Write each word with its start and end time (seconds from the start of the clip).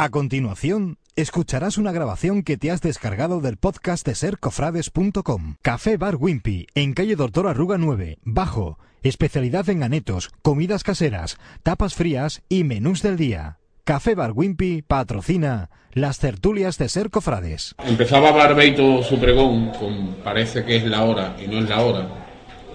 A 0.00 0.10
continuación, 0.10 0.98
escucharás 1.16 1.76
una 1.76 1.90
grabación 1.90 2.44
que 2.44 2.56
te 2.56 2.70
has 2.70 2.80
descargado 2.80 3.40
del 3.40 3.56
podcast 3.56 4.06
de 4.06 4.14
sercofrades.com. 4.14 5.56
Café 5.60 5.96
Bar 5.96 6.14
Wimpy, 6.14 6.68
en 6.76 6.94
calle 6.94 7.16
Doctor 7.16 7.48
Arruga 7.48 7.78
9, 7.78 8.18
Bajo. 8.22 8.78
Especialidad 9.02 9.68
en 9.70 9.82
anetos, 9.82 10.30
comidas 10.40 10.84
caseras, 10.84 11.36
tapas 11.64 11.96
frías 11.96 12.42
y 12.48 12.62
menús 12.62 13.02
del 13.02 13.16
día. 13.16 13.58
Café 13.82 14.14
Bar 14.14 14.30
Wimpy 14.36 14.82
patrocina 14.82 15.68
las 15.90 16.20
tertulias 16.20 16.78
de 16.78 16.88
Sercofrades. 16.88 17.74
Empezaba 17.84 18.30
Barbeito 18.30 19.02
su 19.02 19.18
pregón 19.18 19.72
con 19.80 20.14
parece 20.22 20.64
que 20.64 20.76
es 20.76 20.84
la 20.84 21.02
hora 21.02 21.36
y 21.44 21.48
no 21.48 21.58
es 21.58 21.68
la 21.68 21.80
hora. 21.80 22.08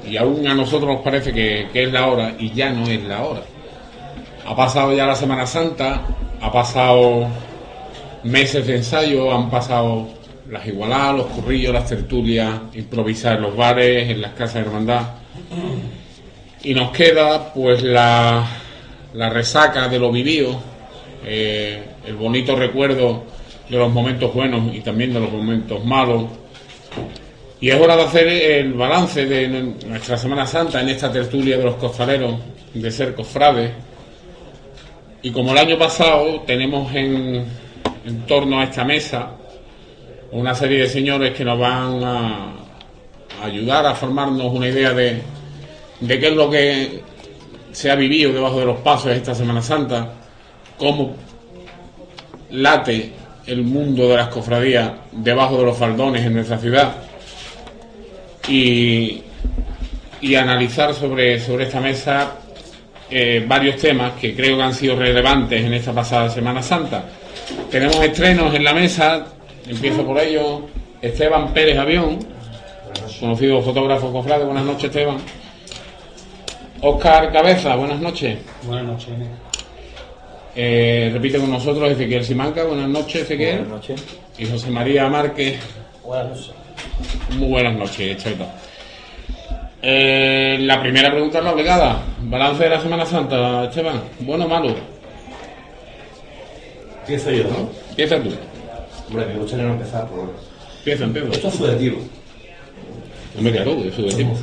Y 0.05 0.17
aún 0.17 0.45
a 0.45 0.53
nosotros 0.53 0.95
nos 0.95 1.03
parece 1.05 1.31
que, 1.31 1.69
que 1.71 1.83
es 1.83 1.93
la 1.93 2.05
hora 2.05 2.35
y 2.37 2.51
ya 2.51 2.73
no 2.73 2.85
es 2.85 3.01
la 3.01 3.23
hora. 3.23 3.43
Ha 4.45 4.55
pasado 4.55 4.93
ya 4.93 5.05
la 5.05 5.15
Semana 5.15 5.45
Santa, 5.45 6.01
ha 6.41 6.51
pasado 6.51 7.27
meses 8.23 8.67
de 8.67 8.75
ensayo, 8.77 9.33
han 9.33 9.49
pasado 9.49 10.09
las 10.49 10.67
igualadas, 10.67 11.15
los 11.15 11.25
currillos, 11.27 11.73
las 11.73 11.87
tertulias, 11.87 12.53
improvisar 12.73 13.37
en 13.37 13.41
los 13.43 13.55
bares, 13.55 14.09
en 14.09 14.21
las 14.21 14.33
casas 14.33 14.55
de 14.55 14.59
hermandad. 14.61 15.01
Y 16.63 16.73
nos 16.73 16.91
queda 16.91 17.53
pues 17.53 17.83
la, 17.83 18.45
resaca 19.13 19.87
de 19.87 19.99
lo 19.99 20.11
vivido, 20.11 20.59
eh, 21.25 21.83
el 22.05 22.15
bonito 22.15 22.55
recuerdo 22.55 23.23
de 23.69 23.77
los 23.77 23.91
momentos 23.91 24.33
buenos 24.33 24.75
y 24.75 24.81
también 24.81 25.13
de 25.13 25.21
los 25.21 25.31
momentos 25.31 25.83
malos. 25.85 26.25
Y 27.61 27.69
es 27.69 27.79
hora 27.79 27.95
de 27.95 28.03
hacer 28.03 28.27
el 28.27 28.73
balance 28.73 29.25
de 29.25 29.47
nuestra 29.87 30.17
Semana 30.17 30.45
Santa 30.45 30.81
en 30.81 30.89
esta 30.89 31.09
tertulia 31.09 31.57
de 31.57 31.63
los 31.63 31.75
costaleros 31.75 32.35
de 32.73 32.91
ser 32.91 33.15
cofrades. 33.15 33.71
Y 35.25 35.31
como 35.31 35.53
el 35.53 35.57
año 35.57 35.79
pasado 35.79 36.41
tenemos 36.41 36.93
en, 36.93 37.45
en 38.05 38.25
torno 38.27 38.59
a 38.59 38.65
esta 38.65 38.83
mesa 38.83 39.31
una 40.33 40.53
serie 40.53 40.79
de 40.79 40.89
señores 40.89 41.33
que 41.33 41.45
nos 41.45 41.57
van 41.57 42.03
a, 42.03 42.53
a 43.41 43.45
ayudar 43.45 43.85
a 43.85 43.95
formarnos 43.95 44.51
una 44.53 44.67
idea 44.67 44.91
de, 44.91 45.21
de 46.01 46.19
qué 46.19 46.27
es 46.27 46.33
lo 46.33 46.49
que 46.49 47.01
se 47.71 47.89
ha 47.89 47.95
vivido 47.95 48.33
debajo 48.33 48.59
de 48.59 48.65
los 48.65 48.79
pasos 48.79 49.11
esta 49.11 49.33
Semana 49.33 49.61
Santa, 49.61 50.11
cómo 50.77 51.15
late 52.51 53.13
el 53.47 53.63
mundo 53.63 54.09
de 54.09 54.17
las 54.17 54.27
cofradías 54.27 54.91
debajo 55.13 55.57
de 55.57 55.63
los 55.63 55.77
faldones 55.77 56.25
en 56.25 56.33
nuestra 56.33 56.57
ciudad 56.57 56.95
y, 58.49 59.21
y 60.19 60.35
analizar 60.35 60.93
sobre, 60.93 61.39
sobre 61.39 61.63
esta 61.63 61.79
mesa 61.79 62.39
eh, 63.15 63.45
varios 63.47 63.77
temas 63.77 64.13
que 64.13 64.35
creo 64.35 64.57
que 64.57 64.63
han 64.63 64.73
sido 64.73 64.95
relevantes 64.95 65.63
en 65.63 65.73
esta 65.73 65.93
pasada 65.93 66.29
Semana 66.29 66.63
Santa. 66.63 67.03
Tenemos 67.69 67.95
estrenos 68.01 68.53
en 68.55 68.63
la 68.63 68.73
mesa, 68.73 69.25
empiezo 69.67 70.03
por 70.05 70.19
ello, 70.19 70.61
Esteban 71.01 71.53
Pérez 71.53 71.77
Avión, 71.77 72.19
conocido 73.19 73.61
fotógrafo 73.61 74.11
cofrade, 74.11 74.45
buenas 74.45 74.65
noches 74.65 74.85
Esteban. 74.85 75.17
Oscar 76.81 77.31
Cabeza, 77.31 77.75
buenas 77.75 77.99
noches. 77.99 78.39
Buenas 78.63 78.85
noches. 78.85 79.09
Eh, 80.55 81.09
repite 81.13 81.39
con 81.39 81.49
nosotros 81.51 81.91
Ezequiel 81.91 82.23
Simanca, 82.23 82.63
buenas 82.63 82.89
noches 82.89 83.21
Ezequiel. 83.23 83.59
Buenas 83.59 83.89
noches. 83.89 84.03
Y 84.37 84.45
José 84.45 84.69
María 84.71 85.07
Márquez, 85.07 85.59
Buenas 86.03 86.29
noches. 86.29 86.51
muy 87.37 87.47
buenas 87.49 87.75
noches, 87.75 88.17
Chaito. 88.17 88.45
Eh, 89.85 90.59
la 90.61 90.79
primera 90.79 91.11
pregunta 91.11 91.39
es 91.39 91.43
la 91.43 91.51
obligada. 91.51 92.01
Balance 92.21 92.63
de 92.63 92.69
la 92.69 92.81
Semana 92.81 93.05
Santa, 93.05 93.65
Esteban. 93.65 94.01
¿Bueno 94.21 94.45
o 94.45 94.47
malo? 94.47 94.73
Empiezo 97.01 97.31
yo, 97.31 97.43
¿no? 97.43 97.69
Empieza 97.89 98.17
tú. 98.23 98.29
Hombre, 99.09 99.25
me 99.25 99.39
gustaría 99.39 99.65
no 99.65 99.73
empezar 99.73 100.07
por... 100.07 100.33
Empieza, 100.77 101.03
empieza. 101.03 101.31
Esto 101.31 101.47
es 101.49 101.53
subjetivo. 101.55 101.97
Hombre, 103.37 103.51
claro, 103.51 103.71
es 103.83 103.93
subjetivo. 103.93 104.33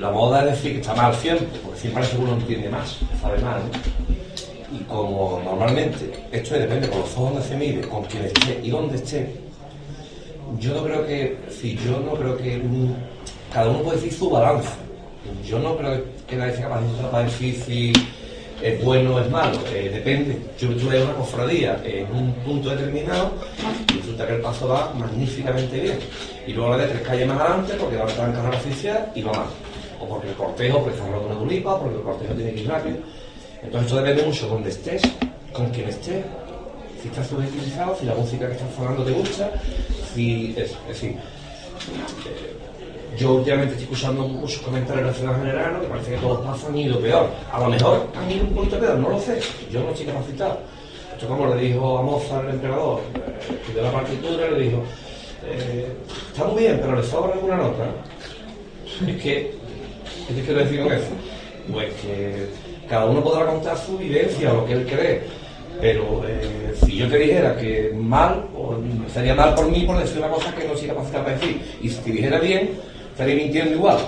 La 0.00 0.10
moda 0.10 0.40
es 0.40 0.50
decir 0.50 0.72
que 0.72 0.80
está 0.80 0.94
mal 0.96 1.14
siempre, 1.14 1.46
porque 1.62 1.78
siempre 1.78 2.02
parece 2.02 2.16
que 2.16 2.22
uno 2.24 2.32
entiende 2.32 2.68
más, 2.68 2.98
sabe 3.20 3.38
más, 3.42 3.62
¿no? 3.62 4.76
Y 4.76 4.82
como 4.84 5.40
normalmente 5.44 6.10
esto 6.32 6.54
depende 6.54 6.88
con 6.88 7.00
los 7.00 7.12
ojos 7.16 7.34
donde 7.34 7.46
se 7.46 7.56
mire, 7.56 7.82
con 7.82 8.02
quien 8.06 8.24
esté 8.24 8.58
y 8.60 8.70
dónde 8.70 8.96
esté, 8.96 9.32
yo 10.58 10.74
no 10.74 10.84
creo 10.84 11.06
que, 11.06 11.38
si 11.50 11.76
yo 11.76 12.00
no 12.00 12.12
creo 12.14 12.36
que 12.36 12.60
cada 13.52 13.68
uno 13.70 13.80
puede 13.80 13.96
decir 13.96 14.12
su 14.12 14.30
balance. 14.30 14.68
Yo 15.46 15.58
no 15.58 15.76
creo 15.76 16.02
que 16.26 16.36
nadie 16.36 16.54
sea 16.54 16.68
capaz 16.68 16.80
para 17.10 17.24
decir 17.24 17.54
si 17.54 17.92
es 18.62 18.84
bueno 18.84 19.16
o 19.16 19.20
es 19.20 19.30
malo, 19.30 19.58
eh, 19.74 19.90
depende. 19.92 20.38
Yo 20.58 20.70
estuve 20.70 20.96
en 20.96 21.04
una 21.04 21.14
cofradía 21.14 21.80
en 21.84 22.06
un 22.14 22.32
punto 22.44 22.70
determinado 22.70 23.32
y 23.92 23.98
resulta 23.98 24.26
que 24.26 24.34
el 24.34 24.40
paso 24.40 24.68
va 24.68 24.92
magníficamente 24.94 25.80
bien. 25.80 25.98
Y 26.46 26.52
luego 26.52 26.70
la 26.70 26.78
de 26.78 26.88
tres 26.88 27.02
calles 27.02 27.26
más 27.26 27.40
adelante 27.40 27.74
porque 27.78 27.96
va 27.96 28.04
a 28.04 28.08
estar 28.08 28.28
en 28.28 28.34
carrera 28.34 28.56
oficial 28.56 29.12
y 29.14 29.22
va 29.22 29.32
mal. 29.32 29.46
O 30.00 30.08
porque 30.08 30.28
el 30.28 30.34
cortejo 30.34 30.82
pues, 30.82 30.94
está 30.94 31.06
de 31.06 31.18
una 31.18 31.38
tulipa, 31.38 31.78
porque 31.78 31.96
el 31.96 32.02
cortejo 32.02 32.34
tiene 32.34 32.54
que 32.54 32.60
ir 32.60 32.68
rápido. 32.68 32.96
Entonces 33.62 33.82
esto 33.82 34.02
depende 34.02 34.22
mucho 34.24 34.46
de 34.46 34.52
donde 34.52 34.70
estés, 34.70 35.02
con 35.52 35.66
quién 35.70 35.88
estés, 35.88 36.24
si 37.02 37.08
estás 37.08 37.26
subjetivizado, 37.26 37.96
si 37.98 38.06
la 38.06 38.14
música 38.14 38.46
que 38.46 38.52
estás 38.52 38.68
sonando 38.76 39.04
te 39.04 39.10
gusta, 39.10 39.50
si 40.14 40.54
es, 40.56 40.76
decir, 40.86 41.10
eh, 41.10 42.56
yo 43.18 43.34
últimamente 43.34 43.72
estoy 43.72 43.84
escuchando 43.84 44.22
muchos 44.28 44.62
comentarios 44.62 45.04
de 45.04 45.10
la 45.10 45.18
ciudad 45.18 45.38
general 45.38 45.80
que 45.80 45.86
parece 45.88 46.10
que 46.12 46.16
todos 46.18 46.46
pasan 46.46 46.70
han 46.70 46.78
ido 46.78 47.00
peor. 47.00 47.28
A 47.52 47.60
lo 47.60 47.68
mejor 47.68 48.06
han 48.16 48.30
ido 48.30 48.44
un 48.44 48.54
poquito 48.54 48.78
peor, 48.78 48.98
no 48.98 49.10
lo 49.10 49.20
sé. 49.20 49.40
Yo 49.70 49.82
no 49.82 49.90
estoy 49.90 50.06
capacitado. 50.06 50.60
Esto 51.12 51.26
como 51.28 51.54
le 51.54 51.60
dijo 51.60 51.98
a 51.98 52.02
Mozart, 52.02 52.48
el 52.48 52.54
emperador, 52.54 53.00
eh, 53.14 53.74
de 53.74 53.82
la 53.82 53.92
partitura, 53.92 54.50
le 54.50 54.60
dijo, 54.60 54.82
eh, 55.44 55.92
está 56.32 56.44
muy 56.44 56.62
bien, 56.62 56.78
pero 56.80 56.96
le 56.96 57.02
sobra 57.02 57.34
alguna 57.34 57.56
nota. 57.56 57.84
Es 59.06 59.22
que, 59.22 59.54
¿qué 60.28 60.34
te 60.34 60.42
quiero 60.42 60.60
decir 60.60 60.82
con 60.82 60.92
eso? 60.92 61.10
Pues 61.70 61.92
que 61.94 62.46
cada 62.88 63.06
uno 63.06 63.22
podrá 63.22 63.46
contar 63.46 63.76
su 63.76 63.98
vivencia 63.98 64.52
lo 64.52 64.64
que 64.64 64.72
él 64.72 64.86
cree. 64.86 65.41
Pero 65.82 66.22
eh, 66.28 66.72
si 66.80 66.96
yo 66.96 67.08
te 67.08 67.18
dijera 67.18 67.56
que 67.56 67.92
mal, 67.92 68.44
o 68.56 68.76
sería 69.12 69.34
mal 69.34 69.52
por 69.52 69.68
mí 69.68 69.82
por 69.84 69.98
decir 69.98 70.18
una 70.18 70.28
cosa 70.28 70.54
que 70.54 70.64
no 70.64 70.76
soy 70.76 70.86
capacitado 70.86 71.24
para 71.24 71.36
decir. 71.36 71.60
Y 71.82 71.88
si 71.88 71.96
te 71.96 72.12
dijera 72.12 72.38
bien, 72.38 72.70
estaría 73.10 73.34
mintiendo 73.34 73.74
igual. 73.74 73.98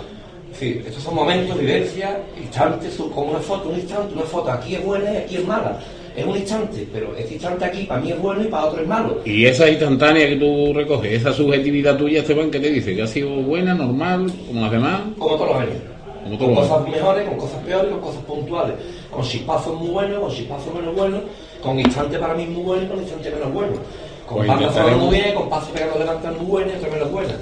Decir, 0.50 0.84
estos 0.86 1.02
son 1.02 1.16
momentos, 1.16 1.58
vivencias, 1.58 2.14
instantes, 2.40 2.94
como 3.12 3.32
una 3.32 3.40
foto, 3.40 3.70
un 3.70 3.74
instante, 3.74 4.14
una 4.14 4.22
foto 4.22 4.52
aquí 4.52 4.76
es 4.76 4.84
buena 4.84 5.12
y 5.14 5.16
aquí 5.16 5.36
es 5.38 5.44
mala. 5.44 5.80
Es 6.16 6.24
un 6.24 6.36
instante, 6.36 6.86
pero 6.92 7.12
este 7.16 7.34
instante 7.34 7.64
aquí 7.64 7.82
para 7.86 8.00
mí 8.00 8.12
es 8.12 8.22
bueno 8.22 8.44
y 8.44 8.46
para 8.46 8.66
otro 8.66 8.80
es 8.80 8.86
malo. 8.86 9.20
Y 9.24 9.44
esa 9.44 9.68
instantánea 9.68 10.28
que 10.28 10.36
tú 10.36 10.72
recoges, 10.72 11.12
esa 11.12 11.32
subjetividad 11.32 11.96
tuya, 11.96 12.20
Esteban, 12.20 12.52
¿qué 12.52 12.60
te 12.60 12.70
dice? 12.70 12.94
¿Que 12.94 13.02
ha 13.02 13.08
sido 13.08 13.30
buena, 13.30 13.74
normal, 13.74 14.32
como 14.46 14.60
las 14.60 14.70
demás? 14.70 15.00
Como 15.18 15.34
todos 15.34 15.48
los 15.48 15.60
años. 15.60 15.94
Como 16.22 16.38
con 16.38 16.54
los 16.54 16.68
cosas 16.68 16.88
mejores, 16.88 17.28
con 17.28 17.36
cosas 17.36 17.62
peores, 17.64 17.90
con 17.90 18.00
cosas 18.00 18.22
puntuales. 18.22 18.76
Con 19.10 19.22
chispazos 19.24 19.78
muy 19.78 19.88
buenos, 19.88 20.20
con 20.20 20.30
chispazos 20.30 20.72
menos 20.72 20.94
buenos, 20.94 21.20
con 21.64 21.80
instantes 21.80 22.18
para 22.18 22.34
mí 22.34 22.46
muy 22.46 22.62
buenos 22.62 22.84
y 22.84 22.88
con 22.88 22.98
instantes 23.00 23.34
menos 23.34 23.52
buenos. 23.52 23.78
Con 24.26 24.36
Pues 24.46 24.48
pasos 24.48 24.96
muy 24.98 25.14
bien, 25.16 25.34
con 25.34 25.48
pasos 25.50 25.70
pegando 25.70 25.98
levantan 25.98 26.36
muy 26.36 26.46
buenas 26.46 26.74
y 26.74 26.76
otras 26.76 26.92
menos 26.92 27.10
buenas. 27.10 27.36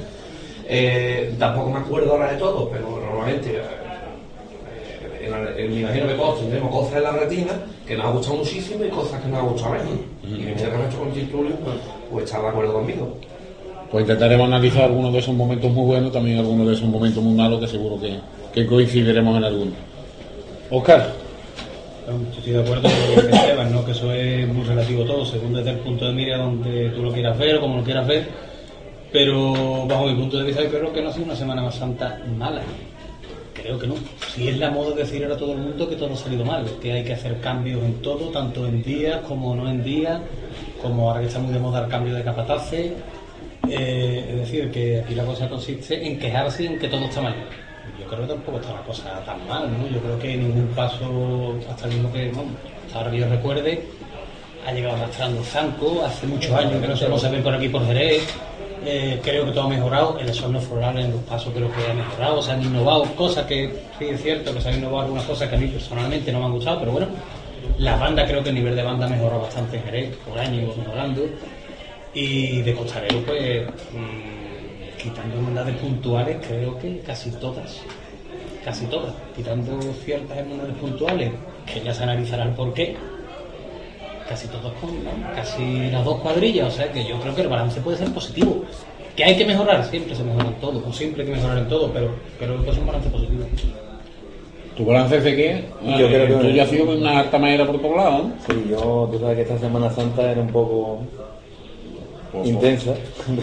Eh, 0.69 1.35
tampoco 1.39 1.71
me 1.71 1.79
acuerdo 1.81 2.13
ahora 2.13 2.33
de 2.33 2.39
todo, 2.39 2.69
pero 2.71 2.89
normalmente, 2.89 3.51
eh, 3.57 3.61
eh, 3.61 5.25
en 5.27 5.31
la- 5.31 5.57
en- 5.57 5.71
me 5.75 5.81
imagino 5.81 6.07
que 6.09 6.15
todos 6.15 6.41
tendremos 6.41 6.71
cosas 6.75 6.97
en 6.97 7.03
la 7.03 7.11
retina 7.13 7.53
que 7.87 7.97
nos 7.97 8.07
ha 8.07 8.11
gustado 8.11 8.37
muchísimo 8.39 8.85
y 8.85 8.89
cosas 8.89 9.21
que 9.21 9.29
nos 9.29 9.39
ha 9.39 9.43
gustado 9.43 9.73
menos. 9.73 9.89
Y 10.25 10.29
me 10.29 10.51
imagino 10.53 10.71
que 10.71 10.77
nuestro 10.79 11.01
constituyo 11.01 11.55
pues 12.11 12.25
está 12.25 12.41
de 12.41 12.49
acuerdo 12.49 12.73
conmigo. 12.73 13.09
Pues 13.91 14.03
intentaremos 14.03 14.47
analizar 14.47 14.85
algunos 14.85 15.13
de 15.13 15.19
esos 15.19 15.35
momentos 15.35 15.71
muy 15.71 15.85
buenos, 15.85 16.13
también 16.13 16.39
algunos 16.39 16.67
de 16.67 16.73
esos 16.75 16.89
momentos 16.89 17.23
muy 17.23 17.35
malos, 17.35 17.61
que 17.61 17.69
seguro 17.69 18.01
que, 18.01 18.17
que 18.55 18.67
coincidiremos 18.67 19.37
en 19.37 19.45
algunos. 19.45 19.75
Oscar, 20.71 21.13
Estoy 22.37 22.53
de 22.53 22.61
acuerdo 22.61 22.83
con 22.83 23.17
lo 23.17 23.29
que 23.29 23.37
Esteban, 23.37 23.73
¿no? 23.73 23.85
que 23.85 23.93
eso 23.93 24.13
es 24.13 24.49
muy 24.49 24.65
relativo 24.65 25.05
todo, 25.05 25.25
según 25.25 25.55
desde 25.55 25.71
el 25.71 25.79
punto 25.79 26.07
de 26.07 26.13
mira 26.13 26.39
donde 26.39 26.91
tú 26.91 27.03
lo 27.03 27.13
quieras 27.13 27.39
ver 27.39 27.57
o 27.57 27.61
como 27.61 27.77
lo 27.77 27.85
quieras 27.85 28.07
ver. 28.07 28.29
Pero 29.13 29.87
bajo 29.87 30.07
mi 30.07 30.15
punto 30.15 30.39
de 30.39 30.45
vista, 30.45 30.63
yo 30.63 30.71
creo 30.71 30.93
que 30.93 31.03
no 31.03 31.11
ha 31.11 31.13
sido 31.13 31.27
una 31.27 31.37
Semana 31.37 31.63
más 31.63 31.75
Santa 31.75 32.21
mala. 32.39 32.63
Creo 33.55 33.79
que 33.79 33.87
no. 33.87 33.95
si 34.35 34.49
es 34.49 34.59
la 34.59 34.71
moda 34.71 34.91
de 34.91 35.03
decir 35.03 35.23
ahora 35.23 35.37
a 35.37 35.39
todo 35.39 35.53
el 35.53 35.59
mundo 35.59 35.89
que 35.89 35.97
todo 35.97 36.15
ha 36.15 36.17
salido 36.17 36.45
mal, 36.45 36.67
que 36.81 36.93
hay 36.93 37.05
que 37.05 37.13
hacer 37.13 37.39
cambios 37.41 37.83
en 37.83 38.01
todo, 38.03 38.31
tanto 38.31 38.67
en 38.67 38.83
días 38.83 39.21
como 39.29 39.55
no 39.55 39.69
en 39.69 39.85
días, 39.85 40.21
como 40.81 41.09
ahora 41.09 41.21
que 41.21 41.27
está 41.29 41.39
muy 41.39 41.53
de 41.53 41.61
moda 41.61 41.85
el 41.85 41.89
cambio 41.91 42.15
de 42.15 42.25
capataces. 42.25 42.93
Eh, 43.69 44.27
es 44.31 44.37
decir, 44.37 44.71
que 44.71 45.01
aquí 45.01 45.15
la 45.15 45.25
cosa 45.25 45.49
consiste 45.49 46.05
en 46.05 46.19
quejarse 46.19 46.67
en 46.67 46.79
que 46.79 46.89
todo 46.89 47.05
está 47.05 47.21
mal. 47.21 47.35
Yo 47.99 48.07
creo 48.07 48.23
que 48.23 48.29
tampoco 48.29 48.59
está 48.59 48.73
la 48.73 48.83
cosa 48.83 49.23
tan 49.25 49.47
mal, 49.47 49.71
¿no? 49.71 49.87
Yo 49.89 50.01
creo 50.01 50.19
que 50.19 50.37
ningún 50.37 50.69
paso, 50.69 51.57
hasta 51.69 51.87
el 51.87 51.95
mismo 51.95 52.13
que, 52.13 52.31
vamos, 52.31 52.53
hasta 52.87 52.99
ahora 52.99 53.11
que 53.11 53.19
yo 53.19 53.29
recuerde, 53.29 53.85
ha 54.67 54.73
llegado 54.73 54.97
arrastrando 54.97 55.43
Zanco, 55.43 56.05
hace 56.05 56.27
muchos 56.27 56.53
años 56.53 56.81
que 56.81 56.89
no 56.89 56.97
se, 56.97 57.09
no 57.09 57.19
se 57.19 57.29
ve 57.29 57.39
por 57.41 57.55
aquí 57.55 57.69
por 57.69 57.85
Jerez. 57.87 58.27
Eh, 58.85 59.21
creo 59.23 59.45
que 59.45 59.53
todo 59.53 59.65
ha 59.65 59.69
mejorado, 59.69 60.19
el 60.19 60.29
esorno 60.29 60.61
floral 60.61 60.99
en 60.99 61.13
los 61.13 61.21
pasos 61.23 61.53
creo 61.55 61.71
que 61.71 61.89
ha 61.89 61.95
mejorado, 61.95 62.43
se 62.43 62.51
han 62.51 62.63
innovado 62.65 63.05
cosas 63.15 63.47
que, 63.47 63.73
sí 63.97 64.07
es 64.07 64.21
cierto 64.21 64.53
que 64.53 64.61
se 64.61 64.71
han 64.71 64.79
innovado 64.79 65.03
algunas 65.03 65.25
cosas 65.25 65.49
que 65.49 65.55
a 65.55 65.59
mí 65.59 65.69
personalmente 65.69 66.33
no 66.33 66.41
me 66.41 66.47
han 66.47 66.53
gustado, 66.53 66.81
pero 66.81 66.91
bueno, 66.91 67.07
la 67.79 67.97
banda 67.97 68.27
creo 68.27 68.43
que 68.43 68.49
el 68.49 68.57
nivel 68.57 68.75
de 68.75 68.83
banda 68.83 69.07
ha 69.07 69.09
mejorado 69.09 69.43
bastante 69.43 69.77
en 69.77 69.85
Jerez, 69.85 70.17
por 70.29 70.37
año 70.37 70.69
mejorando, 70.77 71.27
y 72.13 72.61
de 72.63 72.75
costarero 72.75 73.21
pues, 73.25 73.69
mm, 73.93 74.42
quitando 75.03 75.37
hermandades 75.39 75.77
puntuales, 75.77 76.37
creo 76.47 76.79
que 76.79 76.99
casi 77.05 77.31
todas, 77.33 77.81
casi 78.65 78.87
todas, 78.87 79.13
quitando 79.35 79.81
ciertas 80.05 80.39
hermandades 80.39 80.77
puntuales, 80.77 81.33
que 81.73 81.81
ya 81.81 81.93
se 81.93 82.05
analizará 82.05 82.45
el 82.45 82.51
porqué, 82.51 82.97
casi 84.29 84.47
todos 84.49 84.73
con 84.81 84.91
¿no? 85.05 85.11
casi 85.35 85.91
las 85.91 86.05
dos 86.05 86.21
cuadrillas, 86.21 86.69
o 86.69 86.77
sea 86.77 86.93
que 86.93 87.05
yo 87.05 87.19
creo 87.19 87.35
que 87.35 87.43
el 87.43 87.49
balance 87.49 87.81
puede 87.81 87.97
ser 87.99 88.13
positivo. 88.13 88.63
Que 89.17 89.25
hay 89.25 89.37
que 89.37 89.45
mejorar, 89.45 89.85
siempre 89.85 90.15
se 90.15 90.23
mejora 90.23 90.47
en 90.47 90.55
todo, 90.55 90.83
o 90.89 90.93
siempre 90.93 91.23
hay 91.23 91.29
que 91.29 91.35
mejorar 91.37 91.59
en 91.59 91.69
todo, 91.69 91.91
pero 91.93 92.15
creo 92.39 92.65
que 92.65 92.71
es 92.71 92.79
un 92.79 92.87
balance 92.87 93.11
positivo. 93.11 93.45
¿Tu 94.75 94.87
balance 94.87 95.19
es 95.19 95.25
de 95.25 95.37
qué? 95.37 95.65
Yo 95.99 96.09
creo 96.09 96.27
que- 96.29 96.47
Tú 96.47 96.51
ya 96.55 96.63
has 96.63 96.71
sido 96.71 96.91
una 96.97 97.19
harta 97.19 97.39
manera 97.39 97.67
por 97.67 97.79
todos 97.79 97.97
lados, 97.97 98.25
¿no? 98.25 98.33
Sí, 98.47 98.55
yo, 98.71 99.09
tú 99.13 99.19
sabes 99.19 99.37
que 99.37 99.43
esta 99.43 99.59
Semana 99.59 99.91
Santa 99.91 100.31
era 100.33 100.41
un 100.41 100.49
poco 100.49 101.03
Pues, 102.33 102.49
intensa, 102.49 102.95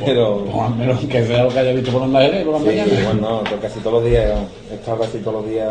pero... 0.04 0.46
Pues 0.46 0.56
al 0.58 0.76
menos 0.76 1.00
que 1.06 1.24
sea 1.26 1.44
lo 1.44 1.50
que 1.50 1.60
haya 1.60 1.72
visto 1.74 1.92
por 1.92 2.02
onda 2.02 2.22
Jerez 2.22 2.44
por 2.44 2.54
las 2.54 2.62
Sí, 2.64 2.68
mañanas. 2.70 3.04
bueno, 3.06 3.42
no, 3.44 3.62
casi 3.62 3.80
todos 3.82 3.94
los 4.02 4.06
días, 4.12 4.32
he 4.72 4.76
estado 4.76 5.00
casi 5.00 5.18
todos 5.20 5.34
los 5.44 5.50
días 5.52 5.70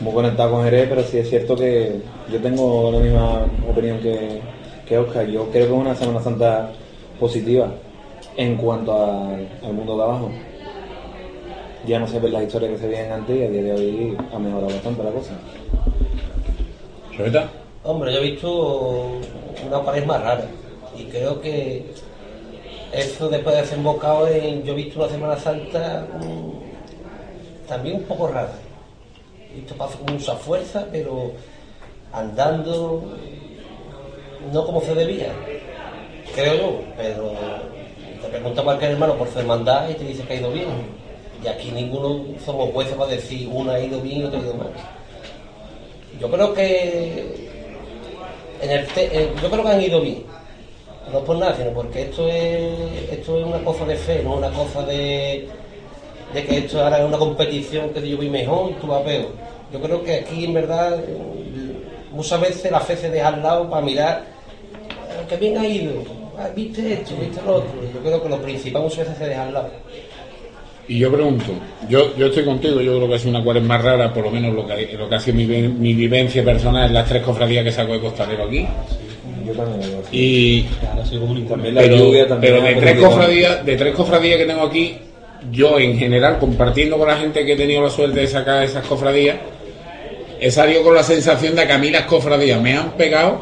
muy 0.00 0.12
conectado 0.12 0.50
con 0.50 0.64
Jerez, 0.64 0.86
pero 0.88 1.02
sí 1.04 1.18
es 1.18 1.28
cierto 1.30 1.54
que 1.54 2.00
yo 2.30 2.38
tengo 2.40 2.90
la 2.92 2.98
misma 2.98 3.46
opinión 3.70 3.98
que, 4.00 4.40
que 4.88 4.98
Oscar. 4.98 5.26
Yo 5.28 5.44
creo 5.50 5.66
que 5.68 5.72
es 5.74 5.78
una 5.80 5.94
Semana 5.94 6.20
Santa 6.20 6.70
positiva 7.20 7.68
en 8.36 8.56
cuanto 8.56 8.92
a- 8.92 9.30
al 9.64 9.72
mundo 9.72 9.96
de 9.96 10.02
abajo. 10.02 10.30
Ya 11.86 12.00
no 12.00 12.08
se 12.08 12.18
ven 12.18 12.32
las 12.32 12.42
historias 12.42 12.72
que 12.72 12.78
se 12.78 12.88
veían 12.88 13.12
antes 13.12 13.36
y 13.38 13.44
a 13.44 13.48
día 13.48 13.62
de 13.62 13.72
hoy 13.72 14.18
ha 14.34 14.38
mejorado 14.38 14.66
bastante 14.66 15.02
la 15.04 15.10
cosa. 15.10 15.32
¿Soleta? 17.16 17.48
Hombre, 17.84 18.12
yo 18.12 18.18
he 18.18 18.22
visto 18.32 19.20
una 19.66 19.82
pared 19.84 20.04
más 20.04 20.20
rara 20.20 20.44
y 20.98 21.04
creo 21.04 21.40
que 21.40 21.84
eso 22.92 23.28
después 23.28 23.54
de 23.54 23.62
desembocado 23.62 24.28
en. 24.28 24.62
Yo 24.64 24.72
he 24.72 24.76
visto 24.76 25.00
una 25.00 25.08
Semana 25.08 25.36
Santa 25.36 26.06
mm, 26.20 27.66
también 27.68 27.96
un 27.96 28.04
poco 28.04 28.28
rara. 28.28 28.52
He 29.52 29.56
visto 29.56 29.74
pasos 29.74 29.96
con 29.96 30.14
mucha 30.14 30.34
fuerza, 30.36 30.86
pero 30.90 31.32
andando 32.12 33.02
no 34.52 34.64
como 34.64 34.80
se 34.80 34.94
debía, 34.94 35.32
creo 36.34 36.54
yo, 36.54 36.80
pero 36.96 37.32
te 38.22 38.28
pregunta 38.28 38.62
cualquier 38.62 38.92
hermano 38.92 39.16
por 39.16 39.28
su 39.28 39.38
hermandad 39.38 39.88
y 39.88 39.94
te 39.94 40.04
dice 40.04 40.22
que 40.22 40.34
ha 40.34 40.36
ido 40.36 40.52
bien. 40.52 40.68
Y 41.42 41.48
aquí 41.48 41.70
ninguno 41.70 42.24
somos 42.44 42.70
jueces 42.72 42.94
para 42.94 43.10
decir 43.10 43.48
uno 43.50 43.72
ha 43.72 43.80
ido 43.80 44.00
bien 44.00 44.20
y 44.20 44.24
otro 44.24 44.38
ha 44.38 44.42
ido 44.42 44.54
mal. 44.54 44.70
Yo 46.20 46.30
creo 46.30 46.54
que 46.54 47.46
eh, 48.62 49.32
yo 49.42 49.50
creo 49.50 49.62
que 49.62 49.70
han 49.70 49.82
ido 49.82 50.00
bien. 50.00 50.24
No 51.12 51.20
por 51.20 51.36
nada, 51.36 51.54
sino 51.56 51.70
porque 51.70 52.02
esto 52.02 52.28
es 52.28 53.12
esto 53.12 53.38
es 53.38 53.46
una 53.46 53.58
cosa 53.58 53.84
de 53.84 53.96
fe, 53.96 54.22
no 54.24 54.36
una 54.36 54.50
cosa 54.50 54.82
de, 54.82 55.48
de 56.34 56.44
que 56.44 56.58
esto 56.58 56.82
ahora 56.82 56.98
es 56.98 57.04
una 57.04 57.18
competición 57.18 57.90
que 57.90 58.08
yo 58.08 58.16
voy 58.16 58.28
mejor 58.28 58.70
y 58.70 58.74
tú 58.74 58.86
vas 58.88 59.02
peor. 59.02 59.28
Yo 59.72 59.80
creo 59.80 60.02
que 60.02 60.14
aquí 60.16 60.44
en 60.44 60.54
verdad 60.54 60.98
muchas 62.10 62.40
veces 62.40 62.70
la 62.70 62.80
fe 62.80 62.96
se 62.96 63.10
deja 63.10 63.28
al 63.28 63.42
lado 63.42 63.70
para 63.70 63.84
mirar 63.84 64.24
eh, 64.74 65.26
que 65.28 65.36
bien 65.36 65.58
ha 65.58 65.66
ido, 65.66 66.02
Ah, 66.38 66.50
viste 66.54 66.92
esto, 66.92 67.14
viste 67.18 67.40
lo 67.46 67.56
otro. 67.56 67.70
Yo 67.94 68.00
creo 68.00 68.22
que 68.22 68.28
lo 68.28 68.42
principal 68.42 68.82
muchas 68.82 68.98
veces 68.98 69.16
se 69.16 69.28
deja 69.28 69.44
al 69.44 69.54
lado. 69.54 69.70
Y 70.86 70.98
yo 70.98 71.10
pregunto, 71.10 71.46
yo, 71.88 72.14
yo 72.16 72.26
estoy 72.26 72.44
contigo, 72.44 72.80
yo 72.80 72.96
creo 72.96 73.08
que 73.08 73.14
es 73.16 73.24
una 73.24 73.42
cuaresma 73.42 73.78
rara, 73.78 74.12
por 74.12 74.24
lo 74.24 74.30
menos 74.30 74.54
lo 74.54 74.66
que, 74.66 74.96
lo 74.96 75.08
que 75.08 75.14
ha 75.14 75.20
sido 75.20 75.36
mi, 75.36 75.46
mi 75.46 75.94
vivencia 75.94 76.44
personal 76.44 76.86
en 76.86 76.94
las 76.94 77.08
tres 77.08 77.22
cofradías 77.22 77.64
que 77.64 77.72
saco 77.72 77.94
de 77.94 78.00
costalero 78.00 78.44
aquí. 78.44 78.68
Yo 79.46 79.52
también 79.52 79.80
lo 79.80 79.86
veo 79.96 80.02
así. 80.06 80.16
Y, 80.16 80.66
Ahora 80.88 81.02
ha 81.02 81.06
sido 81.06 81.20
como 81.20 81.32
un 81.32 81.46
También 81.46 81.74
la 81.74 81.80
pero, 81.82 81.96
lluvia 81.96 82.28
también 82.28 82.54
pero 82.54 82.64
de 82.66 82.74
tres 82.74 82.98
cofradías, 82.98 83.64
de 83.64 83.76
tres 83.76 83.94
cofradías 83.94 84.36
que 84.38 84.44
tengo 84.44 84.62
aquí, 84.62 84.96
yo 85.52 85.78
en 85.78 85.98
general, 85.98 86.38
compartiendo 86.38 86.98
con 86.98 87.08
la 87.08 87.16
gente 87.16 87.44
que 87.44 87.52
he 87.52 87.56
tenido 87.56 87.82
la 87.82 87.90
suerte 87.90 88.20
de 88.20 88.26
sacar 88.26 88.62
esas 88.64 88.84
cofradías, 88.86 89.36
he 90.40 90.50
salido 90.50 90.82
con 90.82 90.94
la 90.94 91.02
sensación 91.02 91.54
de 91.54 91.66
que 91.66 91.72
a 91.72 91.78
mí 91.78 91.90
las 91.90 92.02
cofradías 92.02 92.60
me 92.60 92.74
han 92.76 92.90
pegado 92.92 93.40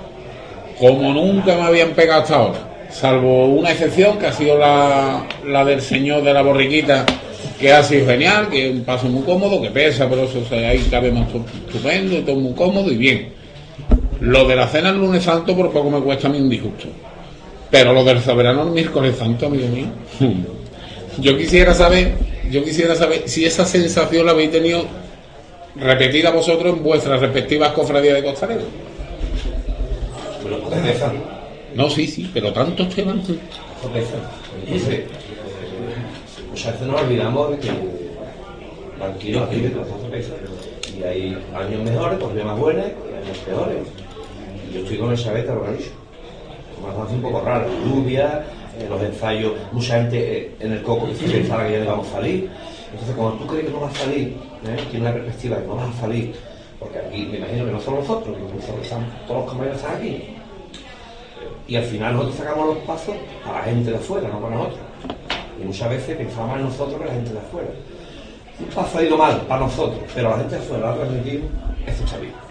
como 0.78 1.12
nunca 1.12 1.54
me 1.56 1.62
habían 1.62 1.90
pegado 1.90 2.22
hasta 2.22 2.34
ahora. 2.36 2.58
Salvo 2.90 3.46
una 3.46 3.70
excepción, 3.72 4.18
que 4.18 4.26
ha 4.26 4.32
sido 4.32 4.58
la, 4.58 5.26
la 5.46 5.64
del 5.64 5.80
señor 5.80 6.22
de 6.22 6.32
la 6.32 6.42
borriquita, 6.42 7.04
que 7.58 7.72
ha 7.72 7.82
sido 7.82 8.06
genial, 8.06 8.48
que 8.50 8.68
es 8.68 8.74
un 8.74 8.84
paso 8.84 9.06
muy 9.06 9.22
cómodo, 9.22 9.60
que 9.62 9.70
pesa, 9.70 10.08
pero 10.08 10.24
eso 10.24 10.40
o 10.44 10.48
sea, 10.48 10.68
ahí 10.70 10.78
cabemos 10.90 11.32
tu- 11.32 11.44
estupendo, 11.66 12.16
y 12.16 12.22
todo 12.22 12.36
muy 12.36 12.52
cómodo 12.54 12.90
y 12.90 12.96
bien. 12.96 13.28
Lo 14.20 14.46
de 14.46 14.56
la 14.56 14.68
cena 14.68 14.90
el 14.90 14.98
lunes 14.98 15.24
santo 15.24 15.56
por 15.56 15.70
poco 15.70 15.90
me 15.90 16.00
cuesta 16.00 16.28
a 16.28 16.30
mí 16.30 16.40
un 16.40 16.48
disgusto. 16.48 16.88
Pero 17.70 17.92
lo 17.92 18.04
del 18.04 18.20
soberano 18.20 18.62
el 18.62 18.70
miércoles 18.70 19.16
santo, 19.16 19.46
amigo 19.46 19.68
mío. 19.68 19.86
Yo 21.18 21.36
quisiera 21.36 21.74
saber, 21.74 22.14
yo 22.50 22.64
quisiera 22.64 22.94
saber 22.94 23.28
si 23.28 23.44
esa 23.44 23.64
sensación 23.64 24.26
la 24.26 24.32
habéis 24.32 24.50
tenido 24.50 24.84
repetida 25.76 26.30
vosotros 26.30 26.76
en 26.76 26.82
vuestras 26.82 27.20
respectivas 27.20 27.72
cofradías 27.72 28.14
de 28.14 28.24
costaleros. 28.24 28.64
No, 31.74 31.90
sí, 31.90 32.06
sí, 32.06 32.30
pero 32.32 32.52
tantos 32.52 32.88
temas. 32.94 33.16
muchas 36.50 36.72
veces 36.72 36.86
nos 36.86 37.00
olvidamos 37.00 37.50
de 37.50 37.58
que 37.58 37.70
tranquilos 38.98 39.42
aquí. 39.42 39.70
Y 40.98 41.02
hay 41.02 41.36
años 41.54 41.82
mejores, 41.82 42.18
cosas 42.18 42.44
más 42.44 42.58
buenas, 42.58 42.86
y 42.86 43.24
años 43.24 43.38
peores. 43.38 43.78
Yo 44.74 44.80
estoy 44.80 44.98
con 44.98 45.12
esa 45.12 45.32
beta, 45.32 45.54
lo 45.54 45.62
que 45.62 45.70
he 45.70 45.76
dicho. 45.76 45.90
Una 46.82 47.04
un 47.04 47.22
poco 47.22 47.40
rara, 47.42 47.64
lluvia, 47.84 48.44
eh, 48.76 48.86
los 48.88 49.00
ensayos, 49.00 49.52
mucha 49.70 50.00
gente 50.00 50.18
eh, 50.18 50.56
en 50.58 50.72
el 50.72 50.82
coco 50.82 51.06
que 51.06 51.14
pensaba 51.28 51.64
que 51.64 51.74
ya 51.74 51.78
no 51.78 51.84
íbamos 51.84 52.08
a 52.08 52.10
salir. 52.10 52.50
Entonces, 52.90 53.14
cuando 53.16 53.36
tú 53.36 53.46
crees 53.46 53.66
que 53.66 53.70
no 53.70 53.80
vas 53.80 53.94
a 53.94 53.98
salir, 54.04 54.36
¿eh? 54.66 54.76
tiene 54.90 55.06
una 55.06 55.14
perspectiva 55.14 55.58
que 55.58 55.66
no 55.68 55.76
vas 55.76 55.96
a 55.96 56.00
salir, 56.00 56.34
porque 56.80 56.98
aquí 56.98 57.28
me 57.30 57.38
imagino 57.38 57.66
que 57.66 57.70
no 57.70 57.80
somos 57.80 58.00
nosotros, 58.00 58.36
todos 59.28 59.42
los 59.42 59.48
compañeros 59.48 59.80
están 59.80 59.96
aquí. 59.96 60.24
Y 61.68 61.76
al 61.76 61.84
final 61.84 62.14
nosotros 62.14 62.36
sacamos 62.36 62.66
los 62.74 62.78
pasos 62.78 63.14
para 63.44 63.58
la 63.58 63.64
gente 63.64 63.90
de 63.90 63.96
afuera, 63.96 64.28
no 64.28 64.40
para 64.40 64.56
nosotros. 64.56 64.80
Y 65.62 65.64
muchas 65.64 65.88
veces 65.88 66.16
pensamos 66.16 66.58
en 66.58 66.64
nosotros 66.64 67.00
que 67.00 67.06
la 67.06 67.12
gente 67.12 67.32
de 67.32 67.38
afuera. 67.38 67.68
Un 68.58 68.66
paso 68.66 68.98
ha 68.98 69.02
ido 69.04 69.16
mal 69.16 69.40
para 69.42 69.60
nosotros, 69.60 70.00
pero 70.12 70.30
la 70.30 70.38
gente 70.38 70.56
de 70.56 70.62
afuera 70.62 70.90
ha 70.90 70.96
transmitido, 70.96 71.44
esto 71.86 72.04
está 72.04 72.18
bien. 72.18 72.43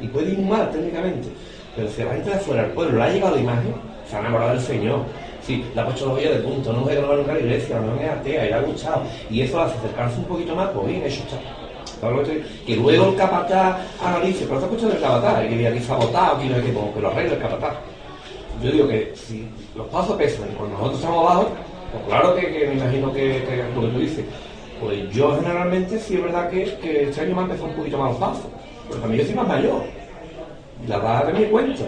Y 0.00 0.08
puede 0.08 0.32
ir 0.32 0.38
mal 0.40 0.70
técnicamente, 0.70 1.28
pero 1.76 1.88
si 1.88 2.02
la 2.02 2.12
gente 2.12 2.30
de 2.30 2.36
afuera, 2.36 2.62
al 2.62 2.70
pueblo, 2.72 2.98
le 2.98 3.04
ha 3.04 3.12
llegado 3.12 3.36
la 3.36 3.40
imagen, 3.40 3.74
se 4.08 4.16
ha 4.16 4.20
enamorado 4.20 4.50
del 4.52 4.60
Señor. 4.60 5.00
Sí, 5.46 5.64
le 5.74 5.80
ha 5.80 5.84
puesto 5.84 6.06
los 6.06 6.22
de 6.22 6.28
punto, 6.36 6.72
no 6.72 6.84
me 6.84 6.96
va 6.96 7.16
nunca 7.16 7.32
a 7.32 7.34
la 7.34 7.40
iglesia, 7.40 7.80
no 7.80 8.00
es 8.00 8.08
atea, 8.08 8.46
y 8.46 8.48
le 8.48 8.54
ha 8.54 8.60
gustado. 8.60 9.02
Y 9.28 9.40
eso 9.40 9.60
hace 9.60 9.76
acercarse 9.76 10.18
un 10.18 10.24
poquito 10.26 10.54
más, 10.54 10.68
pues 10.70 10.86
bien, 10.86 11.02
eso 11.02 11.22
está. 11.24 11.36
¿Sabes 12.00 12.28
lo 12.28 12.66
que 12.66 12.76
luego 12.76 13.10
el 13.10 13.16
capataz 13.16 13.78
analice, 14.02 14.44
pero 14.44 14.56
está 14.56 14.66
escuchando 14.66 14.94
el 14.96 15.00
capataz, 15.00 15.48
que 15.48 15.68
aquí 15.68 15.80
sabotado, 15.80 16.38
que 16.38 16.46
no 16.46 16.56
hay 16.56 16.62
que, 16.62 16.72
como 16.72 16.94
que 16.94 17.00
lo 17.00 17.08
arregle 17.10 17.34
el 17.34 17.42
capataz. 17.42 17.74
Yo 18.62 18.70
digo 18.70 18.88
que 18.88 19.12
si 19.14 19.48
los 19.76 19.86
pasos 19.88 20.16
pesan 20.16 20.48
y 20.52 20.54
cuando 20.54 20.76
nosotros 20.76 21.00
estamos 21.00 21.30
abajo, 21.30 21.48
pues 21.92 22.04
claro 22.06 22.34
que, 22.34 22.52
que 22.52 22.66
me 22.66 22.74
imagino 22.74 23.12
que, 23.12 23.44
que 23.44 23.64
lo 23.74 23.80
que 23.82 23.88
tú 23.88 23.98
dices. 23.98 24.24
Pues 24.80 25.10
yo 25.12 25.36
generalmente 25.36 25.98
sí 25.98 26.16
es 26.16 26.22
verdad 26.22 26.50
que, 26.50 26.64
que 26.82 27.04
este 27.04 27.20
año 27.20 27.34
me 27.34 27.40
ha 27.40 27.44
empezado 27.44 27.68
un 27.68 27.76
poquito 27.76 27.98
más 27.98 28.10
los 28.10 28.18
pasos. 28.18 28.46
Pero 28.92 29.00
también 29.00 29.22
yo 29.22 29.26
soy 29.26 29.34
más 29.36 29.48
mayor. 29.48 29.82
La 30.86 30.96
edad 30.96 31.26
de 31.26 31.32
mi 31.32 31.46
cuenta. 31.46 31.84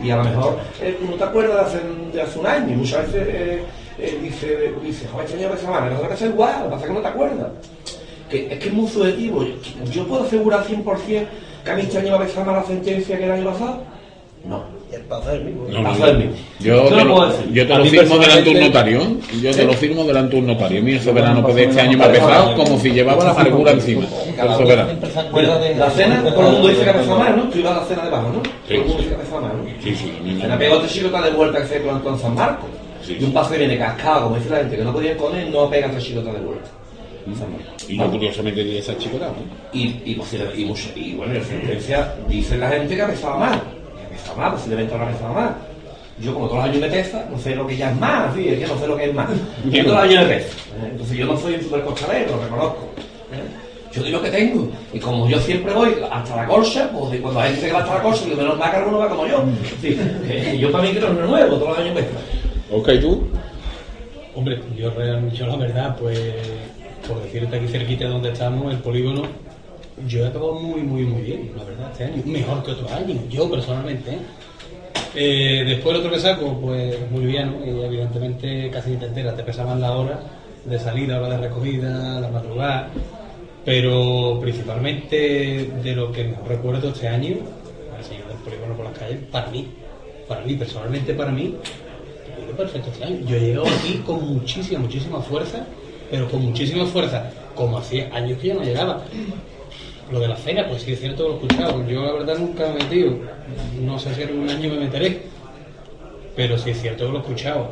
Y 0.00 0.10
a 0.10 0.16
lo 0.16 0.24
mejor 0.24 0.58
eh, 0.80 0.98
no 1.08 1.16
te 1.16 1.24
acuerdas 1.24 1.72
de 2.12 2.22
hace, 2.22 2.38
un 2.38 2.46
año. 2.46 2.74
Y 2.74 2.76
muchas 2.76 3.06
veces 3.12 3.28
eh, 3.34 3.62
eh, 3.98 4.18
dice, 4.22 4.74
dice, 4.82 5.08
joder, 5.08 5.26
este 5.26 5.38
año 5.38 5.52
me 5.52 5.58
semana, 5.58 5.90
no 5.90 6.08
que 6.08 6.16
ser 6.16 6.30
igual, 6.30 6.54
lo 6.58 6.64
que 6.64 6.70
pasa 6.70 6.82
es 6.82 6.88
que 6.88 6.94
no 6.94 7.00
te 7.00 7.08
acuerdas. 7.08 7.48
Que, 8.30 8.52
es 8.52 8.58
que 8.58 8.68
es 8.68 8.74
muy 8.74 8.88
subjetivo. 8.88 9.42
Yo, 9.42 9.54
yo 9.90 10.06
puedo 10.06 10.24
asegurar 10.24 10.64
100% 10.64 11.26
que 11.64 11.70
a 11.70 11.74
mí 11.74 11.82
este 11.82 11.98
año 11.98 12.10
me 12.12 12.18
va 12.18 12.24
a 12.24 12.26
pesar 12.26 12.46
más 12.46 12.56
la 12.56 12.64
sentencia 12.64 13.18
que 13.18 13.24
el 13.24 13.30
año 13.32 13.50
pasado. 13.50 13.82
No. 14.44 14.75
El 14.92 15.00
paso 15.02 15.30
es 15.32 15.38
el 15.40 15.44
mismo. 15.44 15.66
No, 15.68 15.82
no, 15.82 15.88
Paso 15.90 16.06
yo, 16.06 16.14
mismo. 16.14 16.32
te 16.60 16.70
lo 16.70 17.04
lo, 17.04 17.14
puedo 17.16 17.28
decir. 17.30 17.52
yo 17.52 17.66
te 17.66 17.72
A 17.72 17.78
lo 17.78 17.84
mí 17.84 17.90
firmo 17.90 18.18
delante 18.18 18.42
de 18.42 18.50
un 18.50 18.60
notario. 18.60 19.00
Yo 19.42 19.50
te 19.50 19.64
lo 19.64 19.72
firmo 19.74 20.04
delante 20.04 20.36
de 20.36 20.40
un 20.42 20.46
notario. 20.46 20.84
Verano 21.12 21.34
me 21.36 21.42
pues, 21.42 21.54
de 21.56 21.64
este 21.64 21.80
año 21.80 21.98
me 21.98 22.04
ha 22.04 22.12
pesado 22.12 22.54
como 22.54 22.78
si 22.78 22.90
llevaba 22.90 23.24
la 23.24 23.30
amargura 23.32 23.72
encima. 23.72 24.06
De 24.06 25.74
La 25.76 25.90
cena, 25.90 26.22
de- 26.22 26.30
todo 26.32 26.46
el 26.46 26.52
mundo 26.52 26.68
dice 26.68 26.84
que 26.84 26.90
ha 26.90 26.98
pesado 26.98 27.18
mal, 27.18 27.36
¿no? 27.36 27.42
Tú 27.44 27.58
ibas 27.58 27.72
a 27.76 27.80
la 27.80 27.84
cena 27.86 28.04
debajo, 28.04 28.28
¿no? 28.28 28.42
Sí, 28.42 28.50
todo 28.68 28.74
el 28.74 28.80
mundo 28.80 28.92
sí. 28.96 29.02
dice 29.04 29.08
que 29.08 29.14
ha 29.14 29.18
pesado 29.18 29.40
mal, 29.42 29.52
¿no? 29.56 29.64
Sí, 29.82 29.94
sí. 29.96 30.40
Se 30.40 30.46
me 30.48 30.56
pegó 30.56 30.76
este 30.76 30.88
chilota 30.88 31.22
de 31.22 31.30
vuelta 31.30 31.60
que 31.62 31.66
se 31.68 31.80
plantó 31.80 32.10
en 32.10 32.18
San 32.18 32.34
Marcos. 32.34 32.68
Y 33.08 33.22
un 33.24 33.32
paso 33.32 33.50
que 33.52 33.58
viene 33.58 33.78
cascado, 33.78 34.24
como 34.24 34.36
dice 34.36 34.50
la 34.50 34.56
gente, 34.58 34.76
que 34.76 34.84
no 34.84 34.92
podían 34.92 35.16
comer, 35.16 35.48
no 35.48 35.68
pega 35.70 35.90
tres 35.90 36.04
chilotas 36.04 36.34
de 36.34 36.40
vuelta. 36.40 36.68
Marcos. 37.26 37.84
Y 37.88 37.98
yo 37.98 38.10
curiosamente 38.10 38.62
di 38.64 38.78
esa 38.78 38.96
chicotada. 38.96 39.32
¿no? 39.32 39.78
Y, 39.78 40.02
y 40.04 41.14
bueno, 41.14 41.34
en 41.34 41.44
sentencia 41.44 42.14
dice 42.28 42.56
la 42.56 42.68
gente 42.70 42.94
que 42.94 43.02
ha 43.02 43.06
pesado 43.08 43.38
mal. 43.38 43.60
Mal, 44.34 44.52
posiblemente 44.52 44.92
ahora 44.94 45.08
ha 45.08 45.12
pesado 45.12 45.34
mal. 45.34 45.54
Yo, 46.18 46.32
como 46.32 46.46
todos 46.46 46.58
los 46.60 46.68
años 46.70 46.80
me 46.80 46.88
pesa, 46.88 47.26
no 47.30 47.38
sé 47.38 47.54
lo 47.54 47.66
que 47.66 47.76
ya 47.76 47.90
es 47.90 47.96
más, 47.98 48.34
sí, 48.34 48.48
es 48.48 48.58
que 48.58 48.66
no 48.66 48.78
sé 48.78 48.86
lo 48.86 48.96
que 48.96 49.04
es 49.04 49.14
más. 49.14 49.28
Yo 49.70 49.84
todos 49.84 49.96
los 49.96 50.04
años 50.04 50.26
me 50.26 50.34
peso. 50.34 50.48
¿eh? 50.48 50.88
Entonces 50.92 51.18
yo 51.18 51.26
no 51.26 51.36
soy 51.36 51.54
un 51.54 51.62
super 51.62 51.84
costalero, 51.84 52.36
lo 52.36 52.42
reconozco. 52.42 52.88
¿eh? 53.32 53.92
Yo 53.92 54.02
digo 54.02 54.18
lo 54.18 54.24
que 54.24 54.30
tengo. 54.30 54.68
Y 54.92 54.98
como 54.98 55.28
yo 55.28 55.38
siempre 55.40 55.74
voy 55.74 55.94
hasta 56.10 56.36
la 56.36 56.46
colcha, 56.46 56.90
pues 56.90 57.20
cuando 57.20 57.40
la 57.40 57.46
gente 57.46 57.56
dice 57.56 57.66
que 57.66 57.72
va 57.74 57.80
hasta 57.80 57.94
la 57.94 58.02
colcha, 58.02 58.24
digo, 58.24 58.36
menos 58.36 58.58
mal 58.58 58.70
que 58.70 58.76
alguno 58.76 58.98
va 58.98 59.08
como 59.08 59.26
yo. 59.26 59.44
Sí, 59.80 59.98
eh, 60.28 60.56
yo 60.58 60.72
para 60.72 60.84
mí 60.84 60.90
creo 60.90 61.08
que 61.08 61.14
no 61.14 61.24
es 61.24 61.30
nuevo, 61.30 61.56
todos 61.56 61.68
los 61.68 61.78
años 61.78 61.94
me 61.94 62.02
peso. 62.02 62.16
Ok, 62.72 62.88
tú. 63.00 63.26
Hombre, 64.34 64.60
yo 64.76 64.90
realmente, 64.90 65.36
yo 65.36 65.46
la 65.46 65.56
verdad, 65.56 65.96
pues, 65.98 66.18
por 67.06 67.22
decirte 67.22 67.56
aquí 67.56 67.68
cerquita 67.68 68.04
de 68.04 68.10
donde 68.10 68.32
estamos, 68.32 68.72
el 68.72 68.80
polígono, 68.80 69.22
yo 70.06 70.24
he 70.24 70.28
acabado 70.28 70.54
muy, 70.54 70.82
muy, 70.82 71.02
muy 71.02 71.22
bien, 71.22 71.52
la 71.56 71.64
verdad, 71.64 71.90
este 71.92 72.04
año. 72.04 72.22
Mejor 72.26 72.62
que 72.62 72.72
otros 72.72 72.92
años, 72.92 73.18
yo 73.28 73.50
personalmente, 73.50 74.10
¿eh? 74.12 74.18
Eh, 75.18 75.64
después 75.66 75.94
el 75.94 76.00
otro 76.00 76.12
que 76.12 76.18
saco, 76.18 76.58
pues 76.60 77.10
muy 77.10 77.24
bien, 77.24 77.50
¿no? 77.50 77.64
y 77.64 77.84
evidentemente 77.84 78.70
casi 78.70 78.90
ni 78.90 78.96
te 78.98 79.06
enteras, 79.06 79.34
te 79.34 79.42
pesaban 79.42 79.80
la 79.80 79.92
hora 79.92 80.20
de 80.66 80.78
salida, 80.78 81.18
hora 81.18 81.38
de 81.38 81.48
recogida, 81.48 82.20
la 82.20 82.28
madrugada, 82.28 82.90
pero 83.64 84.38
principalmente 84.42 85.70
de 85.82 85.96
lo 85.96 86.12
que 86.12 86.24
mejor 86.24 86.48
recuerdo 86.48 86.88
este 86.90 87.08
año, 87.08 87.36
el 87.98 88.04
señor 88.04 88.28
del 88.28 88.36
polígono 88.38 88.74
por 88.74 88.84
las 88.84 88.98
calles, 88.98 89.18
para 89.32 89.46
mí, 89.50 89.68
para 90.28 90.42
mí, 90.42 90.54
personalmente 90.54 91.14
para 91.14 91.32
mí, 91.32 91.54
perfecto 92.56 92.90
este 92.90 93.04
año. 93.04 93.18
Yo 93.26 93.36
he 93.36 93.40
llegado 93.40 93.66
aquí 93.66 94.02
con 94.04 94.26
muchísima, 94.26 94.80
muchísima 94.80 95.20
fuerza, 95.20 95.66
pero 96.10 96.28
con 96.28 96.42
muchísima 96.42 96.84
fuerza, 96.86 97.30
como 97.54 97.78
hacía 97.78 98.10
años 98.14 98.38
que 98.38 98.48
yo 98.48 98.54
no 98.54 98.62
llegaba. 98.62 99.02
Lo 100.10 100.20
de 100.20 100.28
la 100.28 100.36
cena, 100.36 100.66
pues 100.68 100.82
sí 100.82 100.92
es 100.92 101.00
cierto 101.00 101.24
que 101.24 101.28
lo 101.28 101.34
he 101.34 101.36
escuchado. 101.36 101.86
Yo 101.88 102.04
la 102.04 102.12
verdad 102.12 102.38
nunca 102.38 102.68
me 102.68 102.80
he 102.80 102.84
metido. 102.84 103.12
No 103.80 103.98
sé 103.98 104.14
si 104.14 104.22
algún 104.22 104.48
año 104.48 104.70
me 104.70 104.80
meteré. 104.80 105.22
Pero 106.36 106.56
sí 106.58 106.70
es 106.70 106.80
cierto 106.80 107.06
que 107.06 107.12
lo 107.12 107.18
he 107.18 107.20
escuchado. 107.22 107.70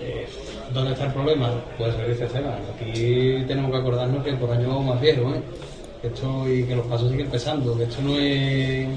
Eh, 0.00 0.26
¿Dónde 0.72 0.92
está 0.92 1.06
el 1.06 1.12
problema? 1.12 1.50
Pues 1.78 1.92
lo 1.94 2.04
que 2.04 2.12
dice 2.12 2.28
Seba. 2.28 2.58
Aquí 2.74 3.44
tenemos 3.48 3.70
que 3.70 3.76
acordarnos 3.78 4.24
que 4.24 4.32
por 4.34 4.50
año 4.50 4.68
vamos 4.68 4.86
más 4.86 5.00
viejos, 5.00 5.36
¿eh? 5.36 5.40
Que 6.02 6.08
esto 6.08 6.48
y 6.48 6.64
que 6.64 6.76
los 6.76 6.86
pasos 6.86 7.10
siguen 7.10 7.28
pesando, 7.28 7.76
que 7.76 7.84
esto 7.84 8.02
no 8.02 8.18
es 8.18 8.88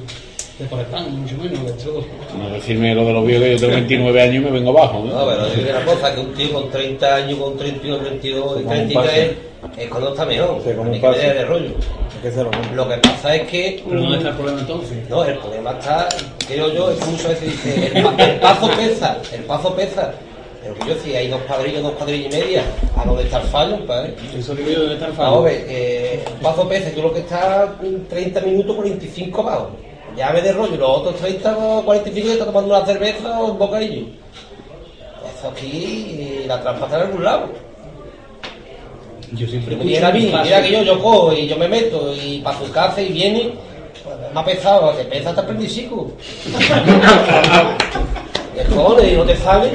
de 0.60 0.66
por 0.66 0.80
el 0.80 0.86
pan, 0.88 1.22
mucho 1.22 1.38
menos, 1.38 1.60
que 1.60 1.70
esto 1.70 2.06
No 2.38 2.50
decirme 2.50 2.94
lo 2.94 3.06
de 3.06 3.14
los 3.14 3.26
viejos 3.26 3.46
que 3.46 3.52
yo 3.54 3.60
tengo 3.60 3.74
29 3.76 4.22
años 4.22 4.36
y 4.36 4.40
me 4.40 4.52
vengo 4.52 4.78
abajo. 4.78 5.06
No, 5.06 5.14
¿no? 5.14 5.26
pero 5.26 5.48
yo 5.48 5.64
digo 5.64 5.70
una 5.70 5.86
cosa, 5.86 6.14
que 6.14 6.22
un 6.22 6.34
tío 6.34 6.54
con 6.54 6.70
30 6.70 7.16
años, 7.16 7.40
con 7.40 7.58
31, 7.58 8.04
32, 8.04 8.44
Como 8.44 8.60
un 8.60 8.68
33, 8.68 9.32
es 9.78 9.90
cuando 9.90 10.10
está 10.10 10.26
mejor. 10.26 10.62
Sí, 10.64 10.70
como 10.72 10.90
un 10.90 10.94
Hay 10.96 11.02
que 11.02 11.08
pase. 11.08 11.20
ver 11.20 11.38
de 11.38 11.46
rollo. 11.46 11.70
Es 11.70 12.22
que 12.22 12.32
se 12.32 12.44
lo 12.44 12.52
Lo 12.76 12.90
que 12.90 12.98
pasa 12.98 13.36
es 13.36 13.48
que... 13.50 13.84
¿Pero 13.88 14.02
dónde 14.02 14.18
está 14.18 14.30
el 14.30 14.36
problema 14.36 14.60
entonces? 14.62 15.10
No, 15.10 15.24
el 15.24 15.38
problema 15.38 15.72
está, 15.72 16.10
creo 16.48 16.74
yo, 16.74 16.92
es 16.92 16.98
que 17.00 17.06
muchas 17.06 17.28
veces 17.30 17.52
dice, 17.52 17.92
el, 17.98 18.04
pa- 18.04 18.24
el 18.24 18.40
paso 18.40 18.68
pesa, 18.76 19.18
el 19.34 19.44
paso 19.44 19.76
pesa. 19.76 20.14
Pero 20.62 20.76
que 20.76 20.90
yo 20.90 20.96
si 21.02 21.16
hay 21.16 21.30
dos 21.30 21.40
cuadrillas, 21.44 21.84
dos 21.84 21.94
cuadrillas 21.94 22.34
y 22.34 22.38
media, 22.38 22.64
¿a 22.98 23.06
dónde 23.06 23.24
está 23.24 23.38
el 23.42 23.48
fallo, 23.48 23.86
padre? 23.86 24.14
Eso 24.38 24.54
digo 24.56 24.70
yo, 24.72 24.80
¿dónde 24.80 24.96
está 24.96 25.08
el 25.08 25.14
fallo? 25.14 25.44
ver, 25.44 25.66
eh, 25.70 26.24
el 26.28 26.34
paso 26.42 26.68
pesa, 26.68 26.92
tú 26.92 27.02
lo 27.02 27.14
que 27.14 27.20
estás 27.20 27.70
en 27.82 28.06
30 28.10 28.42
minutos, 28.42 28.76
45 28.76 29.46
pavos. 29.46 29.68
Ya 30.18 30.32
me 30.32 30.42
de 30.42 30.52
rollo, 30.52 30.76
los 30.76 30.90
otros 30.90 31.16
30 31.16 31.58
o 31.58 31.86
45 31.86 32.28
ya 32.28 32.34
está 32.34 32.46
tomando 32.46 32.76
una 32.76 32.86
cerveza 32.86 33.40
o 33.40 33.52
un 33.52 33.58
bocadillo. 33.60 34.08
Eso 35.38 35.48
aquí, 35.50 36.44
la 36.46 36.60
trampa 36.62 36.86
está 36.86 36.98
en 36.98 37.04
algún 37.08 37.24
lado. 37.24 37.69
Yo 39.34 39.48
siempre 39.48 39.76
Y 39.76 39.78
mira 39.86 40.12
paso. 40.12 40.44
mira 40.44 40.62
que 40.64 40.72
yo, 40.72 40.82
yo 40.84 41.00
cojo 41.02 41.34
y 41.34 41.48
yo 41.48 41.56
me 41.58 41.68
meto 41.68 42.14
y 42.16 42.40
para 42.40 42.58
su 42.60 42.72
casa 42.72 43.02
y 43.02 43.10
viene, 43.14 43.52
pues, 44.04 44.16
me 44.34 44.40
ha 44.40 44.46
pesado, 44.46 44.98
que 44.98 45.04
pesa 45.04 45.30
hasta 45.30 45.42
el 45.42 45.48
prendicico. 45.48 46.12
¿Qué 48.56 48.64
cojones? 48.76 49.12
Y 49.14 49.16
no 49.16 49.24
te 49.24 49.36
sabes. 49.38 49.72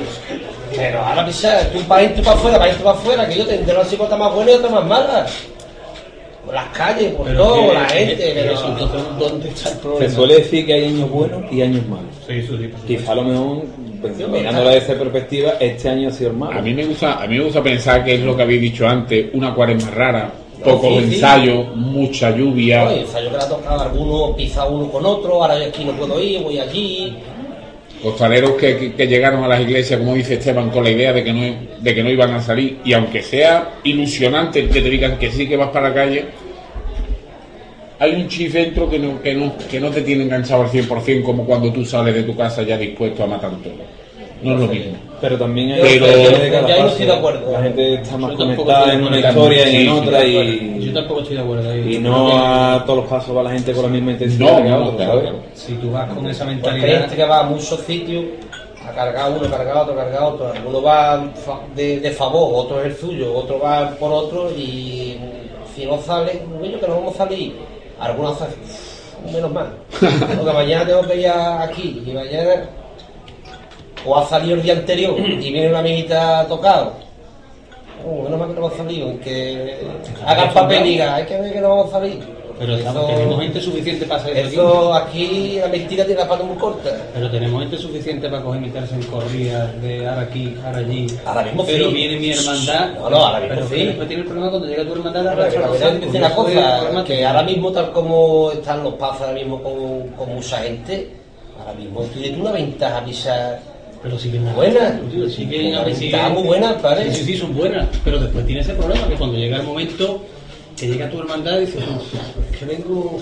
Pero 0.74 1.00
ahora 1.00 1.24
pisa, 1.24 1.70
tú 1.72 1.78
para 1.82 2.00
adentro 2.02 2.24
para 2.24 2.36
afuera, 2.36 2.58
para 2.58 2.70
adentro 2.70 2.84
para 2.90 2.98
afuera, 2.98 3.28
que 3.28 3.38
yo 3.38 3.46
tendré 3.46 3.74
una 3.76 3.84
psicota 3.84 4.16
más 4.16 4.34
buena 4.34 4.50
y 4.50 4.54
otra 4.54 4.70
más 4.70 4.84
mala. 4.86 5.26
Por 6.44 6.52
las 6.54 6.68
calles, 6.76 7.12
por 7.14 7.26
Pero 7.26 7.38
todo, 7.44 7.68
que- 7.68 7.74
la 7.74 7.88
gente, 7.88 8.16
que 8.16 8.32
pero... 8.34 8.52
eso, 8.54 8.66
entonces, 8.68 9.00
¿dónde 9.18 9.48
está 9.48 9.70
el 9.70 9.78
problema? 9.78 10.08
Se 10.10 10.14
suele 10.14 10.34
decir 10.34 10.66
que 10.66 10.72
hay 10.74 10.84
años 10.86 11.10
buenos 11.10 11.52
y 11.52 11.62
años 11.62 11.86
malos. 11.86 12.04
Sí, 12.26 12.32
eso 12.34 12.58
sí. 12.58 12.70
Quizá 12.86 13.12
a 13.12 13.14
lo 13.14 13.22
mejor, 13.22 13.62
pues, 14.12 14.28
mirándola 14.28 14.70
desde 14.70 14.92
esa 14.92 14.98
perspectiva, 15.02 15.52
este 15.60 15.88
año 15.88 16.08
ha 16.08 16.12
sido 16.12 16.32
malo. 16.32 16.58
A 16.58 16.62
mí 16.62 16.74
me 16.74 16.84
gusta, 16.84 17.22
a 17.22 17.26
mí 17.26 17.38
me 17.38 17.44
gusta 17.44 17.62
pensar 17.62 18.04
que 18.04 18.14
es 18.14 18.20
lo 18.20 18.36
que 18.36 18.42
habéis 18.42 18.60
dicho 18.60 18.86
antes, 18.86 19.26
una 19.32 19.54
cuaresma 19.54 19.90
rara, 19.90 20.30
pocos 20.62 20.98
sí, 21.02 21.08
sí. 21.08 21.14
ensayos, 21.14 21.74
mucha 21.76 22.30
lluvia. 22.36 22.84
Oye, 22.88 23.00
ensayo 23.00 23.30
que 23.30 23.36
le 23.36 23.42
ha 23.42 23.48
tocado 23.48 23.80
alguno, 23.82 24.36
pisa 24.36 24.64
uno 24.66 24.90
con 24.90 25.06
otro, 25.06 25.42
ahora 25.42 25.58
yo 25.58 25.66
aquí 25.66 25.84
no 25.84 25.92
puedo 25.92 26.22
ir, 26.22 26.42
voy 26.42 26.58
allí. 26.58 27.16
Costaleros 28.02 28.52
que, 28.52 28.76
que- 28.76 28.92
que 28.92 29.06
llegaron 29.06 29.42
a 29.44 29.48
las 29.48 29.60
iglesias, 29.62 29.98
como 29.98 30.14
dice 30.14 30.34
Esteban, 30.34 30.68
con 30.70 30.84
la 30.84 30.90
idea 30.90 31.12
de 31.14 31.24
que, 31.24 31.32
no, 31.32 31.40
de 31.80 31.94
que 31.94 32.02
no 32.02 32.10
iban 32.10 32.32
a 32.34 32.42
salir, 32.42 32.78
y 32.84 32.92
aunque 32.92 33.22
sea 33.22 33.76
ilusionante 33.84 34.68
que 34.68 34.82
te 34.82 34.90
digan 34.90 35.18
que 35.18 35.30
sí 35.30 35.48
que 35.48 35.56
vas 35.56 35.70
para 35.70 35.88
la 35.88 35.94
calle, 35.94 36.24
hay 37.98 38.14
un 38.14 38.28
chif 38.28 38.52
dentro 38.52 38.88
que 38.90 38.98
no, 38.98 39.20
que, 39.22 39.34
no, 39.34 39.52
que 39.70 39.80
no 39.80 39.90
te 39.90 40.02
tiene 40.02 40.24
enganchado 40.24 40.62
al 40.62 40.68
100% 40.70 41.22
como 41.22 41.44
cuando 41.44 41.72
tú 41.72 41.84
sales 41.84 42.14
de 42.14 42.22
tu 42.24 42.36
casa 42.36 42.62
ya 42.62 42.76
dispuesto 42.76 43.22
a 43.22 43.26
matar 43.26 43.50
todo. 43.62 43.74
No 44.42 44.54
es 44.54 44.60
lo 44.60 44.66
mismo. 44.66 44.92
Pero 45.22 45.38
también 45.38 45.72
hay 45.72 45.80
Pero- 45.80 46.06
de 46.06 46.50
cada 46.50 46.68
Ya 46.68 46.74
ahí 46.74 46.80
no 46.80 46.84
paso. 46.84 46.86
estoy 46.88 47.06
de 47.06 47.12
acuerdo. 47.12 47.52
La 47.52 47.62
gente 47.62 47.94
está 47.94 48.16
más 48.18 48.32
conectada 48.32 48.92
en 48.92 49.04
una 49.04 49.18
historia 49.20 49.70
y 49.70 49.76
en 49.76 49.88
otra 49.88 50.24
y, 50.24 50.84
Yo 50.84 50.92
tampoco 50.92 51.20
estoy 51.20 51.36
de 51.36 51.42
acuerdo 51.42 51.70
ahí. 51.70 51.94
y 51.94 51.98
no 51.98 52.36
a 52.36 52.84
todos 52.84 52.98
los 53.00 53.08
pasos 53.08 53.34
va 53.34 53.42
la 53.42 53.50
gente 53.52 53.72
con 53.72 53.84
la 53.84 53.88
misma 53.88 54.10
intensidad 54.12 54.50
No, 54.50 54.56
que 54.62 54.68
a 54.68 54.76
no, 54.76 54.84
otros, 54.88 54.94
claro. 54.96 55.32
Si 55.54 55.72
tú 55.74 55.90
vas 55.92 56.12
con 56.12 56.26
esa 56.26 56.44
mentalidad... 56.44 57.00
gente 57.00 57.16
que 57.16 57.24
va 57.24 57.40
a 57.40 57.42
muchos 57.44 57.80
sitios 57.80 58.24
a 58.86 58.92
cargar 58.92 59.30
uno, 59.32 59.48
cargar 59.48 59.76
otro, 59.78 59.96
cargar 59.96 60.22
otro. 60.24 60.52
Alguno 60.52 60.82
va 60.82 61.24
de, 61.74 62.00
de 62.00 62.10
favor, 62.10 62.66
otro 62.66 62.80
es 62.80 62.86
el 62.86 62.96
suyo, 62.96 63.32
otro 63.34 63.58
va 63.60 63.92
por 63.92 64.12
otro 64.12 64.50
y 64.50 65.16
si 65.74 65.86
no 65.86 65.96
sale, 66.02 66.42
niño 66.60 66.78
que 66.80 66.86
no 66.86 66.96
vamos 66.96 67.14
a 67.14 67.18
salir. 67.18 67.54
Algunos 68.04 68.40
hacen, 68.40 68.58
menos 69.32 69.50
mal. 69.52 69.68
Porque 69.98 70.52
mañana 70.52 70.86
tengo 70.86 71.02
que 71.02 71.16
ir 71.16 71.28
a- 71.28 71.62
aquí 71.62 72.02
y 72.06 72.12
mañana 72.12 72.68
o 74.06 74.18
ha 74.18 74.26
salido 74.26 74.56
el 74.56 74.62
día 74.62 74.74
anterior 74.74 75.18
y 75.18 75.50
viene 75.52 75.68
una 75.70 75.78
amiguita 75.78 76.46
tocado. 76.46 76.92
Oh, 78.06 78.22
menos 78.24 78.38
mal 78.38 78.48
que 78.48 78.60
no 78.60 78.66
hemos 78.66 78.76
salido, 78.76 79.18
que 79.20 79.78
haga 80.26 80.42
el 80.44 80.50
papel 80.50 80.84
y 80.86 80.88
diga, 80.90 81.14
hay 81.14 81.24
que 81.24 81.40
ver 81.40 81.52
que 81.54 81.60
no 81.60 81.68
vamos 81.70 81.88
a 81.88 81.92
salir. 81.92 82.22
Pero 82.58 82.76
estamos- 82.76 83.04
Eso- 83.04 83.14
tenemos 83.18 83.40
gente 83.40 83.60
suficiente 83.60 84.06
para 84.06 84.20
hacer 84.20 84.36
eso. 84.38 84.94
aquí. 84.94 85.56
La 85.60 85.68
mentira 85.68 86.04
tiene 86.04 86.20
la 86.20 86.28
pata 86.28 86.44
muy 86.44 86.56
corta. 86.56 86.90
Pero 87.12 87.30
tenemos 87.30 87.60
gente 87.62 87.78
suficiente 87.78 88.28
para 88.28 88.42
coger 88.42 88.60
meterse 88.60 88.94
en 88.94 89.02
corridas 89.04 89.82
de 89.82 90.06
ahora 90.06 90.20
aquí, 90.22 90.54
ahora 90.64 90.78
allí. 90.78 91.06
Ahora 91.26 91.42
mismo 91.42 91.66
Pero 91.66 91.88
sí. 91.88 91.94
viene 91.94 92.16
mi 92.18 92.30
hermandad. 92.30 92.94
No, 92.94 93.10
no, 93.10 93.16
ahora 93.16 93.40
mismo 93.40 93.54
pero 93.56 93.68
sí. 93.68 93.86
después 93.86 94.06
tiene 94.08 94.22
el 94.22 94.28
problema 94.28 94.50
cuando 94.50 94.68
llega 94.68 94.84
tu 94.84 94.92
hermandad 94.92 95.26
a 95.26 95.30
Pero 95.34 95.50
que 95.50 95.56
arrastrar 95.58 95.92
la 95.94 95.98
es 96.28 96.32
cosa, 96.34 96.78
problemático. 96.78 97.04
que 97.04 97.26
ahora 97.26 97.42
mismo 97.42 97.72
tal 97.72 97.90
como 97.92 98.50
están 98.52 98.84
los 98.84 98.94
pasos 98.94 99.20
ahora 99.22 99.32
mismo 99.34 99.60
con, 99.62 100.08
con 100.16 100.34
mucha 100.34 100.58
gente, 100.58 101.10
ahora 101.58 101.74
mismo 101.74 102.02
tienes 102.14 102.38
una 102.38 102.52
ventaja 102.52 103.04
quizás 103.04 103.58
Pero 104.02 104.18
sí 104.18 104.30
que 104.30 104.36
es 104.36 104.54
Buena. 104.54 105.00
Sí 105.28 105.48
que 105.48 105.68
Una 105.70 106.26
a 106.26 106.28
muy 106.28 106.42
buena, 106.44 106.74
¿vale? 106.74 107.10
Sí, 107.12 107.20
sí, 107.20 107.32
sí, 107.32 107.36
son 107.38 107.56
buenas. 107.56 107.88
Pero 108.04 108.20
después 108.20 108.44
tiene 108.46 108.60
ese 108.60 108.74
problema 108.74 109.08
que 109.08 109.14
cuando 109.14 109.36
llega 109.38 109.56
el 109.56 109.62
momento 109.62 110.20
que 110.78 110.88
llega 110.88 111.08
tu 111.10 111.20
hermandad 111.20 111.60
dices, 111.60 111.76
"Uf, 111.82 112.14
es 112.52 112.58
que 112.58 112.64
vengo 112.64 113.18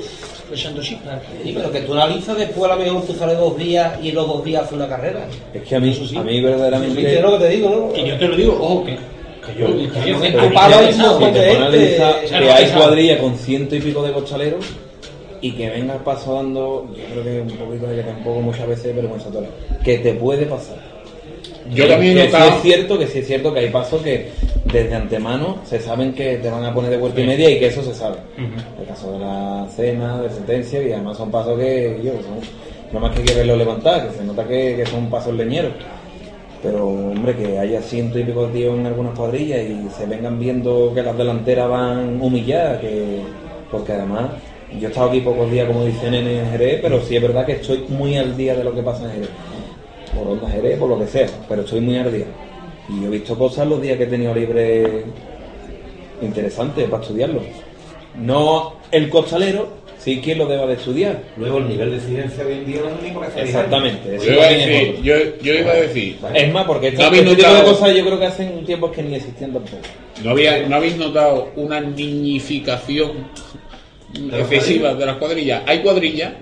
echando 0.52 0.82
chispas. 0.82 1.20
Sí, 1.42 1.52
pero 1.54 1.70
que 1.72 1.80
tú 1.80 1.94
analizas 1.94 2.36
después 2.36 2.70
a 2.70 2.74
lo 2.76 2.82
mejor 2.82 3.02
tú 3.06 3.14
sales 3.14 3.38
dos 3.38 3.56
días 3.56 3.92
y 4.02 4.12
los 4.12 4.26
dos 4.26 4.44
días 4.44 4.62
haces 4.62 4.74
una 4.74 4.88
carrera. 4.88 5.26
Es 5.54 5.62
que 5.62 5.76
a 5.76 5.80
mí, 5.80 5.90
Eso 5.90 6.06
sí. 6.06 6.16
a 6.16 6.22
mí 6.22 6.32
¿Viste 6.32 6.48
verdaderamente... 6.50 7.20
lo 7.22 7.32
que 7.38 7.44
te 7.44 7.48
digo, 7.50 7.70
no? 7.70 7.92
Que 7.92 8.06
yo 8.08 8.18
te 8.18 8.28
lo 8.28 8.36
digo, 8.36 8.58
ojo, 8.60 8.84
que, 8.84 8.92
que 8.96 9.60
yo, 9.60 9.66
que 9.66 10.10
yo- 10.10 10.20
te 10.20 10.28
analizar 11.56 12.20
que 12.24 12.34
hay 12.50 12.64
pesado. 12.64 12.82
cuadrillas 12.82 13.20
con 13.20 13.36
ciento 13.36 13.76
y 13.76 13.80
pico 13.80 14.02
de 14.02 14.12
costaleros 14.12 14.64
y 15.40 15.52
que 15.52 15.70
venga 15.70 15.94
el 15.94 16.00
paso 16.00 16.34
dando, 16.34 16.86
yo 16.96 17.04
creo 17.12 17.24
que 17.24 17.40
un 17.52 17.58
poquito 17.58 17.86
de 17.86 17.96
que 17.96 18.02
tampoco 18.02 18.40
muchas 18.40 18.66
veces 18.68 18.94
vergüenza 18.94 19.26
total. 19.30 19.48
Que 19.84 19.98
te 19.98 20.12
puede 20.14 20.46
pasar. 20.46 20.76
Yo 21.74 21.86
también 21.88 22.18
he 22.18 22.22
que 22.22 22.26
sí 22.28 22.32
notado, 22.34 22.56
es 22.56 22.62
cierto 22.62 22.98
que 22.98 23.06
sí 23.06 23.18
es 23.20 23.26
cierto 23.26 23.54
que 23.54 23.60
hay 23.60 23.70
pasos 23.70 24.02
que 24.02 24.30
desde 24.72 24.94
antemano 24.94 25.58
se 25.64 25.80
saben 25.80 26.12
que 26.14 26.36
te 26.36 26.50
van 26.50 26.64
a 26.64 26.72
poner 26.72 26.90
de 26.90 26.96
vuelta 26.96 27.20
y 27.20 27.26
media 27.26 27.50
y 27.50 27.58
que 27.58 27.66
eso 27.66 27.82
se 27.82 27.94
sabe. 27.94 28.16
El 28.80 28.86
caso 28.86 29.12
de 29.12 29.18
la 29.18 29.66
cena, 29.68 30.20
de 30.22 30.30
sentencia 30.30 30.82
y 30.82 30.92
además 30.92 31.16
son 31.16 31.30
pasos 31.30 31.58
que 31.58 32.00
yo 32.02 32.12
son 32.22 32.40
Nada 32.92 33.06
más 33.06 33.14
que 33.14 33.20
hay 33.20 33.24
que 33.24 33.34
verlo 33.34 33.56
levantar, 33.56 34.06
que 34.06 34.18
se 34.18 34.22
nota 34.22 34.46
que, 34.46 34.76
que 34.76 34.84
son 34.84 35.08
pasos 35.08 35.34
leñeros. 35.34 35.72
Pero, 36.62 36.86
hombre, 36.86 37.34
que 37.34 37.58
haya 37.58 37.80
ciento 37.80 38.18
y 38.18 38.24
pico 38.24 38.46
de 38.46 38.52
tíos 38.52 38.78
en 38.78 38.86
algunas 38.86 39.18
cuadrillas 39.18 39.60
y 39.62 39.88
se 39.88 40.04
vengan 40.04 40.38
viendo 40.38 40.92
que 40.94 41.02
las 41.02 41.16
delanteras 41.16 41.70
van 41.70 42.20
humilladas, 42.20 42.80
que 42.80 43.22
porque 43.70 43.92
además 43.92 44.32
yo 44.78 44.88
he 44.88 44.90
estado 44.90 45.08
aquí 45.08 45.20
pocos 45.20 45.50
días, 45.50 45.66
como 45.66 45.86
dicen 45.86 46.12
en 46.12 46.50
Jerez, 46.50 46.80
pero 46.82 47.00
sí 47.00 47.16
es 47.16 47.22
verdad 47.22 47.46
que 47.46 47.52
estoy 47.52 47.86
muy 47.88 48.16
al 48.16 48.36
día 48.36 48.54
de 48.54 48.62
lo 48.62 48.74
que 48.74 48.82
pasa 48.82 49.04
en 49.06 49.12
Jerez. 49.12 49.30
Por 50.14 50.28
Onda 50.28 50.50
Jerez, 50.50 50.78
por 50.78 50.90
lo 50.90 50.98
que 50.98 51.06
sea, 51.06 51.26
pero 51.48 51.62
estoy 51.62 51.80
muy 51.80 51.96
al 51.96 52.12
día. 52.12 52.26
Y 52.88 53.00
yo 53.02 53.06
he 53.06 53.10
visto 53.10 53.38
cosas 53.38 53.66
los 53.68 53.80
días 53.80 53.96
que 53.96 54.04
he 54.04 54.08
tenido 54.08 54.34
libre 54.34 55.04
interesantes 56.20 56.88
para 56.88 57.02
estudiarlo. 57.02 57.42
No 58.16 58.74
el 58.90 59.08
costalero, 59.08 59.68
sí 59.98 60.20
quien 60.22 60.38
lo 60.38 60.46
deba 60.46 60.66
de 60.66 60.74
estudiar. 60.74 61.22
Luego 61.36 61.58
el 61.58 61.68
nivel 61.68 61.90
de 61.90 61.98
de 62.00 62.44
hoy 62.44 62.52
en 62.52 62.66
día 62.66 62.80
no 62.82 62.88
es 62.88 62.96
el 62.98 63.02
mismo 63.02 63.20
que 63.20 63.26
hace 63.28 63.36
10 63.36 63.48
Exactamente. 63.48 64.18
Yo 64.24 64.32
iba, 64.32 64.44
a 64.44 64.48
decir, 64.50 65.02
yo, 65.02 65.14
yo 65.42 65.54
iba 65.54 65.70
a 65.70 65.74
decir, 65.74 66.18
Es 66.34 66.52
más, 66.52 66.66
porque 66.66 66.88
¿No 66.88 66.92
este, 66.92 67.04
habéis 67.04 67.22
este 67.22 67.36
tipo 67.36 67.48
de 67.48 67.54
notado? 67.54 67.72
cosas 67.72 67.96
yo 67.96 68.04
creo 68.04 68.18
que 68.18 68.26
hace 68.26 68.42
un 68.50 68.66
tiempo 68.66 68.92
que 68.92 69.02
ni 69.02 69.14
existían 69.14 69.52
tampoco. 69.52 69.76
¿no, 70.22 70.30
había, 70.30 70.68
¿no 70.68 70.76
habéis 70.76 70.96
notado 70.96 71.50
una 71.56 71.80
niñificación 71.80 73.12
excesiva 74.32 74.94
de 74.94 75.06
las 75.06 75.16
cuadrillas? 75.16 75.62
Hay 75.66 75.80
cuadrillas 75.80 76.32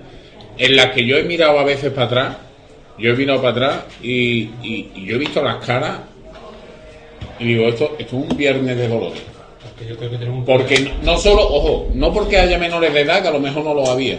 en 0.57 0.75
las 0.75 0.87
que 0.87 1.05
yo 1.05 1.17
he 1.17 1.23
mirado 1.23 1.57
a 1.59 1.63
veces 1.63 1.91
para 1.91 2.05
atrás, 2.07 2.37
yo 2.97 3.11
he 3.11 3.15
mirado 3.15 3.41
para 3.41 3.51
atrás 3.51 3.83
y, 4.03 4.49
y- 4.61 4.91
y 4.95 5.05
yo 5.05 5.15
he 5.15 5.19
visto 5.19 5.41
las 5.41 5.63
caras 5.65 5.99
y 7.41 7.45
digo, 7.45 7.67
esto, 7.67 7.95
esto 7.97 8.17
es 8.17 8.29
un 8.29 8.37
viernes 8.37 8.77
de 8.77 8.87
dolores. 8.87 9.21
Porque 9.63 9.89
yo 9.89 9.97
creo 9.97 10.11
que 10.11 10.17
tenemos 10.17 10.39
un 10.39 10.45
Porque 10.45 10.79
no, 10.79 11.13
no 11.13 11.17
solo, 11.17 11.41
ojo, 11.41 11.87
no 11.93 12.13
porque 12.13 12.37
haya 12.37 12.57
menores 12.57 12.93
de 12.93 13.01
edad, 13.01 13.21
que 13.21 13.27
a 13.27 13.31
lo 13.31 13.39
mejor 13.39 13.63
no 13.63 13.73
lo 13.73 13.87
había, 13.87 14.17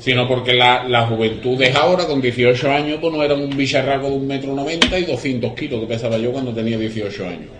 sino 0.00 0.28
porque 0.28 0.52
la, 0.52 0.84
la 0.84 1.06
juventud 1.06 1.58
de 1.58 1.72
ahora, 1.72 2.06
con 2.06 2.20
18 2.20 2.70
años, 2.70 2.98
pues 3.00 3.12
no 3.12 3.22
eran 3.22 3.40
un 3.40 3.56
bicharraco 3.56 4.08
de 4.08 4.16
un 4.16 4.26
metro 4.26 4.54
noventa 4.54 4.98
y 4.98 5.04
200 5.04 5.52
kilos 5.54 5.80
que 5.80 5.86
pesaba 5.86 6.16
yo 6.18 6.32
cuando 6.32 6.52
tenía 6.52 6.78
18 6.78 7.24
años. 7.26 7.50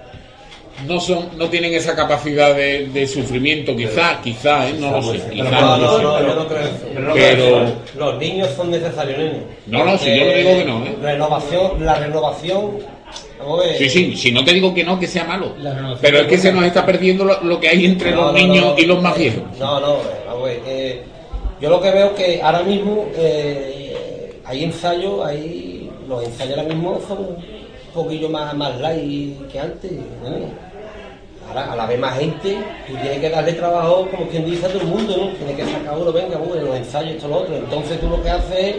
No 0.87 1.01
son, 1.01 1.31
no 1.39 1.49
tienen 1.49 1.73
esa 1.73 1.97
capacidad 1.97 2.55
de, 2.55 2.89
de 2.89 3.07
sufrimiento, 3.07 3.75
quizá, 3.75 4.21
quizá, 4.23 4.69
¿eh? 4.69 4.75
no 4.79 4.91
lo 4.91 5.03
sé. 5.03 5.23
Pero. 5.31 5.45
No, 5.51 5.79
no, 5.79 5.99
no, 6.03 6.21
yo 6.21 6.35
no 6.35 6.47
creo 6.47 6.61
eso. 6.61 6.87
pero. 7.15 7.73
Los 7.97 8.19
niños 8.21 8.51
son 8.55 8.71
necesarios, 8.71 9.19
niños. 9.19 9.37
No, 9.67 9.85
no, 9.87 9.97
si 9.97 10.15
yo 10.15 10.27
no 10.27 10.33
digo 10.33 10.51
que 10.51 10.65
no, 10.67 10.85
¿eh? 10.85 10.97
Renovación, 11.01 11.85
la 11.85 11.95
renovación. 11.95 12.96
Sí, 13.79 13.89
sí, 13.89 14.17
si 14.17 14.33
no 14.33 14.45
te 14.45 14.53
digo 14.53 14.73
que 14.75 14.83
no, 14.83 14.99
que 14.99 15.07
sea 15.07 15.25
malo. 15.25 15.55
Pero 16.01 16.19
es 16.21 16.27
que 16.27 16.39
se 16.39 16.53
nos 16.53 16.65
está 16.65 16.85
perdiendo 16.85 17.25
lo, 17.25 17.41
lo 17.43 17.61
que 17.61 17.69
hay 17.69 17.85
entre 17.85 18.11
No, 18.13 18.23
los 18.23 18.33
no, 18.33 18.39
niños 18.39 18.65
no, 18.65 18.79
y 18.79 18.87
los 18.87 19.03
más 19.03 19.17
viejos. 19.17 19.43
No, 19.59 19.81
no, 19.81 19.99
vamos 20.27 20.43
a 20.43 20.47
ver. 20.47 20.61
eh, 20.67 21.03
yo 21.61 21.71
lo 21.71 21.81
que 21.81 21.91
veo 21.91 22.15
que 22.15 22.41
ahora 22.43 22.63
mismo 22.63 23.07
eh, 23.17 24.41
hay 24.45 24.65
ensayos, 24.65 25.25
hay 25.25 25.91
los 26.09 26.25
ensayos 26.25 26.59
ahora 26.59 26.69
mismo 26.75 27.01
son 27.07 27.19
un 27.19 27.37
poquillo 27.95 28.29
más, 28.29 28.55
más 28.55 28.79
light 28.81 29.47
que 29.51 29.61
antes. 29.61 29.93
Ahora, 31.49 31.73
a 31.73 31.77
la 31.77 31.87
vez 31.87 31.99
más 32.01 32.19
gente, 32.19 32.57
tú 32.89 32.95
tienes 33.01 33.21
que 33.21 33.31
darle 33.31 33.53
trabajo, 33.53 34.09
como 34.11 34.27
quien 34.29 34.45
dice, 34.45 34.67
a 34.67 34.69
todo 34.69 34.81
el 34.83 34.89
mundo, 34.89 35.17
¿no? 35.17 35.29
Tienes 35.37 35.57
que 35.57 35.65
sacar 35.73 35.97
uno, 35.97 36.11
venga, 36.13 36.37
bueno, 36.39 36.63
los 36.67 36.77
ensayos, 36.77 37.13
esto, 37.15 37.29
lo 37.29 37.37
otro. 37.39 37.57
Entonces 37.57 38.01
tú 38.01 38.09
lo 38.09 38.21
que 38.21 38.31
haces 38.31 38.59
es, 38.59 38.77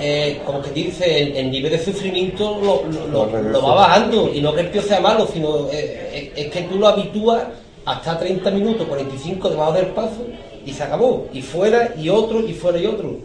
eh, 0.00 0.40
como 0.44 0.60
que 0.62 0.70
dice, 0.70 1.22
el, 1.22 1.36
el 1.36 1.50
nivel 1.50 1.72
de 1.72 1.78
sufrimiento 1.78 2.58
lo, 2.62 2.82
lo- 2.90 3.26
lo- 3.26 3.42
lo 3.42 3.62
va 3.62 3.74
bajando. 3.74 4.30
Y 4.32 4.40
no 4.40 4.52
que 4.54 4.62
el 4.62 4.70
tío 4.70 4.82
sea 4.82 5.00
malo, 5.00 5.26
sino 5.32 5.68
eh, 5.70 6.32
es, 6.36 6.46
es 6.46 6.52
que 6.52 6.62
tú 6.62 6.78
lo 6.78 6.88
habitúas 6.88 7.44
hasta 7.84 8.18
30 8.18 8.50
minutos, 8.50 8.86
45 8.86 9.48
debajo 9.50 9.72
del 9.72 9.86
paso 9.86 10.24
y 10.64 10.72
se 10.72 10.82
acabó. 10.82 11.26
Y 11.32 11.42
fuera 11.42 11.94
y 11.98 12.08
otro, 12.08 12.40
y 12.46 12.52
fuera 12.52 12.78
y 12.78 12.86
otro. 12.86 13.16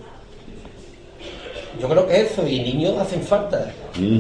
Yo 1.82 1.90
creo 1.90 2.08
que 2.08 2.22
eso, 2.22 2.48
y 2.48 2.60
niños 2.60 2.98
hacen 3.00 3.22
falta. 3.24 3.72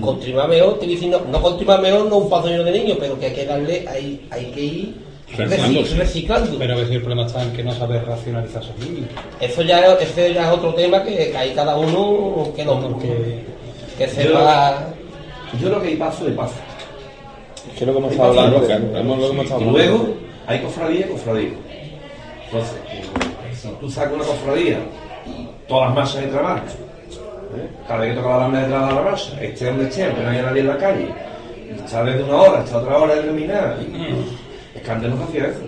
Continuar 0.02 0.50
mejor, 0.50 0.80
te 0.80 0.88
dicen, 0.88 1.12
no, 1.12 1.20
no 1.20 1.42
continuar 1.42 1.82
mejor, 1.82 2.06
no 2.08 2.18
un 2.18 2.30
paso 2.30 2.48
lleno 2.48 2.64
de 2.64 2.72
niños, 2.72 2.98
pero 3.00 3.20
que 3.20 3.28
hay 3.28 3.34
que 3.34 3.46
darle, 3.46 3.86
hay, 3.88 4.26
hay 4.32 4.46
que 4.48 4.62
ir 4.62 4.96
Renovándose. 5.38 5.96
reci- 5.96 5.98
reciclando. 5.98 6.58
Pero 6.60 6.74
a 6.74 6.78
veces 6.78 6.92
el 6.92 7.02
problema 7.02 7.26
está 7.28 7.44
en 7.44 7.54
que 7.54 7.64
no 7.64 7.74
sabes 7.74 8.06
racionalizar 8.06 8.62
esos 8.64 8.78
niños. 8.80 9.10
Eso 9.40 9.62
ya, 9.64 9.80
es- 9.94 10.10
ese 10.10 10.34
ya 10.34 10.48
es 10.52 10.58
otro 10.58 10.74
tema 10.76 11.04
que, 11.04 11.32
que 11.32 11.38
hay 11.38 11.54
cada 11.54 11.76
uno 11.78 12.50
que 12.56 12.64
lo 12.66 12.80
Porque 12.80 13.44
que 13.98 14.08
sepa. 14.08 14.88
Yo 15.62 15.68
creo 15.70 15.82
que 15.82 15.88
hay 15.90 15.96
paso 15.96 16.26
de 16.26 16.32
paso. 16.32 16.56
Es 17.72 17.78
que 17.78 17.84
es 17.84 17.88
lo 17.88 17.94
que 17.94 18.00
hemos 18.00 18.12
estado 18.12 18.30
hablando, 18.30 18.68
que 18.68 18.74
hemos 18.74 19.18
lo 19.20 19.26
que 19.28 19.32
hemos 19.34 19.46
estado 19.46 19.62
Y 19.62 19.66
luego 19.66 20.08
hay 20.48 20.60
cofradía 20.62 21.00
y 21.06 21.10
cofradía. 21.10 21.50
Entonces, 22.46 22.76
si 23.62 23.68
tú 23.80 23.90
sacas 23.90 24.14
una 24.14 24.24
cofradía 24.24 24.80
y 25.26 25.48
todas 25.68 25.88
las 25.90 25.96
masas 25.96 26.22
de 26.24 26.28
trabajo, 26.28 26.62
¿eh? 27.56 27.68
cada 27.88 28.00
vez 28.02 28.10
que 28.10 28.16
toca 28.18 28.30
la 28.30 28.38
banda 28.38 28.62
detrás 28.62 28.90
de 28.90 28.96
la 28.96 29.02
masa, 29.02 29.42
esté 29.42 29.66
donde 29.66 29.84
esté, 29.90 30.04
aunque 30.06 30.22
no 30.24 30.30
haya 30.30 30.42
nadie 30.42 30.62
en 30.62 30.68
la 30.68 30.78
calle, 30.78 31.08
y 31.70 31.84
está 31.84 32.04
desde 32.04 32.24
una 32.24 32.36
hora 32.42 32.60
hasta 32.60 32.78
otra 32.78 32.98
hora 32.98 33.16
determinada, 33.16 33.78
y 33.82 33.86
es 34.76 34.82
que 34.82 34.92
antes 34.92 35.10
no 35.10 35.18
se 35.18 35.24
hacía 35.24 35.48
eso. 35.48 35.62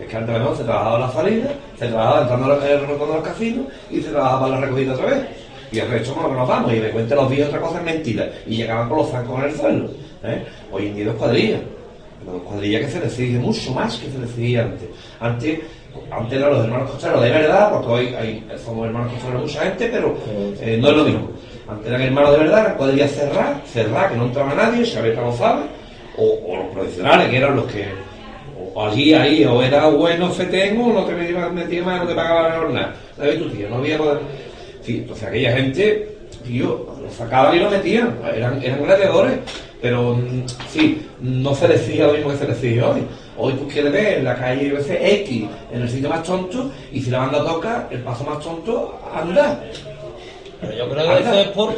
Es 0.00 0.06
que 0.06 0.16
antes 0.16 0.38
mejor 0.38 0.56
se 0.56 0.64
trabajaba 0.64 0.98
la 1.00 1.10
salida, 1.10 1.50
se 1.78 1.88
trabajaba 1.88 2.20
entrando 2.22 2.54
el 2.54 2.80
rotondo 2.86 3.06
de 3.06 3.20
los 3.20 3.28
casinos 3.28 3.66
y 3.90 4.00
se 4.00 4.10
trabajaba 4.10 4.48
la 4.48 4.60
recogida 4.60 4.94
otra 4.94 5.06
vez. 5.06 5.26
Y 5.70 5.78
el 5.80 5.88
resto 5.88 6.14
que 6.14 6.34
nos 6.34 6.48
vamos, 6.48 6.72
y 6.72 6.80
me 6.80 6.90
cuenten 6.90 7.16
los 7.16 7.30
días 7.30 7.48
otra 7.48 7.60
cosa 7.60 7.78
es 7.78 7.84
mentira. 7.84 8.30
Y 8.46 8.56
llegaban 8.56 8.88
con 8.88 8.98
los 8.98 9.10
zancos 9.10 9.38
en 9.38 9.44
el 9.44 9.56
suelo. 9.56 9.90
¿eh? 10.24 10.44
Hoy 10.72 10.86
en 10.86 10.96
día 10.96 11.04
dos 11.06 11.16
cuadrillas. 11.16 11.60
Dos 12.24 12.42
cuadrillas 12.42 12.82
que 12.82 12.90
se 12.90 13.04
exige 13.04 13.38
mucho 13.38 13.72
más 13.72 13.96
que 13.96 14.10
se 14.10 14.18
exigía 14.22 14.62
antes. 14.62 14.88
Antes, 15.20 15.60
antes 16.10 16.38
eran 16.38 16.52
los 16.52 16.64
hermanos 16.64 16.90
costeros 16.90 17.22
de 17.22 17.30
verdad, 17.30 17.72
porque 17.72 17.88
hoy 17.88 18.14
hay, 18.14 18.48
somos 18.64 18.86
hermanos 18.86 19.12
costeros 19.12 19.42
mucha 19.42 19.60
gente, 19.60 19.88
pero 19.92 20.16
eh, 20.60 20.78
no 20.80 20.88
es 20.88 20.96
lo 20.96 21.04
mismo. 21.04 21.30
Antes 21.68 21.86
eran 21.88 22.02
hermanos 22.02 22.32
de 22.32 22.38
verdad, 22.38 22.76
cuadrillas 22.76 23.10
cerradas, 23.10 23.70
cerradas, 23.70 24.12
que 24.12 24.18
no 24.18 24.24
entraba 24.24 24.54
nadie, 24.54 24.86
se 24.86 24.98
había 24.98 25.12
trabajado, 25.12 25.64
o, 26.16 26.38
o 26.46 26.56
los 26.56 26.66
profesionales, 26.68 27.28
que 27.28 27.36
eran 27.36 27.56
los 27.56 27.66
que 27.66 28.07
o 28.74 28.86
allí, 28.86 29.14
ahí, 29.14 29.44
o 29.44 29.62
era 29.62 29.88
bueno 29.88 30.30
fetén 30.30 30.80
o 30.80 30.92
no 30.92 31.04
te 31.04 31.12
metías 31.12 31.52
metía 31.52 31.82
más, 31.82 32.02
no 32.02 32.08
te 32.08 32.14
pagaba 32.14 32.48
mejor 32.48 32.70
nada. 32.70 32.94
¿Sabes 33.16 33.38
tu 33.38 33.48
tío? 33.50 33.68
No 33.68 33.76
había 33.76 33.98
poder. 33.98 34.18
Sí, 34.82 34.98
entonces 34.98 35.28
aquella 35.28 35.52
gente, 35.52 36.16
tío, 36.46 36.86
lo 37.02 37.10
sacaban 37.10 37.56
y 37.56 37.60
lo 37.60 37.70
metían, 37.70 38.18
eran, 38.34 38.62
eran 38.62 38.82
gladiadores, 38.82 39.38
pero 39.82 40.14
mm, 40.14 40.44
sí, 40.70 41.06
no 41.20 41.54
se 41.54 41.68
decía 41.68 42.06
lo 42.06 42.14
mismo 42.14 42.30
que 42.30 42.36
se 42.36 42.46
decía 42.46 42.88
hoy. 42.88 43.02
Hoy 43.36 43.52
tú 43.54 43.68
quieres 43.68 43.92
ver 43.92 44.18
en 44.18 44.24
la 44.24 44.36
calle 44.36 44.82
sé, 44.82 45.14
X, 45.22 45.46
en 45.72 45.82
el 45.82 45.88
sitio 45.88 46.08
más 46.08 46.22
tonto, 46.24 46.70
y 46.92 47.00
si 47.00 47.10
la 47.10 47.18
banda 47.18 47.44
toca, 47.44 47.86
el 47.90 48.00
paso 48.00 48.24
más 48.24 48.40
tonto, 48.40 48.98
anda. 49.14 49.62
Pero 50.60 50.72
yo 50.76 50.90
creo 50.90 51.06
que 51.06 51.22
eso 51.22 51.34
es 51.34 51.48
por, 51.48 51.74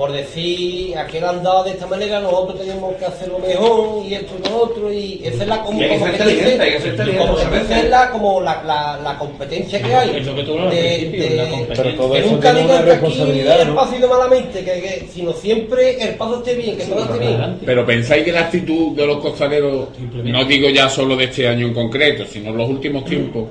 por, 0.00 0.12
decir, 0.12 0.96
aquel 0.96 1.24
andado 1.24 1.64
de 1.64 1.72
esta 1.72 1.86
manera, 1.86 2.20
nosotros 2.20 2.58
tenemos 2.58 2.96
que 2.96 3.04
hacerlo 3.04 3.38
mejor 3.38 4.02
y 4.06 4.14
esto 4.14 4.32
y 4.42 4.48
lo 4.48 4.56
otro, 4.56 4.90
y 4.92 5.20
esa 5.22 5.42
es 5.42 5.48
la 5.48 5.62
como, 5.62 5.78
hay 5.78 5.88
que 5.88 5.98
como 5.98 6.06
ser 6.06 6.16
que 6.16 6.24
dice- 6.34 6.60
hay 6.62 6.70
que 6.72 7.16
como 7.18 7.38
es 7.38 7.90
la, 7.90 8.10
como 8.10 8.40
la, 8.40 8.62
la, 8.64 8.98
la 9.04 9.18
competencia 9.18 9.82
que 9.82 9.94
hay. 9.94 10.16
Es 10.16 10.26
lo 10.26 10.34
que 10.34 10.42
tú 10.44 10.52
hablabas 10.52 10.72
al 10.74 10.80
principio, 10.80 11.36
la 11.36 11.48
competencia. 11.50 11.84
Pero 11.84 11.96
todo 11.96 12.12
que 12.14 12.18
eso 12.20 12.30
nunca 12.30 12.50
una 12.50 12.60
que 12.62 12.72
aquí 12.72 12.90
responsabilidad, 12.90 13.60
el 13.60 13.68
¿no? 13.68 13.74
paso 13.74 13.96
ido 13.96 14.08
malamente, 14.08 14.58
que, 14.64 14.72
que, 14.80 15.08
sino 15.12 15.32
siempre 15.34 16.02
el 16.02 16.14
paso 16.14 16.38
esté 16.38 16.54
bien, 16.54 16.76
que 16.78 16.84
todo 16.84 17.04
esté 17.04 17.18
bien. 17.18 17.58
Pero 17.66 17.84
pensáis 17.84 18.24
que 18.24 18.32
la 18.32 18.40
actitud 18.40 18.96
de 18.96 19.06
los 19.06 19.18
costaleros, 19.18 19.88
no 20.24 20.44
digo 20.46 20.70
ya 20.70 20.88
solo 20.88 21.14
de 21.14 21.24
este 21.24 21.46
año 21.46 21.66
en 21.66 21.74
concreto, 21.74 22.24
sino 22.24 22.48
en 22.50 22.56
los 22.56 22.70
últimos 22.70 23.04
tiempos, 23.04 23.48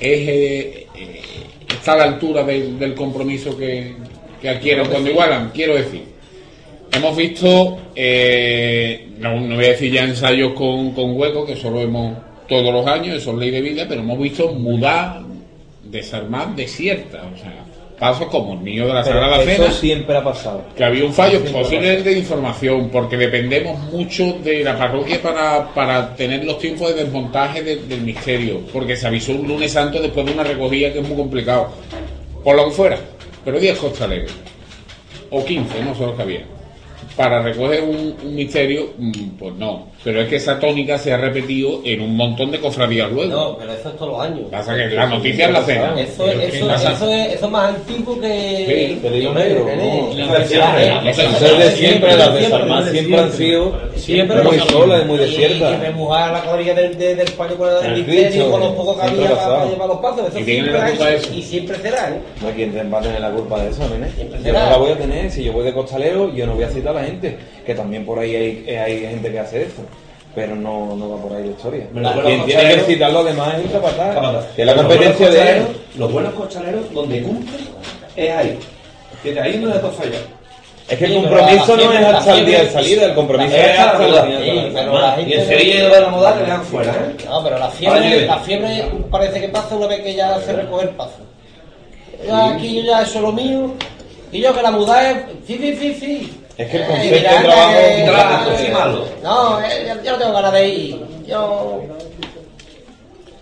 es 0.00 0.28
eh, 0.28 0.86
eh, 0.96 1.20
está 1.68 1.92
a 1.92 1.96
la 1.98 2.04
altura 2.04 2.42
del, 2.42 2.78
del 2.78 2.94
compromiso 2.94 3.54
que, 3.56 3.94
que 4.44 4.50
adquieren 4.50 4.86
cuando 4.88 5.08
igualan. 5.08 5.50
Quiero 5.54 5.74
decir, 5.74 6.04
hemos 6.92 7.16
visto, 7.16 7.78
eh, 7.96 9.08
no, 9.18 9.40
no 9.40 9.56
voy 9.56 9.64
a 9.64 9.68
decir 9.68 9.90
ya 9.90 10.04
ensayos 10.04 10.52
con, 10.52 10.92
con 10.92 11.16
huecos, 11.18 11.46
que 11.46 11.54
eso 11.54 11.70
lo 11.70 11.78
vemos 11.78 12.18
todos 12.46 12.72
los 12.74 12.86
años, 12.86 13.16
eso 13.16 13.30
es 13.32 13.38
ley 13.38 13.50
de 13.50 13.62
vida, 13.62 13.86
pero 13.88 14.02
hemos 14.02 14.18
visto 14.18 14.52
mudar, 14.52 15.22
desarmar, 15.82 16.54
desierta. 16.54 17.22
O 17.34 17.38
sea, 17.38 17.54
pasos 17.98 18.26
como 18.26 18.52
el 18.52 18.62
niño 18.64 18.86
de 18.86 18.92
la 18.92 19.02
Pero 19.02 19.14
Sagrada 19.20 19.42
eso 19.42 19.62
Cena 19.62 19.72
siempre 19.72 20.16
ha 20.18 20.22
pasado. 20.22 20.62
que 20.76 20.84
había 20.84 21.04
un 21.06 21.14
fallo 21.14 21.40
posiblemente 21.50 22.10
de 22.10 22.18
información, 22.18 22.90
porque 22.90 23.16
dependemos 23.16 23.78
mucho 23.90 24.34
de 24.44 24.62
la 24.62 24.76
parroquia 24.76 25.22
para, 25.22 25.72
para 25.72 26.14
tener 26.14 26.44
los 26.44 26.58
tiempos 26.58 26.94
de 26.94 27.02
desmontaje 27.04 27.62
de- 27.62 27.76
del 27.76 28.02
misterio, 28.02 28.60
porque 28.74 28.94
se 28.94 29.06
avisó 29.06 29.32
un 29.32 29.48
lunes 29.48 29.72
santo 29.72 30.02
después 30.02 30.26
de 30.26 30.32
una 30.32 30.44
recogida 30.44 30.92
que 30.92 30.98
es 31.00 31.08
muy 31.08 31.16
complicado, 31.16 31.68
por 32.42 32.56
lo 32.56 32.66
que 32.66 32.72
fuera, 32.72 32.98
pero 33.44 33.60
10 33.60 33.78
costaleros, 33.78 34.32
o 35.30 35.44
15, 35.44 35.84
no 35.84 35.94
sé 35.94 36.06
lo 36.06 36.16
que 36.16 36.22
había. 36.22 36.44
para 37.16 37.42
recoger 37.42 37.82
un, 37.82 38.16
un 38.22 38.34
misterio, 38.34 38.94
mm, 38.96 39.28
pues 39.38 39.54
no. 39.54 39.93
Pero 40.04 40.20
es 40.20 40.28
que 40.28 40.36
esa 40.36 40.60
tónica 40.60 40.98
se 40.98 41.12
ha 41.14 41.16
repetido 41.16 41.80
en 41.82 42.02
un 42.02 42.14
montón 42.14 42.50
de 42.50 42.60
cofradías 42.60 43.10
luego. 43.10 43.32
No, 43.32 43.56
pero 43.58 43.72
eso 43.72 43.88
es 43.88 43.96
todos 43.96 44.12
los 44.12 44.20
años. 44.20 44.42
Pasa 44.50 44.76
que 44.76 44.86
las 44.88 45.08
noticias 45.08 45.50
las 45.50 45.62
hacen. 45.62 45.98
Eso, 45.98 46.30
eso, 46.30 46.66
Pasa- 46.68 46.92
eso, 46.92 47.10
es, 47.14 47.32
eso 47.34 47.46
es 47.46 47.50
más 47.50 47.74
antiguo 47.74 48.20
que. 48.20 48.64
Sí, 48.68 48.98
Pero 49.02 49.28
Hombre, 49.30 49.44
negro. 49.48 50.14
Las 50.14 50.38
de 50.40 50.46
siempre. 50.46 51.10
Eso 51.10 51.22
es 51.46 51.58
de 51.58 51.70
siempre, 51.72 52.16
las 52.16 52.34
de 52.34 52.48
Salmán 52.48 52.90
siempre 52.90 53.18
han 53.18 53.32
sido 53.32 53.94
Siempre 53.96 54.42
muy 54.42 54.58
solas 54.58 55.02
y 55.02 55.06
muy 55.06 55.16
Y, 55.18 55.22
y 55.22 55.24
desiertas. 55.24 55.80
remojar 55.80 56.32
la 56.32 56.40
cuadrilla 56.42 56.74
del, 56.74 56.98
de- 56.98 57.14
del 57.14 57.30
paño 57.32 57.54
con 57.56 57.68
el 57.86 58.02
bicho, 58.04 58.50
con 58.50 58.60
los 58.60 58.72
pocos 58.72 58.96
que 59.00 59.02
siempre 59.08 59.26
había 59.28 59.42
ha 59.42 59.48
para, 59.48 59.70
llevar 59.70 59.88
los 59.88 59.98
pasos. 60.00 60.28
Eso 60.28 60.38
¿Y 60.38 60.60
culpa 60.60 60.84
de 60.84 60.92
hecho 60.92 61.08
eso? 61.08 61.34
y 61.34 61.42
siempre 61.42 61.78
será, 61.78 62.10
¿eh? 62.10 62.18
No 62.42 62.48
hay 62.48 62.54
quien 62.54 62.92
va 62.92 62.98
a 62.98 63.02
tener 63.02 63.20
la 63.22 63.30
culpa 63.30 63.62
de 63.62 63.70
eso, 63.70 63.88
nene. 63.88 64.08
Yo 64.44 64.52
no 64.52 64.58
la 64.70 64.76
voy 64.76 64.92
a 64.92 64.98
tener, 64.98 65.30
si 65.30 65.44
yo 65.44 65.52
voy 65.54 65.64
de 65.64 65.72
costalero, 65.72 66.30
yo 66.34 66.46
no 66.46 66.54
voy 66.56 66.64
a 66.64 66.68
citar 66.68 66.94
a 66.94 67.00
la 67.00 67.06
gente, 67.06 67.38
que 67.64 67.74
también 67.74 68.04
por 68.04 68.18
ahí 68.18 68.34
hay, 68.36 68.76
hay 68.76 69.00
gente 69.00 69.32
que 69.32 69.38
hace 69.38 69.62
eso, 69.62 69.82
pero 70.34 70.54
no, 70.56 70.96
no 70.96 71.10
va 71.10 71.16
por 71.22 71.32
ahí 71.36 71.44
la 71.44 71.50
historia. 71.50 71.86
Los 71.92 72.12
Quien 72.24 72.44
tiene 72.46 72.74
que 72.74 72.80
citar 72.80 73.12
lo 73.12 73.24
demás 73.24 73.54
es 73.64 73.70
capataz, 73.70 74.44
que 74.56 74.62
es 74.62 74.66
la 74.66 74.74
competencia 74.74 75.30
de 75.30 75.50
él. 75.58 75.66
Los 75.96 76.12
buenos 76.12 76.34
costaleros, 76.34 76.92
donde 76.92 77.22
cumplen, 77.22 77.60
es 78.16 78.30
ahí. 78.30 78.58
Que 79.22 79.32
de 79.32 79.40
ahí 79.40 79.56
no 79.58 79.68
les 79.68 79.78
puede 79.78 79.94
fallar. 79.94 80.20
Es 80.86 80.98
que 80.98 81.04
el 81.06 81.14
compromiso 81.14 81.76
no 81.78 81.92
es 81.92 82.04
hasta 82.04 82.32
la 82.34 82.38
el 82.40 82.46
día 82.46 82.62
de 82.64 82.70
salida, 82.70 83.04
el 83.06 83.14
compromiso 83.14 83.56
es 83.56 83.78
hasta 83.78 83.98
la 84.06 84.06
día 84.26 84.38
de 84.38 84.44
Sí, 84.44 84.56
salida. 84.58 84.80
pero 84.80 84.98
la 85.00 85.20
Y 85.22 85.32
el 85.32 85.46
Sevilla 85.46 85.88
de 85.88 86.00
la 86.02 86.08
moda 86.10 86.36
le 86.36 86.42
dan 86.46 86.62
fuera, 86.64 86.92
¿eh? 86.92 87.24
No, 87.26 87.42
pero 87.42 87.58
la 87.58 87.68
Oye. 87.68 87.76
fiebre, 87.78 88.26
la 88.26 88.38
fiebre 88.40 88.84
parece 89.10 89.40
que 89.40 89.48
pasa 89.48 89.74
una 89.76 89.86
vez 89.86 90.00
que 90.02 90.14
ya 90.14 90.38
se 90.40 90.52
recoge 90.52 90.84
el 90.84 90.90
paso. 90.90 91.20
Ya 92.26 92.50
aquí 92.54 92.76
yo 92.76 92.82
ya 92.82 93.00
eso 93.02 93.14
es 93.16 93.20
lo 93.22 93.32
mío. 93.32 93.72
Y 94.30 94.40
yo 94.40 94.52
que 94.54 94.60
la 94.62 94.70
muda 94.72 95.10
es. 95.10 95.16
Sí, 95.46 95.56
sí, 95.58 95.76
sí, 95.80 95.94
sí. 95.94 96.40
Es 96.56 96.70
que 96.70 96.76
el 96.76 96.82
Eh, 96.82 96.86
concepto 96.86 97.14
de 97.14 97.20
trabajo- 98.04 98.50
Trabajo. 98.70 99.04
No, 99.22 99.60
eh, 99.60 99.86
yo, 99.88 100.02
yo 100.04 100.12
no 100.12 100.18
tengo 100.18 100.32
ganas 100.34 100.52
de 100.52 100.68
ir. 100.68 101.00
Yo. 101.26 101.82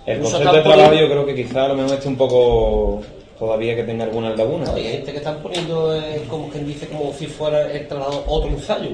El 0.06 0.18
concepto 0.20 0.52
de 0.52 0.62
trabajo 0.62 0.94
yo 0.94 1.06
creo 1.08 1.26
que 1.26 1.34
quizá 1.34 1.64
a 1.64 1.68
lo 1.68 1.74
mejor 1.74 1.92
esté 1.94 2.08
un 2.08 2.16
poco 2.16 3.02
todavía 3.38 3.76
que 3.76 3.82
tenga 3.84 4.04
alguna 4.04 4.30
laguna. 4.34 4.64
No, 4.66 4.74
hay 4.74 4.84
gente 4.84 5.12
que 5.12 5.18
están 5.18 5.38
poniendo, 5.42 5.94
eh, 5.94 6.22
como 6.28 6.48
quien 6.48 6.66
dice, 6.66 6.86
como 6.88 7.12
si 7.12 7.26
fuera 7.26 7.70
el 7.70 7.86
traslado 7.86 8.24
otro 8.26 8.48
ensayo. 8.50 8.90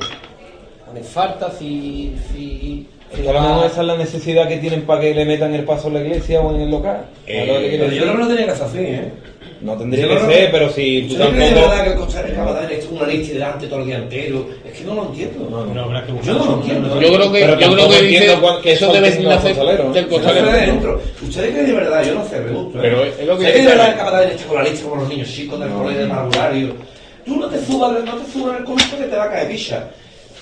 Ponen 0.86 1.04
falta, 1.04 1.50
si. 1.50 2.14
si 2.32 2.86
Es 3.12 3.20
que 3.20 3.28
a 3.28 3.32
lo 3.32 3.40
mejor 3.40 3.66
esa 3.66 3.80
es 3.82 3.86
la 3.86 3.96
necesidad 3.96 4.48
que 4.48 4.56
tienen 4.58 4.82
para 4.82 5.00
que 5.00 5.14
le 5.14 5.24
metan 5.24 5.54
el 5.54 5.64
paso 5.64 5.88
en 5.88 5.94
la 5.94 6.00
iglesia 6.00 6.40
o 6.40 6.54
en 6.54 6.60
el 6.62 6.70
local. 6.70 7.04
Eh, 7.26 7.46
¿Sabes 7.46 7.78
lo 7.78 7.86
yo 7.94 8.02
creo 8.02 8.12
que 8.16 8.18
no 8.22 8.28
tenía 8.28 8.46
que 8.46 8.54
ser 8.54 8.66
así, 8.66 8.78
¿eh? 8.80 9.12
No 9.60 9.76
tendría 9.76 10.06
Yo 10.06 10.14
que 10.14 10.20
ser, 10.20 10.46
que- 10.46 10.52
pero 10.52 10.70
si 10.70 11.02
tú 11.08 11.14
¿Usted 11.14 11.28
cree 11.30 11.40
de 11.40 11.46
tampoco... 11.50 11.68
verdad 11.70 11.84
que 11.84 11.90
el 11.90 11.96
costalero 11.98 12.34
capataz 12.36 12.70
es 12.70 12.86
una 12.92 13.06
lista 13.08 13.32
delante 13.34 13.66
todo 13.66 13.80
el 13.80 13.86
día 13.86 13.96
entero? 13.98 14.46
Es 14.64 14.78
que 14.78 14.84
no 14.84 14.94
lo 14.94 15.06
entiendo. 15.06 15.48
No, 15.50 15.66
no. 15.66 15.74
No, 15.74 15.82
habrá 15.84 16.06
que 16.06 16.12
Yo 16.22 16.32
no 16.34 16.44
lo 16.44 16.54
entiendo. 16.54 17.00
Yo 17.00 17.12
creo 17.12 17.32
que, 17.32 17.40
Pero 17.40 17.58
yo 17.60 17.72
creo 17.72 17.88
que 17.88 18.02
dice 18.02 18.38
qué 18.62 18.72
eso 18.72 18.92
debe 18.92 19.24
costaleros. 19.24 19.94
del 19.94 20.08
Yo 20.08 20.52
dentro. 20.52 21.02
¿Ustedes 21.22 21.50
creen 21.50 21.66
de 21.66 21.72
verdad? 21.72 22.04
Yo 22.04 22.14
no 22.14 22.24
sé, 22.28 22.36
pregunto. 22.36 22.78
¿eh? 22.78 22.82
Pero 22.82 23.04
es 23.04 23.26
lo 23.26 23.38
que 23.38 23.44
¿Sé 23.46 23.52
que 23.52 23.62
de 23.62 23.66
verdad 23.66 23.88
el 23.90 23.96
capataz 23.96 24.22
está 24.30 24.46
con 24.46 24.56
la 24.58 24.62
lista 24.70 24.82
como 24.88 24.96
los 25.02 25.08
niños 25.08 25.28
chicos 25.28 25.58
del 25.60 25.68
colegio 25.70 26.02
de 26.02 26.08
parvulario? 26.08 26.74
Tú 27.26 27.36
no 27.36 27.46
te 27.48 27.64
subas, 27.66 28.04
no 28.04 28.14
te 28.14 28.32
subas 28.32 28.52
en 28.52 28.56
el 28.58 28.64
colegio 28.64 28.98
que 28.98 29.04
te 29.04 29.16
va 29.16 29.24
a 29.24 29.30
caer 29.30 29.48
picha. 29.48 29.88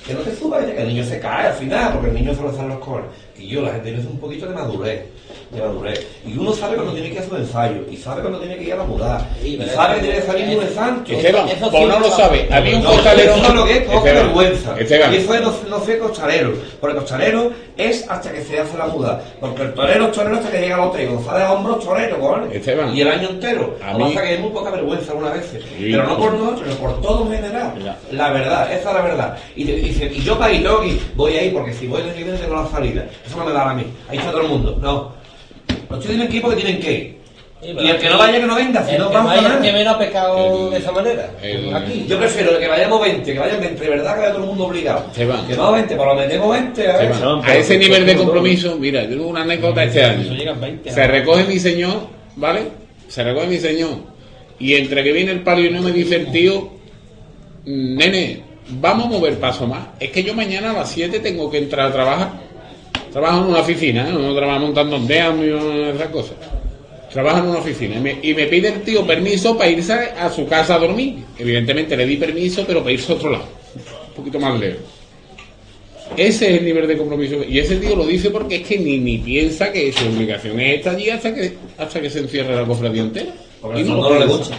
Que 0.06 0.14
no 0.14 0.20
te 0.20 0.36
subas, 0.36 0.64
que 0.64 0.80
el 0.82 0.88
niño 0.88 1.04
se 1.04 1.18
cae 1.18 1.46
al 1.48 1.54
final, 1.54 1.92
porque 1.94 2.08
el 2.08 2.14
niño 2.14 2.34
se 2.34 2.42
lo 2.42 2.52
salen 2.52 2.68
los 2.68 2.78
cojones. 2.78 3.06
Y 3.38 3.48
yo, 3.48 3.62
la 3.62 3.72
gente 3.72 3.90
necesita 3.90 4.12
un 4.12 4.20
poquito 4.20 4.46
de 4.46 4.54
madurez. 4.54 5.04
De 5.50 5.60
madurez. 5.60 6.06
Y 6.26 6.36
uno 6.36 6.52
sabe 6.52 6.74
cuando 6.76 6.92
tiene 6.92 7.10
que 7.10 7.18
hacer 7.18 7.32
un 7.32 7.40
ensayo, 7.40 7.82
y 7.90 7.96
sabe 7.96 8.20
cuando 8.22 8.38
tiene 8.40 8.56
que 8.56 8.64
ir 8.64 8.72
a 8.72 8.76
la 8.76 8.84
mudada, 8.84 9.28
Sí, 9.42 9.58
y 9.62 9.66
sabe 9.68 9.96
que 9.96 10.00
tiene 10.00 10.16
que 10.16 10.22
salir 10.26 10.58
un 10.58 10.74
santo. 10.74 11.12
Esteban, 11.12 11.48
Eso 11.48 11.70
pues 11.70 11.88
no 11.88 12.00
lo 12.00 12.10
sabe. 12.10 12.48
Había 12.50 12.76
un 12.76 12.82
No, 12.82 12.90
costalero. 12.90 13.34
eso 13.34 13.46
es 13.46 13.54
lo 13.54 13.64
que 13.66 13.72
es 13.76 13.82
poca 13.84 13.96
Esteban, 13.98 14.26
vergüenza. 14.26 14.80
Esteban, 14.80 15.14
Y 15.14 15.16
eso 15.16 15.40
no, 15.40 15.54
no 15.68 15.78
fue 15.80 15.98
costalero. 15.98 16.52
Porque 16.80 16.96
costalero 16.96 17.52
es 17.76 18.08
hasta 18.08 18.32
que 18.32 18.42
se 18.42 18.58
hace 18.58 18.76
la 18.76 18.86
muda. 18.86 19.22
Porque 19.40 19.62
el 19.62 19.74
torero 19.74 20.06
es 20.06 20.12
torero 20.12 20.36
hasta 20.36 20.50
que 20.50 20.60
llega 20.60 20.74
al 20.76 20.88
hotel. 20.88 21.08
Cuando 21.08 21.30
sale 21.30 21.44
a 21.44 21.52
hombros, 21.52 21.84
torero, 21.84 22.18
cojones. 22.18 22.54
Esteban. 22.54 22.96
Y 22.96 23.00
el 23.02 23.08
año 23.08 23.28
entero. 23.30 23.76
A 23.84 23.96
mí- 23.96 24.04
pasa 24.04 24.22
es 24.24 24.28
que 24.28 24.34
es 24.34 24.40
muy 24.40 24.50
poca 24.50 24.70
vergüenza 24.70 25.12
algunas 25.12 25.34
veces. 25.34 25.62
Sí. 25.78 25.88
Pero 25.92 26.04
no 26.04 26.18
por 26.18 26.32
nosotros, 26.32 26.62
sino 26.64 26.74
por 26.80 27.00
todo 27.00 27.24
en 27.26 27.32
general. 27.42 27.72
Ya. 27.84 27.96
La 28.12 28.30
verdad, 28.30 28.72
esa 28.72 28.88
es 28.90 28.94
la 28.96 29.02
verdad. 29.02 29.38
Y, 29.54 29.64
yo 30.22 30.38
para 30.38 30.52
ir. 30.52 30.66
Voy 31.14 31.32
ahí 31.34 31.50
porque 31.50 31.72
si 31.72 31.86
voy 31.86 32.00
el 32.00 32.08
año 32.08 32.16
que 32.16 32.24
viene 32.24 32.38
tengo 32.38 32.56
la 32.56 32.68
salida. 32.68 33.06
Eso 33.26 33.36
no 33.38 33.44
me 33.44 33.52
da 33.52 33.70
a 33.70 33.74
mí. 33.74 33.84
Ahí 34.08 34.18
está 34.18 34.30
todo 34.30 34.42
el 34.42 34.48
mundo. 34.48 34.78
No. 34.80 35.12
Los 35.90 36.04
tienen 36.04 36.28
que 36.28 36.36
ir 36.36 36.42
porque 36.42 36.56
tienen 36.62 36.80
que 36.80 36.92
ir. 36.92 37.16
Sí, 37.62 37.70
Y 37.70 37.88
el 37.88 37.96
que 37.98 38.10
no 38.10 38.18
vaya, 38.18 38.38
que 38.38 38.46
no 38.46 38.54
venga. 38.54 38.84
Si 38.86 38.98
no 38.98 39.08
vaya, 39.10 39.40
nada. 39.42 39.56
el 39.56 39.62
que 39.62 39.72
menos 39.72 39.94
ha 39.94 39.98
pecado 39.98 40.70
de 40.70 40.78
esa 40.78 40.92
manera. 40.92 41.30
el- 41.42 41.74
Aquí. 41.74 42.04
Yo 42.06 42.18
prefiero 42.18 42.58
que 42.58 42.68
vayamos 42.68 43.00
20, 43.00 43.32
que 43.32 43.38
vayan 43.38 43.60
20, 43.60 43.82
de 43.82 43.90
verdad 43.90 44.14
que 44.14 44.20
vaya 44.20 44.32
todo 44.32 44.42
el 44.42 44.48
mundo 44.48 44.66
obligado. 44.66 45.06
Esteban. 45.10 45.46
Que 45.46 45.54
vamos 45.54 45.74
20, 45.74 45.96
por 45.96 46.06
lo 46.06 46.14
metemos 46.16 46.50
20, 46.52 46.88
a 46.90 46.96
ver. 46.98 47.12
A 47.44 47.56
ese 47.56 47.78
nivel 47.78 48.04
de 48.06 48.14
compromiso, 48.16 48.76
mira, 48.78 49.02
yo 49.04 49.08
tengo 49.10 49.26
una 49.28 49.42
anécdota 49.42 49.84
este 49.84 50.04
año. 50.04 50.34
llega 50.34 50.52
a 50.52 50.54
20. 50.54 50.90
Se 50.92 51.06
recoge 51.06 51.44
mi 51.44 51.58
señor, 51.58 52.08
¿vale? 52.36 52.60
Se 53.08 53.24
recoge 53.24 53.46
mi 53.46 53.58
señor. 53.58 53.96
Y 54.58 54.74
entre 54.74 55.02
que 55.02 55.12
viene 55.12 55.32
el 55.32 55.40
palio 55.42 55.70
y 55.70 55.72
no 55.72 55.80
me 55.82 55.92
dice 55.92 56.16
el 56.16 56.30
tío, 56.30 56.70
nene, 57.64 58.42
vamos 58.68 59.06
a 59.06 59.10
mover 59.10 59.38
paso 59.40 59.66
más. 59.66 59.86
Es 59.98 60.10
que 60.10 60.22
yo 60.22 60.34
mañana 60.34 60.70
a 60.70 60.74
las 60.74 60.90
7 60.90 61.20
tengo 61.20 61.50
que 61.50 61.58
entrar 61.58 61.88
a 61.88 61.92
trabajar. 61.92 62.45
Trabajo 63.16 63.44
en 63.44 63.48
una 63.48 63.60
oficina, 63.60 64.06
¿eh? 64.10 64.12
no 64.12 64.34
trabajo 64.36 64.60
montando 64.60 64.96
ondeas 64.96 65.34
ni 65.36 65.46
esas 65.48 66.08
cosas. 66.08 66.34
Trabajo 67.10 67.38
en 67.38 67.46
una 67.46 67.60
oficina 67.60 67.96
y 67.96 68.00
me, 68.00 68.18
y 68.20 68.34
me 68.34 68.44
pide 68.46 68.68
el 68.68 68.82
tío 68.82 69.06
permiso 69.06 69.56
para 69.56 69.70
irse 69.70 69.94
a 69.94 70.28
su 70.28 70.46
casa 70.46 70.74
a 70.74 70.78
dormir. 70.78 71.24
Evidentemente 71.38 71.96
le 71.96 72.04
di 72.04 72.18
permiso, 72.18 72.64
pero 72.66 72.80
para 72.80 72.92
irse 72.92 73.10
a 73.12 73.14
otro 73.14 73.30
lado, 73.30 73.46
un 74.08 74.14
poquito 74.16 74.38
más 74.38 74.60
lejos. 74.60 74.82
Ese 76.14 76.50
es 76.50 76.58
el 76.58 76.66
nivel 76.66 76.86
de 76.86 76.98
compromiso. 76.98 77.36
Y 77.42 77.58
ese 77.58 77.76
tío 77.76 77.96
lo 77.96 78.04
dice 78.06 78.28
porque 78.28 78.56
es 78.56 78.66
que 78.68 78.78
ni, 78.78 78.98
ni 78.98 79.16
piensa 79.16 79.72
que 79.72 79.90
su 79.94 80.04
obligación 80.08 80.60
es 80.60 80.76
estar 80.76 80.94
allí 80.94 81.08
hasta 81.08 81.34
que, 81.34 81.54
hasta 81.78 82.02
que 82.02 82.10
se 82.10 82.18
encierre 82.18 82.54
la 82.54 82.66
cofradía 82.66 83.00
entera. 83.00 83.32
Porque 83.62 83.80
Y 83.80 83.84
no 83.84 83.96
no 83.96 84.10
le 84.10 84.26
piensa. 84.26 84.36
gusta. 84.36 84.58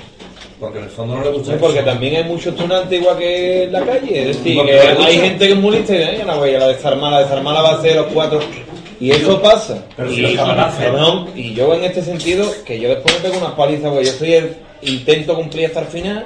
Porque 0.60 0.80
en 0.80 0.86
el 0.86 0.90
fondo 0.90 1.16
no 1.16 1.24
le 1.24 1.30
gusta. 1.32 1.52
Sí, 1.52 1.58
porque 1.60 1.82
también 1.84 2.16
hay 2.16 2.24
muchos 2.24 2.56
tunantes 2.56 3.00
igual 3.00 3.18
que 3.18 3.64
en 3.64 3.72
la 3.72 3.86
calle. 3.86 4.22
Es 4.22 4.38
decir, 4.38 4.56
que 4.66 4.80
hay 4.80 5.18
gente 5.18 5.46
que 5.48 5.54
es 5.54 5.60
muy 5.60 5.78
lista 5.78 5.94
y 5.94 5.98
dice, 6.00 6.10
"Ay, 6.12 6.24
no 6.26 6.32
a 6.34 6.48
la 6.48 6.68
desarmar, 6.70 7.12
la 7.12 7.20
desarmar 7.20 7.56
va 7.64 7.72
a 7.74 7.82
ser 7.82 7.96
los 7.96 8.08
cuatro. 8.08 8.40
Y 9.00 9.12
eso 9.12 9.40
pasa. 9.40 9.86
Pero 9.96 10.10
si 10.10 10.26
y, 10.26 10.36
capataces- 10.36 10.86
cabrón, 10.86 11.28
y 11.36 11.54
yo 11.54 11.74
en 11.76 11.84
este 11.84 12.02
sentido, 12.02 12.52
que 12.66 12.80
yo 12.80 12.90
después 12.90 13.14
me 13.16 13.30
pego 13.30 13.38
unas 13.38 13.54
palizas, 13.54 13.92
porque 13.92 14.06
yo 14.06 14.12
soy 14.14 14.34
el 14.34 14.56
intento 14.82 15.36
cumplir 15.36 15.68
hasta 15.68 15.82
el 15.82 15.88
final. 15.88 16.26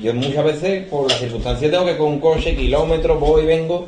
Y 0.00 0.04
yo 0.04 0.12
muchas 0.14 0.44
veces, 0.44 0.88
por 0.88 1.08
las 1.08 1.20
circunstancias, 1.20 1.70
tengo 1.70 1.84
que 1.86 1.96
con 1.96 2.08
un 2.08 2.18
coche, 2.18 2.56
kilómetros, 2.56 3.20
voy 3.20 3.42
y 3.44 3.46
vengo. 3.46 3.86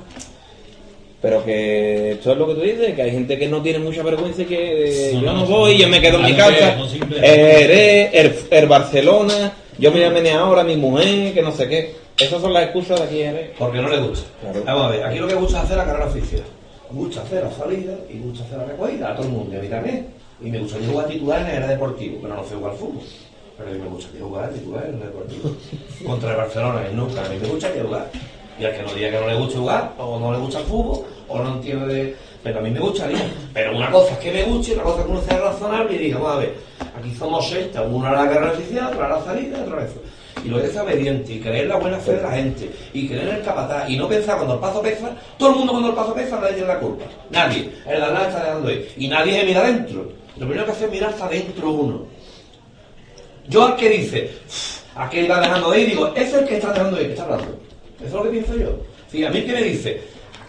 Pero 1.26 1.44
que 1.44 2.12
esto 2.12 2.30
es 2.30 2.38
lo 2.38 2.46
que 2.46 2.54
tú 2.54 2.60
dices, 2.60 2.94
que 2.94 3.02
hay 3.02 3.10
gente 3.10 3.36
que 3.36 3.48
no 3.48 3.60
tiene 3.60 3.80
mucha 3.80 4.00
vergüenza 4.04 4.42
y 4.42 4.44
que 4.44 5.10
eh, 5.10 5.14
No, 5.14 5.22
yo 5.22 5.32
no, 5.32 5.46
voy, 5.46 5.76
yo 5.76 5.88
me 5.88 6.00
quedo 6.00 6.20
en 6.20 6.24
mi 6.26 6.36
casa, 6.36 6.78
simples. 6.88 7.20
eh, 7.20 8.10
el, 8.12 8.32
el 8.48 8.66
Barcelona, 8.68 9.52
yo 9.76 9.90
me 9.90 9.98
llamé 9.98 10.30
ahora, 10.30 10.62
mi 10.62 10.76
mujer, 10.76 11.34
que 11.34 11.42
no 11.42 11.50
sé 11.50 11.68
qué. 11.68 11.96
Esas 12.16 12.40
son 12.40 12.52
las 12.52 12.62
excusas 12.62 13.00
de 13.10 13.26
aquí. 13.26 13.50
Porque 13.58 13.82
no 13.82 13.88
le 13.88 13.98
gusta. 13.98 14.24
Claro. 14.40 14.62
Vamos 14.64 14.84
a 14.84 14.88
ver, 14.90 15.02
aquí 15.04 15.18
lo 15.18 15.26
que 15.26 15.34
gusta 15.34 15.58
es 15.58 15.64
hacer 15.64 15.78
la 15.78 15.84
carrera 15.84 16.06
oficial. 16.06 16.44
Gusta 16.92 17.22
hacer 17.22 17.42
la 17.42 17.50
salida 17.50 17.94
y 18.08 18.18
gusta 18.18 18.44
hacer 18.44 18.58
la 18.58 18.64
recogida 18.66 19.10
a 19.10 19.16
todo 19.16 19.26
el 19.26 19.32
mundo, 19.32 19.58
a 19.58 19.60
mí 19.60 19.68
también. 19.68 20.06
Y 20.40 20.48
me 20.48 20.60
gustaría 20.60 20.86
jugar 20.86 21.08
titular 21.08 21.40
en 21.40 21.46
el 21.48 21.54
era 21.56 21.66
deportivo, 21.66 22.18
pero 22.22 22.36
no 22.36 22.44
sé 22.44 22.54
jugar 22.54 22.70
al 22.70 22.78
fútbol. 22.78 23.02
Pero 23.58 23.68
a 23.68 23.72
mí 23.72 23.78
me 23.80 23.88
gustaría 23.88 24.22
jugar 24.22 24.50
titular 24.50 24.84
en 24.86 24.94
el 24.94 25.00
deportivo. 25.00 25.50
Contra 26.06 26.30
el 26.30 26.36
Barcelona, 26.36 26.82
y 26.88 26.94
nunca. 26.94 27.24
A 27.26 27.28
mí 27.30 27.36
me 27.42 27.48
gustaría 27.48 27.82
jugar. 27.82 28.10
Y 28.58 28.64
al 28.64 28.74
que 28.74 28.82
no 28.82 28.92
diga 28.92 29.10
que 29.10 29.20
no 29.20 29.26
le 29.26 29.34
gusta 29.36 29.58
jugar, 29.58 29.92
o 29.98 30.18
no 30.18 30.32
le 30.32 30.38
gusta 30.38 30.60
el 30.60 30.66
fútbol, 30.66 31.04
o 31.28 31.38
no 31.38 31.54
entiende. 31.54 32.16
Pero 32.42 32.58
a 32.60 32.62
mí 32.62 32.70
me 32.70 32.80
gustaría. 32.80 33.18
Pero 33.52 33.76
una 33.76 33.90
cosa 33.90 34.12
es 34.12 34.18
que 34.18 34.32
me 34.32 34.44
guste, 34.44 34.70
y 34.70 34.74
otra 34.74 34.84
cosa 34.84 34.98
es 35.00 35.04
que 35.04 35.10
uno 35.10 35.22
sea 35.22 35.38
razonable 35.38 35.94
y 35.94 35.98
diga, 35.98 36.18
vamos 36.18 36.36
a 36.36 36.38
ver, 36.38 36.54
aquí 36.96 37.14
somos 37.14 37.48
seis, 37.48 37.66
uno 37.90 38.06
hará 38.06 38.24
la 38.24 38.30
carrera 38.30 38.52
oficial, 38.52 38.86
otro 38.86 39.04
hará 39.04 39.18
la 39.18 39.24
salida, 39.24 39.62
otro 39.62 39.80
eso. 39.80 40.02
Y 40.44 40.48
lo 40.48 40.60
que 40.60 40.66
es 40.68 40.76
obediente, 40.76 41.32
y 41.32 41.40
creer 41.40 41.66
la 41.66 41.76
buena 41.76 41.98
fe 41.98 42.12
de 42.12 42.22
la 42.22 42.30
gente, 42.30 42.70
y 42.92 43.08
creer 43.08 43.28
en 43.28 43.34
el 43.36 43.42
capataz, 43.42 43.90
y 43.90 43.96
no 43.96 44.06
pensar 44.06 44.36
cuando 44.36 44.54
el 44.54 44.60
paso 44.60 44.80
pesa, 44.80 45.10
todo 45.36 45.50
el 45.50 45.56
mundo 45.56 45.72
cuando 45.72 45.88
el 45.88 45.94
paso 45.96 46.14
pesa 46.14 46.38
nadie 46.38 46.54
tiene 46.54 46.68
la 46.68 46.78
culpa. 46.78 47.04
Nadie. 47.30 47.70
El 47.84 47.92
de 47.94 47.98
lado 47.98 48.28
está 48.28 48.44
dejando 48.44 48.68
ahí. 48.68 48.88
Y 48.96 49.08
nadie 49.08 49.40
se 49.40 49.46
mira 49.46 49.60
adentro. 49.62 50.12
Lo 50.36 50.46
primero 50.46 50.66
que 50.66 50.72
hace 50.72 50.84
es 50.84 50.90
mirar 50.90 51.10
hasta 51.10 51.26
adentro 51.26 51.70
uno. 51.70 52.06
Yo 53.48 53.64
al 53.64 53.76
que 53.76 53.88
dice, 53.88 54.30
¿a 54.94 55.08
qué 55.10 55.26
va 55.26 55.40
dejando 55.40 55.70
de 55.70 55.80
ir? 55.80 55.88
Digo, 55.88 56.08
ese 56.14 56.22
es 56.22 56.34
el 56.34 56.44
que 56.46 56.56
está 56.56 56.72
dejando 56.72 56.96
de 56.96 57.02
ir, 57.02 57.08
que 57.08 57.14
está 57.14 57.24
hablando. 57.24 57.65
Eso 57.98 58.06
es 58.06 58.12
lo 58.12 58.22
que 58.24 58.28
pienso 58.30 58.56
yo. 58.56 58.70
Si 59.10 59.24
a 59.24 59.30
mí 59.30 59.42
que 59.42 59.52
me 59.52 59.62
dice, 59.62 60.00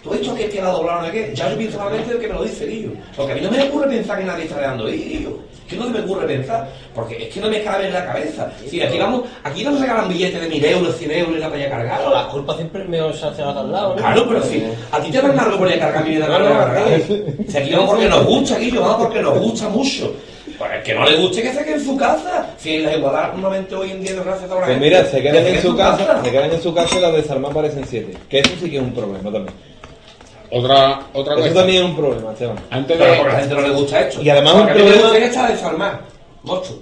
tú 0.03 0.11
has 0.13 0.19
dicho 0.19 0.35
que 0.35 0.49
que 0.49 0.61
la 0.61 0.69
doblado 0.69 1.01
no 1.01 1.05
sé 1.07 1.11
qué, 1.13 1.31
ya 1.35 1.49
yo 1.49 1.57
pienso 1.57 1.77
solamente 1.77 2.11
el 2.13 2.19
que 2.19 2.27
me 2.27 2.33
lo 2.33 2.43
dice 2.43 2.65
Guillo. 2.65 2.89
Porque 3.15 3.31
a 3.31 3.35
mí 3.35 3.41
no 3.41 3.51
me 3.51 3.63
ocurre 3.63 3.87
pensar 3.87 4.17
que 4.17 4.23
nadie 4.25 4.45
está 4.45 4.75
ir, 4.89 5.07
Guillo. 5.09 5.39
Es 5.65 5.71
que 5.71 5.75
no 5.75 5.85
se 5.85 5.91
me 5.91 5.99
ocurre 5.99 6.25
pensar, 6.27 6.69
porque 6.95 7.23
es 7.27 7.33
que 7.33 7.41
no 7.41 7.49
me 7.49 7.61
cabe 7.61 7.87
en 7.87 7.93
la 7.93 8.05
cabeza. 8.05 8.49
Si 8.69 8.81
aquí 8.81 8.97
vamos, 8.97 9.23
aquí 9.43 9.63
nos 9.65 9.79
regalan 9.79 10.07
billetes 10.07 10.41
de 10.41 10.47
mil 10.47 10.63
euros, 10.63 10.95
100 10.95 11.11
euros 11.11 11.35
y 11.35 11.39
la 11.39 11.49
para 11.49 11.59
allá 11.61 11.69
Claro, 11.69 12.03
la 12.09 12.15
cargar. 12.15 12.31
culpa 12.31 12.55
siempre 12.55 12.83
me 12.85 13.01
os 13.01 13.21
hace 13.21 13.41
a 13.41 13.49
al 13.49 13.71
lado, 13.71 13.89
¿no? 13.89 13.95
Claro, 13.95 14.25
pero 14.29 14.43
si 14.43 14.63
a 14.91 14.99
ti 15.01 15.11
te 15.11 15.21
dan 15.21 15.37
algo 15.37 15.57
por 15.57 15.67
ir 15.67 15.73
a 15.75 15.79
cargar 15.79 16.03
mi 16.05 16.11
vida. 16.11 16.27
Si 17.47 17.57
aquí 17.57 17.71
vamos 17.73 17.89
porque 17.89 18.07
nos 18.09 18.25
gusta, 18.25 18.57
Guillo, 18.57 18.81
vamos 18.81 18.97
porque 19.07 19.21
nos 19.21 19.39
gusta 19.39 19.69
mucho. 19.69 20.13
Pues 20.57 20.71
el 20.73 20.83
que 20.83 20.93
no 20.95 21.05
le 21.05 21.17
guste 21.17 21.41
que 21.43 21.53
se 21.53 21.63
quede 21.63 21.73
en 21.75 21.85
su 21.85 21.95
casa. 21.97 22.49
Si 22.57 22.79
la 22.79 22.95
igualdad 22.97 23.33
normalmente 23.33 23.75
hoy 23.75 23.91
en 23.91 24.01
día, 24.01 24.13
desgracias 24.15 24.49
a 24.49 24.53
la 24.55 24.59
Pues 24.61 24.67
gente, 24.71 24.85
mira, 24.85 25.05
se 25.05 25.21
quedan 25.21 25.43
que 25.43 25.55
en 25.55 25.61
su 25.61 25.77
casa, 25.77 26.23
se 26.23 26.31
quedan 26.31 26.51
en 26.51 26.61
su 26.61 26.73
casa 26.73 26.97
y 26.97 27.01
las 27.01 27.13
desarman 27.13 27.53
parecen 27.53 27.85
siete. 27.87 28.17
Que 28.29 28.39
eso 28.39 28.49
sí 28.61 28.69
que 28.71 28.77
es 28.77 28.81
un 28.81 28.93
problema 28.93 29.31
también. 29.31 29.53
Otra, 30.49 31.01
otra 31.13 31.33
Eso 31.33 31.41
cosa. 31.43 31.53
también 31.55 31.83
es 31.83 31.89
un 31.89 31.95
problema, 31.95 32.31
Esteban. 32.31 32.55
Antes 32.71 32.97
Pero 32.97 33.15
porque 33.17 33.21
a 33.21 33.33
la 33.33 33.33
de. 33.35 33.39
gente 33.41 33.55
no 33.55 33.67
le 33.67 33.73
gusta 33.73 33.99
esto. 34.01 34.21
Y 34.21 34.29
además 34.29 34.53
Porque 34.53 34.63
un 34.63 34.69
a 34.71 34.73
mí 34.75 34.79
me 34.79 34.85
problema- 34.91 35.03
gusta 35.09 35.19
que 35.19 35.25
está 35.25 35.47
desarmar. 35.51 36.01
Mucho. 36.43 36.81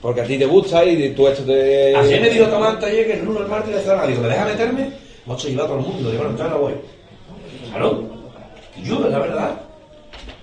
Porque 0.00 0.20
a 0.22 0.24
ti 0.24 0.38
te 0.38 0.46
gusta 0.46 0.84
y 0.84 1.10
tú 1.10 1.28
esto 1.28 1.42
te... 1.44 1.94
Ayer 1.94 2.20
me 2.22 2.30
dijo 2.30 2.46
Tomás 2.46 2.82
ayer 2.82 3.06
que 3.06 3.12
el 3.12 3.24
lunes, 3.26 3.42
el 3.42 3.48
martes 3.48 3.74
le 3.74 3.82
cerraba. 3.82 4.06
Digo, 4.06 4.22
¿me 4.22 4.28
deja 4.28 4.44
meterme? 4.46 4.90
Mocho, 5.26 5.48
lleva 5.48 5.64
a 5.64 5.66
todo 5.66 5.76
el 5.78 5.82
mundo. 5.84 6.10
Digo, 6.10 6.22
bueno, 6.24 6.30
entonces 6.30 6.52
no 6.56 6.58
voy. 6.58 6.72
Claro. 7.70 8.02
Yo, 8.82 9.08
la 9.08 9.18
verdad. 9.18 9.50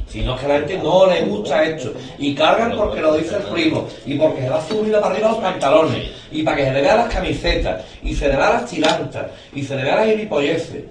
Si 0.09 0.21
no 0.21 0.35
es 0.35 0.39
que 0.39 0.45
a 0.45 0.49
la 0.49 0.55
gente 0.55 0.77
no 0.77 1.05
le 1.07 1.21
gusta 1.21 1.63
esto. 1.63 1.93
Y 2.17 2.33
cargan 2.33 2.75
porque 2.77 3.01
lo 3.01 3.17
dice 3.17 3.35
el 3.35 3.43
primo. 3.43 3.87
Y 4.05 4.15
porque 4.15 4.41
se 4.41 4.49
va 4.49 4.57
a 4.57 4.67
subir 4.67 4.93
para 4.93 5.07
arriba 5.07 5.29
los 5.29 5.37
pantalones. 5.37 6.11
Y 6.31 6.43
para 6.43 6.57
que 6.57 6.65
se 6.65 6.71
le 6.71 6.81
vean 6.81 6.97
las 6.97 7.13
camisetas. 7.13 7.83
Y 8.03 8.15
se 8.15 8.27
le 8.29 8.37
vean 8.37 8.53
las 8.53 8.65
tirantas. 8.65 9.25
Y 9.53 9.63
se 9.63 9.75
le 9.75 9.83
vean 9.83 9.97
las 9.97 10.07
gilipolleces. 10.07 10.83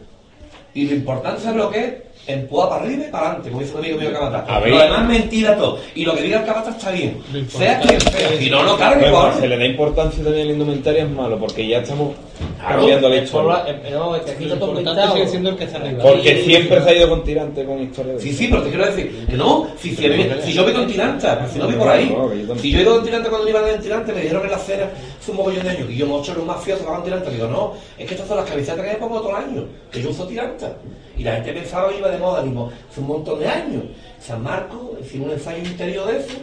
Y 0.75 0.87
lo 0.89 0.95
importante 0.97 1.49
es 1.49 1.57
lo 1.57 1.71
que 1.71 1.79
es 1.79 1.95
empuja 2.27 2.69
para 2.69 2.85
arriba 2.85 3.05
y 3.07 3.11
para 3.11 3.27
adelante, 3.27 3.51
como 3.51 3.63
dice 3.63 3.75
un 3.75 3.81
amigo 3.81 3.99
mío 3.99 4.13
Cabata. 4.13 4.55
A 4.55 4.61
ver. 4.61 4.71
Lo 4.71 4.79
demás 4.81 5.09
mentira 5.09 5.57
todo. 5.57 5.79
Y 5.95 6.05
lo 6.05 6.15
que 6.15 6.23
diga 6.23 6.41
el 6.41 6.47
Cabata 6.47 6.71
está 6.71 6.91
bien. 6.91 7.23
Sea 7.49 7.81
quien 7.81 8.01
sea. 8.01 8.37
Si 8.37 8.51
no, 8.51 8.63
no 8.65 8.77
cargue 8.77 9.11
Bueno, 9.11 9.31
por. 9.33 9.41
se 9.41 9.49
le 9.49 9.57
da 9.57 9.65
importancia 9.65 10.23
también 10.23 10.43
a 10.43 10.47
la 10.47 10.53
indumentaria 10.53 11.05
es 11.05 11.11
malo, 11.11 11.39
porque 11.39 11.67
ya 11.67 11.79
estamos 11.79 12.15
cambiando 12.61 13.09
la 13.09 13.17
historia. 13.17 13.67
no, 13.93 14.17
es 14.17 14.23
que 14.23 14.45
importante 14.45 15.13
sigue 15.13 15.29
siendo 15.29 15.51
el 15.51 15.57
que 15.57 15.65
arriba. 15.65 16.03
Porque 16.03 16.45
siempre 16.45 16.83
se 16.83 16.91
ha 16.91 16.95
ido 16.95 17.09
con 17.09 17.25
tirante 17.25 17.65
con 17.65 17.83
historia 17.83 18.15
de 18.15 18.21
Sí, 18.21 18.33
sí, 18.33 18.49
pero 18.51 18.63
te 18.63 18.69
quiero 18.71 18.87
decir 18.87 19.27
que 19.29 19.37
no, 19.37 19.69
si, 19.79 19.95
si, 19.95 20.05
si 20.45 20.53
yo 20.53 20.65
voy 20.65 20.73
con 20.73 20.87
tiranta, 20.87 21.39
pues 21.41 21.53
si 21.53 21.59
no 21.59 21.67
voy 21.67 21.75
por 21.75 21.89
ahí. 21.89 22.17
Que. 22.55 22.59
Si 22.61 22.71
yo 22.71 22.79
he 22.79 22.83
ido 22.83 22.97
con 22.97 23.05
tiranta 23.05 23.31
cuando 23.31 23.49
iba 23.49 23.71
en 23.71 23.81
tirante, 23.81 24.13
me 24.13 24.21
dijeron 24.21 24.45
en 24.45 24.51
la 24.51 24.59
cena 24.59 24.91
hace 25.21 25.31
un 25.31 25.37
mogollón 25.37 25.65
de 25.65 25.71
años 25.71 25.89
que 25.89 25.97
yo 25.97 26.07
mocho 26.07 26.33
era 26.33 26.41
un 26.41 26.47
mafioso 26.47 26.85
que 26.85 26.91
va 26.91 26.97
con 26.97 27.05
tiranta. 27.05 27.31
Digo, 27.31 27.49
no, 27.49 27.73
es 27.99 28.07
que 28.07 28.15
estas 28.15 28.29
son 28.29 28.37
las 28.37 28.49
camisetas 28.49 28.85
que 28.85 28.93
me 28.93 28.97
pongo 28.97 29.21
todo 29.21 29.31
el 29.31 29.37
año, 29.37 29.65
que 29.91 30.03
yo 30.03 30.11
uso 30.11 30.27
tiranta. 30.27 30.77
Y 31.17 31.23
la 31.23 31.37
gente 31.37 31.53
pensaba 31.53 31.89
que 31.89 31.99
iba 31.99 32.09
de 32.09 32.19
moda, 32.19 32.43
digo, 32.43 32.71
hace 32.91 33.01
un 33.01 33.07
montón 33.07 33.39
de 33.39 33.49
años. 33.49 33.85
San 34.21 34.43
Marcos, 34.43 34.81
hicimos 35.01 35.29
un 35.29 35.35
ensayo 35.35 35.59
interior 35.59 36.07
de 36.11 36.19
eso. 36.19 36.35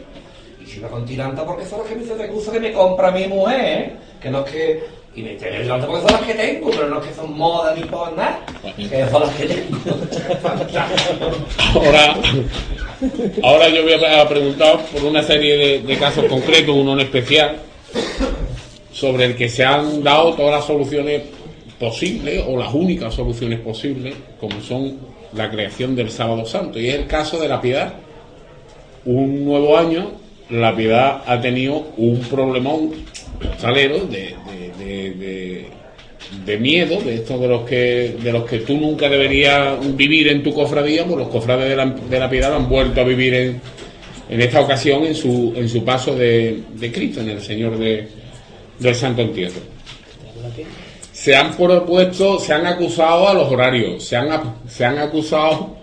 Y 0.60 0.66
yo 0.66 0.80
iba 0.80 0.90
con 0.90 1.06
tiranta 1.06 1.46
porque 1.46 1.66
son 1.66 1.80
las 1.80 1.88
camisetas 1.88 2.28
que 2.28 2.34
uso 2.34 2.52
que 2.52 2.60
me 2.60 2.72
compra 2.72 3.12
mi 3.12 3.28
mujer, 3.28 3.60
¿eh? 3.62 3.94
que 4.22 4.30
no 4.30 4.46
es 4.46 4.52
que... 4.52 5.03
Y 5.16 5.22
me 5.22 5.36
tengo 5.36 5.62
tiranta 5.62 5.86
porque 5.86 6.02
son 6.02 6.12
las 6.12 6.22
que 6.22 6.34
tengo, 6.34 6.72
pero 6.72 6.90
no 6.90 7.00
es 7.00 7.08
que 7.08 7.14
son 7.14 7.38
moda 7.38 7.76
ni 7.76 7.84
por 7.84 8.14
nada, 8.18 8.40
que 8.76 9.10
son 9.10 9.22
las 9.22 9.36
que 9.36 9.46
tengo. 9.46 9.78
Ahora, 11.76 12.16
ahora 13.44 13.70
yo 13.70 13.84
voy 13.84 13.94
a 13.94 14.28
preguntar 14.28 14.80
por 14.92 15.04
una 15.04 15.22
serie 15.22 15.82
de 15.82 15.98
casos 15.98 16.26
concretos, 16.26 16.76
uno 16.76 16.94
en 16.94 17.02
especial, 17.02 17.58
sobre 18.92 19.26
el 19.26 19.36
que 19.36 19.50
se 19.50 19.64
han 19.64 20.04
dado 20.04 20.34
todas 20.34 20.52
las 20.52 20.66
soluciones 20.66 21.22
posibles 21.80 22.44
o 22.48 22.58
las 22.58 22.74
únicas 22.74 23.14
soluciones 23.14 23.60
posibles, 23.60 24.16
como 24.40 24.62
son 24.62 24.98
la 25.34 25.52
creación 25.52 25.96
del 25.96 26.10
sábado 26.10 26.46
santo. 26.46 26.80
Y 26.80 26.88
es 26.88 26.96
el 26.96 27.08
caso 27.08 27.40
de 27.40 27.50
la 27.50 27.62
piedad. 27.62 27.94
Un 29.06 29.46
nuevo 29.46 29.78
año, 29.78 30.12
la 30.50 30.76
piedad 30.76 31.22
ha 31.28 31.40
tenido 31.40 31.88
un 31.98 32.20
problemón 32.22 32.92
salero 33.58 34.00
de, 34.06 34.36
de, 34.80 35.68
de- 36.46 36.58
miedo, 36.58 37.00
de 37.02 37.16
estos 37.16 37.40
de 37.40 37.48
los 37.48 37.62
que 37.64 38.16
de 38.22 38.32
los 38.32 38.44
que 38.46 38.60
tú 38.60 38.76
nunca 38.78 39.08
deberías 39.10 39.78
vivir 39.96 40.28
en 40.30 40.42
tu 40.44 40.54
cofradía, 40.54 41.06
pues 41.06 41.18
los 41.18 41.28
cofrades 41.30 41.70
de 41.70 41.76
la, 41.76 41.86
de 41.86 42.20
la 42.20 42.30
piedad 42.30 42.54
han 42.56 42.68
vuelto 42.70 43.02
a 43.02 43.04
vivir 43.04 43.34
en, 43.34 43.62
en 44.30 44.42
esta 44.42 44.62
ocasión 44.62 45.04
en 45.06 45.16
su, 45.16 45.54
en 45.56 45.68
su 45.70 45.84
paso 45.84 46.16
de, 46.16 46.64
Cristo, 46.94 47.22
en 47.22 47.30
el 47.30 47.42
Señor 47.42 47.78
de, 47.78 48.08
del 48.80 48.96
Santo 48.96 49.22
Entierro. 49.22 49.60
Se 51.12 51.36
han 51.36 51.56
propuesto, 51.56 52.40
se 52.40 52.54
han 52.54 52.66
acusado 52.66 53.30
a 53.30 53.34
los 53.34 53.52
horarios, 53.52 54.04
se 54.04 54.16
han, 54.18 54.56
se 54.68 54.84
han 54.86 54.98
acusado 54.98 55.76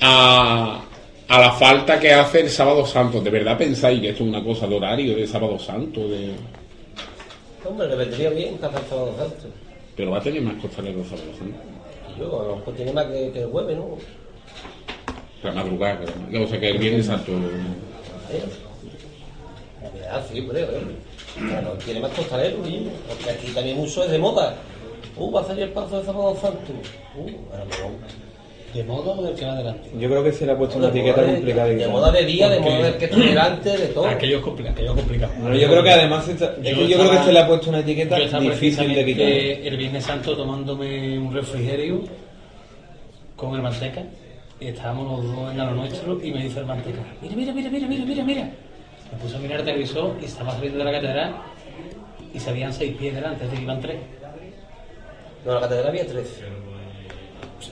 a, 0.00 0.82
a 1.28 1.40
la 1.40 1.52
falta 1.52 1.98
que 1.98 2.12
hace 2.12 2.40
el 2.40 2.50
sábado 2.50 2.86
santo. 2.86 3.20
¿De 3.20 3.30
verdad 3.30 3.58
pensáis 3.58 4.00
que 4.00 4.10
esto 4.10 4.22
es 4.22 4.28
una 4.28 4.42
cosa 4.44 4.66
de 4.66 4.76
horario, 4.76 5.16
de 5.16 5.26
sábado 5.26 5.58
santo? 5.58 6.02
Hombre, 7.70 7.86
le 7.86 7.94
vendría 7.94 8.30
bien 8.30 8.58
que 8.58 8.66
hacer 8.66 8.80
sábado 8.88 9.14
santo. 9.16 9.46
Pero 9.96 10.10
va 10.10 10.18
a 10.18 10.22
tener 10.22 10.42
más 10.42 10.60
costalero 10.60 10.98
el 10.98 11.06
sábado 11.06 11.30
santo. 11.38 11.56
Yo, 12.18 12.40
a 12.40 12.44
lo 12.48 12.56
mejor 12.56 12.74
tiene 12.74 12.92
más 12.92 13.06
que, 13.06 13.30
que 13.30 13.42
el 13.42 13.46
jueves, 13.48 13.76
¿no? 13.76 13.96
La 15.44 15.52
madrugada, 15.52 16.00
creo. 16.28 16.44
o 16.44 16.48
sea 16.48 16.58
que 16.58 16.70
el 16.70 16.78
viernes 16.78 17.06
santo. 17.06 17.30
¿Eh? 17.30 18.42
Verdad, 19.80 20.26
sí, 20.30 20.38
¿eh? 20.38 21.46
Claro, 21.48 21.72
tiene 21.84 22.00
más 22.00 22.10
costaleros, 22.10 22.66
¿sí? 22.66 22.90
porque 23.06 23.30
aquí 23.30 23.52
también 23.52 23.76
mucho 23.76 24.02
es 24.02 24.10
de 24.10 24.18
moda. 24.18 24.56
Uh, 25.16 25.30
va 25.30 25.42
a 25.42 25.44
salir 25.44 25.62
el 25.64 25.70
paso 25.70 26.00
de 26.00 26.06
sábado 26.06 26.36
santo. 26.42 26.72
Uh, 27.16 27.54
a 27.54 27.58
lo 27.58 27.66
mejor. 27.66 27.90
¿De 28.74 28.84
modo 28.84 29.12
o 29.18 29.22
del 29.22 29.34
que 29.34 29.44
va 29.44 29.52
adelante? 29.52 29.90
Yo 29.98 30.08
creo 30.08 30.22
que 30.22 30.30
se 30.32 30.46
le 30.46 30.52
ha 30.52 30.56
puesto 30.58 30.78
una 30.78 30.90
De 30.90 31.00
etiqueta 31.00 31.20
moda 31.22 31.26
de- 31.28 31.34
complicada. 31.36 31.66
De 31.68 31.88
moda 31.88 32.12
de 32.12 32.24
día, 32.24 32.48
de 32.48 32.60
moda 32.60 32.82
del 32.82 32.96
que 32.98 33.04
está 33.06 33.16
delante, 33.18 33.70
de 33.76 33.86
todo. 33.88 34.06
Aquello 34.06 34.36
es 34.38 34.42
complicado. 34.44 34.74
Aquello 34.76 34.90
es 34.92 34.96
complicado. 35.00 35.32
No, 35.40 35.54
yo 35.56 35.68
creo 35.68 35.82
que 35.82 35.90
además 35.90 36.28
es 36.28 36.36
que 36.36 36.88
yo 36.88 36.98
creo 36.98 37.10
que 37.10 37.18
se 37.18 37.32
le 37.32 37.38
ha 37.40 37.46
puesto 37.48 37.70
una 37.70 37.80
etiqueta 37.80 38.16
difícil 38.16 38.38
de 38.38 39.04
quitar. 39.04 39.26
precisamente 39.26 39.68
el 39.68 39.76
Viernes 39.76 40.04
Santo 40.04 40.36
tomándome 40.36 41.18
un 41.18 41.34
refrigerio 41.34 42.02
con 43.34 43.54
el 43.56 43.62
manteca 43.62 44.02
y 44.60 44.66
estábamos 44.68 45.24
los 45.24 45.34
dos 45.34 45.50
en 45.50 45.58
lo 45.58 45.70
nuestro 45.72 46.20
y 46.22 46.30
me 46.30 46.42
dice 46.44 46.60
el 46.60 46.66
manteca, 46.66 47.00
mira, 47.22 47.34
mira, 47.34 47.52
mira, 47.52 47.70
mira, 47.70 47.88
mira, 47.88 48.04
mira, 48.04 48.24
mira. 48.24 48.50
Me 49.12 49.18
puse 49.20 49.34
a 49.36 49.40
mirar 49.40 49.58
el 49.60 49.64
televisor 49.66 50.14
y 50.22 50.26
estaba 50.26 50.52
saliendo 50.52 50.78
de 50.78 50.84
la 50.84 50.92
catedral 50.92 51.34
y 52.32 52.38
se 52.38 52.50
habían 52.50 52.72
seis 52.72 52.94
pies 52.96 53.14
delante, 53.14 53.44
es 53.44 53.50
decir, 53.50 53.64
iban 53.64 53.80
tres. 53.80 53.96
No, 55.44 55.54
la 55.54 55.60
catedral 55.60 55.88
había 55.88 56.06
tres. 56.06 56.40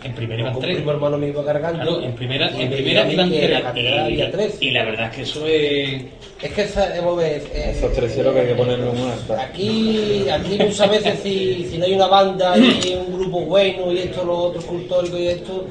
En 0.05 0.13
primera 0.15 0.41
iban 0.41 0.55
Un 0.55 0.61
tres. 0.61 0.77
primo 0.77 0.91
hermano 0.93 1.19
me 1.19 1.29
iba 1.29 1.45
cargando. 1.45 1.83
Claro, 1.83 2.03
en 2.03 2.13
primera, 2.15 2.51
y 2.51 2.63
en 2.63 2.71
me 2.71 2.77
primera 2.77 3.13
iban 3.13 3.29
tres. 3.31 3.43
En 3.45 3.53
la 3.53 3.63
catedral 3.63 3.99
había 4.01 4.31
tres. 4.31 4.57
Y 4.61 4.71
la 4.71 4.85
verdad 4.85 5.07
es 5.11 5.17
que 5.17 5.23
eso 5.23 5.47
es... 5.47 6.03
Es 6.43 6.53
que 6.53 6.63
esa, 6.63 6.87
ver, 7.17 7.43
eh, 7.53 7.73
Esos 7.77 7.93
tres 7.95 8.15
ceros 8.15 8.33
que 8.35 8.41
hay 8.41 8.47
que 8.49 8.55
ponerle 8.55 8.89
un 8.91 9.09
hasta. 9.11 9.43
Aquí, 9.43 10.25
aquí 10.31 10.59
muchas 10.63 10.91
veces 10.91 11.19
si, 11.23 11.67
si 11.71 11.79
no 11.79 11.85
hay 11.87 11.95
una 11.95 12.07
banda 12.07 12.57
y 12.57 12.95
un 12.95 13.19
grupo 13.19 13.41
bueno 13.41 13.93
y 13.93 13.99
esto, 13.99 14.25
lo 14.25 14.37
otro 14.39 14.63
cultórico 14.63 15.19
y 15.19 15.27
esto, 15.27 15.65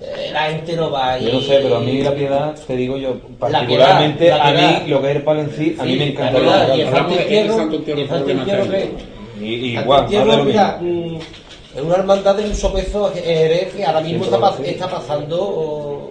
eh, 0.00 0.30
la 0.32 0.42
gente 0.52 0.76
no 0.76 0.90
va. 0.92 1.18
Yo 1.18 1.28
y- 1.28 1.32
no 1.32 1.40
sé, 1.40 1.58
pero 1.62 1.76
a 1.78 1.80
mí 1.80 2.02
la 2.02 2.14
piedad, 2.14 2.54
te 2.66 2.76
digo 2.76 2.98
yo, 2.98 3.18
particularmente 3.40 4.28
la 4.28 4.36
a 4.48 4.52
piedad. 4.52 4.82
mí 4.84 4.90
lo 4.90 5.02
que 5.02 5.10
es 5.10 5.16
el 5.16 5.22
palo 5.22 5.40
en 5.40 5.50
sí, 5.50 5.76
a 5.78 5.82
mí 5.84 5.92
Sí, 5.92 5.98
me 5.98 6.04
la 6.06 6.10
encanta. 6.12 6.38
piedad, 6.40 6.74
y 6.76 6.80
el 6.80 6.90
Santo 8.08 8.30
Entierro, 8.30 8.78
y. 9.40 9.44
Y, 9.44 9.78
igual, 9.78 10.06
mira, 10.44 10.80
es 11.74 11.82
una 11.82 11.96
hermandad 11.96 12.34
de 12.36 12.44
en 13.14 13.22
Jerez 13.22 13.74
que 13.74 13.84
ahora 13.84 14.00
mismo 14.00 14.24
está, 14.24 14.38
pas- 14.38 14.58
pasando 14.90 15.40
oh, 15.42 16.10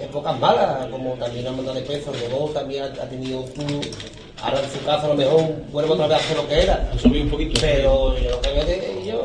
épocas 0.00 0.38
malas, 0.38 0.86
como 0.90 1.12
también 1.14 1.44
la 1.44 1.50
hermandad 1.50 1.74
de 1.74 1.82
peso, 1.82 2.12
luego 2.28 2.46
también 2.50 2.84
ha, 2.84 2.86
ha 2.86 3.08
tenido 3.08 3.44
su, 3.46 3.62
ahora 4.42 4.60
en 4.62 4.70
su 4.70 4.84
caso 4.84 5.06
a 5.06 5.08
lo 5.10 5.14
mejor 5.14 5.42
vuelve 5.70 5.92
otra 5.92 6.06
vez 6.08 6.16
a 6.16 6.20
hacer 6.20 6.36
lo 6.36 6.48
que 6.48 6.62
era. 6.62 6.88
Han 6.92 6.98
subido 6.98 7.24
un 7.24 7.30
poquito. 7.30 7.60
Pero 7.60 8.18
yo 8.18 8.30
lo 8.30 8.40
que 8.40 8.50
veo 8.52 8.64
de 8.64 9.00
ello, 9.02 9.22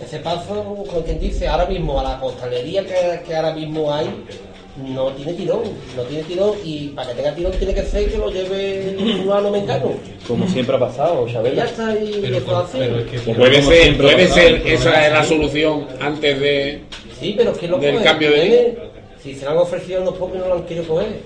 ese 0.00 0.18
paso, 0.18 0.54
como 0.88 1.02
quien 1.04 1.20
dice, 1.20 1.46
ahora 1.48 1.66
mismo 1.66 2.00
a 2.00 2.02
la 2.02 2.20
costalería 2.20 2.84
que, 2.84 3.22
que 3.26 3.36
ahora 3.36 3.52
mismo 3.52 3.92
hay, 3.92 4.06
no 4.76 5.08
tiene 5.12 5.34
tirón, 5.34 5.62
no 5.96 6.02
tiene 6.02 6.22
tirón 6.24 6.52
y 6.64 6.88
para 6.88 7.08
que 7.10 7.14
tenga 7.16 7.34
tirón 7.34 7.52
tiene 7.52 7.74
que 7.74 7.82
ser 7.82 8.10
que 8.10 8.18
lo 8.18 8.30
lleve 8.30 8.96
fulano 9.22 9.50
mengano. 9.50 9.92
Como 10.26 10.46
siempre 10.48 10.76
ha 10.76 10.80
pasado, 10.80 11.26
Chabela. 11.28 11.56
ya 11.56 11.64
está, 11.64 11.92
y 11.98 12.18
Pero, 12.20 12.36
eso 12.38 12.56
así. 12.56 12.78
pero 12.78 12.98
es 13.00 13.06
que 13.06 13.18
Puede 13.34 13.60
como 13.60 13.70
ser, 13.70 13.82
siempre 13.82 14.06
puede 14.12 14.28
ser, 14.28 14.62
esa 14.66 15.06
es 15.06 15.12
la 15.12 15.24
solución 15.24 15.86
antes 16.00 16.40
de. 16.40 16.80
Sí, 17.20 17.34
pero 17.36 17.50
es 17.50 17.58
que 17.58 17.68
lo 17.68 17.78
Del 17.78 17.92
cogen, 17.94 18.04
cambio 18.04 18.30
de. 18.30 18.78
Si 19.22 19.34
se 19.34 19.44
lo 19.44 19.50
han 19.50 19.58
ofrecido 19.58 20.00
unos 20.02 20.14
pocos 20.16 20.36
y 20.36 20.38
no 20.38 20.48
lo 20.48 20.54
han 20.54 20.62
querido 20.64 20.86
coger. 20.86 21.20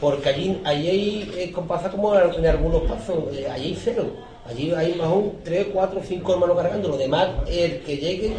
Porque 0.00 0.28
allí, 0.30 0.58
allí 0.64 0.88
hay, 0.88 1.30
eh, 1.36 1.52
como 1.52 1.68
pasa 1.68 1.90
como 1.90 2.18
en, 2.18 2.32
en 2.34 2.46
algunos 2.46 2.82
pasos, 2.82 3.16
eh, 3.34 3.46
allí 3.52 3.66
hay 3.66 3.78
cero. 3.84 4.06
Allí 4.48 4.72
hay 4.74 4.94
más 4.94 5.08
un 5.08 5.34
3, 5.44 5.66
4, 5.72 6.00
5 6.08 6.32
hermanos 6.32 6.56
cargando. 6.56 6.88
Lo 6.88 6.96
demás, 6.96 7.28
el 7.48 7.80
que 7.80 7.98
llegue 7.98 8.32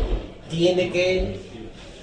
tiene 0.50 0.90
que, 0.90 1.38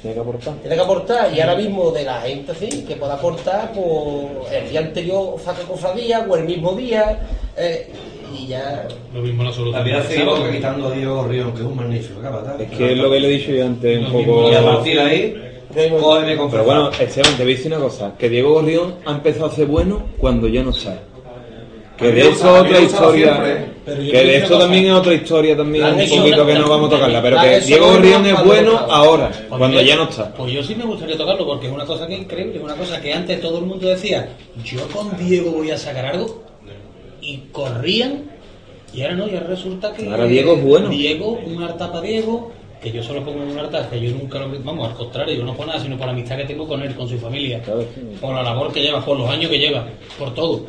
Tiene 0.01 0.15
que 0.15 0.21
aportar. 0.21 0.55
tiene 0.55 0.77
que 0.77 0.83
aportar. 0.83 1.35
Y 1.35 1.41
ahora 1.41 1.57
mismo 1.57 1.91
de 1.91 2.05
la 2.05 2.21
gente 2.21 2.53
sí, 2.55 2.85
que 2.87 2.97
pueda 2.97 3.15
aportar, 3.15 3.73
pues 3.73 4.53
el 4.53 4.71
día 4.71 4.81
anterior 4.81 5.37
saca 5.45 5.63
cofradía 5.63 6.27
o 6.29 6.37
el 6.37 6.45
mismo 6.45 6.73
día. 6.73 7.19
eh, 7.57 7.91
y 8.37 8.47
ya. 8.47 8.87
Lo 9.15 9.23
mismo 9.23 9.43
la 9.43 9.53
solución. 9.53 9.85
Sábado. 9.85 10.11
equivoca 10.11 10.51
quitando 10.51 10.89
a 10.89 10.91
Diego 10.93 11.25
Río, 11.25 11.55
que 11.55 11.61
es 11.61 11.67
un 11.67 11.77
magnífico 11.77 12.21
capataz. 12.21 12.61
Es 12.61 12.71
que 12.71 12.93
es 12.93 12.99
lo 12.99 13.11
que 13.11 13.21
le 13.21 13.29
he 13.29 13.39
dicho 13.39 13.53
yo 13.53 13.67
antes, 13.67 13.99
un 13.99 14.13
poco. 14.13 14.53
Y 14.53 14.55
a 14.55 14.63
partir 14.63 14.97
de 14.97 15.03
ahí, 15.03 15.35
cógeme 15.99 16.37
con 16.37 16.51
Pero 16.51 16.65
bueno, 16.65 16.91
Esteban, 16.91 17.37
te 17.37 17.43
voy 17.45 17.53
a 17.53 17.57
decir 17.57 17.73
una 17.73 17.83
cosa, 17.83 18.13
que 18.19 18.29
Diego 18.29 18.53
Gorrión 18.53 18.97
ha 19.05 19.13
empezado 19.13 19.47
a 19.47 19.51
ser 19.51 19.67
bueno 19.67 20.03
cuando 20.19 20.49
ya 20.49 20.63
no 20.63 20.71
está. 20.71 21.01
Que 21.99 22.13
de 22.13 22.29
eso 22.29 22.55
otra 22.55 22.81
historia, 22.81 23.65
Que 23.85 23.93
de 24.01 24.37
esto 24.37 24.59
también 24.59 24.87
es 24.87 24.93
otra 24.93 25.15
historia 25.15 25.57
también 25.57 25.85
un 25.85 25.97
poquito 25.97 26.47
que 26.47 26.55
no 26.55 26.69
vamos 26.69 26.93
a 26.93 26.97
tocarla, 26.97 27.23
pero 27.23 27.41
que 27.41 27.61
Diego 27.61 27.89
Gorrión 27.89 28.25
es 28.27 28.45
bueno 28.45 28.79
ahora, 28.79 29.31
cuando 29.49 29.83
ya 29.83 29.97
no 29.97 30.05
está. 30.05 30.33
Pues 30.35 30.53
yo 30.53 30.63
sí 30.63 30.75
me 30.75 30.85
gustaría 30.85 31.17
tocarlo 31.17 31.45
porque 31.45 31.67
es 31.67 31.73
una 31.73 31.85
cosa 31.85 32.07
que 32.07 32.15
es 32.15 32.21
increíble, 32.21 32.57
es 32.57 32.63
una 32.63 32.77
cosa 32.77 33.01
que 33.01 33.13
antes 33.13 33.41
todo 33.41 33.59
el 33.59 33.65
mundo 33.65 33.89
decía, 33.89 34.29
yo 34.65 34.87
con 34.89 35.17
Diego 35.19 35.51
voy 35.53 35.71
a 35.71 35.79
sacar 35.79 36.07
algo 36.07 36.45
y 37.21 37.39
corrían 37.53 38.29
y 38.93 39.03
ahora 39.03 39.17
no, 39.17 39.29
y 39.29 39.35
ahora 39.35 39.49
resulta 39.49 39.93
que 39.93 40.09
Ahora 40.09 40.27
Diego 40.27 40.55
es 40.55 40.65
bueno. 40.65 40.89
Diego, 40.89 41.39
un 41.45 41.63
harta 41.63 41.93
para 41.93 42.01
Diego, 42.01 42.53
que 42.81 42.91
yo 42.91 43.03
solo 43.03 43.25
pongo 43.25 43.43
un 43.43 43.59
harta, 43.59 43.89
que 43.91 44.01
yo 44.01 44.11
nunca 44.13 44.39
lo 44.39 44.49
vamos, 44.63 44.89
al 44.89 44.95
contrario, 44.95 45.35
yo 45.35 45.45
no 45.45 45.55
por 45.55 45.67
nada, 45.67 45.81
sino 45.81 45.97
por 45.97 46.07
la 46.07 46.13
amistad 46.13 46.37
que 46.37 46.45
tengo 46.45 46.67
con 46.67 46.81
él, 46.83 46.95
con 46.95 47.09
su 47.09 47.19
familia, 47.19 47.61
por 48.21 48.35
la 48.35 48.43
labor 48.43 48.73
que 48.73 48.81
lleva, 48.81 49.05
por 49.05 49.19
los 49.19 49.29
años 49.29 49.51
que 49.51 49.59
lleva, 49.59 49.87
por 50.19 50.35
todo. 50.35 50.67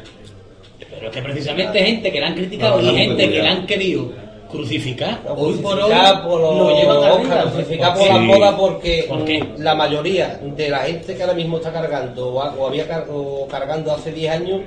Pero 0.80 1.08
es 1.08 1.12
que 1.16 1.22
precisamente 1.22 1.80
gente 1.84 2.12
que 2.12 2.20
la 2.20 2.28
han 2.28 2.36
criticado 2.36 2.82
No, 2.82 2.92
y 2.92 2.96
gente 2.96 3.30
que 3.30 3.42
la 3.44 3.52
han 3.52 3.66
querido 3.66 4.12
crucificar, 4.50 5.20
hoy 5.38 5.54
por 5.58 5.74
hoy 5.78 5.84
Crucificar 5.84 6.24
por 6.28 6.40
los- 6.42 6.56
lo 6.58 6.76
llevan 6.80 6.98
Oscar, 6.98 7.14
arriba. 7.38 7.52
crucificar 7.52 7.94
¿Por 7.98 8.08
la 8.08 8.18
moda 8.18 8.58
porque 8.58 9.46
la 9.58 9.76
mayoría 9.76 10.40
de 10.44 10.70
la 10.70 10.80
gente 10.80 11.16
que 11.16 11.22
ahora 11.22 11.36
mismo 11.36 11.58
está 11.58 11.72
cargando 11.72 12.30
o, 12.34 12.42
ha- 12.42 12.56
o 12.58 12.68
había 12.68 12.88
car- 12.88 13.06
o 13.12 13.48
cargando 13.48 13.92
hace 13.92 14.12
10 14.12 14.32
años 14.32 14.62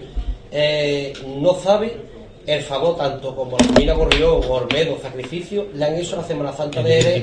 eh, 0.53 1.13
no 1.41 1.55
sabe 1.55 1.97
el 2.47 2.61
favor 2.63 2.97
tanto 2.97 3.35
como 3.35 3.57
la 3.59 3.65
familia 3.65 3.95
Gorrión 3.95 4.41
o 4.49 4.53
Olmedo, 4.55 4.99
Sacrificio, 5.01 5.67
le 5.75 5.85
han 5.85 5.97
hecho 5.97 6.17
la 6.17 6.25
Semana 6.25 6.53
Santa 6.53 6.83
de 6.83 7.03
Jerez 7.03 7.17
en 7.17 7.23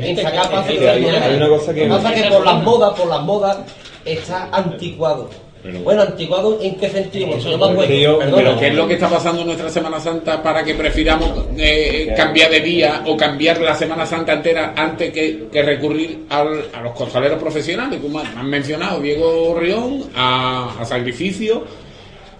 hay- 0.89 1.06
hay 1.06 1.36
una 1.36 1.49
cosa 1.49 1.73
que- 1.73 1.88
Lo 1.88 1.95
que 1.97 2.02
pasa 2.04 2.15
es 2.15 2.21
que 2.23 2.30
por 2.30 2.45
las 2.45 2.63
modas, 2.63 2.99
por 2.99 3.08
las 3.08 3.21
modas, 3.21 3.58
está 4.06 4.49
anticuado. 4.52 5.30
Pero- 5.62 5.80
bueno, 5.80 6.04
anticuado 6.04 6.58
en 6.62 6.76
qué 6.76 6.89
sentido, 6.89 7.36
Eso 7.36 7.52
yo 7.52 7.60
Pero 7.60 8.58
¿qué 8.60 8.67
es 8.67 8.74
lo 8.74 8.88
que 8.88 8.93
está 8.93 9.10
pasando 9.10 9.41
en 9.41 9.48
nuestra 9.48 9.69
Semana 9.69 10.00
Santa 10.00 10.41
para 10.41 10.63
que 10.63 10.74
prefiramos 10.74 11.48
eh, 11.58 12.13
cambiar 12.15 12.50
de 12.50 12.62
día 12.62 13.04
o 13.06 13.17
cambiar 13.17 13.60
la 13.60 13.76
Semana 13.76 14.06
Santa 14.06 14.34
entera 14.34 14.74
antes 14.76 15.12
que, 15.12 15.48
que 15.52 15.62
recurrir 15.62 16.26
al- 16.30 16.65
a 16.74 16.82
los 16.82 16.93
costaleros 16.93 17.39
profesionales, 17.41 18.00
como 18.02 18.19
han 18.19 18.50
mencionado 18.50 19.02
Diego 19.02 19.58
Rión, 19.60 20.04
a, 20.15 20.76
a 20.80 20.86
Sacrificio? 20.86 21.63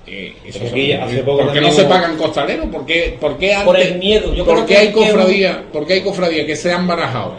Eh, 0.08 0.34
eso 0.45 0.60
son- 0.60 1.01
hace 1.03 1.17
poco 1.23 1.43
¿Por 1.43 1.53
qué 1.53 1.62
no 1.62 1.71
se 1.71 1.84
pagan 1.84 2.15
costaleros? 2.17 2.67
¿Por 2.67 2.86
qué, 2.86 3.17
por 3.19 3.38
qué 3.38 3.53
antes, 3.53 3.65
Por 3.65 3.79
el 3.79 3.99
miedo, 3.99 4.34
yo 4.34 4.45
¿por 4.45 4.55
creo 4.55 4.65
qué 4.65 4.73
que 4.75 4.79
hay 4.79 4.91
cofradías 4.91 5.58
por 5.73 5.86
qué 5.86 5.93
hay 5.93 6.01
cofradías 6.01 6.45
que 6.45 6.55
se 6.55 6.71
han 6.71 6.88
barajado? 6.88 7.34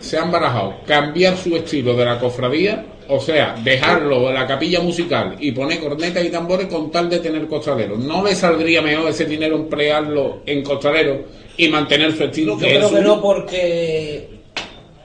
Se 0.00 0.16
han 0.18 0.32
barajado 0.32 0.76
cambiar 0.86 1.36
su 1.36 1.54
estilo 1.56 1.94
de 1.94 2.06
la 2.06 2.18
cofradía, 2.18 2.84
o 3.10 3.20
sea, 3.20 3.54
dejarlo 3.64 4.28
en 4.28 4.34
la 4.34 4.46
capilla 4.46 4.80
musical 4.80 5.36
y 5.40 5.52
poner 5.52 5.80
cornetas 5.80 6.24
y 6.24 6.30
tambores 6.30 6.66
con 6.68 6.90
tal 6.90 7.10
de 7.10 7.18
tener 7.18 7.46
costaleros. 7.48 7.98
¿No 7.98 8.22
le 8.24 8.34
saldría 8.34 8.80
mejor 8.82 9.08
ese 9.10 9.24
dinero 9.24 9.56
emplearlo 9.56 10.38
en 10.46 10.62
costaleros 10.62 11.18
y 11.56 11.68
mantener 11.68 12.16
su 12.16 12.24
estilo? 12.24 12.52
Yo 12.58 12.66
creo 12.66 12.90
que 12.90 13.00
no 13.02 13.20
porque 13.20 14.28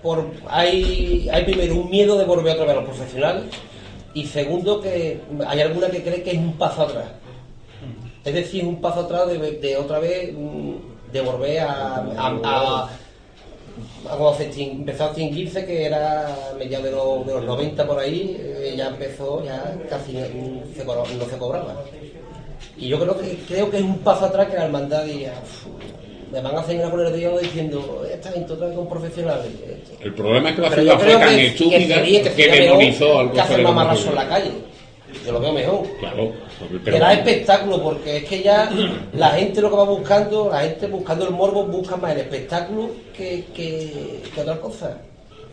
por, 0.01 0.29
hay, 0.47 1.27
hay 1.31 1.43
primero 1.45 1.75
un 1.75 1.89
miedo 1.89 2.17
de 2.17 2.25
volver 2.25 2.53
otra 2.53 2.65
vez 2.65 2.73
a 2.73 2.81
los 2.81 2.85
profesionales 2.89 3.43
y 4.13 4.25
segundo 4.25 4.79
que 4.81 5.19
hay 5.47 5.59
alguna 5.61 5.89
que 5.89 6.03
cree 6.03 6.21
que 6.23 6.31
es 6.31 6.37
un 6.37 6.53
paso 6.53 6.83
atrás. 6.83 7.05
Es 8.23 8.33
decir, 8.33 8.65
un 8.65 8.81
paso 8.81 9.01
atrás 9.01 9.27
de, 9.27 9.37
de 9.37 9.77
otra 9.77 9.99
vez 9.99 10.33
mm, 10.33 11.11
de 11.11 11.21
volver 11.21 11.59
a, 11.59 11.95
a, 12.17 12.27
a- 12.43 12.89
extin- 14.39 14.71
empezó 14.71 15.03
a 15.05 15.07
extinguirse, 15.07 15.65
que 15.65 15.85
era 15.85 16.35
mediados 16.57 16.85
de 16.85 16.91
los, 16.91 17.25
de 17.27 17.33
los 17.33 17.43
90 17.45 17.85
por 17.87 17.99
ahí, 17.99 18.37
eh, 18.39 18.73
ya 18.77 18.87
empezó, 18.87 19.43
ya 19.43 19.75
casi 19.89 20.13
no 20.13 20.25
se, 20.75 20.83
cobra- 20.85 21.03
no 21.17 21.25
se 21.25 21.37
cobraba. 21.37 21.75
Y 22.77 22.87
yo 22.87 22.99
creo 22.99 23.17
que 23.17 23.37
creo 23.47 23.69
que 23.71 23.77
es 23.77 23.83
un 23.83 23.99
paso 23.99 24.25
atrás 24.25 24.47
que 24.47 24.55
la 24.57 24.65
hermandad 24.65 25.05
diga, 25.05 25.33
"Uf, 25.43 25.65
me 26.31 26.41
van 26.41 26.55
a 26.57 26.63
seguir 26.63 26.83
a 26.83 26.91
poner 26.91 27.11
de 27.11 27.17
Dios 27.19 27.41
diciendo, 27.41 28.05
esta 28.11 28.31
gente 28.31 28.53
otra 28.53 28.67
vez 28.67 28.75
con 28.75 28.89
profesionales. 28.89 29.47
El 30.01 30.13
problema 30.13 30.49
es 30.49 30.55
que 30.55 30.61
la 30.61 30.67
ciudad 30.71 30.99
fue 30.99 31.11
tan 31.13 31.35
que, 31.35 31.47
estúpida 31.47 31.95
que, 32.25 32.29
mejor 32.47 32.57
demonizó 32.65 33.19
al 33.19 33.31
que 33.31 33.39
hacer 33.41 33.61
mamarrazo 33.63 34.09
en 34.09 34.15
la 34.15 34.27
calle. 34.27 34.51
Yo 35.25 35.31
lo 35.31 35.39
veo 35.39 35.53
mejor. 35.53 35.83
Claro, 35.99 36.31
Que 36.59 36.79
pero- 36.83 36.99
da 36.99 37.13
espectáculo, 37.13 37.81
porque 37.81 38.17
es 38.17 38.23
que 38.25 38.41
ya 38.43 38.69
la 39.13 39.29
gente 39.31 39.61
lo 39.61 39.69
que 39.69 39.75
va 39.75 39.83
buscando, 39.85 40.49
la 40.51 40.61
gente 40.61 40.87
buscando 40.87 41.25
el 41.27 41.33
morbo 41.33 41.63
busca 41.65 41.95
más 41.97 42.13
el 42.13 42.19
espectáculo 42.21 42.89
que, 43.15 43.45
que, 43.55 44.21
que 44.33 44.41
otra 44.41 44.59
cosa. 44.59 44.97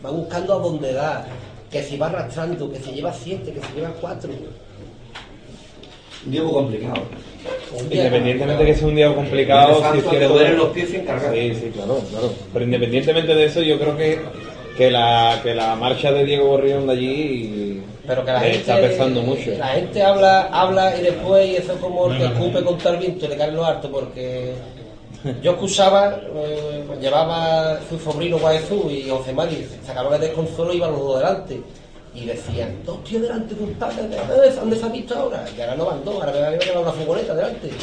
Va 0.05 0.09
buscando 0.11 0.53
a 0.53 0.59
donde 0.59 0.91
da, 0.93 1.25
que 1.71 1.81
si 1.83 1.97
va 1.97 2.07
arrastrando, 2.07 2.71
que 2.71 2.79
se 2.79 2.91
lleva 2.91 3.13
siete, 3.13 3.51
que 3.53 3.61
se 3.61 3.73
lleva 3.73 3.91
cuatro. 4.01 4.29
Un 6.25 6.31
día 6.31 6.43
muy 6.43 6.53
complicado. 6.53 7.01
Independientemente 7.91 8.63
de 8.63 8.71
que 8.71 8.75
sea 8.77 8.87
un 8.87 8.95
día 8.95 9.13
complicado, 9.13 9.79
Santo 9.81 10.11
es 10.11 10.17
que 10.19 10.25
duelen 10.27 10.57
los 10.57 10.69
pies 10.69 10.89
sin 10.89 11.05
cargar. 11.05 11.33
Sí, 11.33 11.53
sí, 11.55 11.71
claro, 11.73 11.99
claro. 12.09 12.31
Pero 12.53 12.65
independientemente 12.65 13.35
de 13.35 13.45
eso, 13.45 13.61
yo 13.61 13.77
creo 13.79 13.97
que, 13.97 14.19
que, 14.77 14.89
la, 14.91 15.39
que 15.43 15.53
la 15.53 15.75
marcha 15.75 16.11
de 16.13 16.23
Diego 16.23 16.47
Gorrión 16.47 16.87
de 16.87 16.93
allí 16.93 17.62
Pero 18.05 18.25
que 18.25 18.31
la 18.31 18.39
gente, 18.41 18.57
está 18.59 18.75
pesando 18.77 19.21
mucho. 19.21 19.51
La 19.57 19.67
gente 19.67 20.03
habla, 20.03 20.49
habla 20.51 20.97
y 20.97 21.03
después 21.03 21.49
y 21.49 21.55
eso 21.55 21.73
es 21.73 21.79
como 21.79 22.11
el 22.11 22.17
que 22.17 22.25
escupe 22.25 22.63
contra 22.63 22.91
el 22.91 22.97
viento 22.97 23.25
y 23.25 23.29
le 23.29 23.37
cae 23.37 23.47
en 23.47 23.55
lo 23.55 23.65
harto 23.65 23.89
porque 23.89 24.53
yo 25.41 25.51
escuchaba, 25.51 26.19
eh, 26.35 26.83
llevaba 26.99 27.79
su 27.89 27.97
sobrino 27.97 28.37
Guaezú 28.39 28.89
y 28.89 29.09
José 29.09 29.31
Mari, 29.31 29.67
sacaban 29.85 30.13
el 30.15 30.21
desconsuelo 30.21 30.73
y 30.73 30.77
iban 30.77 30.91
los 30.91 30.99
dos 30.99 31.19
delante. 31.19 31.61
Y 32.15 32.25
decían, 32.25 32.75
dos 32.85 33.03
tíos 33.03 33.23
delante 33.23 33.55
de 33.55 33.63
un 33.63 33.73
padre, 33.73 34.03
¿dónde- 34.03 34.51
¿dónde 34.55 34.75
se 34.77 34.85
ha 34.85 34.89
visto 34.89 35.15
ahora? 35.17 35.45
Y 35.57 35.61
ahora 35.61 35.75
no 35.75 35.85
van 35.85 36.05
dos, 36.05 36.15
ahora 36.15 36.31
me 36.31 36.39
va 36.41 36.47
a 36.47 36.51
llevar 36.59 36.83
una 36.83 36.91
furgoneta 36.91 37.33
delante. 37.35 37.69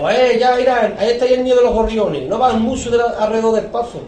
Pues 0.00 0.18
eh, 0.18 0.38
ya 0.40 0.58
irán, 0.58 0.94
ahí 0.98 1.10
está 1.10 1.26
el 1.26 1.44
niño 1.44 1.54
de 1.54 1.64
los 1.64 1.74
gorriones, 1.74 2.26
no 2.26 2.38
van 2.38 2.62
mucho 2.62 2.90
de 2.90 2.96
la- 2.96 3.10
alrededor 3.18 3.56
del 3.56 3.66
paso. 3.66 4.00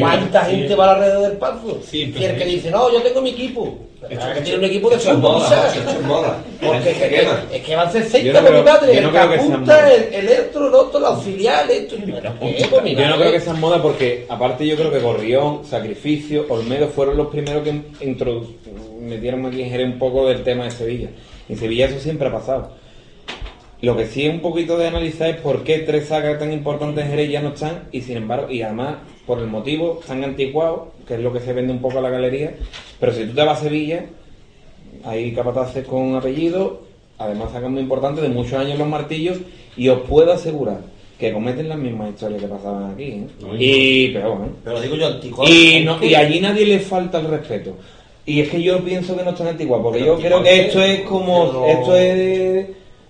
¿Cuánta 0.00 0.44
gente 0.46 0.74
va 0.74 0.92
alrededor 0.94 1.28
del 1.28 1.36
paso? 1.36 1.78
Sí, 1.86 2.14
y 2.18 2.24
el 2.24 2.38
que 2.38 2.44
dice, 2.46 2.70
no, 2.70 2.90
yo 2.90 3.02
tengo 3.02 3.20
mi 3.20 3.30
equipo. 3.30 3.76
Ahora 4.02 4.34
que 4.34 4.40
tiene 4.42 4.58
un 4.58 4.64
equipo 4.64 4.90
de 4.90 4.96
Esto 4.96 5.10
es 5.12 5.18
moda, 5.18 5.40
fútbol, 5.48 5.78
esto 5.78 5.90
es 5.90 6.06
moda. 6.06 6.44
porque 6.60 6.90
es 6.90 6.96
que, 6.96 7.56
es 7.56 7.62
que 7.62 7.76
van 7.76 7.88
a 7.88 7.90
ser 7.90 8.04
seis 8.04 8.24
no 8.32 8.42
mi 8.42 8.62
padre, 8.62 8.94
yo 8.94 9.00
no 9.02 9.08
el 9.08 9.14
creo 9.14 9.28
que 9.30 9.36
que 9.36 9.40
sean 9.40 9.52
apunta, 9.54 9.72
modas. 9.74 9.92
el, 9.94 10.02
el 10.14 10.28
electro, 10.28 10.68
el 10.68 10.74
otro, 10.74 10.98
el 10.98 11.04
auxiliar, 11.06 11.70
esto. 11.70 11.96
Yo 11.96 13.08
no 13.08 13.16
creo 13.16 13.32
que 13.32 13.40
sea 13.40 13.54
moda 13.54 13.82
porque, 13.82 14.26
aparte, 14.28 14.66
yo 14.66 14.76
creo 14.76 14.92
que 14.92 14.98
Gorrión, 15.00 15.64
Sacrificio, 15.64 16.44
Olmedo 16.50 16.88
fueron 16.88 17.16
los 17.16 17.28
primeros 17.28 17.64
que 17.64 17.72
metieron 19.00 19.46
aquí 19.46 19.62
en 19.62 19.70
Jerez 19.70 19.86
un 19.86 19.98
poco 19.98 20.28
del 20.28 20.42
tema 20.42 20.64
de 20.64 20.70
Sevilla. 20.70 21.08
En 21.48 21.56
Sevilla 21.56 21.86
eso 21.86 21.98
siempre 21.98 22.28
ha 22.28 22.32
pasado. 22.32 22.72
Lo 23.80 23.96
que 23.96 24.06
sí 24.06 24.26
es 24.26 24.32
un 24.32 24.40
poquito 24.40 24.78
de 24.78 24.88
analizar 24.88 25.28
es 25.30 25.36
por 25.36 25.62
qué 25.64 25.80
tres 25.80 26.08
sagas 26.08 26.38
tan 26.38 26.52
importantes 26.52 27.04
en 27.04 27.10
Jerez 27.10 27.30
ya 27.30 27.42
no 27.42 27.50
están 27.50 27.84
y 27.92 28.00
sin 28.02 28.16
embargo, 28.16 28.50
y 28.50 28.62
además 28.62 28.96
por 29.26 29.38
el 29.40 29.46
motivo 29.48 30.00
tan 30.06 30.22
anticuado, 30.24 30.92
que 31.06 31.14
es 31.14 31.20
lo 31.20 31.32
que 31.32 31.40
se 31.40 31.52
vende 31.52 31.72
un 31.72 31.80
poco 31.80 31.98
a 31.98 32.02
la 32.02 32.10
galería, 32.10 32.54
pero 33.00 33.12
si 33.12 33.24
tú 33.24 33.34
te 33.34 33.42
vas 33.44 33.58
a 33.60 33.64
Sevilla, 33.64 34.06
hay 35.04 35.32
capataces 35.32 35.86
con 35.86 36.14
apellido, 36.14 36.82
además 37.18 37.50
sacan 37.52 37.72
muy 37.72 37.82
importantes 37.82 38.22
de 38.22 38.28
muchos 38.28 38.54
años 38.54 38.78
los 38.78 38.88
martillos, 38.88 39.38
y 39.76 39.88
os 39.88 40.00
puedo 40.02 40.32
asegurar 40.32 40.80
que 41.18 41.32
cometen 41.32 41.68
las 41.68 41.78
mismas 41.78 42.10
historias 42.10 42.42
que 42.42 42.48
pasaban 42.48 42.92
aquí. 42.92 43.04
¿eh? 43.04 43.26
Y, 43.58 44.08
pero 44.08 44.30
bueno, 44.36 44.52
Pero 44.62 44.80
digo 44.80 44.96
yo, 44.96 45.06
anticuado. 45.06 45.50
y, 45.52 45.82
no, 45.84 46.02
y 46.04 46.14
allí 46.14 46.40
nadie 46.40 46.66
le 46.66 46.78
falta 46.78 47.18
el 47.20 47.28
respeto. 47.28 47.72
Y 48.26 48.40
es 48.40 48.48
que 48.50 48.60
yo 48.62 48.84
pienso 48.84 49.16
que 49.16 49.22
no 49.24 49.30
es 49.30 49.36
tan 49.36 49.46
antigua, 49.48 49.82
porque 49.82 50.00
Pero 50.00 50.16
yo 50.16 50.22
creo 50.22 50.42
que 50.42 50.60
es- 50.60 50.66
esto 50.66 50.82
es 50.82 51.00
como, 51.02 51.46
pero- 51.46 51.66
esto 51.66 51.96
es, 51.96 52.66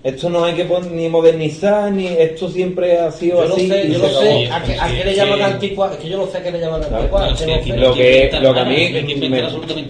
esto 0.06 0.30
no 0.30 0.44
hay 0.44 0.54
que 0.54 0.64
ni 0.92 1.08
modernizar, 1.08 1.90
ni 1.90 2.06
esto 2.06 2.48
siempre 2.48 2.96
ha 2.98 3.10
sido 3.10 3.44
Yo 3.46 3.54
así. 3.54 3.68
sé, 3.68 3.84
y 3.86 3.92
yo 3.92 3.98
se 3.98 4.12
no 4.12 4.20
sé 4.20 4.48
a 4.52 4.62
qué, 4.62 4.74
a 4.78 4.86
qué 4.88 5.04
le 5.04 5.10
Sí, 5.10 5.16
llaman 5.16 5.42
antigua, 5.42 5.90
es 5.92 5.98
que 5.98 6.08
yo 6.08 6.16
no 6.18 6.26
sé 6.28 6.38
a 6.38 6.42
qué 6.44 6.52
le 6.52 6.60
llaman 6.60 6.82
sé. 6.84 7.76
Lo 7.76 7.92
que, 7.94 8.30
lo 8.40 8.54
que 8.54 8.60
a 8.60 8.64
mí 8.64 8.88
me, 9.28 9.40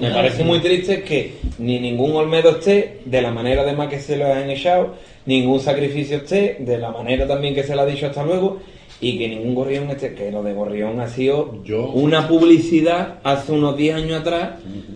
me 0.00 0.10
parece 0.10 0.42
muy 0.42 0.60
triste 0.60 0.94
es 0.94 1.04
que 1.04 1.34
ni 1.58 1.78
ningún 1.80 2.16
Olmedo 2.16 2.50
esté 2.50 3.00
de 3.04 3.20
la 3.20 3.30
manera 3.30 3.62
de 3.64 3.72
más 3.74 3.88
que 3.88 4.00
se 4.00 4.16
lo 4.16 4.32
han 4.32 4.48
echado, 4.48 4.94
ningún 5.26 5.60
sacrificio 5.60 6.16
esté 6.16 6.56
de 6.60 6.78
la 6.78 6.90
manera 6.90 7.26
también 7.26 7.54
que 7.54 7.62
se 7.62 7.74
lo 7.76 7.82
ha 7.82 7.86
dicho 7.86 8.06
hasta 8.06 8.22
luego 8.24 8.58
y 9.00 9.18
que 9.18 9.28
ningún 9.28 9.54
Gorrión 9.54 9.90
esté, 9.90 10.14
que 10.14 10.30
lo 10.32 10.42
de 10.42 10.52
Gorrión 10.54 11.00
ha 11.00 11.08
sido 11.08 11.62
Yo- 11.64 11.88
una 11.90 12.26
publicidad 12.28 13.16
hace 13.24 13.52
unos 13.52 13.76
10 13.76 13.94
años 13.96 14.20
atrás 14.20 14.50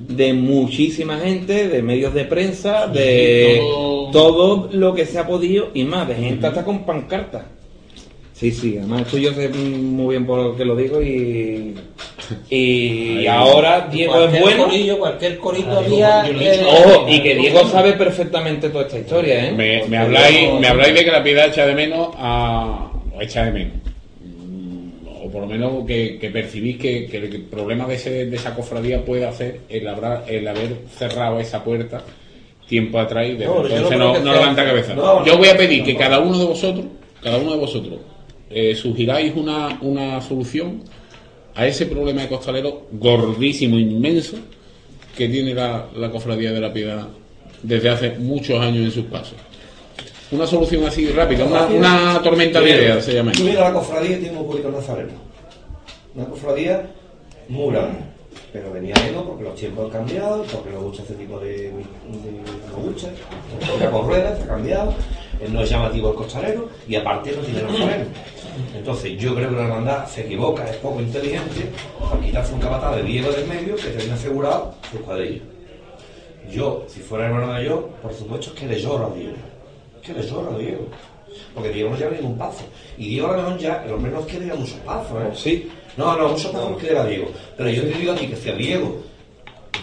de 0.09 0.33
muchísima 0.33 1.19
gente, 1.19 1.69
de 1.69 1.83
medios 1.83 2.15
de 2.15 2.25
prensa, 2.25 2.87
de 2.87 3.59
todo- 3.61 4.11
todo 4.11 4.69
lo 4.73 4.95
que 4.95 5.05
se 5.07 5.19
ha 5.19 5.27
podido 5.27 5.69
y 5.75 5.85
más, 5.85 6.09
de 6.09 6.15
gente 6.15 6.47
hasta 6.47 6.65
con 6.65 6.85
pancartas. 6.85 7.43
Sí, 8.33 8.51
sí, 8.53 8.77
además 8.79 9.03
esto 9.03 9.19
yo 9.19 9.35
sé 9.35 9.51
muy 9.51 10.15
bien 10.15 10.27
por 10.27 10.39
lo 10.43 10.57
que 10.57 10.65
lo 10.65 10.75
digo 10.75 11.03
y, 11.03 11.75
y 12.49 13.27
ahora 13.29 13.87
Diego 13.93 14.15
es 14.15 14.19
cualquier 14.21 14.43
bueno. 14.43 14.65
Corillo, 14.65 14.99
cualquier 14.99 15.39
corito 15.39 15.71
había. 15.79 16.27
eh, 16.27 16.65
Ojo, 16.67 17.07
y 17.07 17.23
que 17.23 17.35
Diego 17.35 17.65
sabe 17.69 17.93
perfectamente 17.93 18.71
toda 18.71 18.85
esta 18.87 18.99
historia, 18.99 19.47
¿eh? 19.49 19.53
Me, 19.53 19.85
me 19.89 19.99
habláis, 19.99 20.59
me 20.59 20.67
habláis 20.69 20.95
de 20.95 21.05
que 21.05 21.11
la 21.11 21.23
piedad 21.23 21.49
echa 21.49 21.67
de 21.67 21.75
menos 21.75 22.09
a. 22.17 22.91
o 23.15 23.21
echa 23.21 23.45
de 23.45 23.53
menos. 23.53 23.73
O 25.31 25.33
por 25.33 25.43
lo 25.43 25.47
menos 25.47 25.87
que, 25.87 26.19
que 26.19 26.31
percibís 26.31 26.77
que, 26.79 27.07
que 27.07 27.19
el 27.19 27.43
problema 27.43 27.87
de, 27.87 27.95
ese, 27.95 28.27
de 28.27 28.37
esa 28.37 28.55
cofradía 28.55 29.05
puede 29.05 29.27
hacer 29.27 29.61
el, 29.69 29.87
el 30.29 30.49
haber 30.49 30.77
cerrado 30.97 31.38
esa 31.38 31.62
puerta 31.62 32.03
tiempo 32.66 32.99
atrás 32.99 33.29
y 33.29 33.33
No, 33.33 33.62
no 33.62 33.66
entonces 33.66 33.99
no, 33.99 34.33
levanta 34.33 34.64
cabeza. 34.64 34.95
No, 34.95 35.25
yo 35.27 35.37
voy 35.37 35.49
a 35.49 35.57
pedir 35.57 35.85
que 35.85 35.97
cada 35.97 36.21
uno 36.21 36.38
de 36.38 36.47
vosotros, 36.47 36.87
cada 37.23 37.38
uno 37.38 37.53
de 37.53 37.59
vosotros, 37.59 37.99
eh, 38.49 38.75
sugiráis 38.75 39.35
una, 39.37 39.79
una 39.83 40.21
solución 40.21 40.83
a 41.55 41.66
ese 41.66 41.87
problema 41.87 42.23
de 42.23 42.29
costalero 42.29 42.87
gordísimo, 42.93 43.79
inmenso, 43.79 44.37
que 45.16 45.28
tiene 45.28 45.53
la, 45.53 45.87
la 45.97 46.11
Cofradía 46.11 46.53
de 46.53 46.61
la 46.61 46.72
Piedad 46.72 47.09
desde 47.62 47.89
hace 47.89 48.11
muchos 48.18 48.61
años 48.61 48.85
en 48.85 48.91
sus 48.91 49.05
pasos. 49.07 49.35
Una 50.33 50.47
solución 50.47 50.85
así 50.85 51.09
rápida, 51.09 51.45
una, 51.45 52.22
tormenta 52.22 52.61
de 52.61 52.70
ideas 52.70 53.05
se 53.05 53.14
llama. 53.14 53.33
Tú 53.33 53.45
la 53.47 53.72
cofradía 53.72 54.18
tiene 54.18 54.39
un 54.39 54.47
poquito 54.47 54.70
nazareno. 54.70 55.12
Una 56.14 56.24
cofradía 56.26 56.89
muy. 57.49 57.74
Pero 58.53 58.72
venía 58.72 58.95
menos 59.05 59.24
porque 59.24 59.45
los 59.45 59.55
tiempos 59.55 59.87
han 59.87 59.91
cambiado, 59.91 60.45
porque 60.45 60.70
nos 60.70 60.83
gusta 60.83 61.03
este 61.03 61.14
tipo 61.14 61.39
de, 61.39 61.53
de 61.53 61.72
nos 61.72 62.93
gusta, 62.93 63.09
porque 63.68 63.87
con 63.87 64.07
ruedas, 64.07 64.41
ha 64.41 64.47
cambiado, 64.47 64.95
eh, 65.41 65.49
no 65.49 65.62
es 65.62 65.70
llamativo 65.70 66.11
el 66.11 66.16
costalero 66.16 66.68
y 66.87 66.97
aparte 66.97 67.33
no 67.33 67.43
tiene 67.43 67.62
nazareno. 67.62 68.05
Entonces 68.76 69.18
yo 69.18 69.35
creo 69.35 69.51
que 69.51 69.57
la 69.57 69.62
hermandad 69.62 70.07
se 70.07 70.22
equivoca, 70.22 70.68
es 70.68 70.76
poco 70.76 71.01
inteligente 71.01 71.70
al 72.12 72.20
quitarse 72.20 72.55
un 72.55 72.61
capataz 72.61 72.97
de 72.97 73.03
Diego 73.05 73.31
del 73.31 73.47
medio 73.47 73.76
que 73.76 73.89
tiene 73.89 74.12
asegurado 74.12 74.74
sus 74.91 75.01
cuadrillas. 75.01 75.43
Yo, 76.51 76.85
si 76.89 77.01
fuera 77.01 77.26
hermano 77.26 77.53
de 77.55 77.64
yo, 77.64 77.89
por 78.03 78.12
supuesto 78.12 78.51
es 78.51 78.61
que 78.61 78.66
le 78.66 78.81
lloro 78.81 79.07
a 79.07 79.14
Diego. 79.14 79.37
Que 80.03 80.12
le 80.12 80.22
lloro 80.22 80.55
a 80.55 80.59
Diego. 80.59 80.86
Porque 81.55 81.70
Diego 81.70 81.90
no 81.90 81.96
lleva 81.96 82.11
ningún 82.12 82.38
paso. 82.38 82.64
Y 82.98 83.09
Diego 83.09 83.28
a 83.28 83.36
lo 83.36 83.42
mejor 83.42 83.59
ya, 83.59 83.84
el 83.84 83.92
hombre 83.92 84.11
no 84.11 84.20
quiere 84.22 84.46
ir 84.46 84.53
a 84.53 84.57
muchos 84.57 84.78
pasos, 84.78 85.22
¿eh? 85.22 85.30
Sí. 85.34 85.70
No, 85.96 86.16
no, 86.16 86.28
muchos 86.28 86.51
pasos 86.51 86.70
no 86.70 86.76
quiere 86.76 86.98
a 86.98 87.05
Diego. 87.05 87.28
Pero 87.57 87.70
yo 87.70 87.82
te 87.82 87.98
digo 87.98 88.12
a 88.12 88.16
ti 88.16 88.26
que 88.26 88.36
si 88.36 88.51
a 88.51 88.55
Diego, 88.55 88.96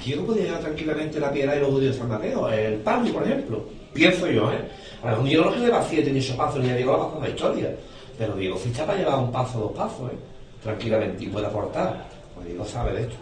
Diego 0.03 0.25
podía 0.25 0.43
llevar 0.43 0.61
tranquilamente 0.61 1.19
la 1.19 1.31
piedra 1.31 1.55
y 1.55 1.59
los 1.59 1.69
judíos 1.69 1.93
de 1.93 1.99
San 1.99 2.09
Mateo, 2.09 2.49
el 2.49 2.75
Pablo, 2.75 3.13
por 3.13 3.23
ejemplo. 3.23 3.63
Pienso 3.93 4.27
yo, 4.27 4.51
¿eh? 4.51 4.59
A 5.03 5.05
lo 5.05 5.11
mejor 5.11 5.25
Diego 5.25 5.43
no 5.45 5.51
quiere 5.51 5.65
llevar 5.65 5.85
siete 5.89 6.11
ni 6.11 6.19
ocho 6.19 6.37
pasos, 6.37 6.63
ni 6.63 6.69
a 6.69 6.75
Diego 6.75 7.13
la 7.13 7.19
de 7.19 7.27
la 7.27 7.35
historia. 7.35 7.75
Pero 8.17 8.35
Diego 8.35 8.57
está 8.57 8.85
para 8.85 8.97
llevar 8.97 9.19
un 9.19 9.31
paso, 9.31 9.59
dos 9.59 9.71
pasos, 9.71 10.11
¿eh? 10.11 10.15
Tranquilamente, 10.63 11.23
y 11.23 11.27
puede 11.27 11.47
aportar. 11.47 12.07
Pues 12.35 12.47
Diego 12.47 12.65
sabe 12.65 12.93
de 12.93 13.01
esto. 13.01 13.15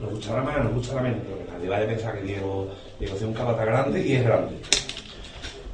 Nos 0.00 0.10
gustará 0.10 0.42
más, 0.42 0.62
nos 0.62 0.74
gustará 0.74 1.02
menos, 1.02 1.20
pero 1.24 1.38
que 1.38 1.52
nadie 1.52 1.68
vaya 1.68 1.84
a 1.84 1.88
pensar 1.88 2.18
que 2.18 2.22
Diego, 2.22 2.68
Diego 3.00 3.16
es 3.16 3.22
un 3.22 3.32
capata 3.32 3.64
grande 3.64 4.06
y 4.06 4.12
es 4.12 4.24
grande. 4.24 4.54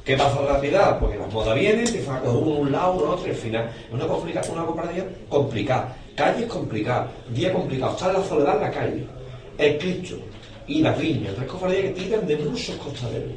¿Qué 0.05 0.15
pasa 0.15 0.39
en 0.39 0.45
la 0.53 0.61
piedad? 0.61 0.99
Porque 0.99 1.17
las 1.17 1.33
modas 1.33 1.55
vienen, 1.59 1.85
te 1.91 2.03
van 2.05 2.17
a 2.23 2.29
uno 2.29 2.59
un 2.59 2.71
lado, 2.71 2.93
uno 2.93 3.11
otro, 3.13 3.27
y 3.27 3.31
al 3.31 3.35
final 3.35 3.69
es 3.87 3.93
una, 3.93 4.05
complica- 4.07 4.41
una 4.51 4.65
complicada. 5.27 5.95
Calles 6.15 6.45
complicadas, 6.47 7.07
día 7.29 7.51
complicado, 7.51 7.91
está 7.93 8.13
la 8.13 8.23
soledad 8.23 8.55
en 8.57 8.61
la 8.61 8.71
calle, 8.71 9.05
el 9.57 9.77
Cristo 9.79 10.15
y 10.67 10.81
las 10.81 10.97
viñas, 10.97 11.33
tres 11.35 11.47
cofradías 11.49 11.81
que 11.81 11.89
tiran 11.89 12.25
de 12.27 12.37
muchos 12.37 12.75
costaleros. 12.77 13.31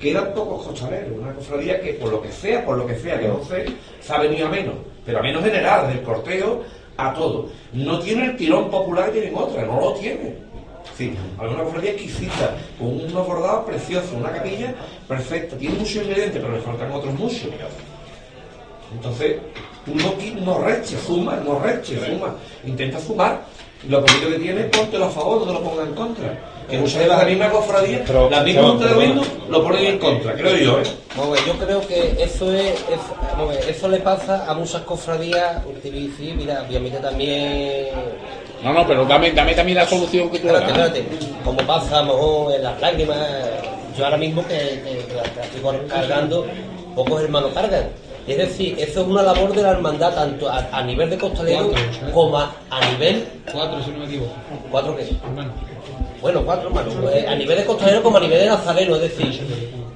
Quedan 0.00 0.32
pocos 0.32 0.66
costaleros, 0.66 1.18
una 1.18 1.34
cofradía 1.34 1.80
que 1.80 1.94
por 1.94 2.10
lo 2.10 2.22
que 2.22 2.30
sea, 2.30 2.64
por 2.64 2.78
lo 2.78 2.86
que 2.86 2.94
sea, 2.96 3.18
que 3.18 3.28
no 3.28 3.42
sé, 3.44 3.66
se 4.00 4.12
ha 4.14 4.18
venido 4.20 4.46
a 4.46 4.50
menos, 4.50 4.74
pero 5.04 5.18
a 5.18 5.22
menos 5.22 5.42
general, 5.44 5.88
del 5.88 6.02
corteo 6.02 6.62
a 6.96 7.12
todo. 7.14 7.48
No 7.74 7.98
tiene 7.98 8.26
el 8.26 8.36
tirón 8.36 8.70
popular 8.70 9.06
que 9.12 9.20
tienen 9.20 9.34
otras, 9.36 9.66
no 9.66 9.78
lo 9.80 9.92
tiene. 9.94 10.45
Sí, 10.96 11.14
alguna 11.38 11.64
cofradía 11.64 11.90
exquisita, 11.90 12.56
con 12.78 12.88
unos 12.88 13.26
bordados 13.26 13.66
preciosos, 13.66 14.12
una 14.12 14.32
capilla 14.32 14.74
perfecta, 15.06 15.56
tiene 15.56 15.74
muchos 15.74 15.96
ingredientes, 15.96 16.40
pero 16.40 16.56
le 16.56 16.62
faltan 16.62 16.90
otros 16.90 17.12
muchos. 17.14 17.48
Entonces, 18.94 19.36
tú 19.84 19.94
no, 19.94 20.14
no 20.42 20.58
reches, 20.64 20.98
suma, 21.00 21.36
no 21.44 21.58
reches, 21.58 22.02
suma. 22.02 22.34
Intenta 22.64 22.98
sumar. 22.98 23.42
Lo 23.88 24.00
poquito 24.00 24.28
que 24.28 24.38
tienes, 24.38 24.66
póntelo 24.66 25.04
a 25.04 25.10
favor, 25.10 25.40
no 25.40 25.46
te 25.46 25.52
lo 25.52 25.62
pongas 25.62 25.86
en 25.86 25.94
contra. 25.94 26.38
Que 26.68 26.78
muchas 26.78 26.98
veces 26.98 27.16
la 27.16 27.24
misma 27.24 27.50
cofradía, 27.50 28.02
Pero, 28.06 28.30
la 28.30 28.42
misma 28.42 28.62
junta 28.62 28.86
de 28.86 29.20
lo 29.48 29.62
ponen 29.62 29.86
en 29.86 29.98
contra, 29.98 30.34
creo 30.34 30.56
yo, 30.56 30.80
¿eh? 30.80 30.84
Yo 31.46 31.52
creo 31.64 31.86
que 31.86 32.16
eso 32.18 32.52
es, 32.52 32.84
eso 33.68 33.88
le 33.88 34.00
pasa 34.00 34.50
a 34.50 34.54
muchas 34.54 34.82
cofradías, 34.82 35.62
decir, 35.84 36.34
mira, 36.34 36.64
obviamente 36.66 36.98
también 36.98 37.86
No, 38.62 38.72
no, 38.72 38.86
pero 38.86 39.04
dame, 39.04 39.32
dame 39.32 39.54
también 39.54 39.78
la 39.78 39.86
solución 39.86 40.30
que 40.30 40.38
tú 40.38 40.46
le 40.48 40.54
Espérate, 40.54 40.78
das. 40.80 40.96
espérate. 40.98 41.42
Como 41.44 41.58
pasa 41.58 41.98
a 41.98 42.02
lo 42.02 42.14
mejor 42.14 42.54
en 42.54 42.62
las 42.62 42.80
lágrimas, 42.80 43.18
yo 43.96 44.04
ahora 44.04 44.16
mismo 44.16 44.42
que, 44.46 44.56
que 45.08 45.14
la 45.14 45.22
estoy 45.44 45.60
cargando, 45.88 46.46
pocos 46.94 47.22
hermanos 47.22 47.52
cargan. 47.54 47.88
Es 48.26 48.38
decir, 48.38 48.74
eso 48.78 49.02
es 49.02 49.06
una 49.06 49.22
labor 49.22 49.52
de 49.54 49.62
la 49.62 49.70
hermandad, 49.70 50.12
tanto 50.14 50.48
a, 50.48 50.66
a 50.72 50.82
nivel 50.82 51.10
de 51.10 51.16
costalero 51.18 51.70
Cuatro, 51.70 52.12
como 52.12 52.38
a, 52.38 52.50
a 52.70 52.90
nivel. 52.90 53.24
Cuatro, 53.52 53.80
si 53.84 53.90
no 53.92 53.98
me 53.98 54.04
equivoco. 54.06 54.32
¿Cuatro 54.70 54.96
qué? 54.96 55.02
Hermano. 55.24 55.52
Bueno, 56.20 56.42
cuatro 56.44 56.68
hermanos. 56.68 56.94
Eh, 57.14 57.24
a 57.28 57.36
nivel 57.36 57.58
de 57.58 57.64
costalero 57.64 58.02
como 58.02 58.16
a 58.16 58.20
nivel 58.20 58.40
de 58.40 58.46
nazareno, 58.46 58.96
es 58.96 59.02
decir, 59.02 59.46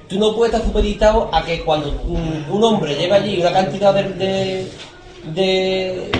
tú 0.07 0.17
no 0.17 0.33
puedes 0.33 0.53
estar 0.53 0.65
supeditado 0.65 1.29
a 1.33 1.43
que 1.43 1.61
cuando 1.65 1.89
un 1.89 2.63
hombre 2.63 2.95
lleva 2.95 3.17
allí 3.17 3.41
una 3.41 3.51
cantidad 3.51 3.93
de, 3.93 4.03
de, 4.13 4.67
de, 5.33 6.11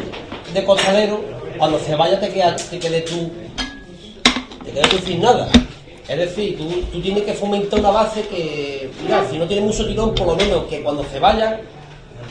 de 0.53 0.63
costalero, 0.65 1.21
cuando 1.61 1.77
se 1.77 1.95
vaya 1.95 2.19
te 2.19 2.27
quedas 2.29 2.67
te 2.71 2.79
quedes 2.79 3.05
tú, 3.05 3.29
te 4.65 4.71
quedas 4.71 4.89
tú 4.89 4.97
sin 5.05 5.21
nada. 5.21 5.47
Es 6.07 6.17
decir, 6.17 6.57
tú, 6.57 6.67
tú 6.91 6.99
tienes 6.99 7.21
que 7.21 7.35
fomentar 7.35 7.79
una 7.79 7.91
base 7.91 8.23
que, 8.23 8.89
mira, 9.03 9.23
si 9.29 9.37
no 9.37 9.45
tiene 9.45 9.67
mucho 9.67 9.85
tirón, 9.85 10.15
por 10.15 10.25
lo 10.25 10.35
menos 10.35 10.63
que 10.63 10.81
cuando 10.81 11.05
se 11.05 11.19
vaya, 11.19 11.61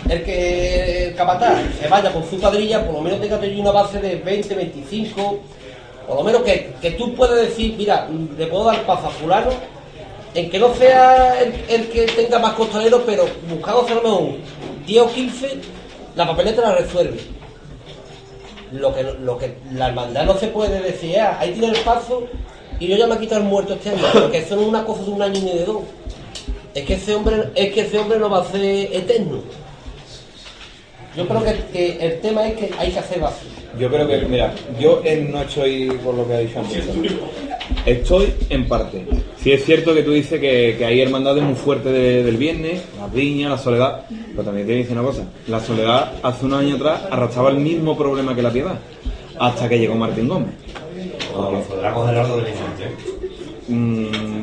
el 0.09 0.25
que 0.25 1.07
el 1.07 1.15
capataz 1.15 1.61
se 1.81 1.87
vaya 1.87 2.13
con 2.13 2.29
su 2.29 2.41
cuadrilla, 2.41 2.85
por 2.85 2.95
lo 2.95 3.03
menos 3.03 3.21
tenga 3.21 3.37
allí 3.37 3.61
una 3.61 3.71
base 3.71 4.01
de 4.01 4.17
20, 4.17 4.53
25, 4.53 5.39
por 6.09 6.17
lo 6.17 6.25
menos 6.25 6.43
que, 6.43 6.73
que 6.83 6.91
tú 6.91 7.15
puedas 7.15 7.41
decir, 7.41 7.77
mira, 7.79 8.09
le 8.37 8.47
puedo 8.49 8.65
dar 8.65 8.85
paso 8.85 9.07
a 9.07 9.11
fulano, 9.11 9.51
en 10.35 10.51
que 10.51 10.59
no 10.59 10.75
sea 10.75 11.41
el, 11.41 11.89
que 11.89 12.07
tenga 12.17 12.41
más 12.41 12.55
costalero, 12.55 13.05
pero 13.07 13.27
buscando 13.49 13.83
hacer 13.83 13.93
a 13.93 14.03
lo 14.03 14.03
mejor 14.03 14.37
10 14.89 15.03
o 15.03 15.09
15, 15.09 15.59
la 16.17 16.27
papeleta 16.27 16.63
la 16.63 16.75
resuelve. 16.75 17.40
Lo 18.73 18.95
que, 18.95 19.03
lo 19.03 19.37
que 19.37 19.57
la 19.75 19.89
hermandad 19.89 20.25
no 20.25 20.37
se 20.37 20.47
puede 20.49 20.81
decir, 20.81 21.19
ah, 21.19 21.39
ahí 21.41 21.53
tiene 21.53 21.77
el 21.77 21.83
paso 21.83 22.29
y 22.79 22.87
yo 22.87 22.97
ya 22.97 23.07
me 23.07 23.17
he 23.17 23.19
quitado 23.19 23.43
el 23.43 23.47
muerto 23.47 23.75
este 23.75 23.91
año, 23.91 24.03
porque 24.13 24.39
eso 24.39 24.57
no 24.57 24.63
es 24.63 24.69
una 24.69 24.85
cosa 24.85 25.03
de 25.03 25.11
un 25.11 25.23
año 25.23 25.41
ni 25.41 25.53
de 25.53 25.65
dos. 25.65 25.83
Es 26.75 26.85
que 26.85 26.95
ese 26.95 27.15
hombre, 27.15 27.51
es 27.55 27.73
que 27.73 27.81
ese 27.81 27.99
hombre 27.99 28.19
no 28.19 28.31
va 28.31 28.43
a 28.43 28.45
ser 28.45 28.63
eterno. 28.63 29.43
Yo 31.17 31.27
creo 31.27 31.45
que, 31.73 31.99
el 32.01 32.21
tema 32.21 32.47
es 32.47 32.57
que 32.57 32.71
hay 32.79 32.93
que 32.93 32.99
hacer 32.99 33.21
base. 33.21 33.45
Yo 33.79 33.91
creo 33.91 34.07
que, 34.07 34.19
mira, 34.27 34.55
yo 34.79 35.03
no 35.29 35.43
estoy 35.43 35.91
por 36.05 36.15
lo 36.15 36.27
que 36.27 36.35
ha 36.35 36.39
dicho 36.39 36.61
antes. 36.61 36.85
Estoy 37.85 38.35
en 38.49 38.69
parte. 38.69 39.05
Sí 39.43 39.53
es 39.53 39.65
cierto 39.65 39.95
que 39.95 40.03
tú 40.03 40.11
dices 40.13 40.39
que, 40.39 40.75
que 40.77 40.85
hay 40.85 41.01
hermandades 41.01 41.43
muy 41.43 41.55
fuertes 41.55 41.93
de- 41.93 42.23
del 42.23 42.37
viernes, 42.37 42.83
la 42.99 43.07
viña, 43.07 43.49
la 43.49 43.57
soledad, 43.59 44.03
pero 44.33 44.45
también 44.45 44.67
te 44.67 44.75
dice 44.75 44.93
una 44.93 45.03
cosa. 45.03 45.23
La 45.49 45.61
soledad 45.61 46.13
hace 46.23 46.45
unos 46.45 46.61
años 46.61 46.77
atrás 46.79 47.03
arrastraba 47.11 47.49
el 47.51 47.57
mismo 47.57 47.97
problema 47.97 48.35
que 48.35 48.43
la 48.43 48.51
piedad, 48.53 48.79
hasta 49.39 49.67
que 49.69 49.79
llegó 49.79 49.95
Martín 49.95 50.29
Gómez. 50.29 50.51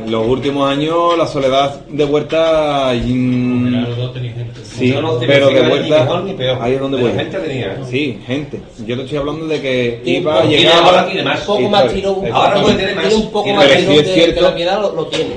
Los 0.09 0.25
últimos 0.27 0.69
años 0.69 1.17
la 1.17 1.27
soledad 1.27 1.81
de 1.87 2.05
Huerta... 2.05 2.93
mm, 2.93 3.85
gente. 4.13 4.61
Sí, 4.63 4.93
pero 4.95 5.19
de 5.19 5.27
figura 5.27 5.61
ni 5.63 5.69
vuelta 5.69 5.99
mejor 6.03 6.23
ni 6.23 6.33
peor. 6.33 6.57
ahí 6.61 6.73
es 6.73 6.79
donde 6.79 7.01
voy. 7.01 7.11
gente 7.11 7.37
tenía. 7.39 7.77
Sí, 7.89 8.19
gente. 8.25 8.61
Yo 8.85 8.95
te 8.95 9.03
estoy 9.03 9.17
hablando 9.17 9.47
de 9.47 9.61
que 9.61 10.01
iba 10.05 10.31
un 10.31 10.37
a 10.37 10.41
poco- 10.41 10.49
llegar 10.53 10.83
ahora 10.83 11.05
tiene 11.07 11.23
más. 11.23 11.39
Poco 11.41 11.69
más 11.69 11.93
un 11.93 12.27
Ahora 12.31 12.61
puede 12.61 12.75
tener 12.75 12.95
más. 12.95 13.13
un 13.13 13.31
poco 13.31 13.53
más 13.53 13.65
sí 13.65 13.85
de, 13.85 13.95
es 13.99 14.13
cierto 14.13 14.35
que 14.35 14.41
la 14.41 14.55
piedad 14.55 14.81
lo, 14.81 15.05
tiene. 15.07 15.35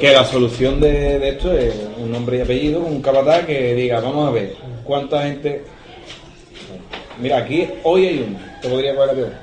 Que 0.00 0.12
la 0.12 0.24
solución 0.24 0.80
de, 0.80 1.18
de 1.18 1.28
esto 1.30 1.52
es 1.52 1.74
un 2.02 2.10
nombre 2.12 2.38
y 2.38 2.40
apellido, 2.40 2.80
un 2.80 3.02
capataz 3.02 3.44
que 3.46 3.74
diga, 3.74 4.00
vamos 4.00 4.28
a 4.28 4.32
ver, 4.32 4.54
cuánta 4.84 5.22
gente... 5.22 5.64
Mira, 7.20 7.38
aquí 7.38 7.66
hoy 7.84 8.06
hay 8.06 8.24
uno, 8.26 8.38
te 8.62 8.68
podría 8.68 8.94
coger 8.94 9.08
la 9.08 9.12
piedra. 9.14 9.42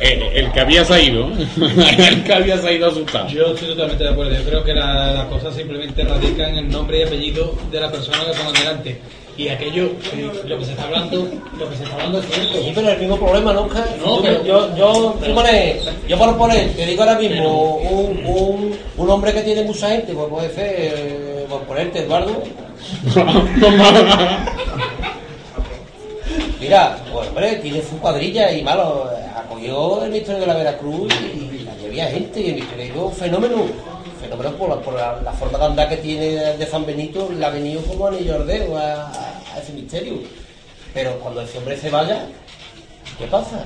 El, 0.00 0.22
el 0.22 0.52
que 0.52 0.60
había 0.60 0.84
salido, 0.84 1.28
el 2.08 2.22
que 2.24 2.32
había 2.32 2.56
salido 2.58 2.88
asustado. 2.88 3.28
Yo 3.28 3.46
estoy 3.48 3.68
totalmente 3.68 4.04
de 4.04 4.10
acuerdo. 4.10 4.32
Yo 4.34 4.44
creo 4.44 4.64
que 4.64 4.72
la- 4.72 5.12
las 5.12 5.24
cosas 5.26 5.54
simplemente 5.56 6.04
radican 6.04 6.50
en 6.50 6.56
el 6.58 6.68
nombre 6.70 7.00
y 7.00 7.02
apellido 7.02 7.54
de 7.72 7.80
la 7.80 7.90
persona 7.90 8.18
que 8.24 8.38
pongan 8.38 8.52
delante. 8.54 9.00
Y 9.36 9.48
aquello, 9.48 9.84
eh, 10.14 10.30
lo 10.46 10.58
que 10.58 10.64
se 10.64 10.70
está 10.72 10.84
hablando, 10.84 11.28
lo 11.58 11.70
que 11.70 11.76
se 11.76 11.82
está 11.84 11.94
hablando 11.94 12.18
es 12.20 12.26
cierto. 12.26 12.58
Sí, 12.62 12.72
pero 12.74 12.88
el 12.90 12.98
mismo 12.98 13.16
problema, 13.18 13.52
¿no? 13.52 13.62
Oscar? 13.62 13.86
No, 14.00 14.16
yo, 14.16 14.22
pero- 14.22 14.44
yo, 14.44 14.76
yo, 14.76 16.18
por 16.18 16.36
poner, 16.36 16.72
te 16.74 16.86
digo 16.86 17.02
ahora 17.02 17.18
mismo, 17.18 17.76
un, 17.76 18.26
un, 18.26 18.76
un 18.96 19.10
hombre 19.10 19.32
que 19.32 19.42
tiene 19.42 19.62
mucha 19.62 19.90
gente, 19.90 20.12
pues 20.12 20.28
puede 20.28 20.50
ser, 20.54 20.74
eh, 20.78 21.46
por 21.48 21.62
ponerte, 21.62 22.00
Eduardo. 22.00 22.42
Mira, 26.60 26.98
pues 27.12 27.28
hombre, 27.28 27.56
tiene 27.56 27.80
su 27.82 27.98
cuadrilla 27.98 28.50
y 28.52 28.62
malo, 28.62 29.08
acogió 29.38 30.04
el 30.04 30.10
misterio 30.10 30.40
de 30.40 30.46
la 30.46 30.54
Veracruz 30.56 31.12
y, 31.34 31.38
y 31.64 31.68
allí 31.68 31.86
había 31.86 32.06
gente 32.10 32.40
y 32.40 32.50
el 32.50 32.54
misterio 32.56 33.10
fenómeno. 33.10 33.56
Fenómeno 34.20 34.52
por, 34.56 34.68
la, 34.68 34.76
por 34.80 34.94
la, 34.94 35.20
la 35.22 35.32
forma 35.32 35.58
de 35.58 35.64
andar 35.64 35.88
que 35.88 35.96
tiene 35.98 36.26
de 36.56 36.66
San 36.66 36.84
Benito, 36.84 37.28
le 37.30 37.44
ha 37.44 37.50
venido 37.50 37.80
como 37.82 38.08
anillo 38.08 38.34
al 38.36 38.46
dedo 38.46 38.76
a, 38.76 39.08
a- 39.08 39.58
ese 39.60 39.72
misterio. 39.72 40.14
Pero 40.92 41.18
cuando 41.20 41.40
ese 41.42 41.58
hombre 41.58 41.76
se 41.76 41.88
vaya, 41.90 42.26
¿qué 43.18 43.26
pasa? 43.26 43.64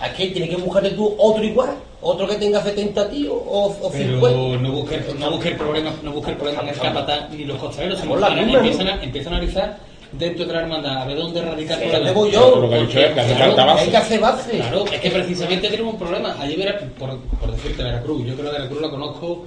Aquí 0.00 0.28
tienes 0.28 0.50
que 0.50 0.56
buscarte 0.56 0.90
tú 0.90 1.14
otro 1.18 1.42
igual, 1.44 1.70
otro 2.00 2.26
que 2.26 2.36
tenga 2.36 2.62
70 2.62 3.10
tíos 3.10 3.34
o, 3.46 3.76
o 3.82 3.90
50. 3.90 4.20
Pero 4.20 4.58
no 4.58 4.72
busque, 4.72 5.00
no 5.18 5.30
busque 5.30 5.48
el 5.50 5.56
problema, 5.56 5.92
no 6.02 6.12
busque 6.12 6.30
el 6.32 6.36
problema 6.36 6.62
en 6.62 6.68
el 6.68 6.74
capataz 6.78 7.30
ni 7.30 7.44
los 7.44 7.58
cumbre, 8.00 8.26
empiezan, 8.58 8.88
a, 8.88 9.02
empiezan 9.04 9.32
a 9.34 9.36
analizar 9.36 9.78
dentro 10.12 10.44
de 10.46 10.52
la 10.52 10.60
hermandad, 10.60 11.02
a 11.02 11.04
ver 11.06 11.16
dónde 11.16 11.42
radica 11.42 11.74
el 11.74 11.80
Sí, 11.80 11.86
problema. 11.88 11.98
¿dónde 12.12 12.12
voy 12.20 12.30
yo? 12.30 12.56
Lo 12.60 12.70
que 12.70 12.78
dicho 12.80 13.00
es 13.00 13.12
que 13.12 13.20
hace 13.20 13.34
Claro, 13.34 13.46
falta 13.56 13.64
base. 13.64 13.82
Hay 13.84 13.90
que 13.90 13.96
hacer 13.96 14.20
base. 14.20 14.50
Claro, 14.58 14.84
es 14.86 15.00
que 15.00 15.10
precisamente 15.10 15.68
tenemos 15.68 15.92
un 15.94 15.98
problema. 15.98 16.36
Allí, 16.40 16.56
Vera- 16.56 16.78
por, 16.98 17.18
por 17.20 17.52
decirte, 17.52 17.82
Veracruz, 17.82 18.26
yo 18.26 18.34
creo 18.34 18.50
que 18.50 18.56
Veracruz 18.58 18.80
la 18.82 18.90
conozco 18.90 19.46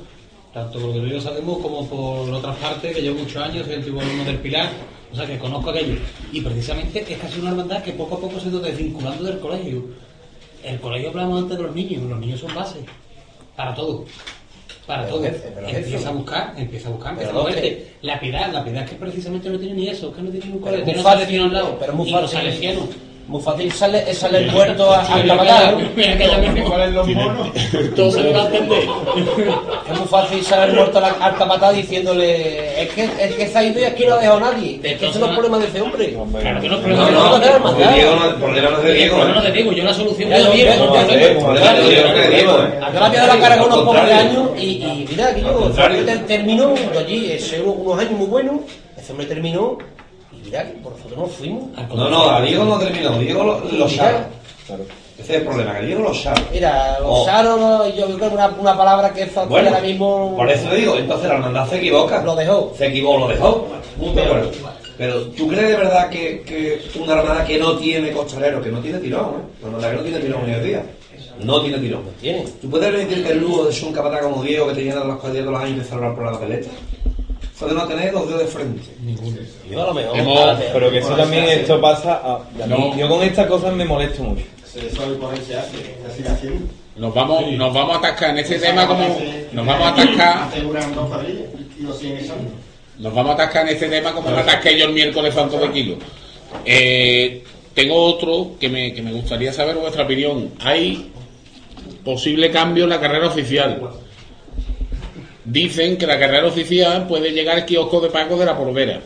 tanto 0.53 0.79
por 0.79 0.95
lo 0.95 1.03
que 1.03 1.09
yo 1.09 1.19
sabemos 1.21 1.57
como 1.59 1.85
por 1.87 2.29
otras 2.33 2.55
partes, 2.57 2.95
que 2.95 3.01
llevo 3.01 3.19
muchos 3.19 3.41
años, 3.43 3.65
soy 3.65 3.75
antiguo 3.75 3.99
alumno 4.01 4.23
del 4.23 4.37
Pilar, 4.37 4.69
o 5.11 5.15
sea 5.15 5.25
que 5.25 5.37
conozco 5.37 5.69
aquello. 5.69 5.95
Y 6.31 6.39
precisamente 6.41 7.05
es 7.11 7.17
casi 7.19 7.39
una 7.41 7.49
hermandad 7.49 7.83
que 7.83 7.91
poco 7.91 8.15
a 8.15 8.19
poco 8.21 8.39
se 8.39 8.45
ha 8.47 8.49
ido 8.51 8.59
desvinculando 8.61 9.23
del 9.25 9.39
colegio. 9.39 9.83
El 10.63 10.79
colegio 10.79 11.09
hablamos 11.09 11.41
antes 11.43 11.57
de 11.57 11.63
los 11.63 11.75
niños, 11.75 12.03
los 12.03 12.19
niños 12.19 12.39
son 12.39 12.55
base, 12.55 12.77
para 13.55 13.75
todo. 13.75 14.05
Para 14.85 15.07
todo. 15.07 15.25
empieza 15.25 16.09
a 16.09 16.11
buscar, 16.11 16.53
empieza 16.57 16.89
a 16.89 16.91
buscar, 16.91 17.11
empieza 17.13 17.31
Pero 17.31 17.39
a 17.39 17.43
no, 17.43 17.49
moverte. 17.49 17.87
La 18.03 18.19
piedad, 18.19 18.53
la 18.53 18.63
piedad 18.63 18.83
es 18.83 18.89
que 18.91 18.95
precisamente 18.97 19.49
no 19.49 19.57
tiene 19.57 19.73
ni 19.73 19.89
eso, 19.89 20.09
es 20.09 20.15
que 20.15 20.21
no 20.21 20.29
tiene 20.29 20.45
ningún 20.45 20.61
colegio, 20.61 20.85
muy 20.85 20.93
fácil, 20.95 21.19
salesiano 21.19 21.45
al 21.45 21.53
lado. 21.53 21.77
pero 21.79 21.93
muy 21.93 22.07
y 22.07 22.11
los 22.11 22.31
fácil. 22.31 22.49
Fácil 23.41 23.71
sale, 23.71 24.13
sale 24.13 24.37
el 24.39 24.51
puerto 24.51 24.91
a- 24.91 25.01
a 25.01 25.19
entender. 25.19 25.75
Es 29.91 29.97
muy 29.99 30.07
fácil 30.07 30.43
saber 30.43 30.73
muerto 30.73 30.97
al, 30.99 31.15
al 31.19 31.35
capataz 31.35 31.73
diciéndole 31.75 32.83
es 32.83 32.89
que, 32.89 33.03
es 33.03 33.35
que 33.35 33.47
se 33.47 33.57
ha 33.57 33.63
ido 33.63 33.79
y 33.79 33.83
aquí 33.83 34.05
no 34.05 34.15
ha 34.15 34.19
dejado 34.19 34.39
nadie. 34.39 34.79
Es 34.83 34.97
que 34.99 35.07
ese 35.07 35.19
no 35.19 35.25
es 35.25 35.29
el 35.31 35.37
problema 35.37 35.57
de 35.59 35.65
ese 35.67 35.81
hombre. 35.81 36.13
Claro 36.39 36.61
que 36.61 36.69
no 36.69 36.75
es 36.75 36.81
No, 36.81 36.87
problema. 36.87 37.11
no, 37.11 37.39
de- 37.39 37.59
no, 37.59 37.73
de 37.73 37.87
Diego 37.93 38.15
no- 38.15 38.25
el 38.29 38.35
problema 38.35 38.69
no 38.69 38.77
es 38.77 38.83
de 38.83 38.93
Diego, 38.93 39.17
No, 39.17 39.27
no 39.33 39.39
¿eh? 39.39 39.43
te 39.43 39.51
digo, 39.51 39.71
yo 39.71 39.83
la 39.83 39.93
solución. 39.93 40.33
El 40.33 40.43
de 40.45 40.51
Diego, 40.51 40.85
no 40.85 40.95
es 40.95 41.07
de 41.07 41.17
Diego, 41.17 42.59
¿eh? 42.61 42.79
A 42.81 42.89
la 42.91 43.33
a 43.33 43.39
cara 43.39 43.57
con 43.57 43.65
unos 43.71 43.79
pocos 43.85 44.05
de 44.05 44.13
años 44.13 44.49
y, 44.57 45.05
mira, 45.09 45.27
aquí 45.29 45.41
yo, 45.41 45.53
contrario. 45.59 46.05
ter- 46.05 46.25
terminó 46.27 46.73
allí, 46.97 47.31
ese 47.31 47.61
uno- 47.61 47.71
unos 47.73 47.99
años 47.99 48.11
muy 48.13 48.27
buenos, 48.27 48.55
ese 48.97 49.11
hombre 49.11 49.27
terminó 49.27 49.77
y 50.31 50.45
mira, 50.45 50.63
que 50.65 50.77
por 50.79 50.91
nosotros 50.93 51.17
nos 51.17 51.31
fuimos. 51.31 51.63
No, 51.95 52.09
no, 52.09 52.29
a 52.29 52.41
Diego 52.41 52.65
no 52.65 52.77
terminó, 52.79 53.17
Diego 53.19 53.43
lo, 53.43 53.59
lo 53.71 53.89
sabe. 53.89 54.17
Ese 55.17 55.33
es 55.33 55.39
el 55.41 55.47
problema, 55.47 55.79
que 55.79 55.85
Diego 55.85 56.01
lo 56.03 56.13
sabe. 56.13 56.41
Mira, 56.51 56.97
Oh. 57.03 57.19
Lozano, 57.19 57.57
no, 57.57 57.87
yo 57.89 58.05
creo 58.05 58.17
que 58.29 58.35
una, 58.35 58.47
una 58.49 58.77
palabra 58.77 59.13
que 59.13 59.23
eso 59.23 59.41
aquí 59.41 59.49
Bueno, 59.49 59.69
ahora 59.69 59.81
mismo 59.81 60.35
por 60.35 60.49
eso 60.49 60.69
le 60.69 60.75
digo, 60.77 60.95
entonces 60.97 61.27
la 61.29 61.35
hermandad 61.35 61.67
se 61.69 61.77
equivoca. 61.77 62.21
lo 62.23 62.35
dejó. 62.35 62.73
Se 62.77 62.87
equivocó, 62.87 63.19
lo 63.19 63.27
dejó. 63.29 63.67
Punto 63.97 64.19
de 64.19 64.25
acuerdo. 64.25 64.51
Pero 64.97 65.21
¿tú 65.27 65.47
crees 65.47 65.69
de 65.69 65.75
verdad 65.75 66.09
que, 66.09 66.41
que 66.43 66.81
una 66.99 67.13
hermandad 67.19 67.45
que 67.45 67.57
no 67.57 67.77
tiene 67.77 68.11
costalero, 68.11 68.61
que 68.61 68.69
no 68.71 68.79
tiene 68.79 68.99
tirón, 68.99 69.25
¿eh? 69.25 69.63
Una 69.63 69.67
hermandad 69.77 69.89
que 69.91 69.95
no 69.97 70.01
tiene 70.03 70.19
tirón 70.19 70.43
hoy 70.45 70.51
en 70.51 70.63
día, 70.63 70.85
no 71.39 71.61
tiene 71.61 71.77
tirón. 71.79 72.01
Tiene. 72.21 72.45
¿Tú 72.61 72.69
puedes 72.69 72.89
permitirte 72.91 73.31
el 73.33 73.39
lujo 73.39 73.65
de 73.65 73.73
ser 73.73 73.87
un 73.89 73.93
capataz 73.93 74.21
como 74.21 74.41
Diego 74.43 74.67
que 74.67 74.73
te 74.75 74.83
llena 74.83 75.03
los 75.03 75.19
cuadrillas 75.19 75.45
todos 75.45 75.59
los 75.59 75.63
años 75.63 75.77
y 75.77 75.81
te 75.81 75.85
celebrar 75.87 76.15
por 76.15 76.25
la 76.25 76.31
papeleta? 76.31 76.69
Eso 77.55 77.67
de 77.67 77.73
no 77.73 77.87
tener 77.87 78.13
los 78.13 78.27
dedos 78.27 78.41
de 78.41 78.47
frente. 78.47 78.81
Yo 79.71 79.81
a 79.83 79.87
lo 79.87 79.93
mejor. 79.93 80.17
Hemos- 80.19 80.35
mejor. 80.57 80.65
Pero 80.73 80.91
que 80.91 80.97
eso 80.99 81.15
también 81.15 81.45
esto 81.45 81.79
pasa 81.79 82.13
a, 82.15 82.35
a 82.35 82.67
mí- 82.67 82.91
No. 82.91 82.97
yo 82.97 83.07
con 83.07 83.23
estas 83.23 83.47
cosas 83.47 83.73
me 83.73 83.85
molesto 83.85 84.23
mucho. 84.23 84.43
Nos 86.97 87.13
vamos, 87.13 87.51
nos 87.51 87.73
vamos 87.73 87.95
a 87.95 87.99
atascar 87.99 88.31
en 88.31 88.37
este 88.39 88.59
tema 88.59 88.85
como 88.87 89.07
nos 89.53 89.65
vamos 89.65 89.87
a 89.87 89.89
atascar, 89.91 90.37
Aseguran 90.49 90.93
dos 90.95 91.07
cuadrillas 91.07 91.43
y 91.79 91.83
lo 91.83 91.93
siguen 91.93 92.17
echando. 92.17 92.49
nos 92.99 93.13
vamos 93.13 93.31
a 93.31 93.33
atascar 93.35 93.67
en 93.67 93.73
este 93.73 93.87
tema 93.89 94.13
como 94.13 94.31
me 94.31 94.37
atasqué 94.37 94.77
yo 94.77 94.85
el 94.87 94.93
miércoles 94.93 95.33
santo 95.33 95.57
de 95.59 95.71
kilo. 95.71 95.95
Eh, 96.65 97.43
tengo 97.73 97.95
otro 97.95 98.51
que 98.59 98.69
me, 98.69 98.93
que 98.93 99.01
me 99.01 99.11
gustaría 99.13 99.51
saber 99.53 99.75
vuestra 99.75 100.03
opinión. 100.03 100.51
Hay 100.59 101.11
posible 102.03 102.51
cambio 102.51 102.83
en 102.85 102.89
la 102.91 102.99
carrera 103.01 103.27
oficial. 103.27 103.81
Dicen 105.45 105.97
que 105.97 106.07
la 106.07 106.17
carrera 106.19 106.47
oficial 106.47 107.07
puede 107.07 107.31
llegar 107.31 107.55
al 107.57 107.65
kiosco 107.65 107.99
de 108.01 108.09
Paco 108.09 108.35
de 108.37 108.45
la 108.45 108.57
Porvera. 108.57 108.99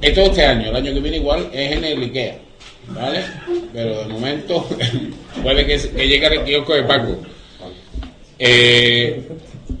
Esto 0.00 0.20
este 0.22 0.44
año, 0.44 0.68
el 0.70 0.76
año 0.76 0.92
que 0.92 1.00
viene 1.00 1.16
igual 1.18 1.48
es 1.52 1.72
en 1.72 1.84
el 1.84 2.02
Ikea, 2.02 2.38
¿vale? 2.88 3.20
Pero 3.72 4.00
de 4.04 4.12
momento 4.12 4.66
puede 5.42 5.64
que, 5.66 5.76
que 5.90 6.08
llegue 6.08 6.26
al 6.26 6.44
kiosco 6.44 6.74
de 6.74 6.82
Paco. 6.82 7.16
Eh, 8.38 9.22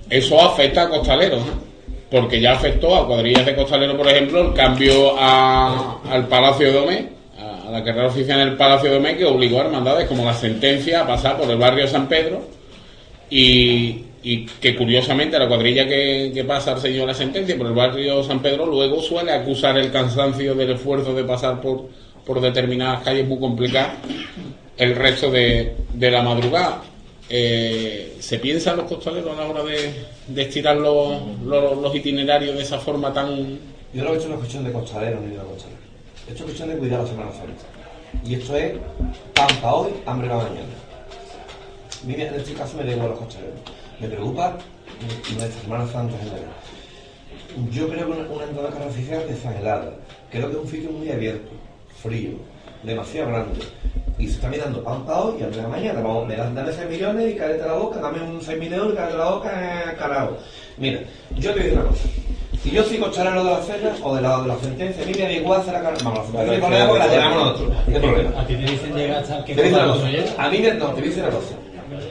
eso 0.08 0.40
afecta 0.40 0.82
a 0.82 0.88
costaleros, 0.88 1.42
porque 2.10 2.40
ya 2.40 2.52
afectó 2.52 2.94
a 2.94 3.06
cuadrillas 3.06 3.44
de 3.46 3.54
costaleros, 3.56 3.96
por 3.96 4.08
ejemplo, 4.08 4.40
el 4.48 4.54
cambio 4.54 5.14
a- 5.18 6.00
al 6.08 6.28
Palacio 6.28 6.68
de 6.68 6.72
Domé, 6.72 7.08
a, 7.38 7.70
la 7.70 7.82
carrera 7.82 8.06
oficial 8.06 8.40
en 8.40 8.48
el 8.48 8.56
Palacio 8.56 8.90
de 8.90 8.96
Domé, 8.96 9.16
que 9.16 9.24
obligó 9.24 9.60
a 9.60 9.64
hermandades 9.64 10.06
como 10.06 10.24
la 10.24 10.34
sentencia 10.34 11.00
a 11.00 11.06
pasar 11.06 11.36
por 11.36 11.50
el 11.50 11.56
barrio 11.58 11.88
San 11.88 12.08
Pedro 12.08 12.46
y, 13.28 14.04
y 14.24 14.46
que 14.46 14.74
curiosamente 14.74 15.38
la 15.38 15.46
cuadrilla 15.46 15.86
que, 15.86 16.32
que 16.34 16.44
pasa 16.44 16.72
al 16.72 16.80
señor 16.80 17.06
la 17.06 17.14
sentencia 17.14 17.56
por 17.58 17.66
el 17.66 17.74
barrio 17.74 18.24
San 18.24 18.40
Pedro 18.40 18.64
luego 18.64 19.02
suele 19.02 19.32
acusar 19.32 19.76
el 19.76 19.92
cansancio 19.92 20.54
del 20.54 20.70
esfuerzo 20.70 21.14
de 21.14 21.24
pasar 21.24 21.60
por, 21.60 21.88
por 22.24 22.40
determinadas 22.40 23.02
calles 23.02 23.28
muy 23.28 23.38
complicadas 23.38 23.98
el 24.76 24.96
resto 24.96 25.30
de, 25.30 25.76
de 25.92 26.10
la 26.10 26.22
madrugada. 26.22 26.82
Eh, 27.28 28.16
¿Se 28.20 28.38
piensan 28.38 28.76
los 28.76 28.86
costaleros 28.86 29.36
a 29.36 29.42
la 29.42 29.48
hora 29.48 29.62
de, 29.62 30.04
de 30.26 30.42
estirar 30.42 30.76
los, 30.76 31.22
los, 31.44 31.94
itinerarios 31.94 32.56
de 32.56 32.62
esa 32.62 32.78
forma 32.78 33.12
tan... 33.12 33.58
Yo 33.92 34.04
no 34.04 34.12
he 34.12 34.16
hecho 34.16 34.26
una 34.26 34.36
cuestión 34.36 34.64
de 34.64 34.72
costalero 34.72 35.20
ni 35.20 35.34
de 35.34 35.42
costalera. 35.42 35.80
Esto 36.28 36.32
es 36.32 36.42
cuestión 36.42 36.68
de 36.70 36.76
cuidar 36.76 37.00
la 37.00 37.06
Semana 37.06 37.32
Santa. 37.32 37.64
Y 38.24 38.34
esto 38.34 38.56
es 38.56 38.72
pan 39.34 39.48
para 39.60 39.74
hoy, 39.74 39.92
hambre 40.06 40.28
para 40.28 40.42
mañana. 40.42 40.66
A 42.02 42.06
mí 42.06 42.14
en 42.14 42.34
este 42.34 42.52
caso 42.52 42.76
me 42.76 42.84
da 42.84 42.92
igual 42.92 43.10
los 43.10 43.18
costaleros. 43.18 43.60
Me 44.00 44.08
preocupa 44.08 44.56
nuestra 45.36 45.62
Semana 45.62 45.86
Santa 45.86 46.14
en 46.14 46.20
general. 46.20 46.50
Yo 47.70 47.88
creo 47.88 48.06
que 48.06 48.12
una, 48.12 48.28
una 48.30 48.44
entrada 48.44 48.68
carrera 48.70 48.90
oficial 48.90 49.22
desangelada. 49.28 49.92
Creo 50.30 50.50
que 50.50 50.56
es 50.56 50.62
un 50.62 50.68
sitio 50.68 50.90
muy 50.90 51.10
abierto, 51.10 51.50
frío, 52.02 52.32
demasiado 52.82 53.28
grande. 53.28 53.60
Y 54.18 54.26
se 54.26 54.34
está 54.34 54.48
mirando 54.48 54.82
pan 54.82 55.04
para 55.04 55.20
hoy 55.20 55.36
y 55.40 55.42
hambre 55.44 55.58
para 55.58 55.68
mañana. 55.68 56.00
Vamos, 56.00 56.26
me 56.26 56.36
dan, 56.36 56.54
dame 56.54 56.72
6 56.72 56.88
millones 56.88 57.34
y 57.34 57.36
cállate 57.36 57.66
la 57.66 57.74
boca, 57.74 58.00
dame 58.00 58.20
un 58.20 58.40
6 58.40 58.58
mil 58.58 58.72
euros 58.72 58.92
y 58.92 58.96
cállate 58.96 59.18
la 59.18 59.30
boca, 59.30 59.50
eh, 59.52 59.96
carajo. 59.96 60.36
Mira, 60.76 61.00
yo 61.36 61.54
te 61.54 61.60
digo 61.60 61.74
una 61.76 61.84
cosa. 61.90 62.08
Si 62.62 62.70
yo 62.70 62.82
soy 62.82 62.96
costalero 62.96 63.44
de 63.44 63.50
la 63.50 63.62
cena 63.62 63.94
o 64.02 64.14
de 64.16 64.22
la, 64.22 64.40
de 64.40 64.48
la 64.48 64.58
sentencia, 64.58 65.02
a 65.02 65.06
mí 65.06 65.12
me 65.12 65.22
da 65.22 65.32
igual 65.32 65.60
hacer 65.60 65.74
la 65.74 65.82
carrera. 65.82 66.04
Vamos, 66.04 66.32
la 66.32 66.40
sentencia 66.40 66.68
la 66.70 66.94
la 66.94 67.06
llevamos 67.08 67.36
nosotros. 67.36 67.76
¿Qué 67.86 68.00
problema? 68.00 68.40
A 68.40 68.46
ti 68.46 68.54
te 68.54 68.62
dicen 68.62 68.94
llegar 68.96 69.22
hasta 69.22 69.44
que 69.44 69.52
a. 69.52 70.44
A 70.44 70.50
mí 70.50 70.58
me, 70.58 70.74
no, 70.74 70.86
te 70.92 71.00
a 71.00 71.04
decir 71.04 71.22
una 71.22 71.32
cosa. 71.32 71.54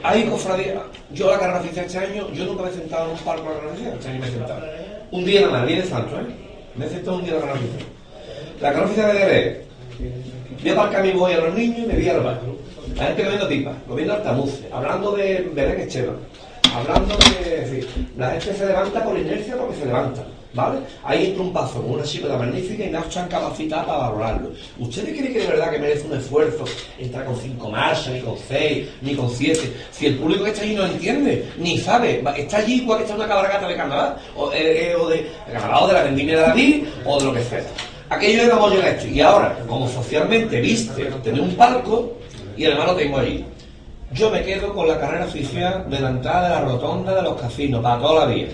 Hay 0.04 0.24
cofradías. 0.24 0.82
Yo 1.12 1.30
la 1.30 1.38
carrera 1.38 1.60
oficial 1.60 1.86
este 1.86 1.98
año, 1.98 2.30
yo 2.32 2.44
nunca 2.44 2.64
me 2.64 2.68
he 2.68 2.74
sentado 2.74 3.06
en 3.06 3.12
un 3.12 3.18
palco 3.18 3.48
de 3.48 3.48
la 3.48 3.54
carrera 3.54 3.72
oficial. 3.72 3.94
Este 3.94 4.08
año 4.10 4.20
me 4.20 4.26
he 4.26 4.30
sentado. 4.30 4.60
Un 5.10 5.24
día 5.24 5.40
nada 5.40 5.52
más, 5.52 5.66
viene 5.66 5.82
santo, 5.82 6.20
¿eh? 6.20 6.26
Me 6.76 6.84
he 6.84 6.88
sentado 6.90 7.16
un 7.16 7.24
día 7.24 7.32
en 7.32 7.40
la 7.40 7.46
carrera 7.46 7.60
oficial. 7.60 7.88
La 8.60 8.68
carrera 8.68 8.84
oficial 8.84 9.12
de 9.14 9.24
ver. 9.24 9.64
Voy 10.60 10.70
a 10.70 10.72
aparcar 10.74 11.02
mi 11.02 11.10
voy 11.12 11.32
a 11.32 11.38
los 11.38 11.54
niños 11.54 11.78
y 11.78 11.86
me 11.86 11.94
voy 11.94 12.08
al 12.10 12.20
bar. 12.20 12.40
La 12.96 13.04
gente 13.06 13.22
comiendo 13.22 13.48
pipas, 13.48 13.74
comiendo 13.88 14.14
altamuce, 14.14 14.68
hablando 14.70 15.12
de 15.12 15.50
Belén 15.54 15.80
Esteban, 15.80 16.16
hablando 16.74 17.16
de. 17.16 17.62
en 17.62 17.66
fin, 17.66 18.12
la 18.18 18.30
gente 18.32 18.54
se 18.54 18.66
levanta 18.66 19.04
por 19.04 19.18
inercia 19.18 19.56
porque 19.56 19.76
se 19.76 19.86
levanta. 19.86 20.22
Ahí 21.02 21.26
entra 21.26 21.42
un 21.42 21.52
con 21.52 21.90
una 21.90 22.04
chica 22.04 22.36
magnífica 22.36 22.84
y 22.84 22.90
no 22.90 23.00
están 23.00 23.28
capacitadas 23.28 23.86
para 23.86 23.98
valorarlo. 23.98 24.50
¿Ustedes 24.78 25.18
creen 25.18 25.32
que 25.32 25.40
de 25.40 25.46
verdad 25.48 25.70
que 25.70 25.78
merece 25.78 26.06
un 26.06 26.16
esfuerzo 26.16 26.64
entrar 26.98 27.24
con 27.24 27.36
cinco 27.36 27.70
marchas, 27.70 28.08
ni 28.08 28.20
con 28.20 28.36
seis, 28.48 28.88
ni 29.02 29.14
con 29.14 29.30
siete? 29.30 29.72
Si 29.90 30.06
el 30.06 30.16
público 30.16 30.44
que 30.44 30.50
está 30.50 30.62
allí 30.62 30.74
no 30.74 30.86
entiende, 30.86 31.48
ni 31.58 31.78
sabe, 31.78 32.22
está 32.36 32.58
allí 32.58 32.74
igual 32.82 32.98
que 32.98 33.04
está 33.04 33.14
en 33.14 33.20
una 33.20 33.28
cabalgata 33.28 33.68
de 33.68 33.76
carnaval, 33.76 34.16
o, 34.36 34.52
eh, 34.52 34.90
eh, 34.90 34.96
o 34.96 35.08
de, 35.08 35.16
de 35.16 35.52
carnaval, 35.52 35.84
o 35.84 35.86
de 35.88 35.92
la 35.92 36.02
vendimia 36.04 36.36
de 36.36 36.46
la 36.46 36.54
vid, 36.54 36.84
o 37.04 37.18
de 37.18 37.24
lo 37.24 37.34
que 37.34 37.42
sea. 37.42 37.64
Aquello 38.10 38.42
era 38.42 38.68
llega 38.68 38.90
esto. 38.90 39.08
Y 39.08 39.20
ahora, 39.20 39.58
como 39.66 39.88
socialmente 39.88 40.60
viste 40.60 41.04
tener 41.24 41.40
un 41.40 41.54
palco, 41.56 42.12
y 42.56 42.66
además 42.66 42.86
lo 42.88 42.96
tengo 42.96 43.18
allí. 43.18 43.44
Yo 44.12 44.30
me 44.30 44.44
quedo 44.44 44.72
con 44.72 44.86
la 44.86 45.00
carrera 45.00 45.24
oficial 45.24 45.90
de 45.90 45.98
la 45.98 46.10
entrada 46.10 46.42
de 46.44 46.48
la 46.50 46.60
rotonda 46.60 47.14
de 47.16 47.22
los 47.22 47.40
casinos, 47.40 47.82
para 47.82 48.00
toda 48.00 48.26
la 48.26 48.32
vida. 48.32 48.50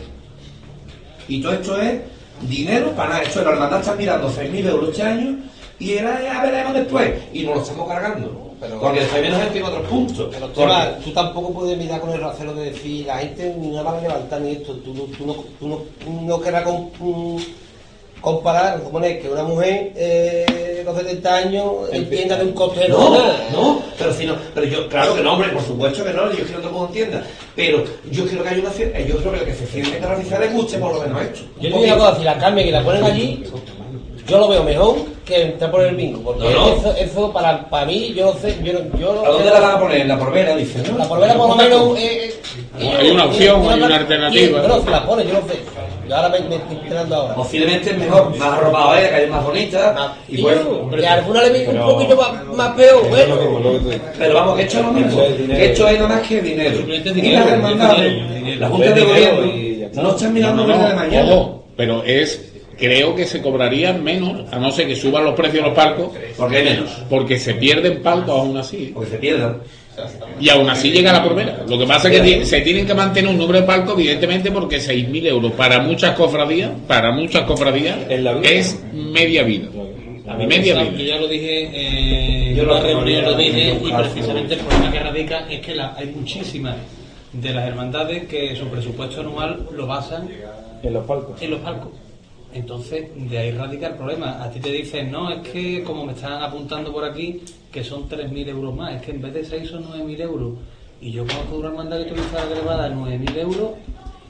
Y 1.30 1.40
todo 1.40 1.52
esto 1.52 1.80
es 1.80 2.00
dinero 2.42 2.90
para 2.96 3.10
nada. 3.10 3.22
Esto 3.22 3.38
es 3.40 3.46
la 3.46 3.52
hermandad 3.52 3.80
está 3.80 3.94
mirando 3.94 4.28
6.000 4.28 4.66
euros 4.66 4.90
este 4.90 5.02
año 5.02 5.36
y 5.78 5.92
era 5.92 6.20
ya 6.22 6.42
veremos 6.42 6.74
después. 6.74 7.12
Y 7.32 7.44
nos 7.44 7.56
lo 7.56 7.62
estamos 7.62 7.88
cargando. 7.88 8.46
Pero- 8.60 8.78
porque 8.80 9.00
después 9.00 9.22
menos 9.22 9.40
gente 9.42 9.58
en 9.58 9.64
otros 9.64 9.88
puntos. 9.88 10.28
Pero 10.30 10.46
tú, 10.48 10.52
Porque- 10.60 10.70
va- 10.72 10.98
tú 10.98 11.10
tampoco 11.12 11.52
puedes 11.54 11.78
mirar 11.78 12.00
con 12.00 12.10
el 12.10 12.20
racero 12.20 12.52
de 12.54 12.72
decir, 12.72 13.06
la 13.06 13.18
gente 13.18 13.54
no 13.58 13.82
va 13.84 13.96
a 13.96 14.00
levantar 14.02 14.40
ni 14.42 14.50
esto, 14.52 14.74
tú, 14.74 14.92
tú 15.16 15.26
no, 15.26 15.34
tú 15.58 15.68
no, 15.68 15.78
no 16.22 16.40
querrás 16.40 16.64
mm, 16.98 17.36
comparar, 18.20 18.80
suponer 18.82 19.20
que 19.20 19.28
una 19.28 19.42
mujer 19.42 19.92
eh, 19.96 20.82
de 20.84 20.94
70 20.94 21.34
años 21.34 21.64
entienda 21.92 22.36
de 22.36 22.44
un 22.44 22.52
costero 22.52 22.98
No, 22.98 23.26
no, 23.52 23.82
pero 23.98 24.12
si 24.12 24.26
no, 24.26 24.34
pero 24.54 24.66
yo, 24.66 24.88
claro 24.88 25.14
que 25.14 25.22
no, 25.22 25.34
hombre, 25.34 25.50
por 25.50 25.62
supuesto 25.62 26.04
que 26.04 26.12
no, 26.12 26.30
yo 26.30 26.44
quiero 26.44 26.46
que 26.46 26.52
todo 26.54 26.66
el 26.66 26.72
mundo 26.72 26.88
entienda, 26.88 27.24
pero 27.54 27.84
yo 28.10 28.26
quiero 28.26 28.42
que 28.42 28.48
haya 28.48 28.60
una 28.60 28.70
cierta, 28.70 29.00
yo 29.00 29.16
creo 29.18 29.32
que 29.32 29.38
el 29.38 29.44
que 29.44 29.54
se 29.54 29.66
siente 29.66 29.98
que 29.98 30.00
la 30.00 30.16
oficial 30.16 30.40
le 30.40 30.48
guste 30.48 30.78
por 30.78 30.94
lo 30.94 31.00
menos 31.00 31.22
esto. 31.22 31.40
Yo 31.60 31.62
te 31.62 31.66
digo 31.68 31.78
una 31.78 31.96
cosa, 31.96 32.18
si 32.18 32.24
la 32.24 32.38
cambian 32.38 32.68
y 32.68 32.70
la 32.70 32.84
ponen 32.84 33.04
allí, 33.04 33.44
Yo 34.30 34.38
lo 34.38 34.48
veo 34.48 34.62
mejor 34.62 34.96
que 35.24 35.42
entrar 35.42 35.70
por 35.70 35.82
el 35.82 35.96
bingo, 35.96 36.20
porque 36.22 36.44
No, 36.44 36.50
no. 36.50 36.68
Eso, 36.76 36.94
eso 36.96 37.32
para, 37.32 37.68
para 37.68 37.84
mí, 37.86 38.12
yo 38.16 38.26
no 38.26 38.40
sé, 38.40 38.56
yo, 38.62 38.72
no- 38.74 38.98
yo 38.98 39.12
no 39.12 39.24
¿A 39.24 39.28
dónde 39.30 39.50
la 39.50 39.60
van 39.60 39.74
a 39.76 39.80
poner? 39.80 40.00
En 40.02 40.08
la 40.08 40.18
Porvera, 40.18 40.56
dice, 40.56 40.82
¿no? 40.88 40.98
La 40.98 41.04
Porvera 41.08 41.34
por 41.34 41.48
lo 41.48 41.56
menos... 41.56 41.98
eh, 41.98 42.32
eh, 42.78 42.94
Hay 42.98 43.10
una 43.10 43.24
opción, 43.26 43.68
hay 43.68 43.82
una 43.82 43.96
alternativa. 43.96 44.62
Pero 44.62 44.82
se 44.82 44.90
la 44.90 45.04
pone, 45.06 45.24
yo 45.26 45.32
no 45.34 45.40
sé. 45.40 45.58
Yo 46.08 46.16
ahora 46.16 46.28
me, 46.30 46.40
me 46.48 46.56
estoy 46.56 46.76
enterando 46.76 47.14
ahora. 47.16 47.34
Posiblemente 47.34 47.90
es 47.90 47.98
mejor, 47.98 48.36
más 48.36 48.52
arropado, 48.58 48.96
¿eh? 48.96 49.02
La 49.02 49.10
calle 49.10 49.24
es 49.24 49.30
más 49.30 49.44
bonita. 49.44 50.16
Y 50.28 50.38
Y 50.38 50.42
pues, 50.42 50.58
yo, 50.64 50.88
alguna 51.08 51.42
le 51.42 51.50
veo 51.50 51.70
un 51.70 51.92
poquito 51.94 52.16
más, 52.16 52.44
más 52.56 52.68
peor, 52.76 53.06
Es 53.18 53.28
lo 53.28 53.36
mismo, 53.36 53.50
bueno. 53.60 53.90
que 53.90 54.00
pero 54.18 54.34
vamos, 54.34 54.56
que 54.56 54.62
esto 54.62 54.78
es 54.78 54.84
lo 54.86 54.92
mismo. 54.92 55.22
Es. 55.22 55.34
Que 55.36 55.64
esto 55.72 55.88
es 55.88 55.98
nada 56.00 56.08
más 56.08 56.28
que 56.28 56.40
dinero. 56.42 56.78
Y 56.88 57.30
las 57.32 57.46
hermandades, 57.48 58.58
la 58.60 58.68
Junta 58.68 58.90
de 58.92 59.00
Gobierno, 59.04 60.02
no 60.02 60.10
están 60.10 60.32
mirando 60.32 60.66
No, 60.66 60.76
no, 60.76 60.88
de 60.88 60.94
mañana. 60.94 61.32
ojo, 61.34 61.64
pero 61.76 62.02
es 62.04 62.49
creo 62.80 63.14
que 63.14 63.26
se 63.26 63.40
cobrarían 63.42 64.02
menos 64.02 64.50
a 64.52 64.58
no 64.58 64.70
ser 64.72 64.86
que 64.88 64.96
suban 64.96 65.24
los 65.24 65.34
precios 65.34 65.62
de 65.62 65.68
los 65.68 65.76
palcos 65.76 66.10
Porque 66.36 66.56
hay 66.56 66.64
menos. 66.64 66.90
porque 67.08 67.38
se 67.38 67.54
pierden 67.54 68.02
palcos 68.02 68.30
aún 68.30 68.56
así 68.56 68.90
Porque 68.94 69.10
se 69.10 69.18
pierdan. 69.18 69.58
y 70.40 70.48
aún 70.48 70.68
así 70.70 70.90
llega 70.90 71.12
la 71.12 71.22
primera 71.24 71.62
lo 71.68 71.78
que 71.78 71.86
pasa 71.86 72.10
es 72.10 72.20
que 72.22 72.46
se 72.46 72.60
tienen 72.62 72.86
que 72.86 72.94
mantener 72.94 73.30
un 73.30 73.36
número 73.38 73.60
de 73.60 73.66
palcos 73.66 73.94
evidentemente 73.94 74.50
porque 74.50 74.78
6.000 74.80 75.26
euros 75.26 75.52
para 75.52 75.78
muchas 75.80 76.16
cofradías 76.16 76.70
para 76.88 77.12
muchas 77.12 77.42
cofradías 77.44 77.98
En 78.08 78.24
la 78.24 78.32
vida. 78.32 78.50
es 78.50 78.82
media 78.92 79.42
vida 79.42 79.68
A 80.26 80.34
mí 80.34 80.46
media 80.46 80.74
me 80.76 80.80
sa- 80.80 80.86
yo 80.86 80.96
vida 80.96 81.04
ya 81.14 81.20
lo 81.20 81.28
dije 81.28 81.70
eh, 81.72 82.54
Yo 82.56 82.64
lo 82.64 82.80
reunión, 82.80 83.36
dije, 83.36 83.78
y 83.84 83.92
precisamente 83.92 84.54
el 84.54 84.60
problema 84.60 84.90
que 84.92 85.00
radica 85.00 85.46
es 85.50 85.60
que 85.60 85.74
la- 85.74 85.94
hay 85.96 86.06
muchísimas 86.06 86.76
de 87.32 87.50
las 87.52 87.68
hermandades 87.68 88.24
que 88.26 88.56
su 88.56 88.66
presupuesto 88.68 89.20
anual 89.20 89.66
lo 89.72 89.86
basan 89.86 90.28
En 90.82 90.92
los 90.94 91.04
palcos. 91.06 91.40
en 91.42 91.50
los 91.50 91.60
palcos. 91.60 91.90
Entonces, 92.52 93.04
de 93.14 93.38
ahí 93.38 93.50
radica 93.52 93.88
el 93.88 93.94
problema. 93.94 94.42
A 94.42 94.50
ti 94.50 94.58
te 94.60 94.70
dicen, 94.72 95.10
no, 95.10 95.30
es 95.30 95.48
que 95.48 95.82
como 95.84 96.04
me 96.04 96.12
están 96.12 96.42
apuntando 96.42 96.92
por 96.92 97.04
aquí, 97.04 97.40
que 97.72 97.84
son 97.84 98.08
3.000 98.08 98.48
euros 98.48 98.74
más, 98.74 98.94
es 98.96 99.02
que 99.02 99.12
en 99.12 99.22
vez 99.22 99.34
de 99.34 99.44
6 99.44 99.70
son 99.70 99.84
9.000 99.84 100.20
euros. 100.22 100.52
Y 101.00 101.12
yo 101.12 101.24
conozco 101.26 101.56
una 101.56 101.68
hermandad 101.68 101.98
que 102.04 102.12
utiliza 102.12 102.44
la 102.44 102.52
elevada 102.52 102.90
9.000 102.90 103.36
euros, 103.38 103.70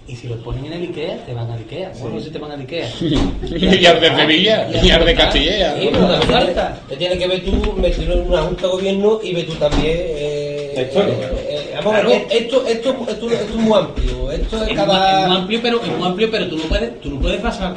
y 0.07 0.17
si 0.17 0.27
los 0.29 0.39
ponen 0.39 0.65
en 0.67 0.73
el 0.73 0.83
Ikea, 0.89 1.25
te 1.25 1.33
van 1.35 1.51
al 1.51 1.59
Ikea. 1.61 1.93
Bueno, 2.01 2.21
si 2.21 2.31
te 2.31 2.39
van 2.39 2.51
al 2.53 2.61
Ikea. 2.61 2.89
y 3.01 3.87
al 3.87 4.01
de 4.01 4.17
Sevilla 4.17 4.69
y 4.83 4.91
al 4.91 5.05
de 5.05 5.15
Castilla 5.15 5.75
Sí, 5.81 5.89
pero 5.93 6.07
también 6.09 6.23
falta. 6.33 6.81
Te 6.89 6.97
tienes 6.97 7.19
que 7.19 7.29
ver 7.29 7.45
tú 7.45 7.73
metido 7.75 8.13
en 8.15 8.21
una 8.29 8.43
junta 8.43 8.63
de 8.63 8.69
gobierno 8.69 9.21
y 9.23 9.35
ver 9.35 9.47
tú 9.47 9.55
también. 9.55 9.85
Eh, 9.97 10.87
historia. 10.89 11.15
eh, 11.15 11.47
eh, 11.49 11.73
vamos, 11.77 11.93
Claro. 11.93 12.11
esto, 12.11 12.67
esto, 12.67 12.67
esto, 12.67 13.07
esto 13.09 13.27
es 13.31 13.55
muy 13.57 13.79
amplio. 13.79 14.31
Esto 14.33 14.57
es 14.65 14.71
Es, 14.71 14.77
cada. 14.77 14.87
mu- 14.97 15.23
es 15.23 15.29
muy 15.29 15.37
amplio, 15.39 15.61
pero, 15.63 15.83
es 15.83 15.99
muy 15.99 16.07
amplio, 16.09 16.31
pero 16.31 16.49
tú 16.49 16.57
no 16.57 16.63
puedes, 16.65 17.01
tú 17.01 17.11
no 17.11 17.21
puedes 17.21 17.43
basar 17.43 17.75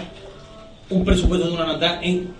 un 0.89 1.05
presupuesto 1.05 1.47
de 1.47 1.53
una 1.53 1.61
hermandad 1.63 1.99
en 2.03 2.33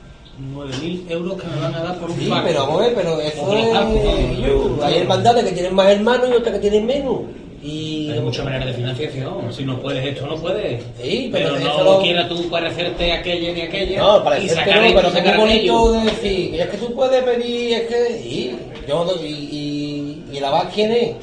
9.000 0.55 1.11
euros 1.11 1.41
que 1.41 1.47
me 1.47 1.59
van 1.61 1.75
a 1.75 1.83
dar 1.83 1.97
por 1.99 2.09
un 2.11 2.17
Sí, 2.19 2.25
palco. 2.27 2.47
pero 2.47 2.59
vamos 2.61 2.81
a 2.81 2.85
ver, 2.85 2.95
pero 2.95 3.21
eso 3.21 3.53
es. 3.53 4.39
yo- 4.41 4.79
hay 4.83 4.97
hermandades 4.97 5.43
que 5.45 5.51
tienen 5.51 5.75
más 5.75 5.87
hermanos 5.89 6.29
y 6.31 6.33
otras 6.33 6.53
que 6.55 6.59
tienen 6.61 6.85
menos. 6.85 7.19
Y. 7.61 8.09
Hay 8.11 8.19
muchas 8.19 8.43
maneras 8.43 8.67
de 8.67 8.73
financiación. 8.73 9.53
Si 9.53 9.63
no 9.63 9.79
puedes 9.79 10.05
esto, 10.05 10.27
no 10.27 10.35
puedes. 10.35 10.83
Sí, 11.01 11.29
pero 11.31 11.57
no 11.57 11.83
lo- 11.83 12.01
quieras 12.01 12.27
tú 12.27 12.49
parecerte 12.49 13.11
aquella 13.13 13.53
ni 13.53 13.61
aquella. 13.61 13.99
No, 14.01 14.23
para 14.23 14.37
y 14.39 14.49
sacar 14.49 14.81
no, 14.81 14.95
pero 14.95 15.07
es 15.07 15.37
bonito 15.37 15.91
de 15.93 16.03
decir, 16.05 16.55
es 16.59 16.67
que 16.67 16.77
tú 16.77 16.93
puedes 16.93 17.23
pedir, 17.23 17.73
es 17.73 17.81
que. 17.87 18.17
Y, 18.27 18.57
yo, 18.87 19.05
y, 19.23 19.27
y, 19.27 20.23
y 20.33 20.37
el 20.37 20.43
abad, 20.45 20.65
¿quién 20.73 20.91
es? 20.91 21.15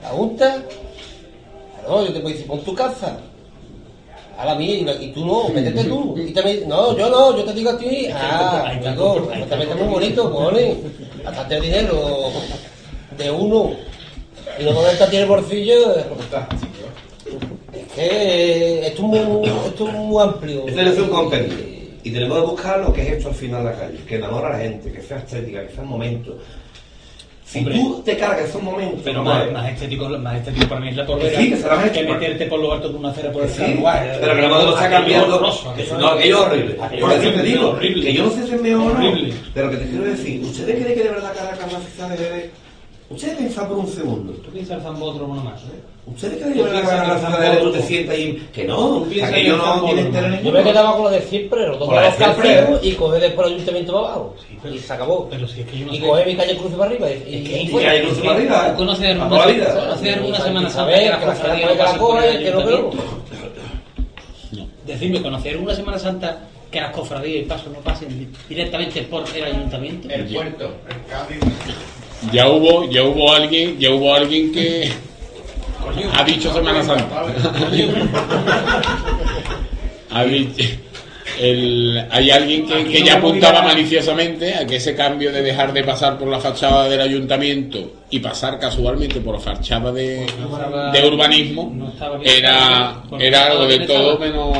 ¿La 0.00 0.08
Junta? 0.10 0.62
Claro, 1.84 2.06
yo 2.06 2.12
te 2.14 2.20
puedo 2.20 2.28
decir, 2.34 2.46
pon 2.46 2.60
tu 2.60 2.74
casa. 2.74 3.18
A 4.36 4.44
la 4.46 4.54
mía, 4.56 4.96
y, 5.00 5.08
tú 5.12 5.24
no, 5.24 5.48
métete 5.48 5.84
tú. 5.84 6.14
Y 6.18 6.32
también, 6.32 6.68
no, 6.68 6.96
yo 6.98 7.08
no, 7.08 7.36
yo 7.36 7.44
te 7.44 7.52
digo 7.52 7.70
a 7.70 7.78
ti, 7.78 8.08
ah, 8.12 8.72
el 8.80 8.86
amigo, 8.88 9.16
compro- 9.16 9.32
ahí 9.32 9.42
está 9.42 9.54
el 9.54 9.60
también 9.68 9.70
es 9.70 9.76
muy 9.84 9.94
bonito, 9.94 10.32
cojones. 10.32 10.76
Gastarte 11.22 11.60
dinero 11.60 12.30
de 13.16 13.30
uno 13.30 13.70
y 14.58 14.64
no 14.64 14.74
ponerte 14.74 15.04
a 15.04 15.10
ti 15.10 15.16
en 15.16 15.22
el 15.22 15.28
bolsillo. 15.28 15.96
Es 17.72 17.92
que 17.94 18.86
esto 18.86 19.02
es 19.02 19.08
muy, 19.28 19.48
esto 19.48 19.88
es 19.88 19.94
muy 19.94 20.22
amplio. 20.22 20.66
Esto 20.66 20.76
debe 20.78 20.92
ser 20.92 21.02
un 21.02 21.08
compendio. 21.10 21.58
Y 22.02 22.10
tenemos 22.10 22.38
que 22.40 22.46
buscar 22.50 22.80
lo 22.80 22.92
que 22.92 23.02
es 23.02 23.12
esto 23.12 23.28
al 23.28 23.34
final 23.34 23.64
de 23.64 23.70
la 23.70 23.76
calle, 23.78 23.98
que 24.06 24.16
enamora 24.16 24.48
a 24.48 24.52
la 24.52 24.58
gente, 24.58 24.92
que 24.92 25.00
sea 25.00 25.18
estética, 25.18 25.66
que 25.66 25.74
sea 25.74 25.84
momento. 25.84 26.36
Si 27.54 27.60
Hombre. 27.60 27.74
tú 27.76 28.02
te 28.04 28.16
cargas 28.16 28.48
esos 28.48 28.60
momentos, 28.60 28.98
Pero 29.04 29.22
más, 29.22 29.48
más 29.52 29.70
estético, 29.70 30.08
más 30.08 30.36
estético 30.38 30.66
para 30.68 30.80
mí 30.80 30.88
es 30.88 30.96
la 30.96 31.06
torbera 31.06 31.38
Sí, 31.38 31.50
que 31.50 31.56
será 31.56 31.76
más 31.76 31.84
que 31.84 31.90
estético. 31.90 32.14
meterte 32.14 32.46
por 32.46 32.58
lo 32.58 32.72
alto 32.72 32.88
de 32.88 32.96
una 32.96 33.10
acera 33.10 33.30
por 33.30 33.44
el 33.44 33.48
Sí, 33.48 33.62
carruaje. 33.62 34.10
pero 34.20 34.34
que 34.34 34.42
la 34.42 34.48
modelo 34.48 34.70
está 34.74 34.84
Aquello 34.86 34.98
cambiando. 34.98 35.40
no, 36.00 36.08
aquello 36.08 36.34
es 36.36 36.46
horrible. 36.46 36.76
aquello 36.82 37.00
Por 37.00 37.12
eso 37.12 37.20
te 37.20 37.28
horrible, 37.28 37.42
digo, 37.44 37.68
horrible. 37.70 38.02
que 38.02 38.12
yo 38.12 38.24
no 38.24 38.30
sé 38.32 38.46
si 38.48 38.54
es 38.54 38.60
mejor 38.60 38.90
o 38.96 38.98
no, 38.98 39.16
pero 39.54 39.70
que 39.70 39.76
te 39.76 39.86
quiero 39.88 40.04
decir, 40.04 40.42
¿ustedes 40.42 40.82
creen 40.82 40.98
que 40.98 41.02
de 41.04 41.10
verdad 41.10 41.32
Caracas 41.32 41.70
fijar 41.94 42.08
de 42.18 42.24
bebé? 42.24 42.50
Ustedes 43.10 43.36
piensan 43.36 43.68
por 43.68 43.76
un 43.78 43.86
segundo. 43.88 44.32
Tú 44.32 44.50
piensas 44.50 44.78
el 44.78 44.82
zambódromo 44.82 45.34
uno 45.34 45.44
más, 45.44 45.60
¿eh? 45.62 45.66
¿Ustedes 46.06 46.36
creen 46.38 46.54
que 46.54 46.62
Caracas 46.62 46.80
que 46.82 46.96
va 46.96 47.14
a 47.16 47.18
Zambódromo- 47.20 47.60
tú 47.60 47.72
te 47.72 47.82
sientas 47.82 48.18
y 48.18 48.32
que 48.52 48.64
no? 48.64 48.76
Tú 48.76 49.08
piensas 49.08 49.30
Aquello 49.30 49.52
que 49.52 49.56
no 49.58 49.64
Zambódromo- 49.64 49.86
tiene 49.86 50.00
interés 50.02 50.42
Yo 50.44 50.52
me 50.52 50.62
quedaba 50.62 50.92
con 50.94 51.02
lo 51.04 51.10
de 51.10 51.20
siempre, 51.22 51.66
lo 51.66 51.72
tomo 51.78 51.86
Con 51.86 51.94
la 51.96 52.00
de 52.02 52.08
los 52.08 52.16
siempre. 52.16 52.48
calceros 52.54 52.80
y 52.84 52.92
coger 52.92 53.20
después 53.22 53.46
el 53.48 53.54
ayuntamiento 53.54 53.92
para 53.92 54.04
abajo. 54.06 54.34
pero- 54.62 54.74
y 54.74 54.78
se 54.78 54.92
acabó. 54.92 55.28
Pero 55.30 55.46
si 55.48 55.60
es 55.60 55.66
que 55.66 55.78
yo 55.78 55.86
no 55.86 55.94
y 55.94 56.00
coger 56.00 56.26
mi 56.26 56.36
calle 56.36 56.56
cruce 56.56 56.76
para 56.76 56.90
arriba. 56.90 57.10
Y, 57.10 57.34
y, 57.34 57.60
y 57.60 57.68
para 57.68 58.34
arriba, 58.36 58.70
¿Tú 58.72 58.76
conoces 58.78 59.04
a 59.06 59.10
alguna, 59.10 59.28
toda 59.28 59.46
la 59.46 60.12
alguna 60.14 60.40
Semana 60.40 60.70
Santa 60.70 60.98
que 60.98 61.06
la 61.06 61.18
no 61.18 61.74
la 61.74 61.98
coja 61.98 62.30
y 62.30 62.38
que 62.44 62.50
no 62.50 62.64
veo. 62.66 62.90
Decidme, 64.86 65.22
¿conocer 65.22 65.52
alguna 65.52 65.74
Semana 65.74 65.98
Santa 65.98 66.38
que 66.70 66.80
las 66.80 66.90
cofradías 66.92 67.42
y 67.42 67.46
pasos 67.46 67.72
no 67.72 67.78
pasen 67.80 68.32
directamente 68.48 69.02
por 69.02 69.24
el 69.34 69.44
ayuntamiento? 69.44 70.08
El 70.10 70.26
puerto, 70.34 70.70
el 70.88 71.10
cambio. 71.10 71.38
Ya 72.32 72.48
hubo 72.48 72.88
ya 72.90 73.02
hubo 73.04 73.32
alguien 73.32 73.78
ya 73.78 73.90
hubo 73.90 74.14
alguien 74.14 74.52
que 74.52 74.90
ha 76.12 76.24
dicho 76.24 76.52
Semana 76.52 76.82
Santa 76.82 77.24
ha 80.10 80.24
dicho 80.24 80.64
el- 81.40 82.06
hay 82.10 82.30
alguien 82.30 82.64
que, 82.66 82.84
que 82.84 83.02
ya 83.02 83.14
apuntaba 83.18 83.62
maliciosamente 83.62 84.54
a 84.54 84.66
que 84.66 84.76
ese 84.76 84.94
cambio 84.94 85.32
de 85.32 85.42
dejar 85.42 85.72
de 85.72 85.82
pasar 85.82 86.16
por 86.16 86.28
la 86.28 86.38
fachada 86.38 86.88
del 86.88 87.00
ayuntamiento 87.00 87.92
y 88.10 88.20
pasar 88.20 88.58
casualmente 88.60 89.20
por 89.20 89.34
la 89.34 89.40
fachada 89.40 89.90
de, 89.90 90.26
de 90.92 91.08
urbanismo 91.08 91.72
era, 92.24 93.02
era 93.20 93.46
algo 93.46 93.66
de 93.66 93.78
todo 93.86 94.18
menos, 94.18 94.56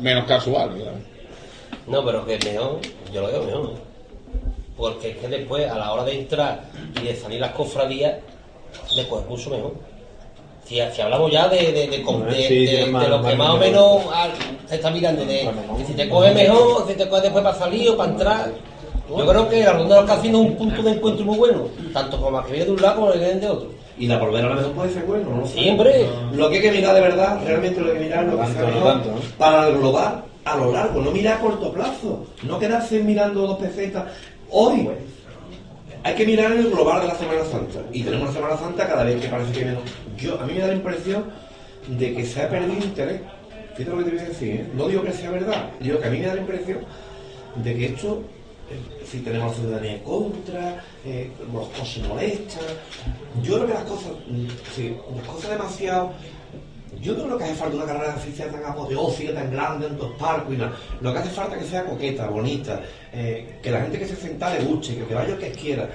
menos 0.00 0.24
casual. 0.26 0.70
claro. 0.76 0.96
No, 1.88 2.04
pero 2.06 2.24
que 2.24 2.38
mejor, 2.44 2.78
yo 3.12 3.20
lo 3.22 3.26
veo 3.26 3.42
mejor. 3.44 3.74
Porque 4.76 5.10
es 5.10 5.16
que 5.18 5.28
después, 5.28 5.68
a 5.70 5.78
la 5.78 5.92
hora 5.92 6.04
de 6.04 6.18
entrar 6.20 6.62
y 7.00 7.04
de 7.06 7.14
salir 7.16 7.40
las 7.40 7.52
cofradías, 7.52 8.14
después 8.96 9.26
mucho 9.28 9.50
mejor. 9.50 9.72
Si, 10.64 10.78
si 10.94 11.02
hablamos 11.02 11.30
ya 11.30 11.48
de, 11.48 11.58
de, 11.58 11.72
de, 11.72 11.86
de- 11.88 11.96
Sí, 11.96 12.54
de- 12.54 12.66
tiene 12.66 12.84
de 12.86 12.86
más- 12.86 13.08
lo 13.08 13.16
que 13.22 13.28
más 13.34 13.36
más 13.38 13.50
o 13.50 13.58
menos 13.58 14.00
al- 14.14 14.30
se 14.68 14.74
está 14.76 14.90
mirando, 14.90 15.24
de, 15.24 15.50
si 15.86 15.92
te 15.92 16.08
coge 16.08 16.32
mejor, 16.32 16.86
si 16.88 16.94
te 16.94 17.08
coge 17.08 17.22
después 17.22 17.44
para 17.44 17.56
salir 17.56 17.90
o 17.90 17.96
para 17.96 18.10
entrar. 18.12 18.50
Yo 19.10 19.26
creo 19.26 19.48
que 19.48 19.62
la 19.62 19.72
ronda 19.74 19.96
de 19.96 20.00
los 20.02 20.10
casinos 20.10 20.40
es 20.44 20.50
un 20.52 20.56
punto 20.56 20.82
de 20.82 20.90
encuentro 20.92 21.24
muy 21.26 21.36
bueno, 21.36 21.68
tanto 21.92 22.18
como 22.18 22.38
la 22.38 22.46
que 22.46 22.52
viene 22.52 22.64
de 22.66 22.70
un 22.72 22.80
lado 22.80 22.94
como 22.94 23.06
la 23.08 23.12
que 23.14 23.18
viene 23.18 23.40
de 23.40 23.48
otro. 23.48 23.68
Y 23.98 24.06
la 24.06 24.18
volver 24.18 24.44
a 24.44 24.48
lo 24.48 24.54
mejor 24.54 24.72
puede 24.72 24.92
ser 24.94 25.02
bueno, 25.04 25.30
no. 25.36 25.46
Siempre. 25.46 26.06
Lo 26.32 26.48
que 26.48 26.56
hay 26.56 26.62
que 26.62 26.72
mirar 26.72 26.94
de 26.94 27.00
verdad, 27.02 27.38
realmente 27.44 27.80
lo 27.80 27.86
que 27.86 27.92
hay 27.92 27.98
que 27.98 28.04
mirar 28.04 28.24
es 28.24 28.30
lo 28.30 28.38
que 28.38 28.42
Tanto, 28.44 28.54
sea 28.58 28.62
no 28.68 28.74
mejor 28.74 28.92
tanto, 28.92 29.08
¿no? 29.10 29.16
para 29.36 29.68
el 29.68 29.78
global 29.78 30.24
a 30.44 30.56
lo 30.56 30.72
largo, 30.72 31.00
no 31.02 31.10
mirar 31.10 31.36
a 31.36 31.40
corto 31.40 31.72
plazo, 31.72 32.24
no 32.44 32.58
quedarse 32.58 33.00
mirando 33.00 33.46
dos 33.46 33.58
pesetas. 33.58 34.04
Hoy 34.54 34.86
hay 36.04 36.14
que 36.14 36.26
mirar 36.26 36.52
el 36.52 36.70
global 36.70 37.00
de 37.00 37.08
la 37.08 37.14
Semana 37.14 37.42
Santa. 37.50 37.80
Y 37.90 38.02
tenemos 38.02 38.28
la 38.28 38.34
Semana 38.34 38.56
Santa 38.58 38.86
cada 38.86 39.02
vez 39.02 39.18
que 39.18 39.28
parece 39.28 39.52
que 39.52 39.64
menos. 39.64 39.82
Yo, 40.18 40.38
a 40.38 40.44
mí 40.44 40.52
me 40.52 40.60
da 40.60 40.66
la 40.66 40.74
impresión 40.74 41.24
de 41.88 42.14
que 42.14 42.26
se 42.26 42.42
ha 42.42 42.50
perdido 42.50 42.84
interés. 42.84 43.22
Fíjate 43.74 43.96
lo 43.96 43.98
que 43.98 44.04
te 44.04 44.10
voy 44.10 44.20
a 44.20 44.28
decir, 44.28 44.50
¿eh? 44.50 44.66
No 44.74 44.88
digo 44.88 45.02
que 45.02 45.12
sea 45.12 45.30
verdad, 45.30 45.70
digo 45.80 45.98
que 45.98 46.06
a 46.06 46.10
mí 46.10 46.18
me 46.18 46.26
da 46.26 46.34
la 46.34 46.42
impresión 46.42 46.80
de 47.56 47.74
que 47.74 47.86
esto, 47.86 48.22
eh, 48.70 49.04
si 49.06 49.20
tenemos 49.20 49.52
la 49.52 49.56
ciudadanía 49.56 50.02
contra, 50.04 50.84
eh, 51.06 51.30
los 51.50 51.68
coches 51.68 52.06
molestan. 52.06 52.64
Yo 53.42 53.54
creo 53.54 53.66
que 53.68 53.72
las 53.72 53.84
cosas, 53.84 54.12
mm, 54.28 54.46
sí, 54.76 54.94
las 55.16 55.26
cosas 55.26 55.50
demasiado. 55.52 56.12
Yo 57.00 57.14
no 57.14 57.24
creo 57.24 57.38
que 57.38 57.44
hace 57.44 57.54
falta 57.54 57.76
una 57.76 57.86
carrera 57.86 58.16
sea 58.34 58.48
tan 58.50 58.64
apoteósica, 58.64 59.32
tan 59.34 59.50
grande 59.50 59.86
en 59.86 59.98
dos 59.98 60.12
parques 60.18 60.54
y 60.54 60.56
nada. 60.58 60.72
Lo 61.00 61.12
que 61.12 61.18
hace 61.18 61.30
falta 61.30 61.56
es 61.56 61.64
que 61.64 61.68
sea 61.70 61.84
coqueta, 61.84 62.26
bonita, 62.28 62.80
eh, 63.12 63.58
que 63.62 63.70
la 63.70 63.80
gente 63.80 63.98
que 63.98 64.06
se 64.06 64.16
sienta 64.16 64.52
le 64.54 64.64
guste, 64.64 64.94
que, 64.96 65.04
que 65.06 65.14
vaya 65.14 65.34
el 65.34 65.38
que 65.38 65.50
quiera. 65.52 65.88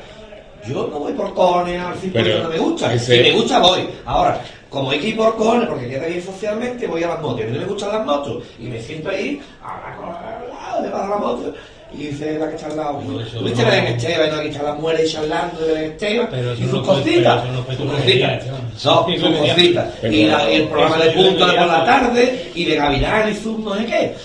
Yo 0.67 0.87
no 0.87 0.99
voy 0.99 1.13
por 1.13 1.33
cojones 1.33 1.79
al 1.81 1.93
que 1.99 2.07
no 2.43 2.49
me 2.49 2.57
gusta. 2.57 2.93
ese- 2.93 3.17
Si 3.23 3.29
me 3.31 3.31
gusta, 3.37 3.59
voy. 3.59 3.87
Ahora, 4.05 4.41
Como 4.69 4.91
hay 4.91 4.99
que 4.99 5.07
ir 5.07 5.15
por 5.17 5.33
cojones, 5.37 5.65
porque 5.69 5.87
queda 5.87 6.07
bien 6.07 6.21
socialmente, 6.21 6.87
voy 6.87 7.01
a 7.01 7.07
las 7.07 7.21
motos. 7.21 7.41
A 7.41 7.45
mí 7.45 7.53
no 7.53 7.59
me 7.59 7.65
gustan 7.67 7.89
las 7.93 8.05
motos. 8.05 8.43
Y 8.59 8.63
me 8.63 8.81
siento 8.81 9.09
ahí, 9.09 9.41
a 9.63 9.89
la 9.91 9.95
cola, 9.95 10.81
le 10.83 10.89
pasa 10.89 11.07
la 11.07 11.15
moto. 11.15 11.53
Y 11.93 11.97
dice 12.07 12.37
la 12.37 12.49
que 12.49 12.55
está 12.55 12.67
al 12.67 12.77
lado, 12.77 12.99
¿tuviste 12.99 13.63
Belén 13.63 13.85
Esteban? 13.87 14.29
¿no? 14.29 14.35
Aquí 14.39 14.47
están 14.49 14.65
las 14.65 14.79
mujeres 14.79 15.11
charlando 15.11 15.59
de. 15.65 15.95
Pero 15.99 16.51
eso 16.51 16.61
y 16.61 16.65
no 16.65 16.71
sus 16.71 16.85
cositas. 16.87 17.43
Sus 17.77 17.91
cositas. 17.91 18.43
sus 18.75 18.91
cositas. 18.93 19.87
Y, 20.03 20.25
la- 20.25 20.51
y 20.51 20.55
el 20.55 20.67
programa 20.67 20.97
de 20.97 21.11
punto 21.11 21.47
de 21.47 21.53
por 21.53 21.67
la 21.67 21.85
tarde, 21.85 22.51
y 22.53 22.65
de 22.65 22.75
Gavilán 22.75 23.31
y 23.31 23.35
sus 23.35 23.57
no 23.59 23.73
sé 23.75 23.85
qué. 23.85 24.15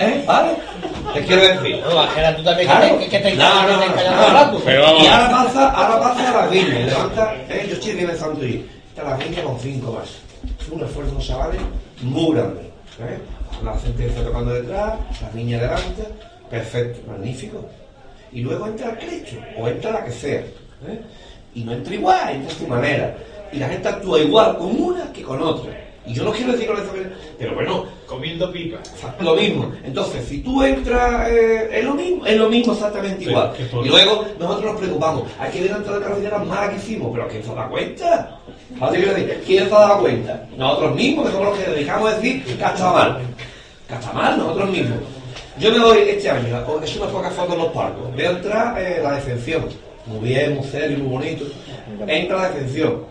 ¿Eh? 0.00 0.24
¿Vale? 0.26 0.50
Te 1.14 1.20
quiero 1.24 1.42
decir. 1.42 1.80
No, 1.88 2.00
Ángela, 2.00 2.36
tú 2.36 2.42
también 2.42 2.68
Claro. 2.68 2.98
que, 2.98 3.08
que 3.08 3.18
te 3.20 3.34
No, 3.36 3.62
no, 3.68 3.80
que 3.80 4.02
te 4.64 4.78
no. 4.78 4.98
Y 4.98 5.06
ahora 5.06 5.30
pasa, 5.30 5.70
ahora 5.70 6.00
pasa 6.00 6.30
a 6.30 6.42
las 6.42 6.50
viñas. 6.50 6.86
Levanta, 6.86 7.34
eh, 7.48 7.66
yo 7.68 7.74
estoy 7.74 7.92
bien 7.92 8.06
pensando 8.08 8.44
ir. 8.44 8.68
Está 8.88 9.04
la 9.10 9.16
viña 9.16 9.42
con 9.44 9.58
cinco 9.60 9.92
más. 9.92 10.08
Es 10.60 10.68
un 10.68 10.84
esfuerzo, 10.84 11.16
chavales, 11.20 11.60
muy 12.02 12.34
grande. 12.34 12.60
¿eh? 12.62 13.18
La 13.64 13.78
sentencia 13.78 14.22
tocando 14.24 14.52
detrás, 14.52 14.94
la 15.22 15.28
viña 15.32 15.58
delante. 15.58 16.02
Perfecto, 16.50 17.00
magnífico. 17.10 17.64
Y 18.32 18.42
luego 18.42 18.66
entra 18.66 18.90
el 18.90 18.98
Cristo, 18.98 19.36
o 19.58 19.68
entra 19.68 19.92
la 19.92 20.04
que 20.04 20.12
sea. 20.12 20.40
¿eh? 20.40 21.00
Y 21.54 21.64
no 21.64 21.72
entra 21.72 21.94
igual, 21.94 22.34
entra 22.36 22.52
a 22.52 22.58
su 22.58 22.66
manera. 22.66 23.16
Y 23.52 23.58
la 23.58 23.68
gente 23.68 23.88
actúa 23.88 24.20
igual 24.20 24.58
con 24.58 24.80
una 24.80 25.12
que 25.12 25.22
con 25.22 25.40
otra. 25.40 25.72
Y 26.06 26.14
yo 26.14 26.24
no 26.24 26.32
quiero 26.32 26.52
decir 26.52 26.66
con 26.66 26.76
eso 26.76 26.92
que... 26.92 27.06
Pero 27.38 27.54
bueno, 27.54 27.84
Comiendo 28.06 28.50
pipa. 28.50 28.78
lo 29.20 29.34
mismo. 29.34 29.70
Entonces, 29.84 30.24
si 30.24 30.38
tú 30.38 30.62
entras, 30.62 31.28
eh, 31.28 31.68
es 31.70 31.84
lo 31.84 31.92
mismo, 31.92 32.24
es 32.24 32.38
lo 32.38 32.48
mismo 32.48 32.72
exactamente 32.72 33.24
Sí, 33.24 33.30
igual. 33.30 33.52
Y 33.84 33.88
luego 33.88 34.24
nosotros 34.40 34.72
nos 34.72 34.80
preocupamos, 34.80 35.24
hay 35.38 35.50
que 35.52 35.62
delante 35.64 35.90
de 35.90 36.00
la 36.00 36.06
carretera 36.06 36.38
malas 36.38 36.70
que 36.70 36.76
hicimos, 36.76 37.10
pero 37.12 37.28
¿quién 37.28 37.44
se 37.44 37.54
da 37.54 37.68
cuenta? 37.68 38.40
¿Quién 39.44 39.68
se 39.68 39.74
ha 39.74 39.78
dado 39.78 40.00
cuenta? 40.00 40.48
Nosotros 40.56 40.94
mismos, 40.94 41.26
que 41.26 41.32
somos 41.32 41.48
los 41.48 41.58
que 41.58 41.70
dedicamos 41.70 42.10
a 42.10 42.14
decir 42.16 42.44
que 42.44 42.52
estado 42.52 42.94
mal. 42.94 43.20
Que 43.86 43.94
estado 43.94 44.14
mal, 44.14 44.38
nosotros 44.38 44.70
mismos. 44.70 44.98
Yo 45.58 45.72
me 45.72 45.78
voy 45.80 45.98
este 45.98 46.30
año, 46.30 46.46
he 46.46 46.84
hecho 46.84 47.00
unas 47.02 47.12
pocas 47.12 47.32
fotos 47.32 47.54
en 47.54 47.58
los 47.60 47.72
parques. 47.72 48.16
Veo 48.16 48.30
entrar 48.32 48.80
eh, 48.80 49.00
la 49.02 49.12
defensión. 49.12 49.66
Muy 50.06 50.28
bien, 50.28 50.54
muy 50.54 50.64
serio, 50.64 50.98
muy 50.98 51.08
bonito. 51.08 51.44
Entra 52.06 52.36
la 52.36 52.48
defensión. 52.50 53.04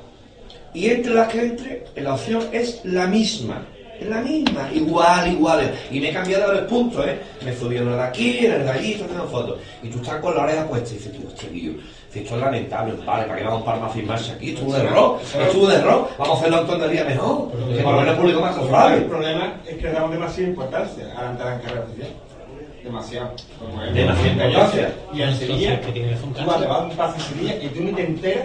Y 0.73 0.89
entre 0.89 1.13
las 1.13 1.27
que 1.27 1.41
entre, 1.41 1.85
la 1.95 2.13
opción 2.13 2.43
es 2.51 2.81
la 2.85 3.07
misma. 3.07 3.65
Es 3.99 4.07
la 4.07 4.21
misma, 4.21 4.69
igual, 4.73 5.31
igual. 5.31 5.71
Y 5.89 5.99
me 5.99 6.09
he 6.09 6.13
cambiado 6.13 6.53
los 6.53 6.61
puntos, 6.63 7.05
¿eh? 7.07 7.19
Me 7.43 7.55
subieron 7.55 7.89
el 7.89 7.95
de 7.95 8.03
aquí, 8.03 8.45
el 8.45 8.63
de 8.63 8.69
allí, 8.69 8.93
haciendo 8.93 9.27
fotos. 9.27 9.59
Y 9.81 9.89
tú 9.89 9.97
estás 10.01 10.21
con 10.21 10.35
la 10.35 10.43
oreja 10.43 10.67
puesta 10.67 10.91
y 10.91 10.97
dices, 10.97 11.11
tío, 11.11 11.27
este 11.27 11.47
tío, 11.47 11.71
si 12.11 12.19
esto 12.19 12.35
es 12.35 12.41
lamentable, 12.41 12.93
vale, 13.05 13.25
¿para 13.25 13.39
qué 13.39 13.43
vamos 13.43 13.63
para 13.63 13.79
más 13.79 13.91
firmarse 13.93 14.33
aquí? 14.33 14.49
Esto 14.49 14.61
es 14.61 14.67
un 14.67 14.75
error, 14.75 15.19
esto 15.21 15.41
es 15.41 15.55
un 15.55 15.71
error. 15.71 16.09
Vamos 16.17 16.35
a 16.35 16.39
hacerlo 16.39 16.61
en 16.61 16.67
tontería 16.67 17.03
mejor. 17.05 17.51
Que 17.51 17.81
por 17.81 17.93
lo 17.93 17.99
menos 18.01 18.13
el 18.13 18.21
público 18.21 18.41
más 18.41 18.55
El 18.55 18.61
confiable. 18.61 19.01
problema 19.01 19.53
es 19.65 19.75
que 19.77 19.83
le 19.83 19.91
damos 19.91 20.11
demasiada 20.11 20.49
importancia 20.49 21.13
a 21.17 21.23
la 21.23 21.31
entrada 21.31 21.55
en 21.55 21.61
carrera 21.61 21.85
oficial. 21.85 22.09
Demasiado. 22.87 23.31
Como 23.59 23.83
es- 23.83 23.93
Demasiada 23.93 24.31
importancia. 24.31 24.89
Y 25.13 25.21
en 25.21 25.35
Sevilla, 25.35 25.69
Entonces, 25.73 25.85
¿qué 25.85 25.91
tiene 25.91 26.07
que 26.09 26.13
hacer 26.15 26.27
un 26.27 26.33
tú 26.33 26.45
vas, 26.45 26.59
te 26.59 26.65
vas 26.67 26.77
a 26.79 26.83
un 26.83 26.89
paso 26.91 27.15
en 27.15 27.21
Sevilla 27.21 27.55
y 27.61 27.67
tú 27.67 27.83
ni 27.83 27.91
te 27.91 28.01
enteras, 28.03 28.43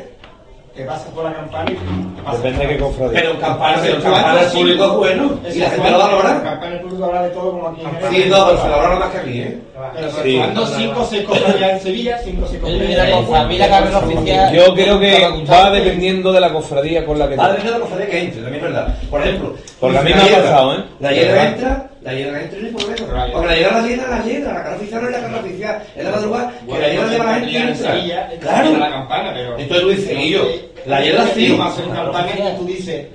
te 0.75 0.85
pasas 0.85 1.09
por 1.11 1.25
la 1.25 1.35
campana 1.35 1.71
y 1.71 1.75
te 1.75 2.23
pasas 2.23 2.43
Depende 2.43 2.67
de 2.67 2.73
qué 2.73 2.79
cofradía. 2.83 3.13
Pero 3.21 3.31
en 3.33 3.37
campana, 3.37 3.79
pero 3.83 4.01
campana 4.03 4.41
el 4.43 4.51
público 4.51 4.85
es 4.85 4.93
bueno. 4.93 5.31
Y 5.55 5.59
la 5.59 5.71
gente 5.71 5.91
lo 5.91 5.99
valora. 5.99 6.43
campana 6.43 6.75
el 6.75 6.81
público 6.81 7.05
habla 7.05 7.23
de 7.25 7.31
todo 7.31 7.51
como 7.53 7.69
aquí. 7.69 7.81
Sí, 8.11 8.25
no, 8.31 8.47
pero 8.47 8.63
se 8.63 8.69
lo 8.69 8.77
valora 8.79 8.97
más 8.97 9.11
que 9.11 9.19
aquí, 9.19 9.41
¿eh? 9.41 9.59
Pero 9.95 10.11
Sí. 10.23 10.37
cuando 10.39 10.67
cinco 10.67 11.01
o 11.01 11.05
seis 11.05 11.23
cofradías 11.25 11.73
en 11.73 11.81
Sevilla, 11.81 12.19
cinco 12.25 12.45
o 12.47 12.49
seis 12.49 12.63
Mira, 12.63 13.11
cofradías. 13.11 13.71
a 13.71 14.01
mí 14.07 14.57
Yo 14.57 14.75
creo 14.75 14.99
que 15.01 15.45
va 15.51 15.71
dependiendo 15.71 16.33
de 16.33 16.41
la 16.41 16.53
cofradía 16.53 17.05
con 17.05 17.19
la 17.19 17.29
que 17.29 17.37
Va 17.37 17.47
a 17.47 17.53
de 17.53 17.71
la 17.71 17.79
cofradía 17.79 18.07
que 18.09 18.19
entre, 18.25 18.43
también 18.43 18.65
es 18.65 18.73
verdad. 18.73 18.99
Por 19.11 19.21
ejemplo, 19.21 19.55
Porque 19.79 19.99
a 19.99 20.03
mí 20.03 20.11
me 20.15 20.23
ha 20.23 20.43
pasado, 20.43 20.75
¿eh? 20.75 20.85
La 21.01 21.11
¿Verdad? 21.11 21.47
entra, 21.47 21.91
la 22.03 22.15
hiedra 22.15 22.43
entra 22.43 22.59
y 22.59 22.65
problema. 22.73 22.97
Claro. 22.97 23.33
Porque 23.33 23.47
la 23.49 23.57
hiedra 23.57 23.81
la 23.81 23.87
llena, 23.87 24.07
la 24.09 24.25
llena, 24.25 24.53
la 24.53 24.63
cara 24.63 24.77
oficial 24.77 25.03
no 25.03 25.09
es 25.09 25.15
la 25.15 25.21
cara 25.23 25.41
oficial, 25.41 25.83
es 25.97 26.05
la 26.05 26.11
madrugada, 26.11 26.53
que 26.67 26.79
la 26.81 26.89
hiedra 26.89 27.07
lleva 27.11 27.25
la 27.25 27.35
gente 27.35 27.51
y 27.51 27.57
en 27.57 27.69
entra. 27.69 27.93
Sevilla, 27.95 28.29
la 28.31 28.39
Claro. 28.41 28.81
campana, 28.91 29.31
pero. 29.35 29.59
Entonces 29.59 29.83
tú 29.83 29.89
dices, 29.91 30.19
y 30.19 30.31
yo, 30.31 30.49
la 30.87 31.01
hiedra 31.03 31.27
sí. 31.35 31.49
Más 31.57 31.79
en 31.79 31.91
campana 31.91 32.31
y 32.35 32.59
tú 32.59 32.67
dices. 32.67 33.07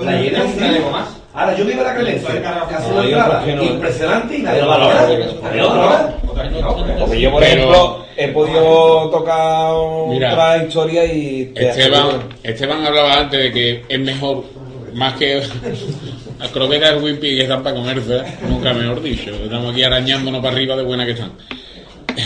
La 0.00 0.20
hiedra 0.20 0.44
un 0.44 0.52
sí. 0.52 0.64
Ahora 1.32 1.56
yo 1.56 1.64
vivo 1.64 1.82
la 1.82 1.94
clemencia, 1.94 2.28
que 2.42 2.46
hace 2.74 2.88
no, 2.88 2.94
una 2.94 3.02
hay 3.02 3.08
entrada 3.08 3.28
otros 3.28 3.44
que 3.44 3.54
no, 3.54 3.62
impresionante 3.64 4.36
y 4.36 4.42
nadie 4.42 4.60
lo 4.62 4.68
valora. 4.68 4.94
Nadie 5.42 5.58
lo 5.58 5.68
valora. 5.68 6.14
Porque 6.98 7.20
yo, 7.20 7.30
por 7.30 7.42
ejemplo, 7.44 8.04
he 8.16 8.28
podido 8.28 9.10
tocar 9.10 9.72
Mira, 10.08 10.32
otra 10.32 10.64
historia 10.64 11.04
y 11.04 11.46
te 11.54 11.68
Esteban, 11.68 12.22
Esteban 12.42 12.84
hablaba 12.84 13.14
antes 13.18 13.40
de 13.40 13.52
que 13.52 13.84
es 13.88 14.00
mejor, 14.00 14.44
más 14.94 15.14
que 15.14 15.42
las 16.38 16.48
croquetas 16.50 17.02
Wimpy 17.02 17.36
que 17.36 17.42
están 17.42 17.62
para 17.62 17.76
comerse, 17.76 18.22
nunca 18.48 18.72
mejor 18.72 19.02
dicho. 19.02 19.30
Estamos 19.30 19.72
aquí 19.72 19.82
arañándonos 19.82 20.40
para 20.42 20.54
arriba 20.54 20.76
de 20.76 20.82
buena 20.84 21.04
que 21.04 21.12
están. 21.12 21.32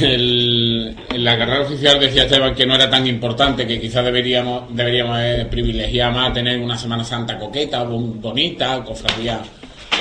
En 0.01 1.25
la 1.25 1.37
carrera 1.39 1.63
oficial 1.63 2.01
decía 2.01 2.25
Esteban 2.25 2.55
que 2.55 2.67
no 2.67 2.75
era 2.75 2.89
tan 2.91 3.07
importante, 3.07 3.67
que 3.67 3.81
quizás 3.81 4.05
deberíamos, 4.05 4.75
deberíamos 4.75 5.19
eh, 5.21 5.47
privilegiar 5.51 6.13
más 6.13 6.33
tener 6.33 6.59
una 6.59 6.77
Semana 6.79 7.05
Santa 7.05 7.39
coqueta, 7.39 7.83
bon- 7.85 8.21
bonita, 8.21 8.83
cofradía 8.83 9.41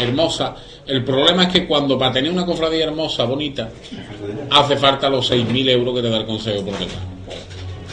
hermosa. 0.02 0.56
El 0.88 1.04
problema 1.04 1.44
es 1.44 1.50
que 1.50 1.66
cuando 1.68 1.98
para 1.98 2.14
tener 2.14 2.32
una 2.32 2.46
cofradía 2.46 2.86
hermosa, 2.86 3.26
bonita, 3.26 3.70
hace 4.52 4.78
falta 4.78 5.10
los 5.10 5.30
6.000 5.32 5.70
euros 5.70 5.96
que 5.96 6.02
te 6.02 6.10
da 6.10 6.18
el 6.18 6.26
Consejo 6.26 6.64
por 6.66 6.74
detrás. 6.80 7.00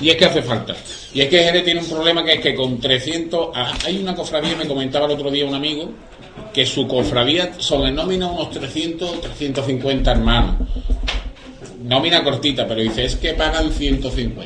Y 0.01 0.09
es 0.11 0.16
que 0.16 0.24
hace 0.24 0.42
falta. 0.42 0.74
Y 1.12 1.20
es 1.20 1.28
que 1.28 1.38
Jerez 1.42 1.64
tiene 1.64 1.80
un 1.80 1.88
problema 1.88 2.24
que 2.24 2.34
es 2.34 2.40
que 2.40 2.55
con 2.55 2.80
300... 2.80 3.48
ah, 3.55 3.72
Hay 3.84 3.98
una 3.98 4.14
cofradía, 4.14 4.57
me 4.57 4.66
comentaba 4.66 5.07
el 5.07 5.12
otro 5.12 5.30
día 5.30 5.44
un 5.46 5.55
amigo, 5.55 5.90
que 6.55 6.64
su 6.64 6.86
cofradía 6.88 7.53
son 7.59 7.86
en 7.86 7.94
nómina 7.96 8.26
unos 8.28 8.51
300, 8.51 9.20
350 9.20 10.11
hermanos. 10.12 10.55
Nómina 11.82 12.22
cortita, 12.22 12.66
pero 12.66 12.80
dice, 12.80 13.05
es 13.05 13.16
que 13.16 13.34
pagan 13.34 13.70
150. 13.70 14.42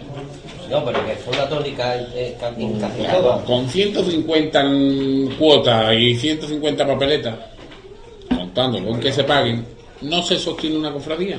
No, 0.71 0.85
pero 0.85 1.05
que 1.07 1.13
fue 1.17 1.35
una 1.35 1.49
tónica 1.49 1.95
en, 1.95 2.07
en- 2.17 2.61
en 2.73 2.81
casi 2.81 2.99
Claro, 3.01 3.19
todo. 3.21 3.45
con 3.45 3.69
150 3.69 4.61
en 4.63 5.35
cuotas 5.39 5.95
y 5.99 6.15
150 6.17 6.87
papeletas, 6.87 7.35
contando 8.29 8.83
con 8.85 8.99
que 8.99 9.13
se 9.13 9.25
paguen, 9.25 9.65
no 10.01 10.23
se 10.23 10.39
sostiene 10.39 10.79
una 10.79 10.91
cofradía. 10.93 11.39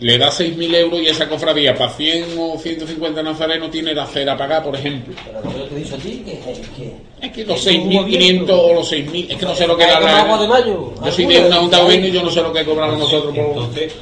Le 0.00 0.18
da 0.18 0.28
6.000 0.28 0.74
euros 0.74 1.00
y 1.00 1.06
esa 1.06 1.28
cofradía 1.28 1.74
para 1.74 1.90
100 1.92 2.36
o 2.38 2.58
150 2.58 3.22
nazarenos 3.22 3.70
tiene 3.70 3.94
la 3.94 4.06
cera 4.06 4.32
a 4.32 4.36
pagar, 4.36 4.62
por 4.64 4.74
ejemplo. 4.74 5.14
Pero 5.24 5.40
lo 5.42 5.52
que 5.52 5.58
yo 5.58 5.64
te 5.66 5.74
he 5.74 5.78
dicho 5.78 5.94
a 5.94 5.98
ti, 5.98 6.22
que, 6.26 6.32
que, 6.76 6.92
Es 7.26 7.32
que 7.32 7.44
los 7.44 7.66
Es 7.66 7.74
un 7.76 7.90
6.500 7.90 7.92
movimiento. 8.02 8.60
o 8.62 8.74
los 8.74 8.92
6.000, 8.92 9.30
es 9.30 9.36
que 9.36 9.46
no 9.46 9.54
sé 9.54 9.66
lo 9.68 9.76
que 9.76 9.84
da 9.86 10.00
la... 10.00 10.20
agua 10.22 10.38
de 10.42 10.48
mayo. 10.48 10.92
Yo 11.04 11.12
soy 11.12 11.26
de 11.26 11.40
una 11.46 11.56
junta 11.56 11.76
de 11.78 11.82
gobierno 11.84 12.06
y 12.08 12.12
yo 12.12 12.22
no 12.24 12.30
sé 12.30 12.42
lo 12.42 12.52
que 12.52 12.64
cobramos 12.64 12.98
nosotros 12.98 13.34
por... 13.34 13.44
Entonces, 13.46 13.92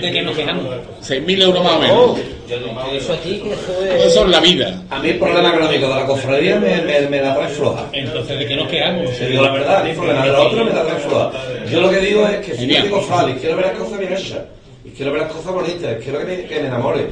¿de 0.00 0.12
qué 0.12 0.22
nos 0.22 0.36
quejamos? 0.36 0.64
6.000 1.02 1.42
euros 1.42 1.64
más 1.64 1.72
o 1.72 1.78
No, 1.78 1.80
menos. 1.82 2.16
yo 2.48 2.56
te 2.56 2.96
he 2.96 3.00
dicho 3.00 3.12
a 3.12 3.16
ti 3.16 3.42
que 3.42 3.52
eso 3.52 3.84
es... 3.84 4.04
Eso 4.06 4.24
es 4.24 4.30
la 4.30 4.40
vida. 4.40 4.82
A 4.88 4.98
mí 5.00 5.08
el 5.10 5.18
problema 5.18 5.48
económico 5.50 5.88
de 5.88 5.94
la 5.96 6.06
cofradía 6.06 6.60
me, 6.60 6.76
me, 6.82 7.00
me 7.08 7.20
la 7.20 7.34
trae 7.34 7.48
floja. 7.48 7.88
Entonces, 7.92 8.38
¿de 8.38 8.46
qué 8.46 8.56
nos 8.56 8.68
quejamos? 8.68 9.10
Te 9.18 9.26
digo 9.26 9.42
la 9.42 9.50
verdad, 9.52 9.80
a 9.80 9.84
mí 9.84 9.90
el 9.90 9.96
problema 9.96 10.24
de 10.26 10.32
los 10.32 10.46
otros 10.46 10.64
me 10.64 10.72
la 10.72 10.82
trae 10.84 11.00
floja. 11.00 11.30
Yo 11.70 11.80
lo 11.80 11.90
que 11.90 11.98
digo 11.98 12.26
es 12.28 12.46
que 12.46 12.54
si 12.56 12.66
yo 12.68 12.82
digo 12.82 13.04
quiero 13.40 13.56
ver 13.56 13.66
las 13.66 13.76
cosas 13.78 13.98
bien 13.98 14.12
hechas, 14.12 14.38
quiero 14.96 15.12
ver 15.12 15.22
las 15.22 15.32
cosas 15.32 15.52
bonitas, 15.52 15.96
quiero 16.02 16.18
que 16.20 16.24
me, 16.24 16.44
que 16.46 16.60
me 16.60 16.68
enamore. 16.68 17.08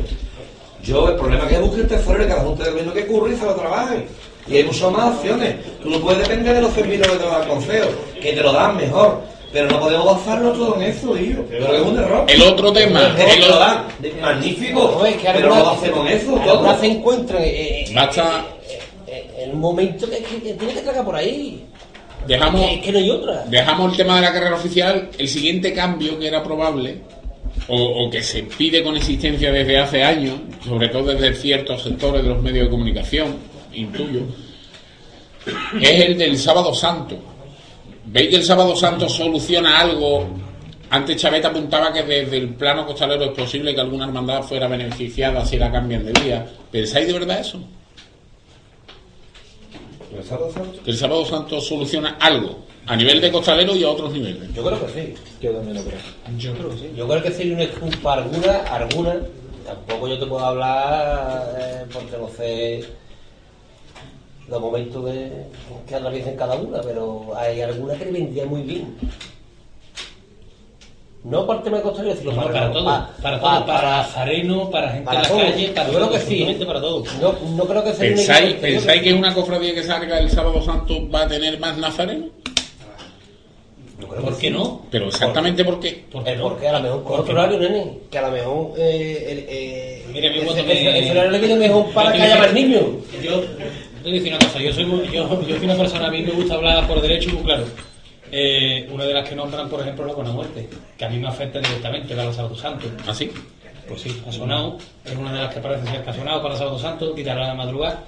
Yo 0.83 1.09
el 1.09 1.17
problema 1.17 1.45
es 1.45 1.51
que 1.53 1.59
busque 1.59 1.81
el 1.83 1.89
tesorero 1.89 2.25
y 2.25 2.29
cada 2.29 2.43
junta 2.43 2.65
de 2.65 2.71
gobierno 2.71 2.93
que 2.93 3.07
curre 3.07 3.35
y 3.35 3.37
se 3.37 3.45
lo 3.45 3.55
trabaje. 3.55 4.07
Y 4.49 4.57
hay 4.57 4.65
muchas 4.65 4.91
más 4.91 5.15
opciones. 5.17 5.55
Tú 5.83 5.91
no 5.91 6.01
puedes 6.01 6.27
depender 6.27 6.55
de 6.57 6.63
los 6.63 6.73
servicios 6.73 7.07
que 7.09 7.17
te 7.19 7.25
da 7.27 7.43
el 7.43 7.49
consejo, 7.49 7.89
que 8.21 8.33
te 8.33 8.41
lo 8.43 8.53
dan 8.53 8.77
mejor. 8.77 9.21
Pero 9.53 9.69
no 9.69 9.79
podemos 9.81 10.07
basarlo 10.07 10.51
todo 10.53 10.77
en 10.77 10.83
eso, 10.85 11.13
tío. 11.13 11.45
Pero 11.49 11.75
es 11.75 11.83
un 11.83 11.99
error. 11.99 12.25
El 12.27 12.43
otro 12.43 12.73
tema, 12.73 13.09
Es 13.09 13.15
que 13.15 13.23
el 13.23 13.31
te 13.33 13.39
lo 13.41 13.47
otro- 13.49 13.59
dan. 13.61 13.85
de- 14.01 14.13
Magnífico. 14.15 14.97
No, 14.99 15.07
es 15.07 15.17
que 15.17 15.29
pero 15.31 15.49
no 15.51 15.57
lo 15.57 15.71
hacemos 15.73 16.11
eso, 16.11 16.31
algunas 16.43 16.73
todo. 16.73 16.81
se 16.81 16.87
encuentran 16.87 17.43
eh, 17.43 17.85
eh, 17.85 17.93
Basta- 17.95 18.45
eh, 19.07 19.31
en 19.45 19.51
un 19.53 19.61
momento 19.61 20.09
que, 20.09 20.19
que- 20.23 20.43
que 20.43 20.55
tiene 20.55 20.73
que 20.75 20.81
tragar 20.81 21.05
por 21.05 21.15
ahí. 21.17 21.65
dejamos... 22.27 22.63
Es 22.71 22.79
que 22.81 22.93
no 22.93 22.99
hay 22.99 23.11
otra. 23.11 23.45
Dejamos 23.47 23.91
el 23.93 23.97
tema 23.99 24.17
de 24.17 24.23
la 24.23 24.33
carrera 24.33 24.55
oficial. 24.57 25.11
El 25.19 25.29
siguiente 25.29 25.73
cambio 25.75 26.19
que 26.19 26.27
era 26.29 26.43
probable, 26.43 27.03
o, 27.69 27.77
o 27.77 28.11
que 28.11 28.23
se 28.23 28.43
pide 28.43 28.83
con 28.83 28.97
existencia 28.97 29.53
desde 29.53 29.79
hace 29.79 30.03
años, 30.03 30.35
sobre 30.65 30.89
todo 30.89 31.15
desde 31.15 31.35
ciertos 31.35 31.83
sectores 31.83 32.23
de 32.23 32.29
los 32.29 32.43
medios 32.43 32.67
de 32.67 32.71
comunicación, 32.71 33.37
intuyo, 33.73 34.23
es 35.81 36.01
el 36.01 36.19
del 36.19 36.39
sábado 36.39 36.75
santo. 36.75 37.17
¿Veis 38.05 38.31
que 38.31 38.37
el 38.37 38.45
sábado 38.45 38.77
santo 38.77 39.09
soluciona 39.09 39.81
algo? 39.81 40.29
Antes 40.91 41.17
Chaveta 41.17 41.49
apuntaba 41.49 41.93
que 41.93 42.03
desde 42.03 42.37
el 42.37 42.51
plano 42.51 42.85
costalero 42.85 43.25
es 43.25 43.31
posible 43.31 43.75
que 43.75 43.81
alguna 43.81 44.05
hermandad 44.07 44.43
fuera 44.43 44.69
beneficiada 44.69 45.45
si 45.45 45.57
la 45.57 45.73
cambian 45.73 46.05
de 46.05 46.13
día. 46.13 46.47
¿Pensáis 46.71 47.07
de 47.07 47.13
verdad 47.15 47.41
eso? 47.41 47.59
Que 50.85 50.91
el 50.91 50.97
sábado 50.97 51.25
santo 51.25 51.61
soluciona 51.61 52.19
algo 52.21 52.72
a 52.87 52.97
nivel 52.97 53.21
de 53.21 53.31
costalero 53.31 53.75
y 53.77 53.85
a 53.85 53.91
otros 53.91 54.13
niveles. 54.13 54.53
Yo 54.55 54.65
creo 54.65 54.87
que 54.87 54.93
sí. 54.93 55.15
Yo 55.41 55.53
también 55.53 55.77
lo 55.77 55.83
creo. 55.85 55.99
Yo 56.39 56.53
creo 56.55 56.71
que 56.71 56.77
sí. 56.79 56.91
Yo 56.97 57.09
creo 57.09 57.23
que 57.23 57.31
sería 57.31 57.55
una 57.55 57.63
exculpa 57.65 58.15
alguna, 58.15 58.57
alguna. 58.71 59.17
Tampoco 59.67 60.09
yo 60.09 60.19
te 60.19 60.27
puedo 60.27 60.45
hablar 60.45 61.55
eh, 61.59 61.85
porque 61.93 62.17
no 62.19 62.29
sé 62.29 62.85
los 64.49 64.61
momentos 64.61 65.05
de, 65.05 65.31
que 65.89 65.95
atraviesen 65.95 66.37
cada 66.37 66.57
una, 66.57 66.81
pero 66.83 67.33
hay 67.37 67.61
algunas 67.61 67.97
que 67.97 68.05
vendría 68.11 68.45
muy 68.45 68.63
bien. 68.63 68.97
No 71.25 71.47
por 71.47 71.63
tema 71.63 71.77
de 71.77 71.85
costalero, 71.85 72.17
sino 72.17 72.33
No, 72.33 72.43
para, 72.43 72.53
para 72.53 72.73
todo, 72.73 72.85
pa- 72.85 73.11
para 73.23 73.41
pa- 73.41 73.57
todo, 73.59 73.67
para 73.67 73.91
nazareno, 73.99 74.71
para 74.71 74.89
gente 74.91 75.05
para 75.05 75.17
en 75.19 75.23
la 75.23 75.29
todo. 75.29 75.39
calle, 75.39 75.69
para 75.69 75.87
Yo 75.87 75.93
creo 75.95 76.07
todo, 76.09 76.19
que 76.19 76.25
sí, 76.27 76.43
¿eh? 76.43 76.67
para 76.67 76.81
todo. 76.81 77.05
No, 77.21 77.51
no 77.57 77.65
creo 77.65 77.85
que 77.85 77.93
sea 77.93 78.09
¿Pensáis, 78.09 78.55
¿Pensáis 78.55 79.03
que 79.03 79.15
una 79.15 79.33
cofradía 79.33 79.73
que 79.73 79.85
salga 79.85 80.19
el 80.19 80.29
sábado 80.31 80.61
santo 80.63 81.09
va 81.09 81.23
a 81.23 81.29
tener 81.29 81.61
más 81.61 81.79
nazarenos? 81.79 82.31
¿Por 84.07 84.37
qué 84.39 84.47
sí. 84.49 84.51
no? 84.53 84.83
Pero 84.91 85.07
exactamente 85.09 85.65
por 85.65 85.81
qué. 85.81 86.05
¿Por 86.11 86.25
qué 86.25 86.33
Es 86.33 86.39
no? 86.39 86.45
porque 86.49 86.69
a 86.69 86.73
lo 86.73 86.81
mejor 86.81 87.03
con 87.03 87.11
¿Por 87.13 87.21
otro 87.21 87.35
qué 87.35 87.41
horario, 87.41 87.59
nene, 87.59 87.93
que 88.11 88.19
a 88.19 88.23
lo 88.23 88.31
mejor 88.31 88.73
eh, 88.79 89.27
el, 89.31 89.39
eh, 89.49 90.99
ese 90.99 91.11
horario 91.11 91.31
le 91.31 91.39
viene 91.39 91.57
mejor 91.57 91.91
para 91.93 92.13
que 92.13 92.23
haya 92.23 92.37
más 92.39 92.53
niños. 92.53 92.83
Yo 93.23 93.41
te 93.41 94.09
voy 94.09 94.11
a 94.11 94.15
decir 94.15 94.35
una 94.35 94.39
cosa, 94.47 94.59
yo 94.61 94.73
soy, 94.73 94.85
muy- 94.87 95.07
yo, 95.11 95.41
yo 95.47 95.57
soy 95.57 95.65
una 95.65 95.77
persona, 95.77 96.07
a 96.07 96.11
mí 96.11 96.23
me 96.23 96.33
gusta 96.33 96.55
hablar 96.55 96.87
por 96.89 97.01
derecho 97.01 97.31
y 97.31 97.33
muy 97.35 97.43
claro. 97.45 97.65
Eh, 98.31 98.89
una 98.91 99.05
de 99.05 99.13
las 99.15 99.29
que 99.29 99.35
nombran, 99.37 99.69
por 99.69 99.81
ejemplo, 99.81 100.07
la 100.07 100.15
Buena 100.15 100.33
Muerte, 100.33 100.69
que 100.97 101.05
a 101.05 101.09
mí 101.09 101.19
me 101.19 101.29
afecta 101.29 101.61
directamente 101.61 102.15
para 102.15 102.29
el 102.29 102.35
Sábado 102.35 102.57
Santo. 102.57 102.87
¿Así? 103.07 103.31
Pues 103.87 104.01
sí, 104.01 104.23
ha 104.27 104.33
sonado, 104.33 104.79
es 105.05 105.15
una 105.15 105.33
de 105.33 105.39
las 105.41 105.55
que 105.55 105.61
parece 105.61 105.87
ser 105.87 106.03
que 106.03 106.11
ha 106.11 106.15
sonado 106.15 106.43
para 106.43 106.57
Sábado 106.57 106.79
Santo, 106.79 107.15
quitarla 107.15 107.49
de 107.51 107.55
madrugada. 107.55 108.03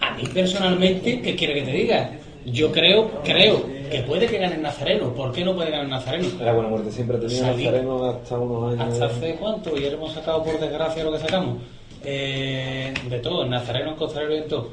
A 0.00 0.14
mí 0.14 0.22
personalmente, 0.32 1.20
¿qué 1.20 1.36
quiere 1.36 1.54
que 1.54 1.62
te 1.62 1.72
diga? 1.72 2.10
Yo 2.46 2.72
creo, 2.72 3.10
creo 3.24 3.64
que 3.90 4.00
puede 4.06 4.26
que 4.26 4.38
gane 4.38 4.54
el 4.56 4.62
Nazareno. 4.62 5.12
¿Por 5.14 5.32
qué 5.32 5.44
no 5.44 5.54
puede 5.54 5.70
ganar 5.70 5.88
Nazareno? 5.88 6.28
La 6.40 6.52
buena 6.52 6.68
muerte 6.68 6.90
siempre 6.90 7.16
ha 7.16 7.20
tenido 7.20 7.40
Salí. 7.40 7.64
nazareno 7.64 8.04
hasta 8.10 8.38
unos 8.38 8.72
años. 8.80 8.92
¿Hasta 8.92 9.06
hace 9.06 9.34
cuánto? 9.36 9.76
Y 9.78 9.84
hemos 9.84 10.12
sacado 10.12 10.42
por 10.44 10.58
desgracia 10.58 11.04
lo 11.04 11.12
que 11.12 11.18
sacamos. 11.18 11.58
Eh, 12.04 12.94
de 13.08 13.18
todo, 13.18 13.44
nazareno, 13.44 13.96
costalero 13.96 14.34
y 14.34 14.40
de 14.40 14.42
todo. 14.42 14.70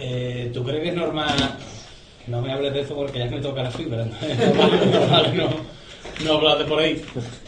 Eh, 0.00 0.50
¿Tú 0.52 0.64
crees 0.64 0.82
que 0.82 0.88
es 0.90 0.94
normal? 0.94 1.28
No 2.26 2.40
me 2.42 2.52
hables 2.52 2.72
de 2.74 2.80
eso 2.80 2.94
porque 2.94 3.18
ya 3.20 3.26
me 3.26 3.40
toca 3.40 3.62
la 3.62 3.70
fibra. 3.70 4.04
No, 5.34 5.48
no 6.24 6.32
hablas 6.38 6.58
de 6.58 6.64
por 6.64 6.80
ahí. 6.80 7.00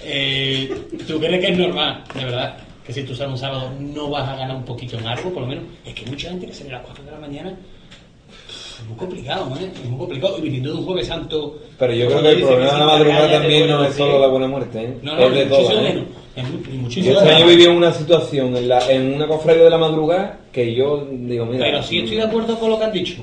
Eh, 0.05 0.71
¿Tú 1.07 1.19
crees 1.19 1.45
que 1.45 1.53
es 1.53 1.59
normal, 1.59 2.05
de 2.15 2.25
verdad, 2.25 2.57
que 2.87 2.93
si 2.93 3.03
tú 3.03 3.15
sales 3.15 3.33
un 3.33 3.39
sábado 3.39 3.71
no 3.81 4.11
vas 4.11 4.29
a 4.29 4.37
ganar 4.37 4.57
un 4.57 4.65
poquito 4.65 4.97
en 4.99 5.07
algo, 5.07 5.31
por 5.33 5.43
lo 5.43 5.49
menos? 5.49 5.65
Es 5.85 5.95
que 5.95 6.05
hay 6.05 6.11
mucha 6.11 6.29
gente 6.31 6.47
que 6.47 6.55
sale 6.55 6.71
a 6.71 6.75
las 6.75 6.83
4 6.83 7.05
de 7.05 7.11
la 7.11 7.19
mañana. 7.19 7.57
Es 8.79 8.87
muy 8.89 8.97
complicado, 8.97 9.55
¿eh? 9.61 9.71
Es 9.75 9.89
muy 9.89 9.99
complicado. 9.99 10.39
Y 10.39 10.43
viniendo 10.43 10.73
de 10.73 10.79
un 10.79 10.85
Jueves 10.85 11.07
Santo. 11.07 11.57
Pero 11.79 11.93
yo 11.95 12.07
creo 12.09 12.23
que 12.23 12.29
el 12.31 12.41
problema 12.43 12.73
de 12.73 12.79
la 12.79 12.87
madrugada 12.87 13.31
también 13.33 13.69
no 13.69 13.85
es 13.85 13.95
solo 13.95 14.19
la 14.21 14.27
buena 14.29 14.47
muerte, 14.49 14.83
¿eh? 14.83 14.99
No, 15.03 15.15
no, 15.17 15.23
es 15.23 15.33
de 15.35 15.45
muchísimo 15.47 15.69
todas, 15.69 15.85
¿eh? 15.85 15.89
menos. 15.95 16.05
Es 16.37 16.45
mu- 16.51 16.59
y 16.59 16.77
Yo 16.77 16.83
muchísimo 16.83 17.19
este 17.19 17.31
año 17.33 17.47
viví 17.47 17.67
una 17.67 17.93
situación 17.93 18.57
en, 18.57 18.69
la, 18.69 18.91
en 18.93 19.15
una 19.15 19.27
cofradía 19.27 19.65
de 19.65 19.71
la 19.71 19.79
madrugada 19.79 20.39
que 20.53 20.75
yo 20.75 21.07
digo, 21.11 21.47
mira. 21.47 21.65
Pero 21.65 21.83
sí 21.83 21.99
estoy 22.01 22.17
de 22.17 22.23
acuerdo 22.25 22.59
con 22.59 22.71
lo 22.71 22.79
que 22.79 22.85
han 22.85 22.93
dicho 22.93 23.23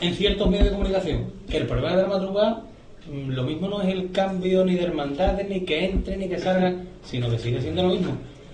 en 0.00 0.14
ciertos 0.14 0.50
medios 0.50 0.66
de 0.66 0.72
comunicación, 0.72 1.32
que 1.48 1.56
el 1.58 1.66
problema 1.66 1.96
de 1.96 2.02
la 2.02 2.08
madrugada 2.08 2.62
mm, 3.10 3.30
lo 3.30 3.42
mismo 3.44 3.68
no 3.68 3.80
es 3.80 3.88
el 3.88 4.10
cambio 4.10 4.64
ni 4.64 4.74
de 4.74 4.82
hermandades, 4.84 5.48
ni 5.48 5.60
que 5.60 5.84
entre, 5.86 6.16
ni 6.18 6.28
que 6.28 6.38
salga, 6.38 6.74
sino 7.04 7.30
que 7.30 7.38
sigue 7.38 7.60
siendo 7.62 7.84
lo 7.84 7.88
mismo. 7.90 8.12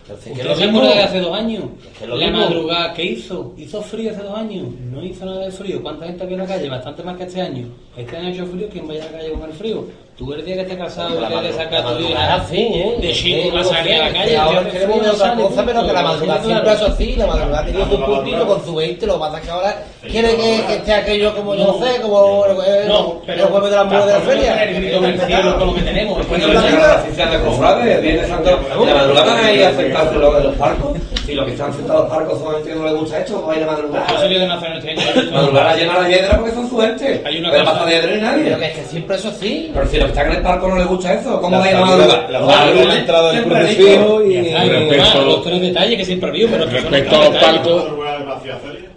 Entonces, 0.08 0.32
¿qué 0.34 0.40
¿Usted 0.42 0.54
se 0.56 0.64
acuerda 0.64 0.94
de 0.94 1.02
hace 1.02 1.20
dos 1.20 1.36
años? 1.36 1.64
que 1.98 2.04
es 2.04 2.08
lo 2.10 2.16
la 2.16 2.26
mismo. 2.30 2.40
madrugada, 2.44 2.94
¿qué 2.94 3.04
hizo? 3.04 3.54
¿Hizo 3.58 3.82
frío 3.82 4.10
hace 4.10 4.22
dos 4.22 4.38
años? 4.38 4.66
No 4.90 5.04
hizo 5.04 5.24
nada 5.26 5.44
de 5.44 5.50
frío. 5.52 5.82
¿Cuánta 5.82 6.06
gente 6.06 6.22
había 6.24 6.36
en 6.36 6.42
la 6.42 6.46
calle? 6.48 6.68
Bastante 6.70 7.02
más 7.02 7.16
que 7.18 7.24
este 7.24 7.40
año. 7.42 7.66
Este 7.96 8.16
año 8.16 8.28
ha 8.28 8.30
hecho 8.30 8.46
frío, 8.46 8.68
¿quién 8.72 8.88
vaya 8.88 9.02
a 9.02 9.06
la 9.06 9.18
calle 9.18 9.32
con 9.32 9.42
el 9.50 9.52
frío? 9.52 9.84
Tú 10.18 10.32
el 10.34 10.44
día 10.44 10.56
que 10.56 10.64
te 10.64 10.72
has 10.72 10.78
casado, 10.78 11.10
el 11.10 11.18
día 11.20 11.28
de 11.28 11.34
madrugada- 11.36 11.62
sacar 11.64 11.72
la 11.74 11.82
tu 11.82 11.88
madrugada 12.02 12.36
hija 12.38 12.46
sí, 12.50 12.56
¿eh? 12.74 12.96
de 13.00 13.12
chico 13.12 13.54
vas 13.56 13.66
a 13.68 13.70
salir 13.70 13.92
a 13.94 13.98
la 13.98 14.06
que 14.08 14.12
calle. 14.18 14.36
Ahora 14.36 14.68
queremos 14.68 15.06
otra 15.06 15.34
cosa, 15.36 15.64
pero 15.64 15.86
que 15.86 15.92
la 15.92 16.02
madrugada 16.02 16.42
siempre 16.42 16.72
es 16.72 16.82
así. 16.82 17.14
La 17.16 17.26
madrugada 17.28 17.64
tiene 17.64 17.84
su 17.84 18.04
puntito 18.04 18.46
con 18.48 18.64
su 18.64 18.74
20. 18.74 19.06
Lo 19.06 19.12
que 19.14 19.18
pasa 19.20 19.38
es 19.38 19.44
que 19.44 19.50
ahora 19.52 19.82
quiere 20.10 20.28
que, 20.36 20.64
que 20.66 20.74
esté 20.74 20.92
aquello 20.94 21.36
como 21.36 21.54
yo 21.54 21.66
no 21.68 21.86
sé, 21.86 22.00
como 22.00 22.46
el, 22.46 22.56
jueves 22.56 23.70
de 23.70 23.76
la 23.76 23.84
mujer 23.84 24.04
de 24.06 24.12
la 24.12 24.20
feria. 24.20 24.64
el 24.64 25.20
cielo 25.20 25.56
con 25.56 25.66
lo 25.68 25.74
que 25.76 25.82
tenemos. 25.82 26.26
Pues 26.26 26.28
Después 26.40 26.52
no 26.52 26.62
de 26.62 26.72
la- 26.72 28.26
Santo, 28.26 28.50
de 28.50 28.86
la 28.86 28.94
madrugada 28.94 29.46
ahí 29.46 29.62
a 29.62 29.72
sentarse 29.76 30.14
lo 30.16 30.32
de 30.32 30.42
los 30.42 30.54
parcos. 30.56 30.96
Si 31.28 31.34
los 31.34 31.44
que 31.44 31.52
están 31.52 31.70
sentados 31.74 32.04
en 32.04 32.08
los 32.08 32.16
parcos 32.16 32.38
son 32.40 32.54
gente 32.54 32.70
que 32.70 32.74
no 32.74 32.84
les 32.86 32.94
gusta 32.94 33.18
esto, 33.18 33.42
pues 33.44 33.58
hay 33.58 33.62
la 33.62 33.66
Yo 33.66 33.72
madrugada. 33.76 34.18
salí 34.18 34.38
de 34.38 34.46
Nazareno 34.46 34.78
este 34.78 34.90
año. 34.92 35.30
Madrugada 35.30 35.76
llena 35.76 35.98
la 36.00 36.08
hiedra 36.08 36.36
porque 36.38 36.52
son 36.52 36.70
suertes. 36.70 37.20
Hay 37.26 37.36
una 37.38 37.50
Pero 37.50 37.64
cosa- 37.64 37.74
pasa 37.74 37.84
de 37.84 37.92
hiedra 37.92 38.08
Pero 38.12 38.22
nadie. 38.22 38.56
que 38.56 38.64
es 38.64 38.72
que 38.78 38.84
siempre 38.84 39.16
eso 39.16 39.32
sí. 39.32 39.70
Pero 39.74 39.86
si 39.88 39.96
los 39.98 40.04
que 40.06 40.10
están 40.12 40.26
en 40.30 40.36
el 40.38 40.42
parco 40.42 40.68
no 40.68 40.76
les 40.78 40.86
gusta 40.86 41.12
eso, 41.12 41.38
¿cómo 41.42 41.50
La 41.50 41.58
va 41.58 41.64
a 41.64 41.68
ir 41.70 41.76
a 41.76 41.80
la 41.80 41.86
salida- 41.86 42.06
madrugada? 42.06 42.64
la 42.66 42.72
de 42.72 42.84
la 42.86 42.94
entrada 42.98 43.32
del 43.32 43.44
crucifijo 43.44 44.22
y- 44.24 44.54
Respecto- 44.54 45.22
los 45.26 45.44
tres 45.44 45.60
detalles 45.60 45.98
que 45.98 46.04
siempre 46.06 46.30
vivo, 46.30 46.48
pero 46.50 46.64
Respecto 46.64 47.14
a 47.14 47.18
los 47.18 47.32
detalles. 47.34 47.60
palcos, 47.60 47.84
madrugada 47.84 48.18
demasiado 48.20 48.60
seria? 48.62 48.88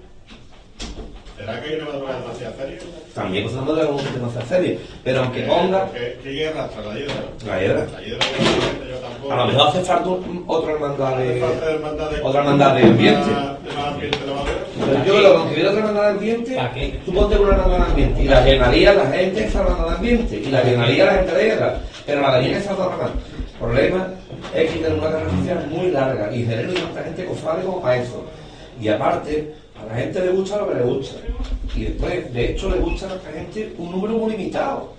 ¿Será 1.38 1.62
que 1.62 1.70
hay 1.70 1.76
una 1.76 1.86
madrugada 1.86 2.20
demasiado 2.22 2.54
También 3.14 3.46
usando 3.46 3.76
de 3.76 3.82
algún 3.82 4.02
demasiado 4.14 4.48
serie. 4.48 4.80
Pero 5.04 5.20
aunque 5.22 5.42
ponga 5.42 5.88
¿Qué, 5.92 6.18
qué 6.24 6.30
guerra 6.32 6.68
tras 6.70 6.86
la 6.86 6.94
hiedra? 6.94 7.14
la 7.46 7.62
hiedra. 7.62 7.86
La 7.92 8.02
hiedra, 8.02 8.26
obviamente, 8.26 8.90
yo 8.90 8.96
tampoco. 8.98 9.34
A 9.34 9.36
lo 9.36 9.46
mejor 9.48 9.68
hace 9.68 9.82
falta 9.82 10.10
otra 10.48 10.72
hermandad 10.72 11.18
de. 11.18 11.26
de 11.28 11.34
de- 11.34 12.22
Otra 12.24 12.40
hermandad 12.42 12.76
de 12.76 12.84
ambiente. 12.84 13.30
De 13.30 13.36
de. 13.36 14.12
Pero 14.80 15.06
yo 15.06 15.14
creo 15.14 15.22
que 15.22 15.38
aunque 15.38 15.54
hubiera 15.54 15.70
otra 15.70 15.80
hermandad 15.82 16.04
de 16.04 16.10
ambiente, 16.10 16.56
¿Para 16.56 16.74
qué? 16.74 17.00
tú 17.06 17.14
ponte 17.14 17.38
una 17.38 17.52
hermandad 17.56 17.78
de 17.78 17.84
ambiente 17.92 18.22
y 18.22 18.26
la 18.28 18.46
llenaría 18.46 18.94
la 18.94 19.06
gente 19.08 19.46
esa 19.46 19.60
hermandad 19.62 19.88
de 19.90 19.96
ambiente 19.96 20.36
y 20.38 20.46
la 20.46 20.64
llenaría 20.64 21.06
la 21.06 21.14
gente 21.14 21.32
de 21.36 21.44
guerra, 21.46 21.76
pero 22.06 22.22
la 22.22 22.32
darían 22.32 22.54
esa 22.62 22.74
otra 22.74 22.86
hermandad. 22.86 23.10
El 23.54 23.60
problema 23.60 24.08
es 24.56 24.72
que 24.72 24.78
tiene 24.80 24.96
una 24.96 25.12
carrera 25.12 25.30
social 25.30 25.68
muy 25.70 25.92
larga 25.92 26.34
y 26.34 26.46
genera 26.46 26.74
tanta 26.74 27.04
gente 27.04 27.26
cofrade 27.26 27.64
como 27.64 27.82
para 27.82 27.98
eso. 27.98 28.24
Y 28.82 28.88
aparte, 28.88 29.54
a 29.82 29.94
la 29.94 30.00
gente 30.02 30.20
le 30.22 30.32
gusta 30.32 30.58
lo 30.58 30.70
que 30.70 30.76
le 30.76 30.84
gusta. 30.84 31.16
Y 31.76 31.84
después, 31.86 32.34
de 32.34 32.52
hecho, 32.52 32.70
le 32.70 32.78
gusta 32.78 33.06
a 33.08 33.16
la 33.16 33.40
gente 33.40 33.74
un 33.78 33.92
número 33.92 34.14
muy 34.16 34.32
limitado. 34.32 34.94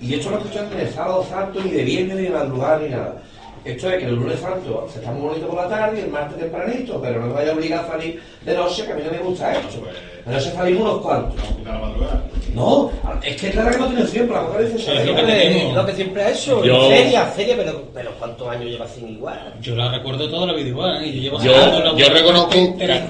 Y 0.00 0.14
esto 0.14 0.30
no 0.30 0.36
es 0.36 0.42
cuestión 0.42 0.68
ni 0.70 0.76
de 0.84 0.90
sábado 0.90 1.24
santo, 1.28 1.60
ni 1.64 1.70
de 1.70 1.84
viernes, 1.84 2.16
ni 2.16 2.22
de 2.24 2.30
madrugada, 2.30 2.78
ni 2.78 2.88
nada. 2.88 3.22
Esto 3.62 3.90
es 3.90 3.98
que 3.98 4.06
el 4.06 4.14
lunes 4.14 4.40
santo 4.40 4.88
se 4.90 5.00
está 5.00 5.12
muy 5.12 5.20
bonito 5.28 5.46
por 5.46 5.56
la 5.56 5.68
tarde 5.68 5.98
y 6.00 6.04
el 6.04 6.08
martes 6.10 6.38
tempranito, 6.38 6.98
pero 7.02 7.20
no 7.20 7.26
me 7.26 7.32
vaya 7.34 7.52
a 7.52 7.54
obligar 7.54 7.84
a 7.84 7.88
salir 7.88 8.18
de 8.42 8.54
noche, 8.56 8.86
que 8.86 8.92
a 8.92 8.94
mí 8.96 9.02
no 9.04 9.10
me 9.12 9.18
gusta 9.18 9.52
esto. 9.52 9.82
De 10.24 10.32
noche 10.32 10.50
salimos 10.52 10.82
unos 10.82 11.02
cuantos. 11.02 11.34
No, 12.54 12.90
es 13.22 13.36
que 13.36 13.48
es 13.48 13.54
la 13.54 13.68
que 13.68 13.76
hemos 13.76 13.88
tenido 13.90 14.06
siempre, 14.08 14.34
la 14.36 14.42
mujer 14.42 14.64
dice 14.72 14.78
Sí, 14.78 14.90
es 14.98 15.06
lo 15.06 15.14
que 15.14 15.20
Es 15.20 15.26
tenemos. 15.26 15.74
lo 15.76 15.86
que 15.86 15.92
siempre 15.92 16.22
ha 16.22 16.30
hecho. 16.30 16.64
Yo- 16.64 16.88
Seria, 16.88 17.30
seria, 17.32 17.56
pero, 17.56 17.82
pero 17.92 18.10
¿cuántos 18.18 18.48
años 18.48 18.64
lleva 18.64 18.88
sin 18.88 19.08
igual? 19.10 19.54
Yo 19.60 19.76
la 19.76 19.92
recuerdo 19.92 20.28
toda 20.30 20.46
la 20.46 20.54
vida 20.54 20.68
igual, 20.68 21.04
¿eh? 21.04 21.08
y 21.08 21.12
yo 21.16 21.20
llevo 21.20 21.42
Yo- 21.42 21.96
yo 21.98 22.08
reconozco 22.08 22.50
que- 22.50 23.04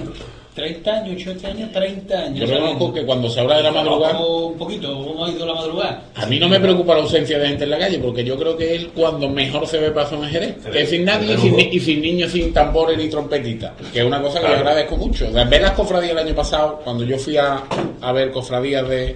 30 0.53 0.91
años, 0.91 1.21
8 1.25 1.47
años, 1.47 1.71
30 1.71 2.13
años. 2.19 2.39
yo 2.39 2.45
reconozco 2.45 2.93
que 2.93 3.05
cuando 3.05 3.29
se 3.29 3.39
habla 3.39 3.57
de 3.57 3.63
la 3.63 3.71
madrugada, 3.71 4.19
Un 4.19 4.57
poquito, 4.57 4.93
¿cómo 5.05 5.25
ha 5.25 5.31
ido 5.31 5.45
la 5.45 5.53
madrugada? 5.55 6.03
a 6.13 6.25
mí 6.25 6.39
no 6.39 6.49
me 6.49 6.59
preocupa 6.59 6.93
la 6.93 7.01
ausencia 7.01 7.39
de 7.39 7.47
gente 7.47 7.63
en 7.63 7.69
la 7.69 7.77
calle, 7.79 7.99
porque 7.99 8.23
yo 8.25 8.37
creo 8.37 8.57
que 8.57 8.75
es 8.75 8.85
cuando 8.93 9.29
mejor 9.29 9.65
se 9.65 9.77
ve 9.79 9.91
paso 9.91 10.15
en 10.15 10.23
Jerez, 10.29 10.55
que 10.71 10.81
es 10.81 10.89
sin 10.89 11.05
nadie 11.05 11.35
y 11.35 11.37
sin, 11.37 11.55
ni- 11.55 11.69
y 11.71 11.79
sin 11.79 12.01
niños, 12.01 12.31
sin 12.33 12.51
tambores 12.53 12.97
ni 12.97 13.07
trompetitas, 13.09 13.71
que 13.93 13.99
es 13.99 14.05
una 14.05 14.21
cosa 14.21 14.41
que 14.41 14.47
yo 14.47 14.53
agradezco 14.55 14.97
mucho. 14.97 15.29
O 15.29 15.31
sea, 15.31 15.45
ver 15.45 15.61
las 15.61 15.71
cofradías 15.71 16.11
el 16.11 16.17
año 16.19 16.35
pasado, 16.35 16.81
cuando 16.83 17.05
yo 17.05 17.17
fui 17.17 17.37
a, 17.37 17.63
a 18.01 18.11
ver 18.11 18.31
cofradías 18.31 18.87
de, 18.89 19.15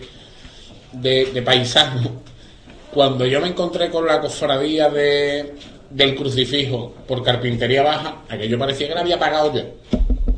de, 0.93 1.25
de 1.33 1.41
paisanos, 1.41 2.07
cuando 2.93 3.25
yo 3.25 3.41
me 3.41 3.49
encontré 3.49 3.89
con 3.89 4.05
la 4.07 4.21
cofradía 4.21 4.88
de, 4.89 5.53
del 5.89 6.15
crucifijo 6.15 6.93
por 7.05 7.21
carpintería 7.23 7.83
baja, 7.83 8.21
aquello 8.29 8.57
parecía 8.57 8.88
que 8.88 8.95
la 8.95 9.01
había 9.01 9.19
pagado 9.19 9.53
yo. 9.53 9.61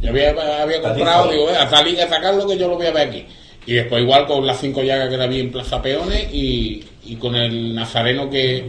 Yo 0.01 0.09
había, 0.09 0.29
había 0.61 0.81
comprado, 0.81 1.31
digo, 1.31 1.49
a 1.49 1.69
salir 1.69 1.99
a 2.01 2.07
sacarlo 2.07 2.47
que 2.47 2.57
yo 2.57 2.67
lo 2.67 2.75
voy 2.75 2.87
a 2.87 2.91
ver 2.91 3.07
aquí. 3.07 3.25
Y 3.65 3.73
después 3.73 4.01
igual 4.01 4.25
con 4.27 4.45
las 4.45 4.59
cinco 4.59 4.81
llagas 4.81 5.09
que 5.09 5.17
la 5.17 5.27
vi 5.27 5.39
en 5.41 5.51
Plaza 5.51 5.81
Peones 5.81 6.27
y, 6.33 6.83
y 7.05 7.15
con 7.15 7.35
el 7.35 7.75
nazareno 7.75 8.29
que, 8.29 8.65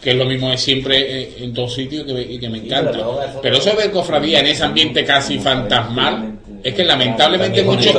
que 0.00 0.10
es 0.12 0.16
lo 0.16 0.24
mismo 0.24 0.50
de 0.50 0.56
siempre 0.58 1.22
eh, 1.22 1.32
en 1.40 1.52
todos 1.52 1.74
sitios 1.74 2.04
y 2.08 2.14
que, 2.14 2.22
y 2.34 2.38
que 2.38 2.48
me 2.48 2.58
encanta. 2.58 2.92
pero 2.92 3.22
eso- 3.22 3.40
Pero 3.42 3.56
eso 3.58 3.76
de 3.76 3.90
cofradía 3.90 4.40
en 4.40 4.46
ese 4.46 4.64
ambiente 4.64 5.04
casi 5.04 5.38
fantasmal, 5.38 6.38
es 6.64 6.74
que 6.74 6.84
lamentablemente 6.84 7.62
mucho, 7.62 7.92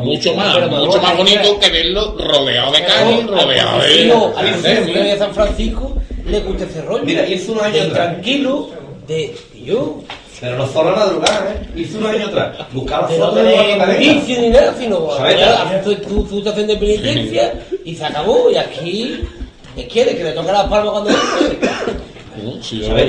mucho 0.00 0.34
más, 0.34 0.70
mucho 0.70 1.00
más 1.02 1.16
bonito 1.16 1.60
que- 1.60 1.70
verlo 1.70 2.16
rodeado 2.18 2.72
de 2.72 2.78
calle, 2.84 3.22
rodeado 3.26 3.78
de... 3.82 3.88
De 5.04 5.18
San 5.18 5.34
Francisco 5.34 5.96
le 6.26 6.40
gusta 6.40 6.64
ese 6.64 6.82
rollo. 6.82 7.04
Mira, 7.04 7.24
hizo 7.28 7.52
un 7.52 7.60
año 7.60 7.92
tranquilo, 7.92 8.70
de 9.06 9.34
y 9.54 9.64
yo. 9.66 10.02
Pero 10.40 10.56
no 10.58 10.66
solo 10.66 10.90
la 10.90 10.96
madrugada, 10.98 11.50
¿eh? 11.54 11.80
Hizo 11.80 11.98
un 11.98 12.06
año 12.06 12.26
atrás. 12.26 12.56
Buscaba 12.72 13.08
De 13.08 13.18
no 13.18 13.26
fotos 13.26 13.44
de 13.44 13.76
la 13.78 13.86
vicio 13.86 14.40
ni 14.40 14.50
nada, 14.50 14.74
sino 14.78 15.10
¿Sabes? 15.16 15.38
ya 15.38 15.62
hacer 15.62 15.82
tu, 15.84 15.94
tu, 15.96 16.24
tu 16.24 16.38
estación 16.38 16.66
de 16.66 16.76
penitencia 16.76 17.54
y 17.84 17.94
se 17.94 18.04
acabó. 18.04 18.50
Y 18.50 18.56
aquí, 18.56 19.20
¿qué 19.74 19.86
quiere? 19.86 20.16
Que 20.16 20.24
le 20.24 20.32
toque 20.32 20.52
las 20.52 20.64
palmas 20.68 20.90
cuando 20.92 21.10
si 22.62 22.80
yo 22.80 22.86
¿Sabes? 22.88 23.08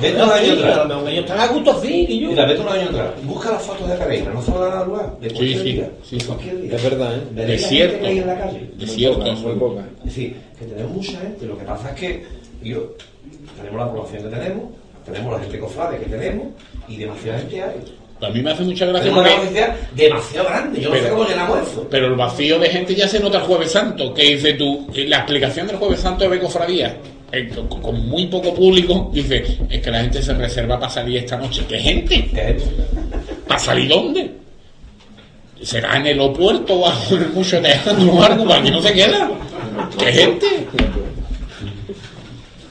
Vete 0.00 0.22
un 0.22 0.30
año 0.30 0.44
Sí, 0.44 0.50
atrás. 0.58 0.78
a 0.78 0.82
lo 0.82 0.88
mejor 0.88 1.08
ellos 1.08 1.24
están 1.24 1.40
a 1.40 1.46
gusto 1.48 1.70
así, 1.72 2.06
y 2.08 2.20
yo. 2.20 2.28
Mira, 2.28 2.46
vete 2.46 2.60
un 2.60 2.68
año 2.68 2.88
atrás. 2.90 3.10
Busca 3.24 3.50
las 3.52 3.62
fotos 3.62 3.88
de 3.88 3.94
Pereira, 3.96 4.32
no 4.32 4.42
solo 4.42 4.64
de 4.64 4.70
la 4.70 4.76
madrugada. 4.76 5.16
De 5.20 5.28
cualquier 5.30 5.58
sí, 5.58 5.72
día. 5.72 5.90
sí, 6.04 6.16
de 6.16 6.20
sí. 6.20 6.26
cualquier 6.26 6.60
día. 6.60 6.76
Es 6.76 6.82
verdad, 6.82 7.14
¿eh? 7.16 7.22
La 7.34 7.42
Desierto. 7.44 8.00
que 8.00 8.06
hay 8.06 8.18
en 8.18 8.26
la 8.26 8.38
calle. 8.38 8.70
Desierto. 8.76 9.32
Muy 9.32 9.54
poca. 9.54 9.80
Es 10.00 10.04
decir, 10.04 10.36
que 10.58 10.64
tenemos 10.66 10.92
mucha 10.92 11.20
gente. 11.20 11.46
Lo 11.46 11.58
que 11.58 11.64
pasa 11.64 11.90
es 11.90 12.00
que 12.00 12.26
yo, 12.62 12.94
tenemos 13.56 13.80
la 13.80 13.92
población 13.92 14.22
que 14.24 14.28
tenemos, 14.36 14.64
tenemos 15.06 15.32
la 15.32 15.38
gente 15.40 15.58
cofrade 15.58 15.98
que 15.98 16.06
tenemos 16.06 16.48
y 16.88 16.96
demasiada 16.96 17.38
gente 17.38 17.62
hay. 17.62 17.96
A 18.20 18.30
mí 18.30 18.42
me 18.42 18.50
hace 18.50 18.62
mucha 18.62 18.86
gracia 18.86 19.12
una 19.12 19.28
demasiado 19.94 20.48
grande. 20.48 20.80
Yo 20.80 20.88
no 20.88 20.94
sé 20.94 21.02
Pero- 21.02 21.14
cómo 21.16 21.28
llenamos 21.28 21.68
eso. 21.68 21.86
Pero 21.90 22.06
el 22.06 22.14
vacío 22.14 22.58
de 22.58 22.70
gente 22.70 22.94
ya 22.94 23.06
se 23.06 23.20
nota 23.20 23.38
el 23.38 23.44
Jueves 23.44 23.70
Santo, 23.70 24.14
que 24.14 24.22
dice 24.22 24.54
tú, 24.54 24.86
la 24.94 25.18
explicación 25.18 25.66
del 25.66 25.76
Jueves 25.76 26.00
Santo 26.00 26.24
de 26.24 26.30
Becofradía, 26.30 26.96
eh, 27.30 27.50
con, 27.68 28.08
muy 28.08 28.26
poco 28.28 28.54
público, 28.54 29.10
dice, 29.12 29.44
es 29.68 29.82
que 29.82 29.90
la 29.90 30.00
gente 30.00 30.22
se 30.22 30.32
reserva 30.32 30.78
para 30.80 30.90
salir 30.90 31.18
esta 31.18 31.36
noche. 31.36 31.64
¿Qué 31.68 31.78
gente? 31.78 32.56
¿Para 33.46 33.60
salir 33.60 33.88
dónde? 33.88 34.30
¿Será 35.62 35.96
en 35.96 36.06
el 36.06 36.20
aeropuerto 36.20 36.74
o 36.74 37.14
en 37.14 37.22
el 37.22 37.28
mucho 37.30 37.60
teatro 37.60 38.12
o 38.12 38.22
algo? 38.22 38.46
¿Para 38.46 38.62
que 38.62 38.70
no 38.70 38.80
se 38.80 38.94
queda? 38.94 39.30
¿Qué 39.98 40.12
gente? 40.12 40.46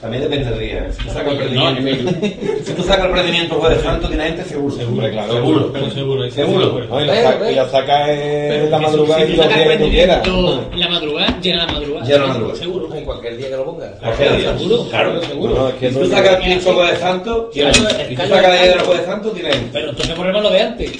También 0.00 0.22
depende 0.24 0.50
del 0.50 0.58
día. 0.60 0.86
Si 0.92 1.04
tú 1.06 1.12
sacas 1.12 1.32
el 1.32 1.54
No, 1.54 1.64
prendimiento, 1.72 2.12
si 2.64 2.72
tú 2.74 2.82
sacas 2.82 3.06
el 3.06 3.10
prendimiento 3.12 3.54
jueves 3.56 3.82
santo, 3.82 4.08
tiene 4.08 4.24
gente 4.24 4.44
seguro. 4.44 4.74
Hombre, 4.86 5.10
claro. 5.10 5.32
Seguro. 5.32 5.72
Pero 5.72 5.90
seguro, 5.90 6.30
Seguro. 6.30 6.86
No, 6.88 7.00
y 7.00 7.06
la, 7.06 7.12
Pero, 7.12 7.24
saca, 7.26 7.38
pero- 7.38 7.50
y 7.50 7.54
la 7.54 7.68
saca 7.68 8.12
en 8.12 8.70
la 8.70 8.78
madrugada 8.78 9.26
si- 9.26 9.32
y 9.32 9.36
los 9.36 9.46
sacas 9.46 9.58
días 9.58 9.68
que 9.76 9.84
tú 9.84 9.90
quieras. 9.90 10.28
La 10.76 10.88
madrugada, 10.88 11.40
llega 11.40 11.56
la 11.66 11.72
madrugada. 11.72 12.06
Llega 12.06 12.18
la 12.18 12.26
madrugada. 12.26 12.58
Seguro. 12.58 12.94
En 12.94 13.04
cualquier 13.04 13.36
día 13.38 13.48
que 13.48 13.56
lo 13.56 13.64
pongas. 13.64 13.90
Cualquier 14.00 14.36
día. 14.36 14.56
Seguro. 14.58 14.88
Claro. 14.90 15.22
Seguro. 15.22 15.54
No, 15.54 15.68
es 15.68 15.74
que 15.76 15.88
Si 15.90 15.94
tú 15.98 16.06
sacas 16.06 16.34
el 16.36 16.42
Cristo 16.42 16.74
jueves 16.74 16.98
santo, 17.00 17.50
tiene 17.52 17.74
Si 17.74 17.80
tú 18.16 18.22
sacas 18.22 18.42
la 18.42 18.48
idea 18.56 18.68
del 18.76 18.80
jueves 18.80 19.06
santo, 19.06 19.30
tiene 19.30 19.50
gente. 19.50 19.70
Pero 19.72 19.90
entonces 19.90 20.14
ponemos 20.14 20.42
lo 20.42 20.50
de 20.50 20.60
antes. 20.60 20.92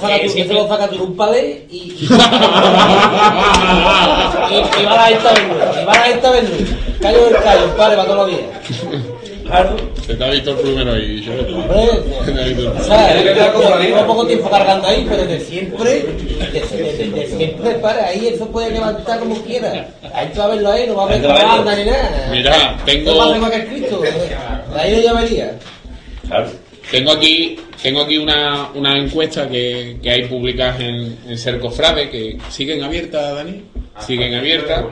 Sacas 0.00 0.20
eso 0.36 0.52
lo 0.52 0.68
sacas 0.68 0.90
tú 0.90 0.94
en 0.96 1.00
un 1.00 1.16
palé 1.16 1.66
y. 1.70 1.76
y, 1.98 2.06
va 4.84 4.92
a 4.92 4.96
la 4.96 5.10
esta 5.10 5.32
vez. 5.32 5.42
Y 5.82 5.84
va 5.84 5.92
a 5.92 5.98
la 5.98 6.08
esta 6.08 6.30
vez. 6.30 6.44
Callo 7.00 7.24
del 7.26 7.34
callo, 7.42 7.64
un 7.66 7.70
palé 7.76 7.96
para 7.96 8.08
todos 8.08 8.18
los 8.18 8.28
días. 8.28 8.33
Claro. 9.44 9.76
Se 10.06 10.14
te 10.14 10.24
ha 10.24 10.30
visto 10.30 10.50
el 10.52 10.56
primero 10.56 10.92
ahí, 10.92 11.20
yo. 11.20 11.32
O 11.34 12.82
sea, 12.82 13.78
llevo 13.80 14.06
poco 14.06 14.26
tiempo 14.26 14.50
cargando 14.50 14.88
ahí, 14.88 15.06
pero 15.08 15.24
de 15.26 15.40
siempre, 15.40 15.90
de, 15.90 16.60
de- 16.60 16.92
de- 16.96 17.10
de 17.10 17.26
siempre, 17.26 17.70
para 17.74 18.06
ahí, 18.06 18.28
eso 18.28 18.46
puede 18.48 18.70
levantar 18.70 19.18
como 19.18 19.34
quiera. 19.42 19.88
Ahí 20.14 20.28
tú 20.32 20.38
vas 20.38 20.46
a 20.46 20.54
verlo 20.54 20.70
ahí, 20.72 20.86
no 20.86 20.94
va 20.96 21.04
a 21.04 21.06
ver 21.08 21.22
banda 21.22 21.76
ni 21.76 21.84
nada. 21.84 22.28
Mira, 22.30 22.76
tengo- 22.86 23.12
No 23.12 23.18
va 23.18 23.24
a 23.26 23.30
ver 23.32 23.40
más 23.40 23.50
que 23.50 23.66
Cristo. 23.66 24.02
Ahí 24.76 24.96
lo 24.96 25.02
llamaría. 25.02 25.58
Claro. 26.26 26.50
Tengo 26.90 27.12
aquí, 27.12 27.58
tengo 27.82 28.02
aquí 28.02 28.18
una, 28.18 28.68
una 28.74 28.96
encuesta 28.98 29.48
que, 29.48 29.96
que 30.02 30.10
hay 30.10 30.24
publicadas 30.24 30.80
en, 30.80 31.18
en 31.28 31.38
Cercofrade, 31.38 32.10
que 32.10 32.38
siguen 32.50 32.82
abiertas, 32.82 33.34
Dani. 33.34 33.62
Siguen 34.06 34.34
abiertas. 34.34 34.84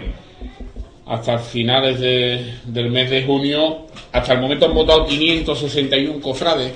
Hasta 1.06 1.38
finales 1.38 1.98
de- 2.00 2.54
del 2.64 2.90
mes 2.90 3.10
de 3.10 3.24
junio. 3.24 3.86
Hasta 4.12 4.34
el 4.34 4.40
momento 4.40 4.66
han 4.66 4.74
votado 4.74 5.06
561 5.06 6.20
cofrades. 6.20 6.72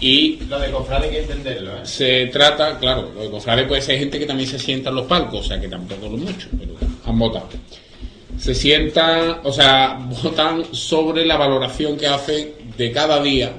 Y 0.00 0.36
Lo 0.48 0.58
de 0.60 0.70
cofrade 0.70 1.06
hay 1.06 1.10
que 1.10 1.20
entenderlo, 1.22 1.72
¿eh? 1.78 1.80
se 1.82 2.26
trata, 2.26 2.78
claro, 2.78 3.10
lo 3.12 3.20
de 3.22 3.30
cofrades 3.30 3.66
puede 3.66 3.82
ser 3.82 3.98
gente 3.98 4.16
que 4.20 4.26
también 4.26 4.48
se 4.48 4.56
sienta 4.58 4.90
en 4.90 4.94
los 4.94 5.06
palcos, 5.06 5.40
o 5.40 5.48
sea 5.48 5.60
que 5.60 5.66
tampoco 5.66 6.06
lo 6.06 6.16
mucho, 6.16 6.48
pero 6.56 6.74
han 7.04 7.18
votado. 7.18 7.48
Se 8.38 8.54
sientan, 8.54 9.40
o 9.42 9.50
sea, 9.52 9.98
votan 10.22 10.64
sobre 10.72 11.26
la 11.26 11.36
valoración 11.36 11.96
que 11.96 12.06
hacen 12.06 12.52
de 12.76 12.92
cada 12.92 13.20
día 13.20 13.50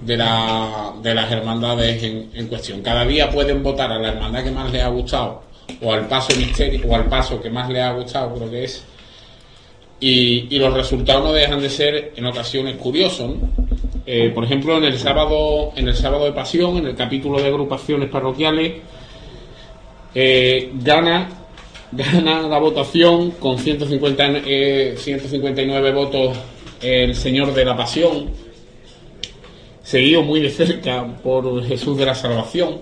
de, 0.00 0.16
la, 0.16 0.92
de 1.02 1.14
las 1.16 1.32
hermandades 1.32 2.00
en, 2.04 2.30
en 2.32 2.46
cuestión. 2.46 2.80
Cada 2.80 3.04
día 3.04 3.28
pueden 3.28 3.60
votar 3.64 3.90
a 3.90 3.98
la 3.98 4.10
hermandad 4.10 4.44
que 4.44 4.50
más 4.52 4.70
les 4.70 4.84
ha 4.84 4.88
gustado, 4.88 5.42
o 5.80 5.92
al 5.92 6.06
paso 6.06 6.36
misterio, 6.36 6.80
o 6.88 6.94
al 6.94 7.06
paso 7.06 7.40
que 7.40 7.50
más 7.50 7.68
les 7.70 7.82
ha 7.82 7.92
gustado, 7.92 8.34
creo 8.34 8.50
que 8.50 8.64
es. 8.64 8.84
Y, 10.00 10.58
los 10.58 10.74
resultados 10.74 11.22
no 11.24 11.32
dejan 11.32 11.60
de 11.60 11.70
ser 11.70 12.12
en 12.16 12.26
ocasiones 12.26 12.76
curiosos. 12.76 13.36
Eh, 14.04 14.32
por 14.34 14.44
ejemplo, 14.44 14.76
en 14.76 14.84
el 14.84 14.98
sábado, 14.98 15.72
en 15.76 15.86
el 15.86 15.94
sábado 15.94 16.24
de 16.24 16.32
Pasión, 16.32 16.78
en 16.78 16.86
el 16.86 16.96
capítulo 16.96 17.40
de 17.40 17.46
agrupaciones 17.46 18.08
parroquiales, 18.08 18.72
eh, 20.14 20.72
gana, 20.74 21.28
gana 21.92 22.42
la 22.42 22.58
votación 22.58 23.30
con 23.32 23.58
150, 23.58 24.24
eh, 24.44 24.94
159 24.98 25.92
votos 25.92 26.36
el 26.82 27.14
Señor 27.14 27.54
de 27.54 27.64
la 27.64 27.76
Pasión, 27.76 28.30
seguido 29.84 30.22
muy 30.22 30.40
de 30.40 30.50
cerca 30.50 31.06
por 31.22 31.64
Jesús 31.64 31.96
de 31.96 32.06
la 32.06 32.14
Salvación, 32.16 32.80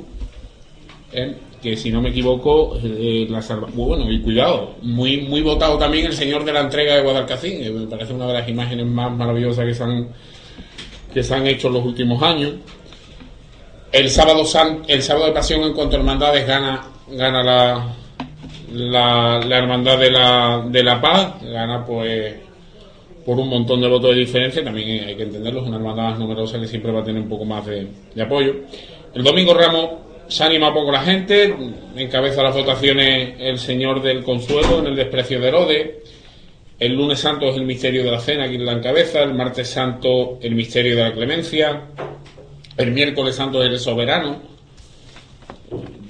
¿eh? 1.12 1.34
que 1.62 1.76
si 1.76 1.90
no 1.90 2.00
me 2.00 2.08
equivoco, 2.08 2.78
eh, 2.82 3.26
la 3.28 3.42
salva- 3.42 3.68
bueno, 3.74 4.10
y 4.10 4.20
cuidado, 4.20 4.76
muy, 4.82 5.18
muy 5.22 5.42
votado 5.42 5.76
también 5.76 6.06
el 6.06 6.14
Señor 6.14 6.44
de 6.44 6.52
la 6.54 6.60
Entrega 6.60 6.94
de 6.96 7.02
Guadalcacín, 7.02 7.62
que 7.62 7.70
me 7.70 7.86
parece 7.86 8.14
una 8.14 8.26
de 8.26 8.32
las 8.34 8.48
imágenes 8.48 8.86
más 8.86 9.12
maravillosas 9.12 9.66
que 9.66 9.74
se 9.74 9.82
han, 9.82 10.08
que 11.12 11.22
se 11.22 11.34
han 11.34 11.46
hecho 11.46 11.68
en 11.68 11.74
los 11.74 11.84
últimos 11.84 12.22
años. 12.22 12.52
El 13.92 14.08
sábado, 14.08 14.44
san- 14.44 14.84
el 14.88 15.02
sábado 15.02 15.26
de 15.26 15.32
pasión 15.32 15.62
en 15.64 15.74
cuanto 15.74 15.96
a 15.96 15.98
hermandades 15.98 16.46
gana, 16.46 16.80
gana 17.10 17.42
la, 17.42 19.40
la, 19.44 19.58
hermandad 19.58 19.98
de 19.98 20.10
la, 20.10 20.64
de 20.66 20.82
la 20.82 21.00
paz, 21.00 21.34
gana 21.42 21.84
pues 21.84 22.36
por 23.26 23.38
un 23.38 23.48
montón 23.48 23.80
de 23.82 23.88
votos 23.88 24.14
de 24.14 24.20
diferencia, 24.20 24.64
también 24.64 25.04
hay 25.08 25.14
que 25.16 25.24
entenderlo, 25.24 25.60
es 25.60 25.66
una 25.66 25.76
hermandad 25.76 26.04
más 26.10 26.18
numerosa 26.18 26.58
que 26.58 26.66
siempre 26.66 26.90
va 26.90 27.00
a 27.00 27.04
tener 27.04 27.20
un 27.20 27.28
poco 27.28 27.44
más 27.44 27.66
de, 27.66 27.86
de 28.14 28.22
apoyo. 28.22 28.54
El 29.12 29.22
domingo 29.24 29.52
Ramos 29.52 29.90
se 30.30 30.44
anima 30.44 30.72
poco 30.72 30.92
la 30.92 31.02
gente, 31.02 31.54
encabeza 31.96 32.42
las 32.42 32.54
votaciones 32.54 33.34
el 33.40 33.58
señor 33.58 34.00
del 34.00 34.22
consuelo 34.22 34.78
en 34.78 34.86
el 34.86 34.96
desprecio 34.96 35.40
de 35.40 35.48
Herodes. 35.48 35.90
El 36.78 36.94
lunes 36.94 37.18
santo 37.18 37.46
es 37.46 37.56
el 37.56 37.64
misterio 37.64 38.04
de 38.04 38.12
la 38.12 38.20
cena, 38.20 38.48
quien 38.48 38.64
la 38.64 38.72
encabeza. 38.72 39.22
El 39.22 39.34
martes 39.34 39.68
santo, 39.68 40.38
el 40.40 40.54
misterio 40.54 40.96
de 40.96 41.02
la 41.02 41.12
clemencia. 41.12 41.82
El 42.76 42.92
miércoles 42.92 43.34
santo 43.34 43.62
es 43.62 43.70
el 43.70 43.78
soberano. 43.78 44.40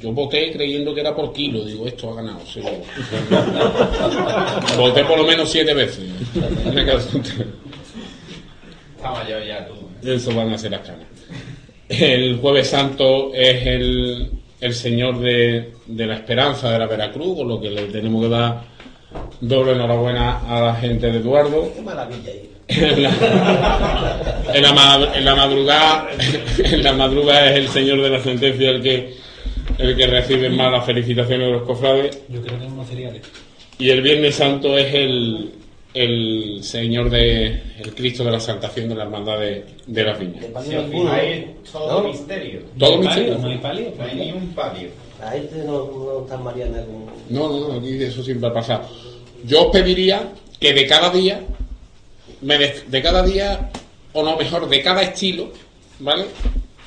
Yo 0.03 0.12
voté 0.12 0.53
creyendo 0.53 0.95
que 0.95 1.01
era 1.01 1.16
por 1.16 1.33
kilo. 1.33 1.64
Digo, 1.64 1.87
esto 1.87 2.11
ha 2.11 2.16
ganado, 2.16 2.45
seguro. 2.47 2.77
voté 4.77 5.05
por 5.05 5.18
lo 5.18 5.25
menos 5.25 5.51
siete 5.51 5.75
veces. 5.75 6.11
Ya 9.47 9.66
tú. 9.66 9.75
Eso 10.07 10.35
van 10.35 10.53
a 10.53 10.59
ser 10.59 10.73
las 10.73 10.87
canas. 10.87 11.07
El 11.91 12.36
jueves 12.38 12.68
santo 12.68 13.32
es 13.34 13.66
el, 13.66 14.30
el 14.61 14.74
señor 14.74 15.18
de, 15.18 15.72
de 15.86 16.07
la 16.07 16.14
esperanza 16.14 16.70
de 16.70 16.78
la 16.78 16.86
Veracruz, 16.86 17.36
con 17.38 17.49
lo 17.49 17.61
que 17.61 17.68
le 17.68 17.82
tenemos 17.86 18.22
que 18.22 18.28
dar 18.28 18.62
doble 19.41 19.72
enhorabuena 19.72 20.38
a 20.49 20.61
la 20.66 20.74
gente 20.76 21.11
de 21.11 21.18
Eduardo. 21.18 21.72
Qué 21.74 21.82
maravilla 21.82 22.30
ahí. 22.30 22.47
En 22.68 23.03
la, 23.03 23.11
en 24.55 24.62
la 24.62 25.11
en 25.16 25.24
la 25.24 25.34
madrugada 25.34 26.09
en 26.59 26.84
la 26.84 26.93
madrugada 26.93 27.51
es 27.51 27.57
el 27.57 27.68
señor 27.68 28.01
de 28.01 28.11
la 28.11 28.20
sentencia 28.22 28.70
el 28.70 28.80
que 28.80 29.14
el 29.78 29.97
que 29.97 30.07
recibe 30.07 30.49
más 30.51 30.70
las 30.70 30.86
felicitaciones 30.86 31.49
de 31.49 31.53
los 31.53 31.62
cofrades 31.62 32.22
Yo 32.28 32.41
creo 32.41 32.57
que 32.61 32.66
es 32.66 32.70
unos 32.72 32.86
cereales. 32.88 33.22
y 33.76 33.91
el 33.91 34.03
viernes 34.03 34.36
santo 34.36 34.78
es 34.78 34.95
el 34.95 35.51
el 35.93 36.61
señor 36.62 37.11
de 37.11 37.47
el 37.78 37.95
Cristo 37.95 38.22
de 38.24 38.30
la 38.30 38.41
Saltación 38.41 38.88
de 38.88 38.95
la 38.95 39.05
hermandad 39.05 39.38
de, 39.41 39.64
de 39.86 40.05
las 40.05 40.18
viñas 40.18 40.41
De 40.41 40.47
Si 40.62 41.72
todo 41.72 42.03
¿No? 42.03 42.09
misterio. 42.09 42.61
todo 42.78 42.91
¿No 43.03 43.11
hay 43.11 43.16
misterio 43.16 43.34
palio? 43.34 43.38
¿No 43.38 43.49
hay 43.49 43.59
palio? 43.59 43.93
No 43.99 44.05
hay 44.05 44.14
ni 44.14 44.32
un 44.32 44.49
palio. 44.55 44.88
La 45.20 45.30
gente 45.32 45.57
no, 45.66 45.91
no 45.93 46.20
está 46.22 46.36
mariana 46.38 46.82
como. 46.84 47.11
No, 47.28 47.49
no, 47.49 47.68
no, 47.68 47.78
aquí 47.78 48.03
eso 48.03 48.22
siempre 48.22 48.49
ha 48.49 48.53
pasado. 48.55 48.88
Yo 49.45 49.66
os 49.66 49.72
pediría 49.72 50.32
que 50.59 50.72
de 50.72 50.86
cada 50.86 51.11
día, 51.11 51.41
me 52.41 52.57
des- 52.57 52.91
de 52.91 53.03
cada 53.03 53.22
día, 53.22 53.70
o 54.12 54.22
no, 54.22 54.36
mejor, 54.36 54.68
de 54.68 54.82
cada 54.82 55.03
estilo, 55.03 55.51
¿vale? 55.99 56.24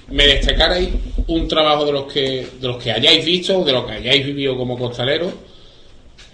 Me 0.10 0.26
destacarais 0.28 0.90
un 1.28 1.48
trabajo 1.48 1.86
de 1.86 1.92
los 1.92 2.12
que 2.12 2.48
de 2.60 2.68
los 2.68 2.82
que 2.82 2.92
hayáis 2.92 3.24
visto, 3.26 3.60
o 3.60 3.64
de 3.66 3.72
los 3.72 3.86
que 3.86 3.94
hayáis 3.94 4.26
vivido 4.26 4.58
como 4.58 4.78
costaleros, 4.78 5.32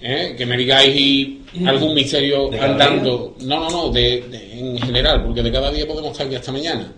¿eh? 0.02 0.36
que 0.38 0.46
me 0.46 0.58
digáis 0.58 0.96
y 0.96 1.42
algún 1.66 1.94
misterio 1.94 2.50
¿De 2.50 2.58
cada 2.58 2.72
andando. 2.74 3.36
No, 3.42 3.60
no, 3.62 3.70
no, 3.70 3.90
de, 3.90 4.22
de- 4.30 4.60
en 4.60 4.78
general, 4.80 5.24
porque 5.24 5.42
de 5.44 5.52
cada 5.52 5.72
día 5.72 5.88
podemos 5.88 6.12
estar 6.12 6.28
aquí 6.28 6.36
hasta 6.36 6.52
mañana. 6.52 6.92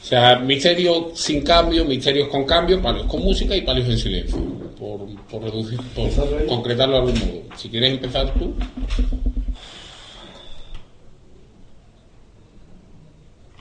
O 0.00 0.04
sea, 0.08 0.36
misterios 0.38 1.18
sin 1.18 1.42
cambio, 1.42 1.84
misterios 1.84 2.28
con 2.28 2.44
cambio, 2.44 2.80
palios 2.80 3.06
con 3.06 3.22
música 3.22 3.54
y 3.54 3.60
palios 3.62 3.88
en 3.88 3.98
silencio. 3.98 4.38
Por, 4.78 5.00
por 5.30 5.42
reducir, 5.42 5.78
por 5.94 6.08
concretarlo 6.46 6.94
de 6.94 7.12
algún 7.12 7.18
modo. 7.20 7.56
Si 7.56 7.68
quieres 7.68 7.90
empezar 7.92 8.32
tú. 8.34 8.54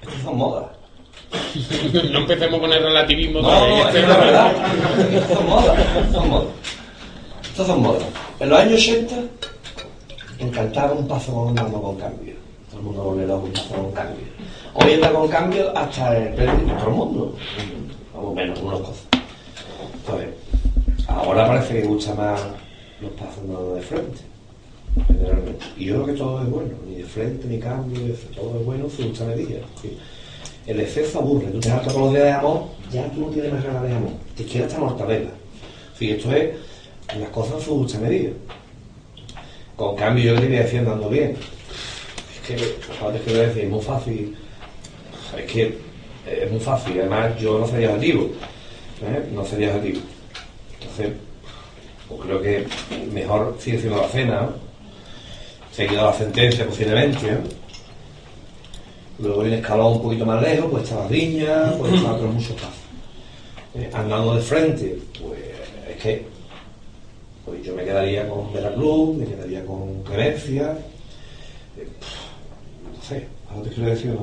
Estas 0.02 0.22
son 0.24 0.38
modas. 0.38 0.66
no 2.12 2.20
empecemos 2.20 2.60
con 2.60 2.72
el 2.72 2.82
relativismo. 2.84 3.42
No, 3.42 3.68
no, 3.68 3.88
es 3.90 3.94
verdad. 3.94 4.54
Son 5.28 5.48
modas. 5.50 5.78
Son 6.14 6.30
modas. 6.30 6.48
Son 7.66 7.82
modas. 7.82 8.04
En 8.40 8.50
los 8.50 8.60
años 8.60 8.88
80 8.88 9.16
encantaba 10.38 10.94
un 10.94 11.08
paso 11.08 11.34
con 11.34 11.50
andando 11.50 11.82
con 11.82 11.96
cambio. 11.96 12.36
Todo 12.70 12.80
el 12.80 12.86
mundo 12.86 13.04
volvió 13.04 13.26
loco 13.26 13.46
un 13.48 13.52
paso 13.52 13.74
con 13.74 13.92
cambio. 13.94 14.26
Hoy 14.76 14.94
anda 14.94 15.12
con 15.12 15.28
cambio 15.28 15.76
hasta 15.76 16.16
el 16.16 16.36
todo 16.36 16.88
el 16.88 16.94
mundo. 16.94 17.36
Vamos 18.14 18.36
menos, 18.36 18.62
unas 18.62 18.80
cosas. 18.82 19.08
Entonces, 19.96 20.30
ahora 21.08 21.48
parece 21.48 21.82
que 21.82 21.88
gusta 21.88 22.14
más 22.14 22.40
los 23.02 23.12
pasos 23.14 23.76
de 23.76 23.82
frente. 23.82 24.20
Generalmente. 25.08 25.66
Y 25.78 25.86
yo 25.86 25.96
creo 25.96 26.06
que 26.06 26.14
todo 26.14 26.44
es 26.44 26.50
bueno. 26.52 26.70
Ni 26.88 26.96
de 26.98 27.06
frente, 27.06 27.48
ni 27.48 27.58
cambio, 27.58 28.00
todo 28.36 28.60
es 28.60 28.66
bueno, 28.68 28.88
se 28.88 29.04
gusta 29.04 29.26
medida. 29.26 29.62
El 30.68 30.80
exceso 30.80 31.20
aburre. 31.20 31.48
Tú 31.48 31.60
te 31.60 31.72
hartas 31.72 31.92
todos 31.92 32.06
los 32.06 32.14
días 32.14 32.26
de 32.26 32.34
jamón, 32.34 32.64
ya 32.94 33.10
tú 33.10 33.22
no 33.22 33.28
tienes 33.28 33.52
más 33.52 33.64
ganas 33.64 33.82
de 33.82 33.90
jamón. 33.90 34.14
Te 34.36 34.46
quieres 34.46 34.68
esta 34.68 34.80
mortadela. 34.80 35.32
Esto 36.00 36.32
es 36.32 36.68
las 37.16 37.30
cosas 37.30 37.56
en 37.56 37.62
su 37.62 37.78
justa 37.78 38.00
medida. 38.00 38.32
Con 39.76 39.96
cambio, 39.96 40.26
yo 40.26 40.36
que 40.36 40.42
te 40.42 40.48
voy 40.48 40.58
a 40.58 40.64
decir 40.64 40.80
andando 40.80 41.10
bien. 41.10 41.38
Es 42.36 42.48
que, 42.48 42.58
¿sabes 43.00 43.22
qué 43.22 43.32
quiero 43.32 43.48
decir? 43.48 43.64
Es 43.64 43.70
muy 43.70 43.82
fácil. 43.82 44.36
Es 45.38 45.52
que 45.52 45.78
es 46.26 46.52
muy 46.52 46.60
fácil. 46.60 47.00
Además, 47.00 47.40
yo 47.40 47.60
no 47.60 47.68
sería 47.68 47.92
objetivo. 47.92 48.32
¿eh? 49.04 49.30
No 49.32 49.46
sería 49.46 49.76
objetivo. 49.76 50.02
Entonces, 50.80 51.14
pues 52.08 52.22
creo 52.22 52.42
que 52.42 52.68
mejor 53.14 53.56
sigue 53.60 53.80
siendo 53.80 54.02
la 54.02 54.08
cena, 54.08 54.42
¿no? 54.42 54.68
seguido 55.72 56.06
la 56.06 56.14
sentencia 56.14 56.66
posiblemente. 56.66 57.38
Luego 59.20 59.42
un 59.42 59.54
escalón 59.54 59.94
un 59.94 60.02
poquito 60.02 60.26
más 60.26 60.42
lejos, 60.42 60.72
pues 60.72 60.84
está 60.84 60.96
la 60.96 61.08
viña, 61.08 61.74
pues 61.78 61.94
está 61.94 62.14
otros 62.14 62.34
muchos 62.34 62.54
pasos. 62.54 62.88
Eh, 63.76 63.90
andando 63.94 64.36
de 64.36 64.42
frente, 64.42 64.98
pues 65.22 65.40
es 65.90 66.02
que 66.02 66.37
pues 67.48 67.64
yo 67.64 67.74
me 67.74 67.86
quedaría 67.86 68.28
con 68.28 68.52
Veracruz, 68.52 69.16
me 69.16 69.26
quedaría 69.26 69.66
con 69.66 70.04
Clemencia. 70.04 70.78
eh, 71.78 71.88
no 72.94 73.02
sé, 73.02 73.26
¿a 73.50 73.62
te 73.64 73.70
quiero 73.70 73.90
decir? 73.90 74.18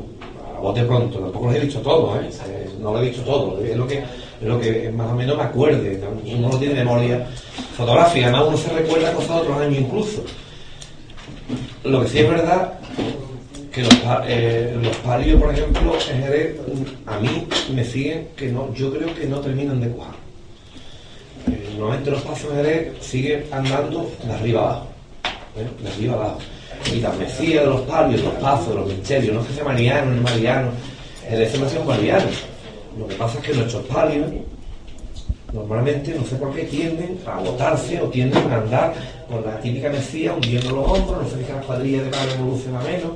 A 0.55 0.61
bote 0.61 0.85
pronto, 0.85 1.19
tampoco 1.19 1.47
los 1.47 1.57
he 1.57 1.61
visto 1.61 1.81
todos, 1.81 2.19
¿eh? 2.19 2.29
No 2.81 2.93
lo 2.93 3.01
he 3.01 3.09
visto 3.09 3.23
todo, 3.23 3.65
es 3.65 3.77
lo 3.77 3.87
que, 3.87 3.99
es 3.99 4.47
lo 4.47 4.61
que 4.61 4.91
más 4.91 5.11
o 5.11 5.15
menos 5.15 5.39
me 5.39 5.43
acuerde, 5.43 6.01
uno 6.37 6.49
no 6.51 6.59
tiene 6.59 6.75
memoria 6.75 7.27
fotográfica, 7.77 8.27
además 8.27 8.45
uno 8.49 8.57
se 8.59 8.69
recuerda 8.71 9.13
cosas 9.15 9.37
de 9.37 9.41
otros 9.41 9.59
años 9.59 9.79
incluso. 9.81 10.25
Lo 11.85 12.03
que 12.03 12.09
sí 12.09 12.19
es 12.19 12.29
verdad 12.29 12.75
que 13.73 13.83
los, 13.83 13.95
eh, 14.27 14.77
palios, 15.03 15.41
por 15.41 15.53
ejemplo, 15.53 15.95
en 16.13 16.57
a 17.07 17.19
mí 17.19 17.47
me 17.75 17.85
siguen 17.85 18.29
que 18.37 18.53
no, 18.53 18.73
yo 18.75 18.93
creo 18.93 19.15
que 19.15 19.27
no 19.27 19.41
terminan 19.41 19.81
de 19.81 19.89
cuajar. 19.89 20.24
Normalmente 21.85 22.13
los 22.13 22.23
pasos 22.23 22.49
de 22.49 22.63
Jerez 22.63 22.93
siguen 23.03 23.45
andando 23.53 24.11
de 24.25 24.33
arriba 24.33 24.61
abajo. 24.63 24.87
¿eh? 25.55 25.83
De 25.83 25.91
arriba 25.91 26.15
abajo. 26.15 26.39
Y 26.91 27.01
las 27.01 27.15
mesías 27.19 27.63
de 27.63 27.71
los 27.71 27.83
palios, 27.83 28.23
los 28.23 28.33
pasos, 28.37 28.75
los 28.75 28.87
misterios, 28.89 29.35
no 29.35 29.43
es 29.43 29.49
que 29.49 29.53
sea 29.53 29.65
mariano 29.65 30.13
ni 30.13 30.21
mariano, 30.21 30.71
me 31.31 31.45
hace 31.45 31.79
un 31.79 31.87
mariano. 31.87 32.25
Lo 32.99 33.07
que 33.07 33.15
pasa 33.17 33.39
es 33.39 33.45
que 33.45 33.53
nuestros 33.53 33.85
palios 33.85 34.29
normalmente, 35.53 36.15
no 36.19 36.25
sé 36.25 36.37
por 36.37 36.55
qué, 36.55 36.63
tienden 36.63 37.19
a 37.27 37.37
agotarse 37.37 38.01
o 38.01 38.09
tienden 38.09 38.51
a 38.51 38.57
andar 38.57 38.95
por 39.29 39.45
la 39.45 39.61
típica 39.61 39.91
mesía 39.91 40.33
hundiendo 40.33 40.71
los 40.71 40.89
hombros, 40.89 41.23
no 41.23 41.29
sé 41.29 41.37
si 41.37 41.45
que 41.45 41.53
las 41.53 41.67
cuadrillas 41.67 42.05
de 42.05 42.11
palo 42.11 42.33
evoluciona 42.33 42.81
menos. 42.81 43.13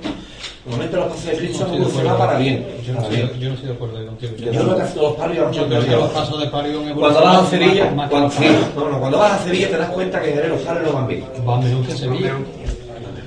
Normalmente 0.69 0.97
los 0.97 1.07
pasos 1.07 1.25
de 1.25 1.33
Cristo 1.37 1.64
han 1.64 1.75
evolucionado 1.75 2.19
para 2.19 2.39
bien. 2.39 2.66
Yo 2.87 2.93
no, 2.93 3.01
estoy, 3.01 3.16
bien. 3.16 3.31
yo 3.41 3.49
no 3.49 3.55
estoy 3.55 3.69
de 3.69 3.75
acuerdo 3.75 4.07
contigo. 4.07 4.33
Yo 4.37 4.51
creo 4.51 4.77
que 4.77 5.01
los 5.01 5.14
palios 5.16 5.57
Yo 5.57 5.66
creo 5.66 5.85
que 5.85 5.91
los 5.91 6.11
pasos 6.11 6.41
de 6.41 6.47
palio 6.49 6.81
han 6.81 6.95
Cuando 6.95 7.21
vas 7.23 7.37
a 7.39 7.47
Sevilla, 7.51 7.91
más- 7.93 8.11
cuando, 8.11 8.31
no, 8.77 9.11
no, 9.11 9.19
vas 9.19 9.33
a 9.33 9.45
Sevilla 9.45 9.71
te 9.71 9.79
das 9.79 9.91
cuenta 9.91 10.21
que 10.21 10.35
los 10.35 10.61
palios 10.61 10.87
no 10.87 10.93
van 10.93 11.07
bien. 11.09 11.25
Va 11.49 11.61
mejor 11.61 11.87
que 11.87 11.93
Sevilla. 11.93 12.33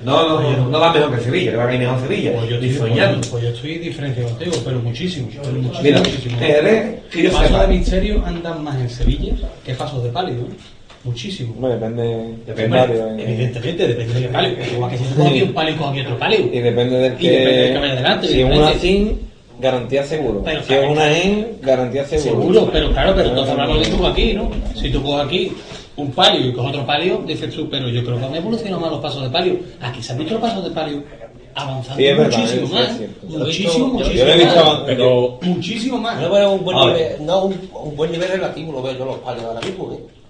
No, 0.04 0.28
no, 0.28 0.42
no, 0.42 0.68
no 0.68 0.80
va 0.80 0.94
mejor 0.94 1.16
que 1.16 1.24
Sevilla, 1.24 1.52
que 1.52 1.58
va 1.58 1.68
a 1.68 1.74
ir 1.74 1.80
mejor 1.80 2.00
Sevilla. 2.02 2.34
Pues 2.34 2.50
yo, 2.50 2.56
estoy, 2.56 2.74
soñando. 2.74 3.28
pues, 3.30 3.44
yo 3.44 3.50
estoy 3.50 3.78
diferente 3.78 4.24
contigo, 4.24 4.56
pero 4.66 4.80
muchísimo. 4.80 5.28
Pero 5.32 5.54
muchísimo, 5.54 5.84
Mira, 5.84 6.00
muchísimo. 6.00 6.38
en 6.38 6.40
Jerez, 6.44 7.00
que 7.12 7.24
yo 7.24 7.32
pasos 7.32 7.48
sepa. 7.48 7.62
de 7.62 7.68
misterio 7.68 8.24
andan 8.26 8.64
más 8.64 8.76
en 8.78 8.90
Sevilla 8.90 9.34
que 9.64 9.74
pasos 9.76 10.04
de 10.04 10.10
palio. 10.10 10.36
¿eh? 10.36 10.48
Muchísimo. 11.04 11.56
Bueno, 11.58 11.76
depende 11.76 12.04
Depende. 12.46 12.62
del 12.62 12.70
barrio, 12.70 13.08
eh. 13.18 13.24
Evidentemente, 13.34 13.88
depende 13.88 14.14
de 14.14 14.22
qué 14.22 14.28
palio. 14.28 14.58
Igual 14.74 14.92
que 14.92 14.98
si 14.98 15.04
tú 15.06 15.16
coges 15.24 15.44
un 15.44 15.54
palio 15.54 15.74
y 15.74 15.78
coges 15.78 16.06
otro 16.06 16.20
palio. 16.20 16.40
Y 16.54 16.60
depende 16.60 16.96
del 16.98 17.14
Y 17.20 17.28
depende 17.28 17.52
del 17.62 17.74
que 17.74 17.80
vaya 17.80 17.92
que. 17.94 18.02
delante, 18.02 18.28
Si 18.28 18.42
es 18.42 18.46
una 18.58 18.74
sin, 18.76 19.20
garantía 19.60 20.04
seguro. 20.04 20.42
Pero 20.44 20.64
si 20.64 20.74
es 20.74 20.90
una 20.90 21.18
en, 21.18 21.48
garantía 21.62 22.06
seguro. 22.06 22.42
Seguro, 22.42 22.70
pero 22.72 22.92
claro, 22.92 23.14
pero 23.16 23.30
entonces 23.30 23.52
hablamos 23.52 23.80
de 23.90 23.96
tú 23.96 24.06
aquí, 24.06 24.34
¿no? 24.34 24.52
Si 24.76 24.90
tú 24.92 25.02
coges 25.02 25.26
aquí 25.26 25.52
un 25.96 26.12
palio 26.12 26.48
y 26.48 26.54
coges 26.54 26.70
otro 26.72 26.86
palio, 26.86 27.24
dices 27.26 27.54
tú, 27.54 27.68
pero 27.70 27.90
yo 27.90 28.04
creo 28.04 28.20
que 28.20 28.26
han 28.26 28.36
evolucionado 28.36 28.80
más 28.82 28.92
los 28.92 29.00
pasos 29.02 29.24
de 29.24 29.30
palio. 29.30 29.60
Aquí 29.82 30.04
se 30.04 30.12
han 30.12 30.20
visto 30.20 30.34
los 30.36 30.42
pasos 30.42 30.64
de 30.64 30.70
palio 30.72 31.04
avanzando 31.56 31.98
Sí, 31.98 32.04
verdad, 32.04 32.38
muchísimo 32.38 32.68
más. 32.68 33.00
muchísimo, 33.24 33.30
Yo- 33.30 33.40
muchísimo 33.40 34.04
Yo 34.14 34.26
lo 34.26 34.32
he 34.34 34.38
visto. 34.38 34.84
Pero 34.86 35.40
Muchísimo 35.42 35.98
más. 35.98 36.22
No 36.22 36.54
un 36.54 36.64
buen 36.64 36.78
nivel, 36.78 37.26
no, 37.26 37.46
un, 37.46 37.70
un 37.74 37.96
buen 37.96 38.12
nivel 38.12 38.30
relativo 38.30 38.72
lo 38.72 38.82
veo 38.84 38.98
yo 38.98 39.06
los 39.06 39.18
palios 39.18 39.46
ahora 39.46 39.60
mismo, 39.62 39.92
¿eh? 39.94 40.21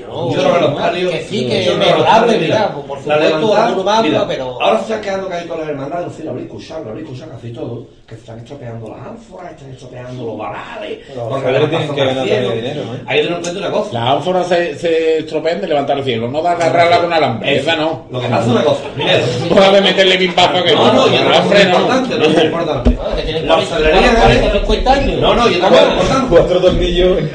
No, 0.00 0.32
Yo 0.32 0.57
que 0.76 1.22
sí, 1.28 1.46
que 1.46 1.64
yo 1.64 1.72
es 1.72 1.78
palios, 2.04 2.40
mira, 2.40 2.72
por 2.74 3.06
la 3.06 3.14
supuesto, 3.16 3.56
alguno 3.56 4.02
mira, 4.02 4.26
pero- 4.26 4.62
Ahora 4.62 4.76
se 4.78 4.82
están 4.84 5.00
quedando 5.00 5.28
casi 5.28 5.44
todas 5.46 5.60
las 5.60 5.68
hermandades, 5.70 6.12
sí, 6.16 6.22
lo 6.22 6.30
habréis 6.30 6.46
escuchado, 6.48 6.84
lo 6.84 6.90
habréis 6.90 7.06
escuchado 7.08 7.32
casi 7.32 7.52
todo, 7.52 7.86
que 8.06 8.14
se 8.14 8.20
están 8.20 8.38
estropeando 8.38 8.88
las 8.88 9.06
ánforas, 9.06 9.52
están 9.52 9.70
estropeando 9.70 10.24
los 10.26 10.38
varales. 10.38 10.98
Los 11.14 11.28
porque 11.28 11.52
tienen 11.68 11.94
que 11.94 12.00
ganar 12.00 12.16
también 12.16 12.54
dinero, 12.54 12.82
¿eh? 12.94 13.00
Tener 13.06 13.26
en 13.26 13.40
cuenta 13.42 13.58
una 13.58 13.70
cosa. 13.70 13.92
las 13.92 14.08
ánforas 14.08 14.46
se, 14.48 14.78
se 14.78 15.18
estropean 15.18 15.60
de 15.60 15.66
levantar 15.68 15.98
el 15.98 16.04
cielo, 16.04 16.28
no 16.30 16.42
de 16.42 16.48
agarrarla 16.48 17.00
con 17.00 17.12
alambre, 17.12 17.58
esa 17.58 17.76
no. 17.76 18.06
Lo 18.10 18.20
que 18.20 18.28
pasa 18.28 18.42
es 18.44 18.48
una 18.48 18.64
cosa, 18.64 18.82
primero. 18.94 19.24
No 19.58 19.72
de 19.72 19.80
meterle 19.80 20.16
pimpazo 20.18 20.62
que 20.64 20.74
No, 20.74 20.92
no, 20.92 21.06
no. 21.06 21.16
importante, 21.16 22.18
no 22.18 22.24
es 22.24 22.44
importante. 22.44 22.98
Ah, 23.00 23.16
que 23.16 23.22
tienen 23.22 23.46
La 23.48 23.54
40, 23.54 23.74
hostelería 23.76 24.14
40, 24.20 24.52
50 24.52 24.92
años. 24.92 25.20
No, 25.20 25.34
no, 25.34 25.50
y 25.50 25.54
otra 25.56 25.68
cosa 25.68 25.84
importante. 25.84 26.26
Cuatro 26.28 26.60
tornillos 26.60 27.18
en 27.18 27.28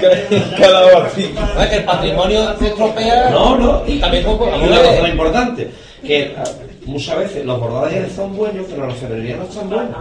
cada. 0.58 0.84
No, 0.84 1.08
es 1.64 1.70
que 1.70 1.76
el 1.76 1.84
patrimonio 1.84 2.58
se 2.60 2.68
estropea. 2.68 3.23
No, 3.32 3.58
no, 3.58 3.84
y 3.88 4.00
también 4.00 4.26
una 4.28 4.82
cosa 4.82 5.10
importante, 5.10 5.70
que 6.04 6.34
ah, 6.38 6.44
muchas 6.86 7.18
veces 7.18 7.46
los 7.46 7.60
bordados 7.60 7.90
de 7.90 7.96
Jerez 7.96 8.14
son 8.14 8.36
buenos, 8.36 8.66
pero 8.70 8.88
la 8.88 8.94
orfebrería 8.94 9.38
no 9.38 9.52
son 9.52 9.70
buenos. 9.70 9.96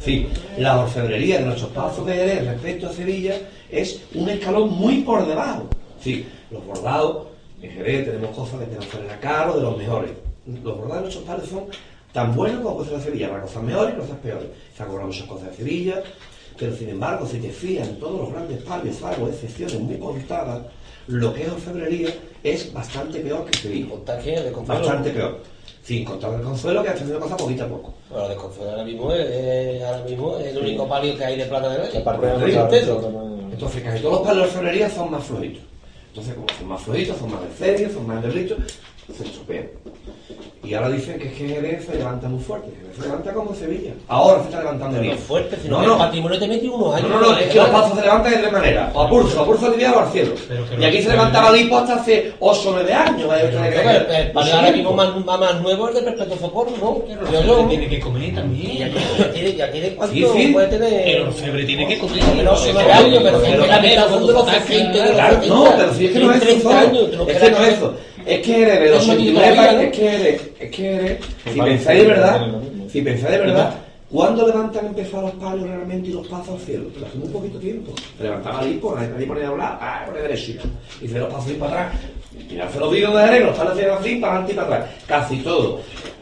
Sí, 0.00 0.28
la 0.58 0.80
orfebrería 0.80 1.38
de 1.38 1.46
nuestros 1.46 1.70
pasos 1.70 2.06
de 2.06 2.14
Jerez 2.14 2.46
respecto 2.46 2.88
a 2.88 2.92
Sevilla 2.92 3.34
es 3.70 4.00
un 4.14 4.28
escalón 4.28 4.72
muy 4.72 4.98
por 4.98 5.26
debajo. 5.26 5.68
Sí, 6.00 6.26
los 6.50 6.64
bordados, 6.64 7.28
en 7.60 7.70
Jerez 7.72 8.06
tenemos 8.06 8.36
cosas 8.36 8.60
de 8.60 8.66
Pedazolera 8.66 9.18
caro, 9.20 9.56
de 9.56 9.62
los 9.62 9.76
mejores. 9.76 10.10
Los 10.46 10.76
bordados 10.76 10.94
de 10.94 11.00
nuestros 11.00 11.24
palos 11.24 11.48
son 11.48 11.64
tan 12.12 12.34
buenos 12.34 12.62
como 12.62 12.76
cosas 12.76 12.98
de 12.98 13.10
Sevilla, 13.10 13.28
para 13.28 13.42
cosas 13.42 13.62
mejores 13.62 13.94
y 13.94 13.98
cosas 13.98 14.16
peores. 14.22 14.48
Se 14.76 14.82
han 14.82 14.88
cobrado 14.88 15.08
muchas 15.08 15.26
cosas 15.26 15.50
de 15.50 15.56
Sevilla, 15.56 16.02
pero 16.58 16.74
sin 16.74 16.88
embargo, 16.90 17.26
si 17.26 17.38
te 17.38 17.50
fías 17.50 17.88
en 17.88 17.98
todos 17.98 18.20
los 18.20 18.32
grandes 18.32 18.62
palios, 18.62 18.96
salvo 18.96 19.28
excepciones 19.28 19.78
muy 19.80 19.96
contadas, 19.98 20.62
lo 21.08 21.32
que 21.32 21.42
es 21.42 21.48
orfebrería 21.52 22.10
es 22.42 22.72
bastante 22.72 23.20
peor 23.20 23.44
que 23.44 23.58
Sevilla. 23.58 23.86
¿De? 24.06 24.50
Bastante 24.66 25.10
peor. 25.10 25.38
Sin 25.82 26.04
contar 26.04 26.34
el 26.34 26.40
consuelo 26.42 26.82
que 26.82 26.88
ha 26.88 26.94
tenido 26.94 27.20
cosas 27.20 27.38
poquito 27.40 27.64
a 27.64 27.68
poco. 27.68 27.94
Bueno, 28.10 28.28
de 28.28 28.34
Consuelo 28.34 28.70
ahora 28.72 28.82
mismo 28.84 29.12
es, 29.12 29.24
es- 29.30 29.82
ahora 29.84 30.02
mismo 30.02 30.36
es 30.38 30.46
el 30.46 30.58
único 30.58 30.88
palio 30.88 31.16
que 31.16 31.24
hay 31.24 31.38
de 31.38 31.44
plata 31.46 31.68
de 31.70 31.78
Bello. 31.78 31.98
Aparte 32.00 32.26
de 32.26 32.32
Por 32.32 32.40
no 32.40 32.46
eso, 32.48 32.60
saber, 32.60 32.82
eso. 32.82 32.96
pero 32.96 33.10
no- 33.12 33.52
Entonces, 33.52 33.82
casi 33.84 34.02
todos 34.02 34.14
los 34.14 34.22
palos 34.26 34.36
de 34.42 34.48
orfebrería 34.48 34.90
son 34.90 35.10
más 35.12 35.24
flojitos. 35.24 35.62
Entonces, 36.08 36.34
como 36.34 36.46
son 36.58 36.68
más 36.68 36.82
flojitos, 36.82 37.16
son 37.18 37.30
más 37.30 37.40
de 37.42 37.56
serie, 37.56 37.88
son 37.94 38.06
más 38.06 38.16
enderlitos, 38.16 38.58
se 39.14 39.24
estropean. 39.24 39.66
Y 40.64 40.74
ahora 40.74 40.88
dicen 40.90 41.16
que 41.18 41.28
es 41.28 41.34
que 41.34 41.46
Jerez 41.46 41.86
se 41.86 41.94
levanta 41.96 42.28
muy 42.28 42.42
fuerte. 42.42 42.68
Jerez 42.80 42.96
se 42.96 43.02
levanta 43.02 43.32
como 43.32 43.54
Sevilla. 43.54 43.92
Ahora 44.08 44.40
se 44.40 44.44
está 44.46 44.58
levantando 44.60 45.00
bien. 45.00 45.14
no 45.14 45.20
fuerte, 45.20 45.56
sino 45.62 45.80
No, 45.80 45.86
no. 45.86 45.92
el 45.92 45.98
patrimonio 46.00 46.38
te 46.40 46.48
mete 46.48 46.68
unos 46.68 46.80
No, 46.88 46.92
años. 46.92 47.08
no, 47.10 47.20
no, 47.20 47.38
es 47.38 47.46
que 47.46 47.58
los 47.58 47.68
pasos 47.68 47.96
se 47.98 48.02
levantan 48.04 48.32
de 48.32 48.38
tres 48.38 48.52
maneras. 48.52 48.90
O 48.94 49.02
a 49.02 49.08
pulso, 49.08 49.40
a 49.40 49.46
pulso 49.46 49.66
aliviado 49.66 49.96
o 49.96 50.00
al 50.00 50.08
cielo. 50.10 50.34
Y 50.76 50.80
no- 50.80 50.86
aquí 50.88 51.02
se 51.02 51.08
levantaba 51.10 51.52
Lipo 51.52 51.78
hasta 51.78 51.94
hace 51.94 52.32
8 52.40 52.68
o 52.70 52.72
9 52.72 52.92
años. 52.92 53.28
vaya 53.28 53.44
usted 53.44 53.58
a 53.58 53.68
Creo 53.68 53.80
creer. 53.82 54.06
que 54.08 54.16
el, 54.16 54.22
el 54.26 54.32
palio 54.32 54.48
Ocho 54.52 54.56
ahora 54.58 54.72
mismo 54.76 54.92
más, 54.92 55.38
más, 55.40 55.60
nuevo 55.62 55.88
es 55.88 55.96
el 55.96 56.04
de 56.04 56.10
Perpetuo 56.12 56.38
Socorro, 56.38 56.70
¿no? 56.80 57.02
El 57.08 57.18
Yo, 57.46 57.52
orfebre 57.52 57.68
tiene 57.68 57.88
que 57.88 58.00
comer 58.00 58.22
Y 58.24 58.32
también. 58.32 58.78
ya 59.18 59.32
tiene, 59.32 59.54
ya 59.54 59.70
tiene 59.70 59.88
cuánto 59.94 60.14
puede 60.32 60.64
El 60.64 60.70
tener. 60.70 61.20
orfebre 61.22 61.64
tiene 61.64 61.86
que 61.86 61.98
comer. 61.98 62.20
Pero 62.36 62.56
nueve 62.72 62.92
años, 62.92 63.22
pero 63.22 63.40
si 63.40 63.46
es 63.52 63.60
que 63.60 63.66
la 63.68 63.80
mitad 63.80 64.08
son 64.08 64.26
de 64.26 64.32
los 64.32 64.48
60 64.50 64.92
de 64.92 65.04
los 65.04 65.12
Claro, 65.12 65.36
no, 65.36 65.40
70. 65.64 65.76
pero 65.76 65.94
si 65.94 66.06
es 66.06 66.12
que 66.12 66.18
no 66.18 66.32
es 66.32 66.36
eso. 66.42 66.44
30 66.68 66.80
años, 66.80 66.90
solo. 66.98 67.06
te 67.10 67.16
lo 67.16 67.28
Es 67.28 67.38
que 67.38 67.50
no 67.52 67.58
es 67.58 67.72
eso. 67.74 67.94
Es 68.26 68.40
que 68.44 68.62
eres 68.62 68.80
de 68.80 68.90
los 68.90 69.02
Eso 69.02 69.12
no 69.12 69.18
tiene 69.18 69.38
89 69.38 69.56
todavía, 69.56 69.72
¿no? 69.72 69.80
es 69.80 69.96
que 69.96 70.14
eres, 70.14 70.42
es 70.58 70.70
que 70.70 70.94
eres, 70.96 71.18
si 71.44 71.60
pensáis 71.60 72.00
de 72.02 72.08
verdad, 72.08 72.46
si 72.88 73.02
pensáis 73.02 73.32
de 73.32 73.38
verdad, 73.38 73.74
¿cuándo 74.10 74.46
levantan 74.48 74.86
empezar 74.86 75.22
los 75.22 75.30
palos 75.32 75.68
realmente 75.68 76.08
y 76.08 76.12
los 76.12 76.26
pasos 76.26 76.48
al 76.48 76.60
cielo? 76.60 76.84
Pero 76.92 77.06
hace 77.06 77.18
muy 77.18 77.28
poquito 77.28 77.58
tiempo. 77.60 77.92
Se 78.18 78.24
levantaba 78.24 78.62
Lipo, 78.62 78.94
nadie 78.96 79.08
nadie 79.10 79.26
ponía 79.26 79.46
a 79.46 79.50
hablar, 79.50 79.78
ah, 79.80 80.02
pone 80.06 80.22
derechito. 80.22 80.64
Y 81.00 81.06
se 81.06 81.20
los 81.20 81.32
pasos 81.32 81.52
y 81.52 81.54
para 81.54 81.86
atrás. 81.86 82.00
Mirarse 82.50 82.80
los 82.80 82.90
vídeos 82.90 83.14
de 83.14 83.24
Jerez, 83.24 83.44
los 83.44 83.56
palos 83.56 83.72
hacían 83.72 83.90
así, 83.90 84.16
para 84.16 84.32
adelante 84.32 84.52
y 84.52 84.56
para 84.56 84.76
atrás. 84.76 84.90
Casi 85.06 85.36
todo. 85.38 85.80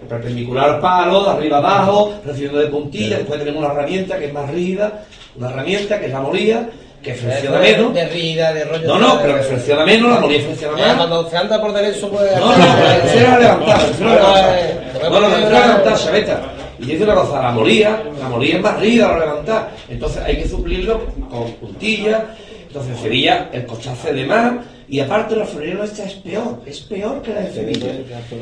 Perpendicular 0.09 0.71
al 0.71 0.81
palo, 0.81 1.25
de 1.25 1.31
arriba 1.31 1.57
abajo, 1.59 2.15
recibiendo 2.25 2.59
de 2.59 2.67
puntilla, 2.67 3.17
después 3.17 3.39
tenemos 3.39 3.65
una 3.65 3.73
herramienta 3.73 4.19
que 4.19 4.27
es 4.27 4.33
más 4.33 4.51
rígida, 4.51 5.07
una 5.37 5.51
herramienta 5.51 5.99
que 5.99 6.07
es 6.07 6.13
la 6.13 6.21
molía, 6.21 6.69
que 7.05 7.15
flexiona 7.15 7.59
menos. 7.59 7.95
De 7.95 8.09
rida, 8.09 8.53
de 8.53 8.65
rollo. 8.65 8.89
No, 8.89 8.99
no, 8.99 9.17
de- 9.17 9.23
pero 9.23 9.37
que 9.37 9.43
flexiona 9.45 9.85
menos, 9.85 10.11
la 10.11 10.21
molía 10.21 10.41
flexiona 10.41 10.79
Ya, 10.79 10.87
más. 10.89 10.97
Cuando 10.97 11.31
se 11.31 11.37
anda 11.37 11.61
por 11.61 11.73
derecho, 11.73 12.09
pues. 12.11 12.33
No, 12.37 12.47
no, 12.47 12.57
no, 12.57 12.75
me 12.77 12.99
refiero 13.01 13.33
a 13.33 13.39
levantar, 13.39 13.79
me 13.79 13.87
refiero 13.89 14.11
a 14.11 14.15
levantar. 14.15 14.59
Eh, 14.59 14.81
No, 15.03 15.21
no, 15.21 15.29
me 15.29 15.37
refiero 15.37 15.57
a 15.57 15.67
levantar, 15.67 15.99
Sabeta. 15.99 16.41
Y 16.81 16.87
dice 16.87 17.05
una 17.05 17.15
cosa, 17.15 17.43
la 17.43 17.51
molía, 17.53 18.03
la 18.21 18.29
molía 18.29 18.57
es 18.57 18.61
más 18.63 18.81
rígida 18.81 19.07
para 19.09 19.21
levantar. 19.21 19.71
Entonces 19.89 20.23
hay 20.25 20.37
que 20.39 20.49
suplirlo 20.49 21.05
con 21.31 21.53
puntillas. 21.53 22.23
Entonces 22.67 22.97
en 22.97 23.03
Sevilla 23.03 23.49
el 23.53 23.65
cochazo 23.67 24.13
de 24.13 24.25
más, 24.27 24.53
Y 24.89 25.01
aparte 25.01 25.35
la 25.35 25.47
florero 25.47 25.83
esta 25.83 26.05
es 26.05 26.15
peor, 26.15 26.61
es 26.67 26.81
peor 26.81 27.23
que 27.23 27.33
la 27.33 27.41
de 27.41 27.53
Sevilla. 27.53 27.93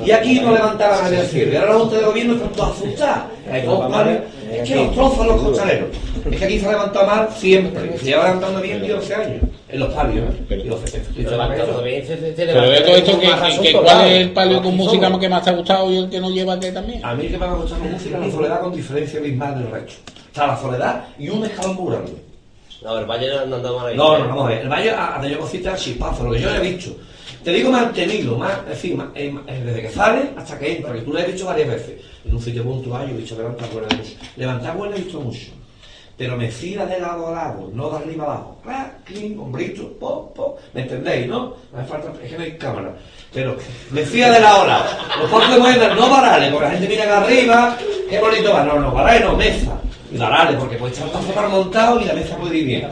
Y 0.05 0.11
aquí 0.11 0.41
no 0.41 0.53
levantaba 0.53 1.03
nadie 1.03 1.21
el 1.21 1.27
cielo. 1.27 1.53
Y 1.53 1.57
ahora 1.57 1.73
la 1.73 1.79
Junta 1.79 1.97
de 1.97 2.05
Gobierno 2.05 2.35
están 2.35 2.53
todos 2.53 2.77
asustados. 2.79 3.25
Es 4.53 4.69
que 4.69 4.77
los 4.77 4.95
trozos 4.95 5.27
los 5.27 5.43
costaleros. 5.43 5.89
Es 6.31 6.39
que 6.39 6.45
aquí 6.45 6.59
se 6.59 6.67
ha 6.67 6.71
levantado 6.73 7.07
mal 7.07 7.29
siempre. 7.37 7.99
Se 7.99 8.05
lleva 8.05 8.25
levantando 8.25 8.61
bien 8.61 8.93
11 8.93 9.15
años. 9.15 9.43
En 9.69 9.81
los 9.81 9.95
palios, 9.95 10.29
¿eh? 10.29 10.65
Los 10.67 10.81
Pero 12.37 12.71
de 12.71 12.81
todo 12.83 12.97
esto, 12.97 13.19
que, 13.19 13.73
¿cuál 13.73 14.07
es 14.07 14.21
el 14.21 14.31
palio 14.33 14.63
con 14.63 14.77
música 14.77 15.19
que 15.19 15.29
más 15.31 15.43
te 15.43 15.51
ha 15.51 15.55
gustado 15.55 15.91
y 15.91 15.97
el 15.97 16.11
que 16.11 16.21
no 16.21 16.31
lleva 16.31 16.61
que 16.61 16.73
también? 16.73 17.03
A 17.03 17.15
mí 17.15 17.29
que 17.29 17.39
me 17.39 17.47
va 17.47 17.53
a 17.53 17.55
gustar 17.55 17.79
la 17.79 17.87
música 17.87 18.19
la 18.19 18.31
soledad 18.31 18.61
con 18.61 18.75
diferencia 18.75 19.19
abismal 19.19 19.59
del 19.59 19.71
resto. 19.71 19.95
Sea, 20.35 20.47
la 20.47 20.61
soledad 20.61 21.05
y 21.19 21.31
un 21.31 21.45
escalón 21.45 21.77
muy 21.77 21.93
grande. 21.93 22.13
No, 22.83 22.99
el 22.99 23.07
Valle 23.07 23.29
no 23.47 23.57
anda 23.57 23.73
mal. 23.73 23.97
No, 23.97 24.19
no, 24.19 24.29
vamos 24.29 24.47
a 24.47 24.49
ver. 24.49 24.59
El 24.63 24.69
Valle 24.69 24.91
a, 24.91 25.19
a 25.19 25.23
de 25.23 25.31
yo 25.31 25.39
cosita 25.39 25.77
chispazo, 25.77 26.25
lo 26.25 26.33
que 26.33 26.41
yo 26.41 26.51
le 26.51 26.57
he 26.57 26.73
visto. 26.73 26.97
Te 27.45 27.53
digo 27.53 27.71
mantenido, 27.71 28.39
más, 28.39 28.59
en 28.69 28.77
fin, 28.77 28.97
más, 28.97 29.09
eh, 29.15 29.35
desde 29.65 29.83
que 29.83 29.91
sale 29.91 30.31
hasta 30.37 30.59
que 30.59 30.77
entra, 30.77 30.93
que 30.93 31.01
tú 31.01 31.13
lo 31.13 31.19
has 31.19 31.27
visto 31.27 31.47
varias 31.47 31.69
veces. 31.69 32.01
En 32.25 32.35
un 32.35 32.41
sitio 32.41 32.63
puntual 32.63 33.09
yo 33.09 33.15
he 33.15 33.19
visto 33.19 33.37
levantar 33.37 33.69
buenas 33.71 33.97
mucho. 33.97 34.11
Levantar 34.37 34.77
buenas 34.77 34.99
he 34.99 35.03
visto 35.03 35.21
mucho. 35.21 35.51
Pero 36.17 36.37
me 36.37 36.49
fila 36.51 36.87
de 36.87 37.01
lado 37.01 37.29
a 37.29 37.33
lado, 37.33 37.71
no 37.73 37.91
de 37.91 37.97
arriba 37.97 38.25
abajo. 38.25 38.59
Ra, 38.65 38.99
clean, 39.05 39.37
hombrito, 39.39 39.89
po, 39.99 40.33
po. 40.33 40.57
¿Me 40.73 40.83
entendéis, 40.83 41.27
no? 41.27 41.57
No 41.73 41.79
hace 41.79 41.89
falta, 41.89 42.13
es 42.23 42.31
que 42.31 42.37
no 42.37 42.45
hay 42.45 42.57
cámara. 42.59 42.95
Pero 43.33 43.57
me 43.91 44.03
fila 44.03 44.31
de 44.31 44.39
lado 44.39 44.63
a 44.63 44.67
lado. 44.67 44.85
Los 45.21 45.51
de 45.51 45.59
mueven, 45.59 45.97
no 45.97 46.11
varales, 46.11 46.53
porque 46.53 46.67
la 46.67 46.73
gente 46.73 46.89
mira 46.89 47.05
acá 47.05 47.23
arriba, 47.23 47.77
qué 48.09 48.21
bonito 48.21 48.53
va. 48.53 48.63
No, 48.63 48.79
no, 48.79 48.93
varales 48.93 49.25
no, 49.25 49.37
mesa. 49.37 49.81
Y 50.13 50.19
varales, 50.19 50.57
porque 50.57 50.77
puede 50.77 50.93
echar 50.93 51.09
paso 51.09 51.33
para 51.33 51.49
montado 51.49 52.01
y 52.01 52.05
la 52.05 52.13
mesa 52.13 52.37
puede 52.37 52.59
ir 52.59 52.67
bien. 52.67 52.89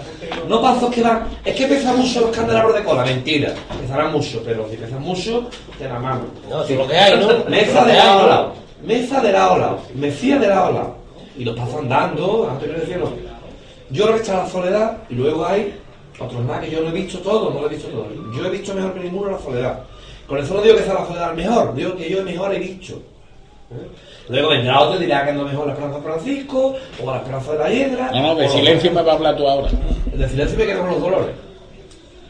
No 0.49 0.63
pasos 0.63 0.91
que 0.91 1.03
van. 1.03 1.25
Es 1.45 1.55
que 1.55 1.67
pesan 1.67 1.99
mucho 1.99 2.21
los 2.23 2.31
candelabros 2.31 2.75
de 2.75 2.85
cola, 2.85 3.05
mentira. 3.05 3.55
Pesarán 3.81 4.13
mucho, 4.13 4.43
pero 4.45 4.69
si 4.71 4.77
pesan 4.77 5.03
mucho, 5.03 5.51
te 5.79 5.87
la 5.87 5.99
mano. 5.99 6.23
No, 6.49 6.63
es 6.65 6.71
lo 6.71 6.89
que 6.89 6.97
hay, 6.97 7.21
¿no? 7.21 7.45
Mesa 7.49 7.85
de 7.85 7.95
lado 7.95 8.21
a 8.21 8.27
lado. 8.27 8.53
Mesa 8.83 9.21
de 9.21 9.33
lado 9.33 9.55
a 9.55 9.59
lado. 9.59 9.81
Mesía 9.95 10.39
de 10.39 10.49
lado 10.49 10.67
a 10.67 10.71
lado. 10.71 10.97
Y 11.37 11.45
los 11.45 11.57
paso 11.57 11.79
andando, 11.79 12.49
antes 12.51 12.69
que 12.69 12.81
decirlo. 12.81 13.13
Yo 13.91 14.05
creo 14.05 14.15
que 14.15 14.23
está 14.23 14.37
la 14.39 14.49
soledad 14.49 14.99
y 15.11 15.15
luego 15.15 15.45
hay 15.45 15.75
otros 16.19 16.45
más 16.45 16.61
que 16.61 16.71
yo 16.71 16.81
no 16.81 16.89
he 16.89 16.93
visto 16.93 17.19
todo, 17.19 17.51
no 17.51 17.61
lo 17.61 17.67
he 17.67 17.71
visto 17.71 17.89
todo. 17.89 18.07
Yo 18.37 18.47
he 18.47 18.51
visto 18.51 18.75
mejor 18.75 18.95
que 18.95 19.01
ninguno 19.01 19.31
la 19.31 19.39
soledad. 19.39 19.81
Con 20.27 20.39
eso 20.39 20.55
no 20.55 20.63
digo 20.63 20.77
que 20.77 20.85
sea 20.85 20.95
la 20.95 21.07
soledad 21.07 21.35
mejor, 21.35 21.75
digo 21.75 21.97
que 21.97 22.09
yo 22.09 22.23
mejor 22.23 22.55
he 22.55 22.59
visto. 22.59 23.03
¿Eh? 23.71 23.89
Luego 24.29 24.49
vendrá 24.51 24.81
otro 24.81 25.01
y 25.01 25.05
dirá 25.05 25.25
que 25.25 25.31
ando 25.31 25.45
mejor 25.45 25.67
la 25.67 25.73
Esperanza 25.73 26.01
Francisco 26.03 26.77
o 27.03 27.11
la 27.11 27.17
Esperanza 27.19 27.53
de 27.53 27.59
la 27.59 27.71
Hiedra. 27.71 28.11
No, 28.13 28.23
no, 28.23 28.35
de 28.37 28.49
silencio 28.49 28.91
me 28.93 29.03
va 29.03 29.13
a 29.13 29.15
hablar 29.17 29.37
tú 29.37 29.49
ahora. 29.49 29.69
de 30.13 30.29
silencio 30.29 30.59
me 30.59 30.67
quedo 30.67 30.81
con 30.81 30.91
los 30.91 31.01
dolores. 31.01 31.35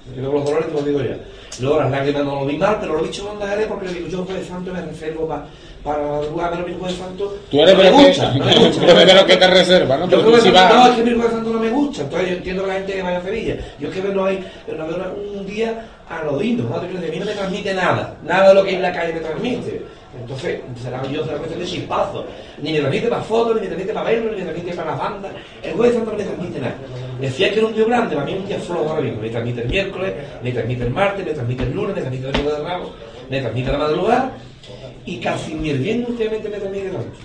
Me 0.09 0.15
quedo 0.17 0.27
con 0.31 0.35
los 0.41 0.45
dolores, 0.45 0.69
te 0.69 0.75
lo 0.75 0.83
digo 0.83 1.01
ya. 1.03 1.17
Luego 1.61 1.81
las 1.81 1.91
lágrimas 1.91 2.25
no 2.25 2.41
lo 2.41 2.47
vi 2.47 2.57
mal, 2.57 2.77
pero 2.81 2.95
lo 2.97 3.03
vi 3.03 3.11
no 3.19 3.31
andaré 3.33 3.67
porque 3.67 3.87
le 3.87 3.93
digo, 3.95 4.09
yo 4.09 4.25
jueves 4.25 4.47
santo 4.47 4.73
me 4.73 4.81
reservo 4.81 5.27
pa- 5.29 5.45
para 5.85 6.23
lugar, 6.23 6.51
pero 6.53 6.67
mi 6.67 6.75
jueves 6.79 6.97
santo 6.97 7.37
Tú 7.51 7.61
eres 7.61 7.75
no 7.75 7.83
me 7.83 7.91
los 7.91 8.01
que, 8.01 8.07
gusta, 8.09 8.33
no 8.35 8.45
me 8.45 8.55
tú 8.55 8.61
gusta. 8.65 9.03
eres 9.03 9.25
que 9.25 9.37
te 9.37 9.47
reserva, 9.49 9.97
¿no? 9.97 10.09
Yo 10.09 10.23
creo 10.23 10.41
sí 10.41 10.51
no, 10.53 10.87
es 10.87 10.97
que 10.97 11.03
mi 11.03 11.15
jueves 11.15 11.33
santo 11.33 11.51
no 11.51 11.59
me 11.59 11.71
gusta, 11.71 12.03
entonces 12.03 12.29
yo 12.31 12.37
entiendo 12.37 12.63
que 12.63 12.69
la 12.69 12.75
gente 12.75 12.93
que 12.93 13.03
vaya 13.03 13.19
a 13.19 13.23
Sevilla. 13.23 13.57
Yo 13.79 13.89
es 13.89 13.95
que 13.95 14.03
no 14.09 14.25
hay, 14.25 14.45
no 14.77 14.87
veo 14.87 15.17
un 15.39 15.47
día 15.47 15.87
anodino, 16.09 16.65
¿no? 16.69 16.77
A 16.77 16.81
mí 16.83 17.19
no 17.19 17.25
me 17.27 17.33
transmite 17.33 17.75
nada, 17.75 18.15
nada 18.25 18.49
de 18.49 18.55
lo 18.55 18.65
que 18.65 18.75
en 18.77 18.83
la 18.83 18.93
calle 18.93 19.13
me 19.15 19.21
transmite. 19.21 19.83
Entonces, 20.31 20.61
será 20.81 21.03
yo 21.09 21.25
será 21.25 21.39
cuestión 21.39 21.61
de 21.61 21.67
chispazo. 21.67 22.25
Ni 22.63 22.73
me 22.73 22.79
transmite 22.79 23.09
para 23.09 23.23
fotos, 23.23 23.57
ni 23.57 23.63
me 23.63 23.67
transmite 23.67 23.93
para 23.93 24.11
verlo, 24.11 24.31
ni 24.31 24.37
me 24.37 24.43
transmite 24.45 24.77
para 24.77 24.91
las 24.93 24.99
bandas. 25.01 25.33
El 25.61 25.73
jueves 25.73 25.95
santo 25.97 26.13
no 26.13 26.19
me 26.19 26.25
transmite 26.25 26.61
nada. 26.61 26.75
Decía 27.21 27.53
que 27.53 27.59
era 27.59 27.67
un 27.67 27.75
día 27.75 27.85
grande, 27.85 28.15
para 28.15 28.27
mí 28.27 28.35
un 28.35 28.47
día 28.47 28.59
flojo 28.61 28.89
ahora 28.89 29.03
mismo. 29.03 29.23
Me 29.23 29.31
transmite 29.31 29.63
el 29.63 29.69
miércoles, 29.69 30.15
me 30.41 30.53
transmite 30.53 30.85
el 30.85 30.91
martes, 30.91 31.27
me 31.27 31.33
transmite 31.33 31.63
el 31.65 31.73
lunes, 31.73 31.97
me 31.97 32.01
transmite 32.01 32.27
el 32.27 32.33
domingo 32.33 32.53
de 32.53 32.63
Ramos, 32.63 32.91
me 33.29 33.41
transmite 33.41 33.73
la 33.73 33.79
madrugada 33.79 34.33
y 35.05 35.17
casi 35.19 35.55
ni 35.55 35.71
el 35.71 35.79
viernes 35.79 36.09
últimamente 36.09 36.49
me 36.49 36.59
transmite 36.59 36.91
tanto. 36.91 37.19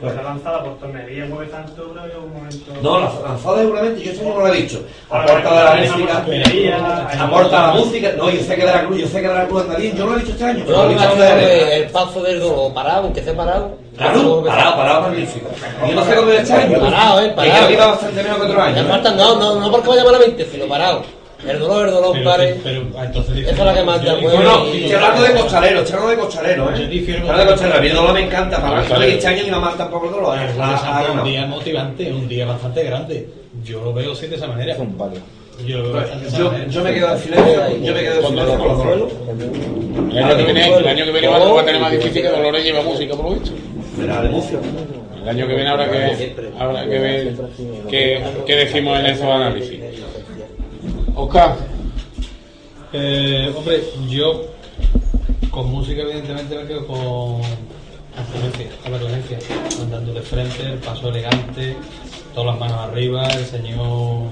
Pues 0.00 0.14
la 0.16 0.22
lanzada 0.22 0.62
por 0.64 0.78
tornería 0.78 1.24
mueve 1.26 1.46
tanto, 1.50 1.82
un 1.82 2.32
momento. 2.34 2.72
No, 2.82 2.98
la 3.00 3.10
lanzada 3.28 3.58
seguramente, 3.58 4.02
yo 4.02 4.10
eso 4.12 4.22
no 4.24 4.38
lo 4.40 4.48
he 4.48 4.56
dicho. 4.62 4.82
Aporta 5.08 5.74
de 5.76 5.86
la 5.86 5.94
una 5.94 6.20
música, 6.20 7.24
aporta 7.24 7.66
la 7.68 7.72
música. 7.74 8.12
No, 8.16 8.30
yo 8.30 8.40
sé 8.42 8.56
que 8.56 8.66
de 8.66 8.72
la 8.72 8.84
cruz, 8.84 8.98
yo 8.98 9.06
sé 9.06 9.22
que 9.22 9.28
de 9.28 9.34
la 9.34 9.46
cruz 9.46 9.62
anda 9.62 9.76
bien. 9.76 9.96
Yo 9.96 10.04
no 10.04 10.10
lo 10.12 10.16
he 10.16 10.20
dicho 10.20 10.32
este 10.32 10.44
año, 10.44 10.64
pero 10.66 10.76
Yo 10.76 10.82
lo 10.82 10.82
he 10.84 10.86
me 10.88 10.94
dicho 10.94 11.04
imagino 11.14 11.24
antes. 11.32 11.46
que 11.48 11.76
el 11.76 11.90
paso 11.90 12.22
del 12.22 12.40
dolor 12.40 12.74
parado, 12.74 13.02
aunque 13.04 13.20
esté 13.20 13.32
parado. 13.32 13.78
Claro, 13.96 14.44
parado, 14.44 14.76
parado, 14.76 15.00
magnífico. 15.02 15.48
Yo 15.88 15.94
no 15.94 16.04
sé 16.04 16.16
cómo 16.16 16.30
es 16.30 16.40
este 16.40 16.52
año. 16.52 16.80
Parado, 16.80 17.20
eh, 17.20 17.28
Que 17.28 17.34
parado. 17.34 17.54
creo 17.56 17.68
que 17.68 17.74
iba 17.74 17.86
bastante 17.86 18.22
menos 18.22 18.38
que 18.38 18.44
otro 18.44 18.62
año. 18.62 18.84
faltan, 18.88 19.16
no, 19.16 19.36
no, 19.36 19.54
no 19.60 19.70
porque 19.70 19.88
vaya 19.88 20.04
malamente, 20.04 20.44
sino 20.50 20.66
parado. 20.66 21.02
El 21.46 21.58
dolor, 21.58 21.86
el 21.88 21.94
dolor, 21.94 22.22
pare. 22.24 22.56
pero, 22.64 22.82
ah, 22.96 23.04
entonces 23.04 23.36
Esa 23.38 23.50
es 23.50 23.58
la 23.58 23.74
que 23.74 23.82
más 23.82 24.00
te 24.00 24.06
yo- 24.06 24.20
mueve. 24.20 24.36
Bueno, 24.36 24.66
y- 24.72 24.76
estoy 24.84 24.92
hablando 24.94 25.22
de 25.22 25.32
costalero, 25.34 25.78
estoy 25.80 25.92
hablando 25.94 26.10
de 26.16 26.22
costalero, 26.22 26.74
Yo 26.76 26.82
¿eh? 26.84 26.88
difiero 26.88 27.18
Estoy 27.20 27.30
hablando 27.30 27.44
de 27.44 27.50
costalero. 27.50 27.78
A 27.78 27.80
mí 27.82 27.88
el 27.88 27.94
dolor 27.94 28.12
me 28.14 28.20
encanta, 28.22 28.62
para 28.62 28.78
Costalero. 28.80 29.12
este 29.12 29.26
año 29.26 29.42
ni 29.44 29.50
va 29.50 29.60
mal 29.60 29.76
tampoco 29.76 30.06
el 30.06 30.12
dolor. 30.12 30.38
¿eh? 30.38 30.40
Ah, 30.58 30.82
ah, 30.84 31.04
es 31.04 31.10
un 31.14 31.24
día 31.24 31.46
motivante, 31.46 32.12
un 32.12 32.28
día 32.28 32.46
bastante 32.46 32.82
grande. 32.84 33.28
Yo 33.64 33.84
lo 33.84 33.92
veo 33.92 34.14
sí 34.14 34.26
de 34.28 34.36
esa 34.36 34.46
manera. 34.46 34.72
Es 34.72 34.78
un 34.78 34.96
palio. 34.96 35.20
Yo 35.66 35.98
esa 36.00 36.38
Yo, 36.38 36.52
yo 36.68 36.82
me 36.82 36.92
quedo 36.94 37.12
en 37.12 37.18
silencio, 37.18 37.54
yo 37.82 37.94
me 37.94 38.00
quedo 38.00 38.20
en 38.20 38.26
silencio 38.26 38.58
con 38.58 38.68
los 38.68 38.78
dolores. 38.78 39.14
El 40.10 40.18
año 40.24 40.36
que 40.36 40.44
viene, 40.52 40.74
el 40.76 40.88
año 40.88 41.04
que 41.04 41.12
viene 41.12 41.28
va 41.28 41.60
a 41.60 41.64
tener 41.64 41.80
más 41.80 41.92
difícil 41.92 42.22
que 42.22 42.28
Dolores 42.28 42.64
lleva 42.64 42.82
música, 42.82 43.14
por 43.14 43.24
lo 43.26 43.30
visto. 43.32 43.50
Será 43.98 44.20
de 44.22 44.28
emoción. 44.28 44.60
El 45.22 45.28
año 45.30 45.48
que 45.48 45.54
viene 45.54 45.70
habrá 45.70 45.90
que, 45.90 46.34
habrá 46.58 46.82
que 46.84 46.98
ver 46.98 47.34
qué, 47.90 48.22
qué 48.46 48.54
decimos 48.56 49.00
en 49.00 49.06
esos 49.06 49.24
análisis. 49.24 49.80
Oscar, 51.16 51.56
Eh, 52.92 53.50
hombre, 53.56 53.82
yo 54.08 54.52
con 55.50 55.70
música 55.70 56.02
evidentemente 56.02 56.56
me 56.56 56.66
quedo 56.66 56.86
con 56.86 57.40
la 57.40 58.96
urgencia, 58.96 59.38
andando 59.82 60.12
de 60.12 60.20
frente, 60.20 60.62
el 60.62 60.78
paso 60.78 61.08
elegante, 61.08 61.74
todas 62.34 62.50
las 62.50 62.60
manos 62.60 62.78
arriba, 62.78 63.26
el 63.28 63.44
señor 63.46 64.28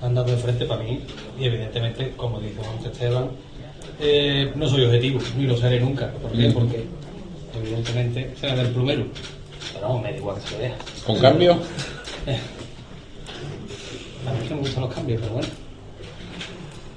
andando 0.00 0.32
de 0.32 0.38
frente 0.38 0.64
para 0.66 0.82
mí 0.82 1.00
y 1.38 1.44
evidentemente, 1.46 2.12
como 2.16 2.40
dice 2.40 2.60
Monte 2.60 2.88
Esteban, 2.88 3.30
eh, 3.98 4.52
no 4.54 4.68
soy 4.68 4.84
objetivo, 4.84 5.18
ni 5.36 5.46
lo 5.46 5.56
seré 5.56 5.80
nunca. 5.80 6.10
¿Por 6.12 6.30
qué? 6.32 6.50
Porque 6.50 6.84
evidentemente 7.58 8.34
será 8.38 8.54
del 8.54 8.68
plumero. 8.68 9.06
Pero 9.72 9.88
vamos, 9.88 10.02
me 10.02 10.12
da 10.12 10.18
igual 10.18 10.36
que 10.40 10.48
se 10.48 10.58
vea. 10.58 10.76
con 11.06 11.18
cambio, 11.18 11.52
A 14.26 14.32
mí 14.32 14.38
es 14.42 14.48
que 14.48 14.54
me 14.54 14.60
gustan 14.60 14.82
los 14.82 14.94
cambios, 14.94 15.20
pero 15.20 15.34
bueno. 15.34 15.65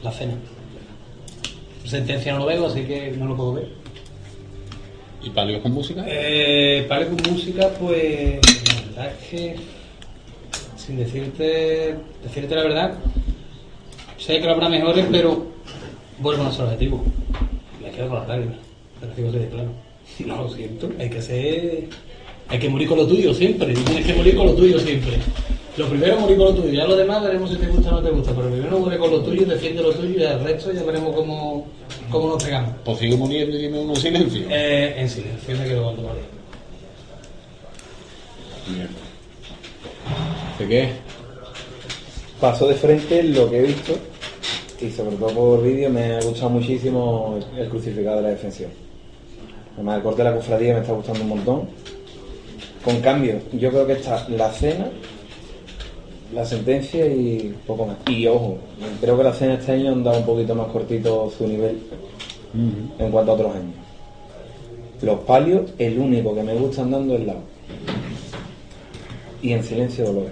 La 0.03 0.11
cena. 0.11 0.33
Sentencia 1.85 2.33
no 2.33 2.39
lo 2.39 2.45
veo, 2.45 2.67
así 2.67 2.83
que 2.83 3.11
no 3.11 3.25
lo 3.25 3.35
puedo 3.35 3.53
ver. 3.53 3.79
¿y 5.23 5.29
palio 5.29 5.61
con 5.61 5.73
música? 5.73 6.03
Eh, 6.07 6.85
para 6.87 7.05
con 7.05 7.17
música, 7.31 7.69
pues 7.79 8.39
la 8.67 8.81
verdad 8.81 9.13
es 9.19 9.27
que, 9.29 9.55
sin 10.77 10.97
decirte, 10.97 11.95
decirte 12.23 12.55
la 12.55 12.63
verdad, 12.63 12.93
sé 14.17 14.39
que 14.39 14.45
lo 14.45 14.53
habrá 14.53 14.69
mejores, 14.69 15.05
pero 15.11 15.45
vuelvo 16.19 16.41
a 16.41 16.45
nuestro 16.45 16.65
objetivo. 16.65 17.03
Me 17.81 17.91
quedo 17.91 18.09
con 18.09 18.19
las 18.19 18.27
lágrimas, 18.27 18.57
pero 18.99 19.13
digo 19.15 19.31
de 19.31 19.39
plano. 19.47 19.71
No 20.25 20.43
lo 20.43 20.49
siento, 20.49 20.89
hay 20.99 21.09
que 21.09 21.21
ser, 21.21 21.87
hay 22.47 22.59
que 22.59 22.67
morir 22.67 22.87
con 22.87 22.97
lo 22.97 23.07
tuyo 23.07 23.33
siempre, 23.33 23.73
tienes 23.73 24.05
que 24.05 24.13
morir 24.13 24.35
con 24.35 24.47
lo 24.47 24.53
tuyo 24.53 24.79
siempre. 24.79 25.13
Lo 25.79 25.87
primero 25.87 26.19
morir 26.19 26.35
con 26.35 26.47
lo 26.47 26.55
tuyo, 26.55 26.73
ya 26.73 26.85
lo 26.85 26.97
demás 26.97 27.23
veremos 27.23 27.49
si 27.49 27.55
te 27.55 27.67
gusta 27.67 27.91
o 27.91 27.91
no 27.93 28.01
te 28.01 28.09
gusta, 28.09 28.33
pero 28.35 28.49
primero 28.49 28.79
muere 28.79 28.97
con 28.97 29.11
lo 29.11 29.21
tuyo, 29.21 29.45
defiende 29.45 29.81
lo 29.81 29.93
tuyo 29.93 30.19
y 30.19 30.23
el 30.23 30.43
resto 30.43 30.73
ya 30.73 30.83
veremos 30.83 31.15
cómo, 31.15 31.67
cómo 32.11 32.27
nos 32.27 32.43
pegamos. 32.43 32.71
Pues 32.83 32.97
sigue 32.97 33.15
muriendo 33.15 33.55
y 33.55 33.61
dime 33.61 33.79
uno 33.79 33.93
en 33.93 34.01
silencio. 34.01 34.41
Eh, 34.49 34.95
en 34.97 35.09
silencio 35.09 35.57
me 35.57 35.63
quedo 35.63 35.83
con 35.85 35.95
tu 35.95 36.01
madre. 36.01 36.19
Bien. 38.67 38.89
¿De 40.59 40.67
qué? 40.67 40.89
Paso 42.41 42.67
de 42.67 42.75
frente 42.75 43.23
lo 43.23 43.49
que 43.49 43.59
he 43.59 43.61
visto 43.61 43.97
y 44.81 44.89
sobre 44.89 45.15
todo 45.15 45.29
por 45.29 45.63
vídeo 45.63 45.89
me 45.89 46.15
ha 46.15 46.21
gustado 46.21 46.49
muchísimo 46.49 47.39
el, 47.53 47.61
el 47.61 47.69
crucificado 47.69 48.17
de 48.17 48.23
la 48.23 48.29
defensión. 48.31 48.71
Además 49.75 49.95
el 49.95 50.03
corte 50.03 50.23
de 50.23 50.29
la 50.29 50.35
cofradía 50.35 50.73
me 50.73 50.81
está 50.81 50.91
gustando 50.91 51.21
un 51.21 51.29
montón. 51.29 51.69
Con 52.83 52.99
cambio, 52.99 53.39
yo 53.53 53.69
creo 53.69 53.87
que 53.87 53.93
está 53.93 54.27
la 54.27 54.51
cena, 54.51 54.89
la 56.33 56.45
sentencia 56.45 57.05
y 57.07 57.55
poco 57.65 57.85
más. 57.85 57.97
Y 58.07 58.27
ojo, 58.27 58.57
creo 59.01 59.17
que 59.17 59.23
la 59.23 59.33
cena 59.33 59.55
este 59.55 59.73
año 59.73 59.91
han 59.91 60.03
dado 60.03 60.19
un 60.19 60.25
poquito 60.25 60.55
más 60.55 60.67
cortito 60.67 61.31
su 61.35 61.47
nivel 61.47 61.79
en 62.99 63.11
cuanto 63.11 63.31
a 63.31 63.35
otros 63.35 63.55
años. 63.55 63.75
Los 65.01 65.19
palios, 65.21 65.71
el 65.77 65.97
único 65.97 66.35
que 66.35 66.43
me 66.43 66.53
gusta 66.55 66.81
andando 66.81 67.15
es 67.15 67.25
lado. 67.25 67.39
Y 69.41 69.53
en 69.53 69.63
silencio 69.63 70.05
dolores. 70.05 70.31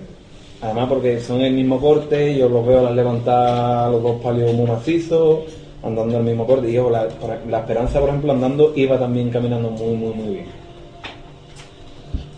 Además 0.61 0.89
porque 0.89 1.19
son 1.19 1.41
el 1.41 1.53
mismo 1.53 1.79
corte, 1.79 2.37
yo 2.37 2.49
los 2.49 2.65
veo 2.65 2.83
las 2.83 2.95
levantar 2.95 3.91
los 3.91 4.01
dos 4.01 4.21
palios 4.21 4.53
muy 4.53 4.65
macizos, 4.65 5.41
andando 5.83 6.17
el 6.17 6.23
mismo 6.23 6.45
corte. 6.45 6.69
Y 6.69 6.73
yo, 6.73 6.89
la, 6.89 7.07
la 7.47 7.59
esperanza, 7.59 7.99
por 7.99 8.09
ejemplo, 8.09 8.31
andando, 8.33 8.73
iba 8.75 8.99
también 8.99 9.29
caminando 9.29 9.69
muy, 9.69 9.95
muy, 9.95 10.13
muy 10.13 10.33
bien. 10.33 10.45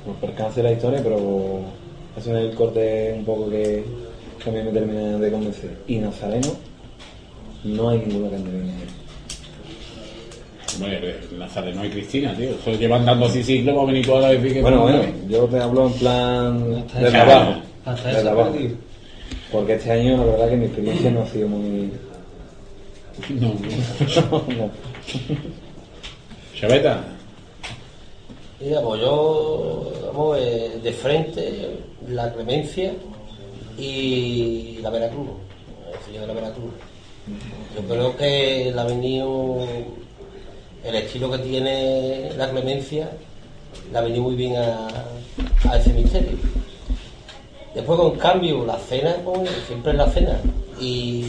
Por 0.06 0.15
percance 0.15 0.61
de 0.61 0.69
la 0.69 0.73
historia, 0.73 0.99
pero 1.02 1.61
eso 2.19 2.37
es 2.37 2.49
el 2.49 2.55
corte 2.55 3.13
un 3.17 3.25
poco 3.25 3.49
que, 3.49 3.83
que 4.43 4.49
a 4.49 4.53
mí 4.53 4.61
me 4.63 4.71
termina 4.71 5.17
de 5.17 5.31
convencer. 5.31 5.71
Y 5.87 5.97
Nazareno, 5.97 6.49
No 7.63 7.89
hay 7.89 7.99
ninguna 7.99 8.29
candelería. 8.29 8.73
Hombre, 10.75 11.15
Nazareno 11.37 11.85
y 11.85 11.89
Cristina, 11.89 12.35
tío. 12.35 12.51
Eso 12.51 12.71
llevan 12.73 13.05
dando 13.05 13.25
así 13.25 13.43
siglos, 13.43 13.75
va 13.77 13.81
a 13.81 13.85
venir 13.85 14.05
toda 14.05 14.21
la 14.21 14.39
vez 14.39 14.53
que... 14.53 14.61
Bueno, 14.61 14.81
bueno, 14.83 15.01
yo 15.27 15.45
te 15.45 15.59
hablo 15.59 15.87
en 15.87 15.93
plan 15.93 16.75
Hasta 16.85 16.99
de 16.99 17.09
trabajo. 17.11 17.53
hasta 17.85 18.09
de 18.09 18.21
trabajo. 18.21 18.51
perdido. 18.51 18.75
Porque 19.51 19.73
este 19.73 19.91
año 19.91 20.17
la 20.17 20.23
verdad 20.25 20.49
que 20.49 20.57
mi 20.57 20.65
experiencia 20.65 21.11
no 21.11 21.21
ha 21.21 21.27
sido 21.27 21.47
muy... 21.47 21.91
No, 23.29 23.47
no. 23.47 24.43
no. 24.57 24.71
Chaveta, 26.55 27.03
Pues 28.60 28.72
yo, 28.99 29.90
vamos, 30.07 30.38
eh, 30.38 30.81
de 30.84 30.91
frente, 30.91 31.80
la 32.10 32.34
Clemencia 32.34 32.91
y 33.77 34.80
la 34.81 34.90
Veracruz, 34.90 35.30
el 35.94 36.06
sello 36.06 36.22
de 36.22 36.27
la 36.27 36.34
Veracruz. 36.34 36.73
Yo 37.73 37.88
creo 37.88 38.18
que 38.18 38.73
ha 38.77 38.84
venido 38.84 39.60
el 40.84 40.95
estilo 40.95 41.31
que 41.31 41.38
tiene 41.38 42.34
la 42.36 42.49
Clemencia, 42.49 43.10
le 43.94 43.98
ha 43.98 44.02
venido 44.02 44.23
muy 44.23 44.36
bien 44.36 44.57
a, 44.57 44.90
a 45.69 45.77
ese 45.77 45.94
misterio. 45.94 46.38
Después, 47.73 47.98
con 47.98 48.18
cambio, 48.18 48.65
la 48.65 48.77
cena, 48.77 49.15
pues, 49.23 49.49
siempre 49.68 49.94
es 49.94 49.98
la 49.98 50.10
cena. 50.10 50.38
Y 50.81 51.27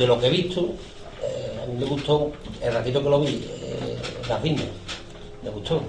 de 0.00 0.06
lo 0.08 0.18
que 0.18 0.26
he 0.26 0.30
visto, 0.30 0.62
eh, 1.22 1.62
a 1.62 1.66
mí 1.66 1.78
me 1.78 1.86
gustó, 1.86 2.32
el 2.60 2.74
ratito 2.74 3.00
que 3.00 3.08
lo 3.08 3.20
vi, 3.20 3.28
eh, 3.28 3.96
las 4.28 4.42
viñas, 4.42 4.66
me 5.44 5.50
gustó. 5.50 5.80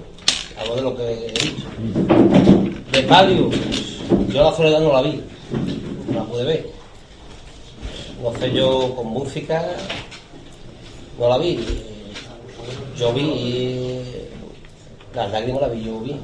Algo 0.58 0.76
de 0.76 0.82
lo 0.82 0.96
que 0.96 1.26
he 1.26 1.32
visto. 1.32 1.68
De 2.92 3.02
palio, 3.02 3.50
yo 4.28 4.44
la 4.44 4.52
soledad 4.56 4.80
no 4.80 4.92
la 4.92 5.02
vi, 5.02 5.20
no 6.08 6.18
la 6.18 6.24
pude 6.24 6.44
ver. 6.44 6.74
Sé 8.40 8.52
yo 8.52 8.94
con 8.94 9.08
música, 9.08 9.64
no 11.18 11.28
la 11.28 11.38
vi. 11.38 11.58
Yo 12.96 13.12
vi 13.12 14.00
las 15.14 15.30
lágrimas 15.30 15.62
la 15.62 15.68
vi 15.68 15.84
yo 15.84 16.00
bien, 16.00 16.18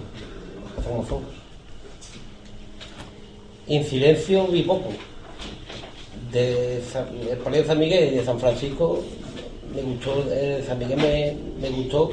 como 0.86 1.06
son. 1.06 1.24
En 3.66 3.84
silencio 3.84 4.46
vi 4.46 4.62
poco. 4.62 4.90
De 6.32 6.82
el 7.30 7.38
palio 7.38 7.62
de 7.62 7.66
San 7.66 7.78
Miguel 7.78 8.12
y 8.12 8.16
de 8.16 8.24
San 8.24 8.38
Francisco 8.38 9.02
me 9.74 9.82
gustó, 9.82 10.24
el 10.32 10.64
San 10.64 10.78
Miguel 10.78 10.98
me, 10.98 11.36
me 11.60 11.76
gustó, 11.76 12.12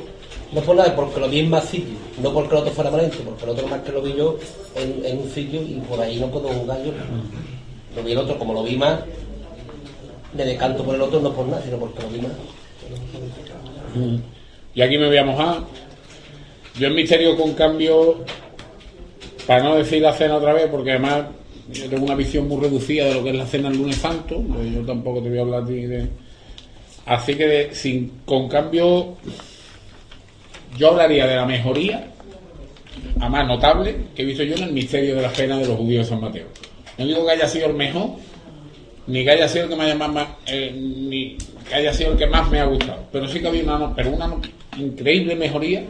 no 0.51 0.61
por 0.61 0.75
nada, 0.75 0.95
porque 0.95 1.19
lo 1.19 1.29
vi 1.29 1.39
en 1.39 1.49
más 1.49 1.65
sitios, 1.65 1.97
no 2.21 2.33
porque 2.33 2.55
el 2.55 2.61
otro 2.61 2.71
fuera 2.73 2.91
malento, 2.91 3.17
porque 3.19 3.43
el 3.43 3.49
otro 3.49 3.67
más 3.67 3.81
que 3.81 3.91
lo 3.91 4.01
vi 4.01 4.13
yo 4.15 4.37
en, 4.75 5.05
en 5.05 5.19
un 5.19 5.29
sitio 5.29 5.61
y 5.61 5.81
por 5.87 5.99
ahí 5.99 6.19
no 6.19 6.27
puedo 6.27 6.47
jugar 6.49 6.83
yo. 6.83 6.91
Lo 7.95 8.03
vi 8.03 8.11
el 8.11 8.17
otro, 8.17 8.37
como 8.37 8.53
lo 8.53 8.63
vi 8.63 8.77
más, 8.77 8.99
me 10.33 10.45
decanto 10.45 10.83
por 10.83 10.95
el 10.95 11.01
otro 11.01 11.19
no 11.19 11.33
por 11.33 11.47
nada, 11.47 11.61
sino 11.63 11.77
porque 11.77 12.03
lo 12.03 12.09
vi 12.09 12.21
más. 12.21 12.31
y 14.73 14.81
aquí 14.81 14.97
me 14.97 15.07
voy 15.07 15.17
a 15.17 15.23
mojar. 15.25 15.63
Yo 16.79 16.87
en 16.87 16.95
Misterio 16.95 17.35
con 17.35 17.53
cambio, 17.53 18.23
para 19.47 19.63
no 19.63 19.75
decir 19.75 20.01
la 20.01 20.13
cena 20.13 20.35
otra 20.35 20.53
vez, 20.53 20.67
porque 20.69 20.91
además 20.91 21.25
yo 21.71 21.89
tengo 21.89 22.05
una 22.05 22.15
visión 22.15 22.47
muy 22.47 22.61
reducida 22.61 23.05
de 23.05 23.15
lo 23.15 23.23
que 23.23 23.31
es 23.31 23.35
la 23.35 23.45
cena 23.45 23.69
el 23.69 23.77
lunes 23.77 23.97
santo, 23.97 24.41
pues 24.41 24.71
yo 24.73 24.81
tampoco 24.81 25.21
te 25.21 25.29
voy 25.29 25.39
a 25.39 25.41
hablar 25.41 25.65
de... 25.65 26.07
Así 27.05 27.35
que 27.35 27.69
sin, 27.71 28.19
con 28.25 28.47
cambio, 28.47 29.15
yo 30.77 30.89
hablaría 30.91 31.27
de 31.27 31.35
la 31.35 31.45
mejoría, 31.45 32.07
a 33.19 33.29
más 33.29 33.47
notable, 33.47 33.95
que 34.15 34.21
he 34.21 34.25
visto 34.25 34.43
yo 34.43 34.55
en 34.55 34.63
el 34.63 34.73
misterio 34.73 35.15
de 35.15 35.21
la 35.21 35.29
cena 35.29 35.57
de 35.57 35.67
los 35.67 35.77
judíos 35.77 36.05
de 36.05 36.09
San 36.09 36.21
Mateo. 36.21 36.45
No 36.97 37.05
digo 37.05 37.25
que 37.25 37.31
haya 37.31 37.47
sido 37.47 37.67
el 37.67 37.73
mejor, 37.73 38.11
ni 39.07 39.23
que 39.23 39.31
haya 39.31 39.47
sido 39.47 39.65
el 39.65 39.69
que 39.69 39.75
me 39.75 39.83
haya 39.83 39.95
más, 39.95 40.11
más- 40.11 40.27
eh, 40.47 40.71
ni 40.75 41.37
que 41.67 41.75
haya 41.75 41.93
sido 41.93 42.11
el 42.13 42.17
que 42.17 42.27
más 42.27 42.49
me 42.49 42.59
ha 42.59 42.65
gustado, 42.65 42.99
pero 43.11 43.27
sí 43.27 43.39
que 43.39 43.47
había 43.47 43.63
una, 43.63 43.95
pero 43.95 44.11
una 44.11 44.33
increíble 44.77 45.35
mejoría, 45.35 45.83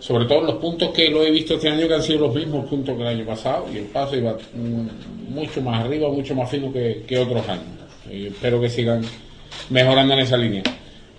sobre 0.00 0.26
todo 0.26 0.40
en 0.40 0.46
los 0.46 0.56
puntos 0.56 0.90
que 0.90 1.08
lo 1.08 1.22
he 1.22 1.30
visto 1.30 1.54
este 1.54 1.68
año 1.70 1.88
que 1.88 1.94
han 1.94 2.02
sido 2.02 2.20
los 2.20 2.34
mismos 2.34 2.66
puntos 2.68 2.94
que 2.96 3.02
el 3.02 3.08
año 3.08 3.24
pasado 3.24 3.66
y 3.72 3.78
el 3.78 3.84
paso 3.84 4.16
iba 4.16 4.32
mm, 4.54 5.32
mucho 5.34 5.62
más 5.62 5.82
arriba, 5.84 6.08
mucho 6.10 6.34
más 6.34 6.50
fino 6.50 6.72
que, 6.72 7.04
que 7.06 7.18
otros 7.18 7.48
años. 7.48 7.64
Y 8.10 8.26
espero 8.26 8.60
que 8.60 8.68
sigan 8.68 9.02
mejorando 9.70 10.12
en 10.14 10.20
esa 10.20 10.36
línea. 10.36 10.62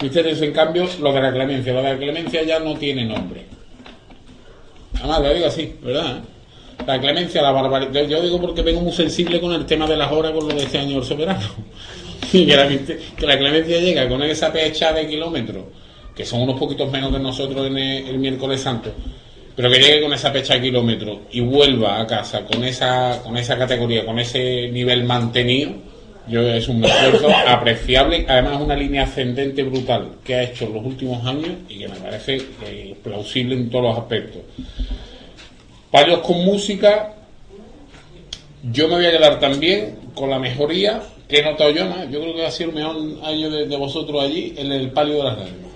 Ustedes, 0.01 0.41
en 0.41 0.51
cambio, 0.51 0.87
lo 1.01 1.13
de 1.13 1.21
la 1.21 1.31
clemencia, 1.31 1.73
lo 1.73 1.81
de 1.81 1.93
la 1.93 1.97
clemencia 1.97 2.43
ya 2.43 2.59
no 2.59 2.75
tiene 2.75 3.05
nombre. 3.05 3.45
Además, 4.99 5.21
lo 5.21 5.33
digo 5.33 5.47
así, 5.47 5.75
¿verdad? 5.81 6.19
La 6.85 6.99
clemencia, 6.99 7.41
la 7.41 7.51
barbaridad. 7.51 8.07
Yo 8.07 8.21
digo 8.21 8.39
porque 8.41 8.61
vengo 8.61 8.81
muy 8.81 8.91
sensible 8.91 9.39
con 9.39 9.53
el 9.53 9.65
tema 9.65 9.87
de 9.87 9.95
las 9.95 10.11
horas 10.11 10.33
con 10.33 10.47
lo 10.47 10.53
de 10.53 10.63
este 10.63 10.79
año 10.79 10.95
del 10.95 11.03
soberano. 11.03 11.41
Y 12.33 12.45
que 12.47 12.55
la, 12.57 12.67
que 12.67 13.25
la 13.25 13.37
clemencia 13.37 13.79
llega 13.79 14.09
con 14.09 14.21
esa 14.23 14.51
pecha 14.51 14.91
de 14.91 15.07
kilómetros, 15.07 15.65
que 16.13 16.25
son 16.25 16.41
unos 16.41 16.59
poquitos 16.59 16.91
menos 16.91 17.13
que 17.13 17.19
nosotros 17.19 17.67
en 17.67 17.77
el, 17.77 18.07
el 18.07 18.17
miércoles 18.17 18.59
santo, 18.59 18.91
pero 19.55 19.69
que 19.69 19.79
llegue 19.79 20.01
con 20.01 20.11
esa 20.11 20.33
pecha 20.33 20.55
de 20.55 20.61
kilómetros 20.61 21.19
y 21.31 21.39
vuelva 21.39 22.01
a 22.01 22.07
casa 22.07 22.43
con 22.43 22.63
esa, 22.65 23.21
con 23.23 23.37
esa 23.37 23.57
categoría, 23.57 24.05
con 24.05 24.19
ese 24.19 24.69
nivel 24.69 25.05
mantenido, 25.05 25.75
yo 26.27 26.41
es 26.41 26.67
un 26.67 26.83
esfuerzo 26.83 27.29
apreciable, 27.47 28.25
además 28.27 28.61
una 28.61 28.75
línea 28.75 29.03
ascendente 29.03 29.63
brutal 29.63 30.11
que 30.23 30.35
ha 30.35 30.43
hecho 30.43 30.65
en 30.65 30.73
los 30.73 30.85
últimos 30.85 31.25
años 31.25 31.51
y 31.69 31.79
que 31.79 31.87
me 31.87 31.95
parece 31.95 32.41
eh, 32.65 32.95
plausible 33.03 33.55
en 33.55 33.69
todos 33.69 33.85
los 33.85 33.97
aspectos. 33.97 34.41
Palios 35.91 36.19
con 36.19 36.43
música, 36.43 37.13
yo 38.63 38.87
me 38.87 38.95
voy 38.95 39.05
a 39.05 39.11
quedar 39.11 39.39
también 39.39 39.97
con 40.13 40.29
la 40.29 40.39
mejoría 40.39 41.01
que 41.27 41.39
he 41.39 41.43
notado 41.43 41.71
yo, 41.71 41.85
¿no? 41.85 42.03
yo 42.09 42.21
creo 42.21 42.35
que 42.35 42.45
ha 42.45 42.51
sido 42.51 42.69
el 42.69 42.75
mejor 42.75 42.95
año 43.23 43.49
de, 43.49 43.77
vosotros 43.77 44.23
allí 44.23 44.53
en 44.57 44.71
el 44.71 44.91
palio 44.91 45.17
de 45.17 45.23
las 45.23 45.37
lágrimas. 45.37 45.71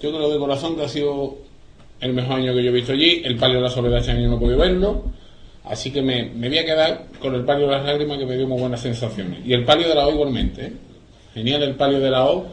Yo 0.00 0.10
creo 0.12 0.30
de 0.30 0.38
corazón 0.38 0.76
que 0.76 0.84
ha 0.84 0.88
sido 0.88 1.36
el 2.00 2.14
mejor 2.14 2.36
año 2.36 2.54
que 2.54 2.62
yo 2.62 2.70
he 2.70 2.72
visto 2.72 2.92
allí. 2.92 3.20
El 3.24 3.36
palio 3.36 3.56
de 3.56 3.64
la 3.64 3.70
soledad 3.70 3.98
este 3.98 4.12
año 4.12 4.28
no 4.28 4.36
he 4.36 4.40
podido 4.40 4.58
verlo. 4.58 5.04
Así 5.64 5.92
que 5.92 6.02
me, 6.02 6.24
me 6.24 6.48
voy 6.48 6.58
a 6.58 6.64
quedar 6.64 7.02
con 7.20 7.34
el 7.34 7.44
palio 7.44 7.66
de 7.66 7.72
las 7.72 7.84
lágrimas 7.84 8.18
que 8.18 8.26
me 8.26 8.36
dio 8.36 8.46
muy 8.46 8.60
buenas 8.60 8.80
sensaciones. 8.80 9.40
Y 9.44 9.52
el 9.52 9.64
palio 9.64 9.88
de 9.88 9.94
la 9.94 10.06
O 10.06 10.10
igualmente. 10.10 10.66
¿eh? 10.66 10.72
Genial 11.34 11.62
el 11.62 11.74
palio 11.76 12.00
de 12.00 12.10
la 12.10 12.24
O. 12.24 12.46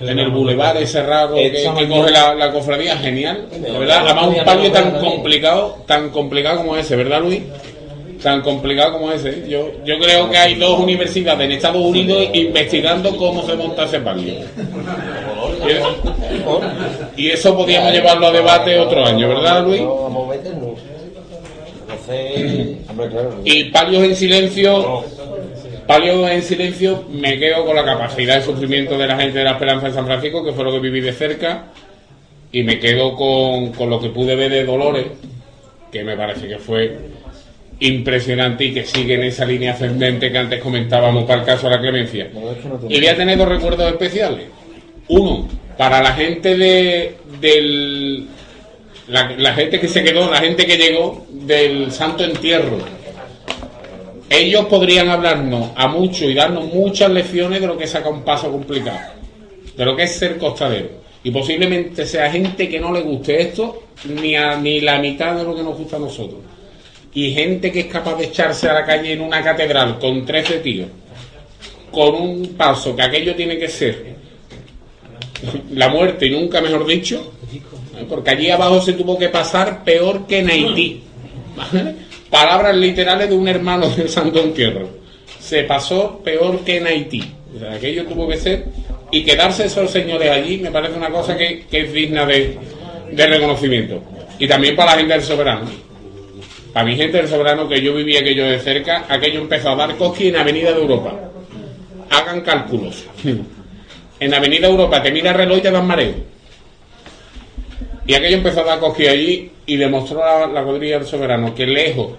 En 0.00 0.18
el 0.18 0.30
bulevar 0.30 0.76
ese 0.76 1.02
raro 1.04 1.36
que, 1.36 1.52
que 1.52 1.88
coge 1.88 2.10
la, 2.10 2.34
la 2.34 2.52
cofradía, 2.52 2.96
genial. 2.96 3.46
De 3.50 3.70
verdad, 3.70 4.04
además 4.04 4.26
un 4.26 4.44
palio 4.44 4.72
tan 4.72 4.98
complicado, 4.98 5.78
tan 5.86 6.10
complicado 6.10 6.58
como 6.58 6.76
ese, 6.76 6.96
¿verdad 6.96 7.20
Luis? 7.20 7.42
Tan 8.20 8.42
complicado 8.42 8.94
como 8.94 9.12
ese. 9.12 9.48
Yo, 9.48 9.70
yo 9.84 9.98
creo 10.00 10.28
que 10.28 10.36
hay 10.36 10.56
dos 10.56 10.80
universidades 10.80 11.44
en 11.44 11.52
Estados 11.52 11.80
Unidos 11.80 12.26
investigando 12.32 13.16
cómo 13.16 13.46
se 13.46 13.54
monta 13.54 13.84
ese 13.84 14.00
palio. 14.00 14.34
Y, 17.16 17.30
eso 17.30 17.56
podríamos 17.56 17.92
llevarlo 17.92 18.26
a 18.26 18.32
debate 18.32 18.78
otro 18.78 19.04
año, 19.04 19.28
¿verdad 19.28 19.64
Luis? 19.64 19.82
Y 23.44 23.64
palios 23.64 24.04
en 24.04 24.16
silencio, 24.16 25.04
palios 25.86 26.30
en 26.30 26.42
silencio, 26.42 27.04
me 27.10 27.38
quedo 27.38 27.64
con 27.64 27.76
la 27.76 27.84
capacidad 27.84 28.36
de 28.36 28.42
sufrimiento 28.42 28.96
de 28.96 29.06
la 29.06 29.16
gente 29.16 29.38
de 29.38 29.44
la 29.44 29.52
Esperanza 29.52 29.88
de 29.88 29.94
San 29.94 30.06
Francisco, 30.06 30.44
que 30.44 30.52
fue 30.52 30.64
lo 30.64 30.72
que 30.72 30.80
viví 30.80 31.00
de 31.00 31.12
cerca, 31.12 31.66
y 32.52 32.62
me 32.62 32.78
quedo 32.78 33.14
con, 33.14 33.72
con 33.72 33.90
lo 33.90 34.00
que 34.00 34.10
pude 34.10 34.34
ver 34.34 34.50
de 34.50 34.64
Dolores, 34.64 35.06
que 35.92 36.04
me 36.04 36.16
parece 36.16 36.48
que 36.48 36.58
fue 36.58 36.96
impresionante 37.80 38.64
y 38.64 38.74
que 38.74 38.84
sigue 38.84 39.14
en 39.14 39.24
esa 39.24 39.44
línea 39.44 39.72
ascendente 39.72 40.32
que 40.32 40.38
antes 40.38 40.60
comentábamos 40.60 41.24
para 41.24 41.40
el 41.40 41.46
caso 41.46 41.68
de 41.68 41.76
la 41.76 41.80
clemencia. 41.80 42.28
Y 42.88 42.98
voy 42.98 43.06
a 43.06 43.16
tener 43.16 43.38
dos 43.38 43.48
recuerdos 43.48 43.92
especiales. 43.92 44.46
Uno, 45.08 45.48
para 45.76 46.02
la 46.02 46.12
gente 46.12 46.56
de, 46.56 47.14
del. 47.40 48.26
La, 49.08 49.54
gente 49.54 49.80
que 49.80 49.88
se 49.88 50.04
quedó, 50.04 50.30
la 50.30 50.38
gente 50.38 50.66
que 50.66 50.76
llegó 50.76 51.26
del 51.30 51.90
Santo 51.90 52.24
Entierro. 52.24 52.78
Ellos 54.28 54.66
podrían 54.66 55.08
hablarnos 55.08 55.70
a 55.74 55.88
mucho 55.88 56.26
y 56.28 56.34
darnos 56.34 56.72
muchas 56.72 57.10
lecciones 57.10 57.60
de 57.62 57.66
lo 57.66 57.78
que 57.78 57.86
saca 57.86 58.10
un 58.10 58.22
paso 58.22 58.50
complicado, 58.50 58.98
de 59.74 59.84
lo 59.84 59.96
que 59.96 60.02
es 60.02 60.14
ser 60.14 60.36
costadero. 60.36 60.90
Y 61.24 61.30
posiblemente 61.30 62.06
sea 62.06 62.30
gente 62.30 62.68
que 62.68 62.78
no 62.78 62.92
le 62.92 63.00
guste 63.00 63.40
esto 63.40 63.84
ni, 64.04 64.36
a, 64.36 64.56
ni 64.56 64.82
la 64.82 64.98
mitad 64.98 65.34
de 65.34 65.44
lo 65.44 65.56
que 65.56 65.62
nos 65.62 65.78
gusta 65.78 65.96
a 65.96 66.00
nosotros. 66.00 66.40
Y 67.14 67.32
gente 67.32 67.72
que 67.72 67.80
es 67.80 67.86
capaz 67.86 68.16
de 68.16 68.26
echarse 68.26 68.68
a 68.68 68.74
la 68.74 68.84
calle 68.84 69.14
en 69.14 69.22
una 69.22 69.42
catedral 69.42 69.98
con 69.98 70.26
13 70.26 70.58
tíos, 70.58 70.88
con 71.90 72.14
un 72.14 72.48
paso 72.54 72.94
que 72.94 73.02
aquello 73.02 73.34
tiene 73.34 73.58
que 73.58 73.68
ser 73.68 74.18
la 75.70 75.88
muerte 75.88 76.26
y 76.26 76.30
nunca 76.30 76.60
mejor 76.60 76.86
dicho. 76.86 77.32
Porque 78.08 78.30
allí 78.30 78.50
abajo 78.50 78.80
se 78.80 78.92
tuvo 78.92 79.18
que 79.18 79.28
pasar 79.28 79.84
peor 79.84 80.26
que 80.26 80.40
en 80.40 80.50
Haití. 80.50 81.02
Palabras 82.30 82.76
literales 82.76 83.28
de 83.28 83.34
un 83.34 83.48
hermano 83.48 83.88
del 83.88 84.08
Santo 84.08 84.40
Entierro. 84.40 84.88
Se 85.40 85.64
pasó 85.64 86.20
peor 86.22 86.60
que 86.60 86.76
en 86.76 86.86
Haití. 86.86 87.24
Aquello 87.70 88.06
tuvo 88.06 88.28
que 88.28 88.36
ser. 88.36 88.66
Y 89.10 89.24
quedarse 89.24 89.66
esos 89.66 89.90
señores 89.90 90.30
allí 90.30 90.58
me 90.58 90.70
parece 90.70 90.96
una 90.96 91.10
cosa 91.10 91.36
que, 91.36 91.64
es 91.70 91.92
digna 91.92 92.26
de, 92.26 92.58
de 93.10 93.26
reconocimiento. 93.26 94.02
Y 94.38 94.46
también 94.46 94.76
para 94.76 94.92
la 94.92 94.98
gente 94.98 95.14
del 95.14 95.22
soberano. 95.22 95.66
Para 96.72 96.84
mi 96.84 96.96
gente 96.96 97.16
del 97.16 97.28
soberano, 97.28 97.68
que 97.68 97.80
yo 97.80 97.94
vivía 97.94 98.20
aquello 98.20 98.44
de 98.44 98.58
cerca, 98.58 99.06
aquello 99.08 99.40
empezó 99.40 99.70
a 99.70 99.76
dar 99.76 99.96
cosquillas 99.96 100.34
en 100.34 100.40
Avenida 100.40 100.72
de 100.72 100.80
Europa. 100.80 101.14
Hagan 102.10 102.42
cálculos. 102.42 103.06
en 104.20 104.34
Avenida 104.34 104.68
Europa 104.68 105.02
te 105.02 105.10
mira 105.10 105.30
el 105.30 105.36
reloj 105.36 105.58
y 105.58 105.62
te 105.62 105.70
dan 105.70 105.86
mareo. 105.86 106.14
Y 108.08 108.14
aquello 108.14 108.38
empezó 108.38 108.62
a 108.62 108.76
dar 108.76 108.80
allí 109.10 109.50
y 109.66 109.76
demostró 109.76 110.20
la, 110.20 110.46
la 110.46 110.64
cuadrilla 110.64 110.98
del 110.98 111.06
soberano 111.06 111.54
que 111.54 111.66
lejos, 111.66 112.12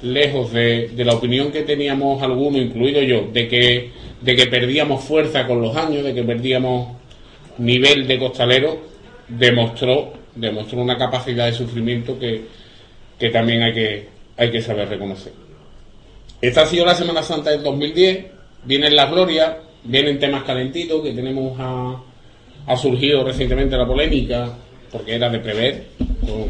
lejos 0.00 0.50
de, 0.54 0.88
de 0.88 1.04
la 1.04 1.12
opinión 1.12 1.52
que 1.52 1.64
teníamos 1.64 2.22
algunos, 2.22 2.62
incluido 2.62 3.02
yo, 3.02 3.28
de 3.30 3.46
que, 3.46 3.90
de 4.22 4.36
que 4.36 4.46
perdíamos 4.46 5.04
fuerza 5.04 5.46
con 5.46 5.60
los 5.60 5.76
años, 5.76 6.02
de 6.02 6.14
que 6.14 6.22
perdíamos 6.22 6.96
nivel 7.58 8.06
de 8.06 8.18
costalero, 8.18 8.78
demostró, 9.28 10.14
demostró 10.34 10.80
una 10.80 10.96
capacidad 10.96 11.44
de 11.44 11.52
sufrimiento 11.52 12.18
que, 12.18 12.46
que 13.18 13.28
también 13.28 13.64
hay 13.64 13.74
que, 13.74 14.08
hay 14.38 14.50
que 14.50 14.62
saber 14.62 14.88
reconocer. 14.88 15.34
Esta 16.40 16.62
ha 16.62 16.66
sido 16.66 16.86
la 16.86 16.94
Semana 16.94 17.22
Santa 17.22 17.50
del 17.50 17.62
2010, 17.62 18.24
vienen 18.64 18.96
las 18.96 19.10
glorias, 19.10 19.56
vienen 19.84 20.18
temas 20.18 20.44
calentitos 20.44 21.02
que 21.02 21.12
tenemos 21.12 21.54
a, 21.60 22.00
ha 22.66 22.76
surgido 22.78 23.22
recientemente 23.22 23.76
la 23.76 23.86
polémica, 23.86 24.56
porque 24.94 25.16
era 25.16 25.28
de 25.28 25.40
prever, 25.40 25.86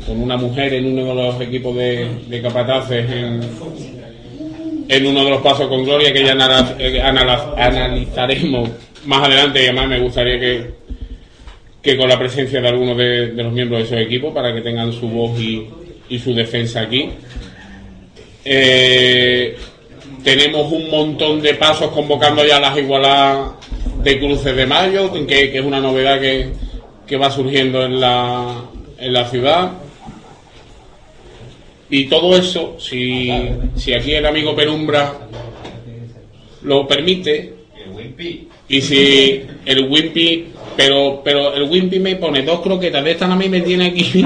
con, 0.07 0.21
una 0.21 0.37
mujer 0.37 0.75
en 0.75 0.85
uno 0.85 1.07
de 1.07 1.15
los 1.15 1.41
equipos 1.41 1.75
de, 1.75 2.41
capataces 2.43 3.11
en, 3.11 5.07
uno 5.07 5.25
de 5.25 5.31
los 5.31 5.41
pasos 5.41 5.67
con 5.67 5.83
gloria 5.83 6.13
que 6.13 6.23
ya 6.23 6.37
eh, 6.79 7.01
analizaremos 7.01 8.69
más 9.07 9.27
adelante 9.27 9.61
y 9.63 9.65
además 9.65 9.89
me 9.89 9.99
gustaría 9.99 10.39
que, 10.39 10.71
que 11.81 11.97
con 11.97 12.07
la 12.07 12.19
presencia 12.19 12.61
de 12.61 12.69
algunos 12.69 12.99
de, 12.99 13.29
los 13.29 13.51
miembros 13.51 13.81
de 13.81 13.87
esos 13.87 14.07
equipos 14.07 14.35
para 14.35 14.55
que 14.55 14.61
tengan 14.61 14.93
su 14.93 15.09
voz 15.09 15.41
y, 15.41 15.67
y 16.11 16.19
su 16.19 16.35
defensa 16.35 16.83
aquí. 16.83 17.09
Eh, 18.45 19.57
tenemos 20.23 20.71
un 20.71 20.91
montón 20.91 21.41
de 21.41 21.55
pasos 21.55 21.91
convocando 21.93 22.45
ya 22.45 22.61
las 22.61 22.77
igualadas 22.77 23.53
de 24.03 24.19
cruces 24.19 24.55
de 24.55 24.67
mayo, 24.67 25.11
que 25.27 25.59
es 25.59 25.65
una 25.65 25.81
novedad 25.81 26.21
que, 26.21 26.51
que 27.07 27.17
va 27.17 27.31
surgiendo 27.31 27.85
en 27.85 28.01
la, 28.01 28.65
en 28.99 29.13
la 29.13 29.29
ciudad. 29.29 29.73
Y 31.91 32.07
todo 32.07 32.37
eso, 32.37 32.77
si, 32.79 33.31
si 33.77 33.95
aquí 33.95 34.13
el 34.13 34.27
amigo 34.27 34.57
Penumbra 34.57 35.13
lo 36.63 36.89
permite, 36.89 37.55
y 38.69 38.81
si 38.81 39.43
el 39.67 39.89
Wimpy, 39.89 40.47
pero, 40.77 41.21
pero 41.23 41.55
el 41.55 41.65
Wimpy 41.65 41.99
me 41.99 42.17
pone 42.17 42.43
dos 42.43 42.61
croquetas 42.61 43.05
de 43.05 43.11
esta 43.13 43.31
a 43.31 43.37
mí 43.37 43.49
me 43.49 43.61
tiene 43.61 43.87
aquí, 43.89 44.25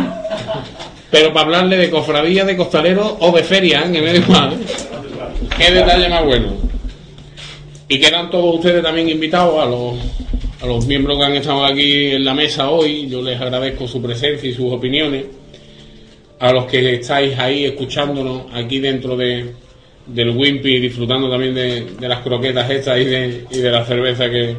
pero 1.11 1.33
para 1.33 1.47
hablarle 1.47 1.77
de 1.77 1.91
cofradía, 1.91 2.45
de 2.45 2.57
costalero 2.57 3.17
o 3.21 3.33
de 3.33 3.43
feria, 3.43 3.85
¿eh? 3.87 3.93
que 3.93 4.01
me 4.01 4.13
da 4.13 4.19
igual. 4.19 4.53
¿eh? 4.53 4.57
Qué 5.57 5.73
detalle 5.73 6.09
más 6.09 6.25
bueno. 6.25 6.53
Y 7.89 7.99
quedan 7.99 8.31
todos 8.31 8.57
ustedes 8.57 8.83
también 8.83 9.09
invitados 9.09 9.61
a 9.61 9.67
los, 9.67 9.95
a 10.61 10.67
los 10.67 10.87
miembros 10.87 11.19
que 11.19 11.25
han 11.25 11.37
estado 11.37 11.65
aquí 11.65 12.07
en 12.13 12.25
la 12.25 12.35
mesa 12.35 12.71
hoy. 12.71 13.09
Yo 13.09 13.23
les 13.23 13.41
agradezco 13.41 13.87
su 13.87 14.03
presencia 14.03 14.49
y 14.49 14.53
sus 14.53 14.73
opiniones. 14.73 15.27
A 16.41 16.53
los 16.53 16.67
que 16.67 16.95
estáis 16.95 17.37
ahí 17.39 17.65
escuchándonos 17.65 18.43
aquí 18.53 18.79
dentro 18.79 19.17
de, 19.17 19.53
del 20.07 20.31
Wimpy, 20.31 20.79
disfrutando 20.79 21.29
también 21.29 21.55
de, 21.55 21.85
de 21.99 22.09
las 22.09 22.21
croquetas 22.21 22.71
estas 22.71 22.99
y 23.01 23.05
de, 23.05 23.71
la 23.71 23.85
cerveza 23.85 24.31
que, 24.31 24.57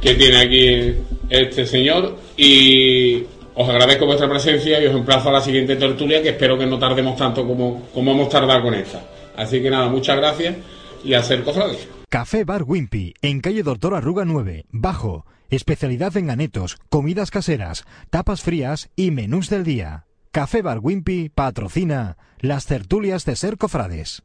que 0.00 0.14
tiene 0.14 0.36
aquí 0.36 0.94
este 1.30 1.66
señor. 1.66 2.16
Y 2.36 3.22
os 3.54 3.68
agradezco 3.68 4.06
vuestra 4.06 4.28
presencia 4.28 4.82
y 4.82 4.86
os 4.86 4.94
emplazo 4.94 5.30
a 5.30 5.32
la 5.32 5.40
siguiente 5.40 5.76
tertulia 5.76 6.22
que 6.22 6.30
espero 6.30 6.58
que 6.58 6.66
no 6.66 6.78
tardemos 6.78 7.16
tanto 7.16 7.46
como, 7.46 7.88
como 7.94 8.12
hemos 8.12 8.28
tardado 8.28 8.62
con 8.62 8.74
esta. 8.74 9.02
Así 9.36 9.62
que 9.62 9.70
nada, 9.70 9.88
muchas 9.88 10.16
gracias 10.16 10.56
y 11.04 11.14
a 11.14 11.22
ser 11.22 11.42
cofrades. 11.42 11.99
Café 12.12 12.42
Bar 12.42 12.64
Wimpy, 12.64 13.14
en 13.22 13.40
calle 13.40 13.62
Doctor 13.62 13.94
Arruga 13.94 14.24
9, 14.24 14.66
Bajo. 14.72 15.26
Especialidad 15.48 16.16
en 16.16 16.30
anetos, 16.30 16.76
comidas 16.88 17.30
caseras, 17.30 17.84
tapas 18.10 18.42
frías 18.42 18.90
y 18.96 19.12
menús 19.12 19.48
del 19.48 19.62
día. 19.62 20.06
Café 20.32 20.60
Bar 20.60 20.80
Wimpy 20.80 21.28
patrocina 21.28 22.16
las 22.40 22.66
tertulias 22.66 23.24
de 23.26 23.36
Ser 23.36 23.58
Cofrades. 23.58 24.24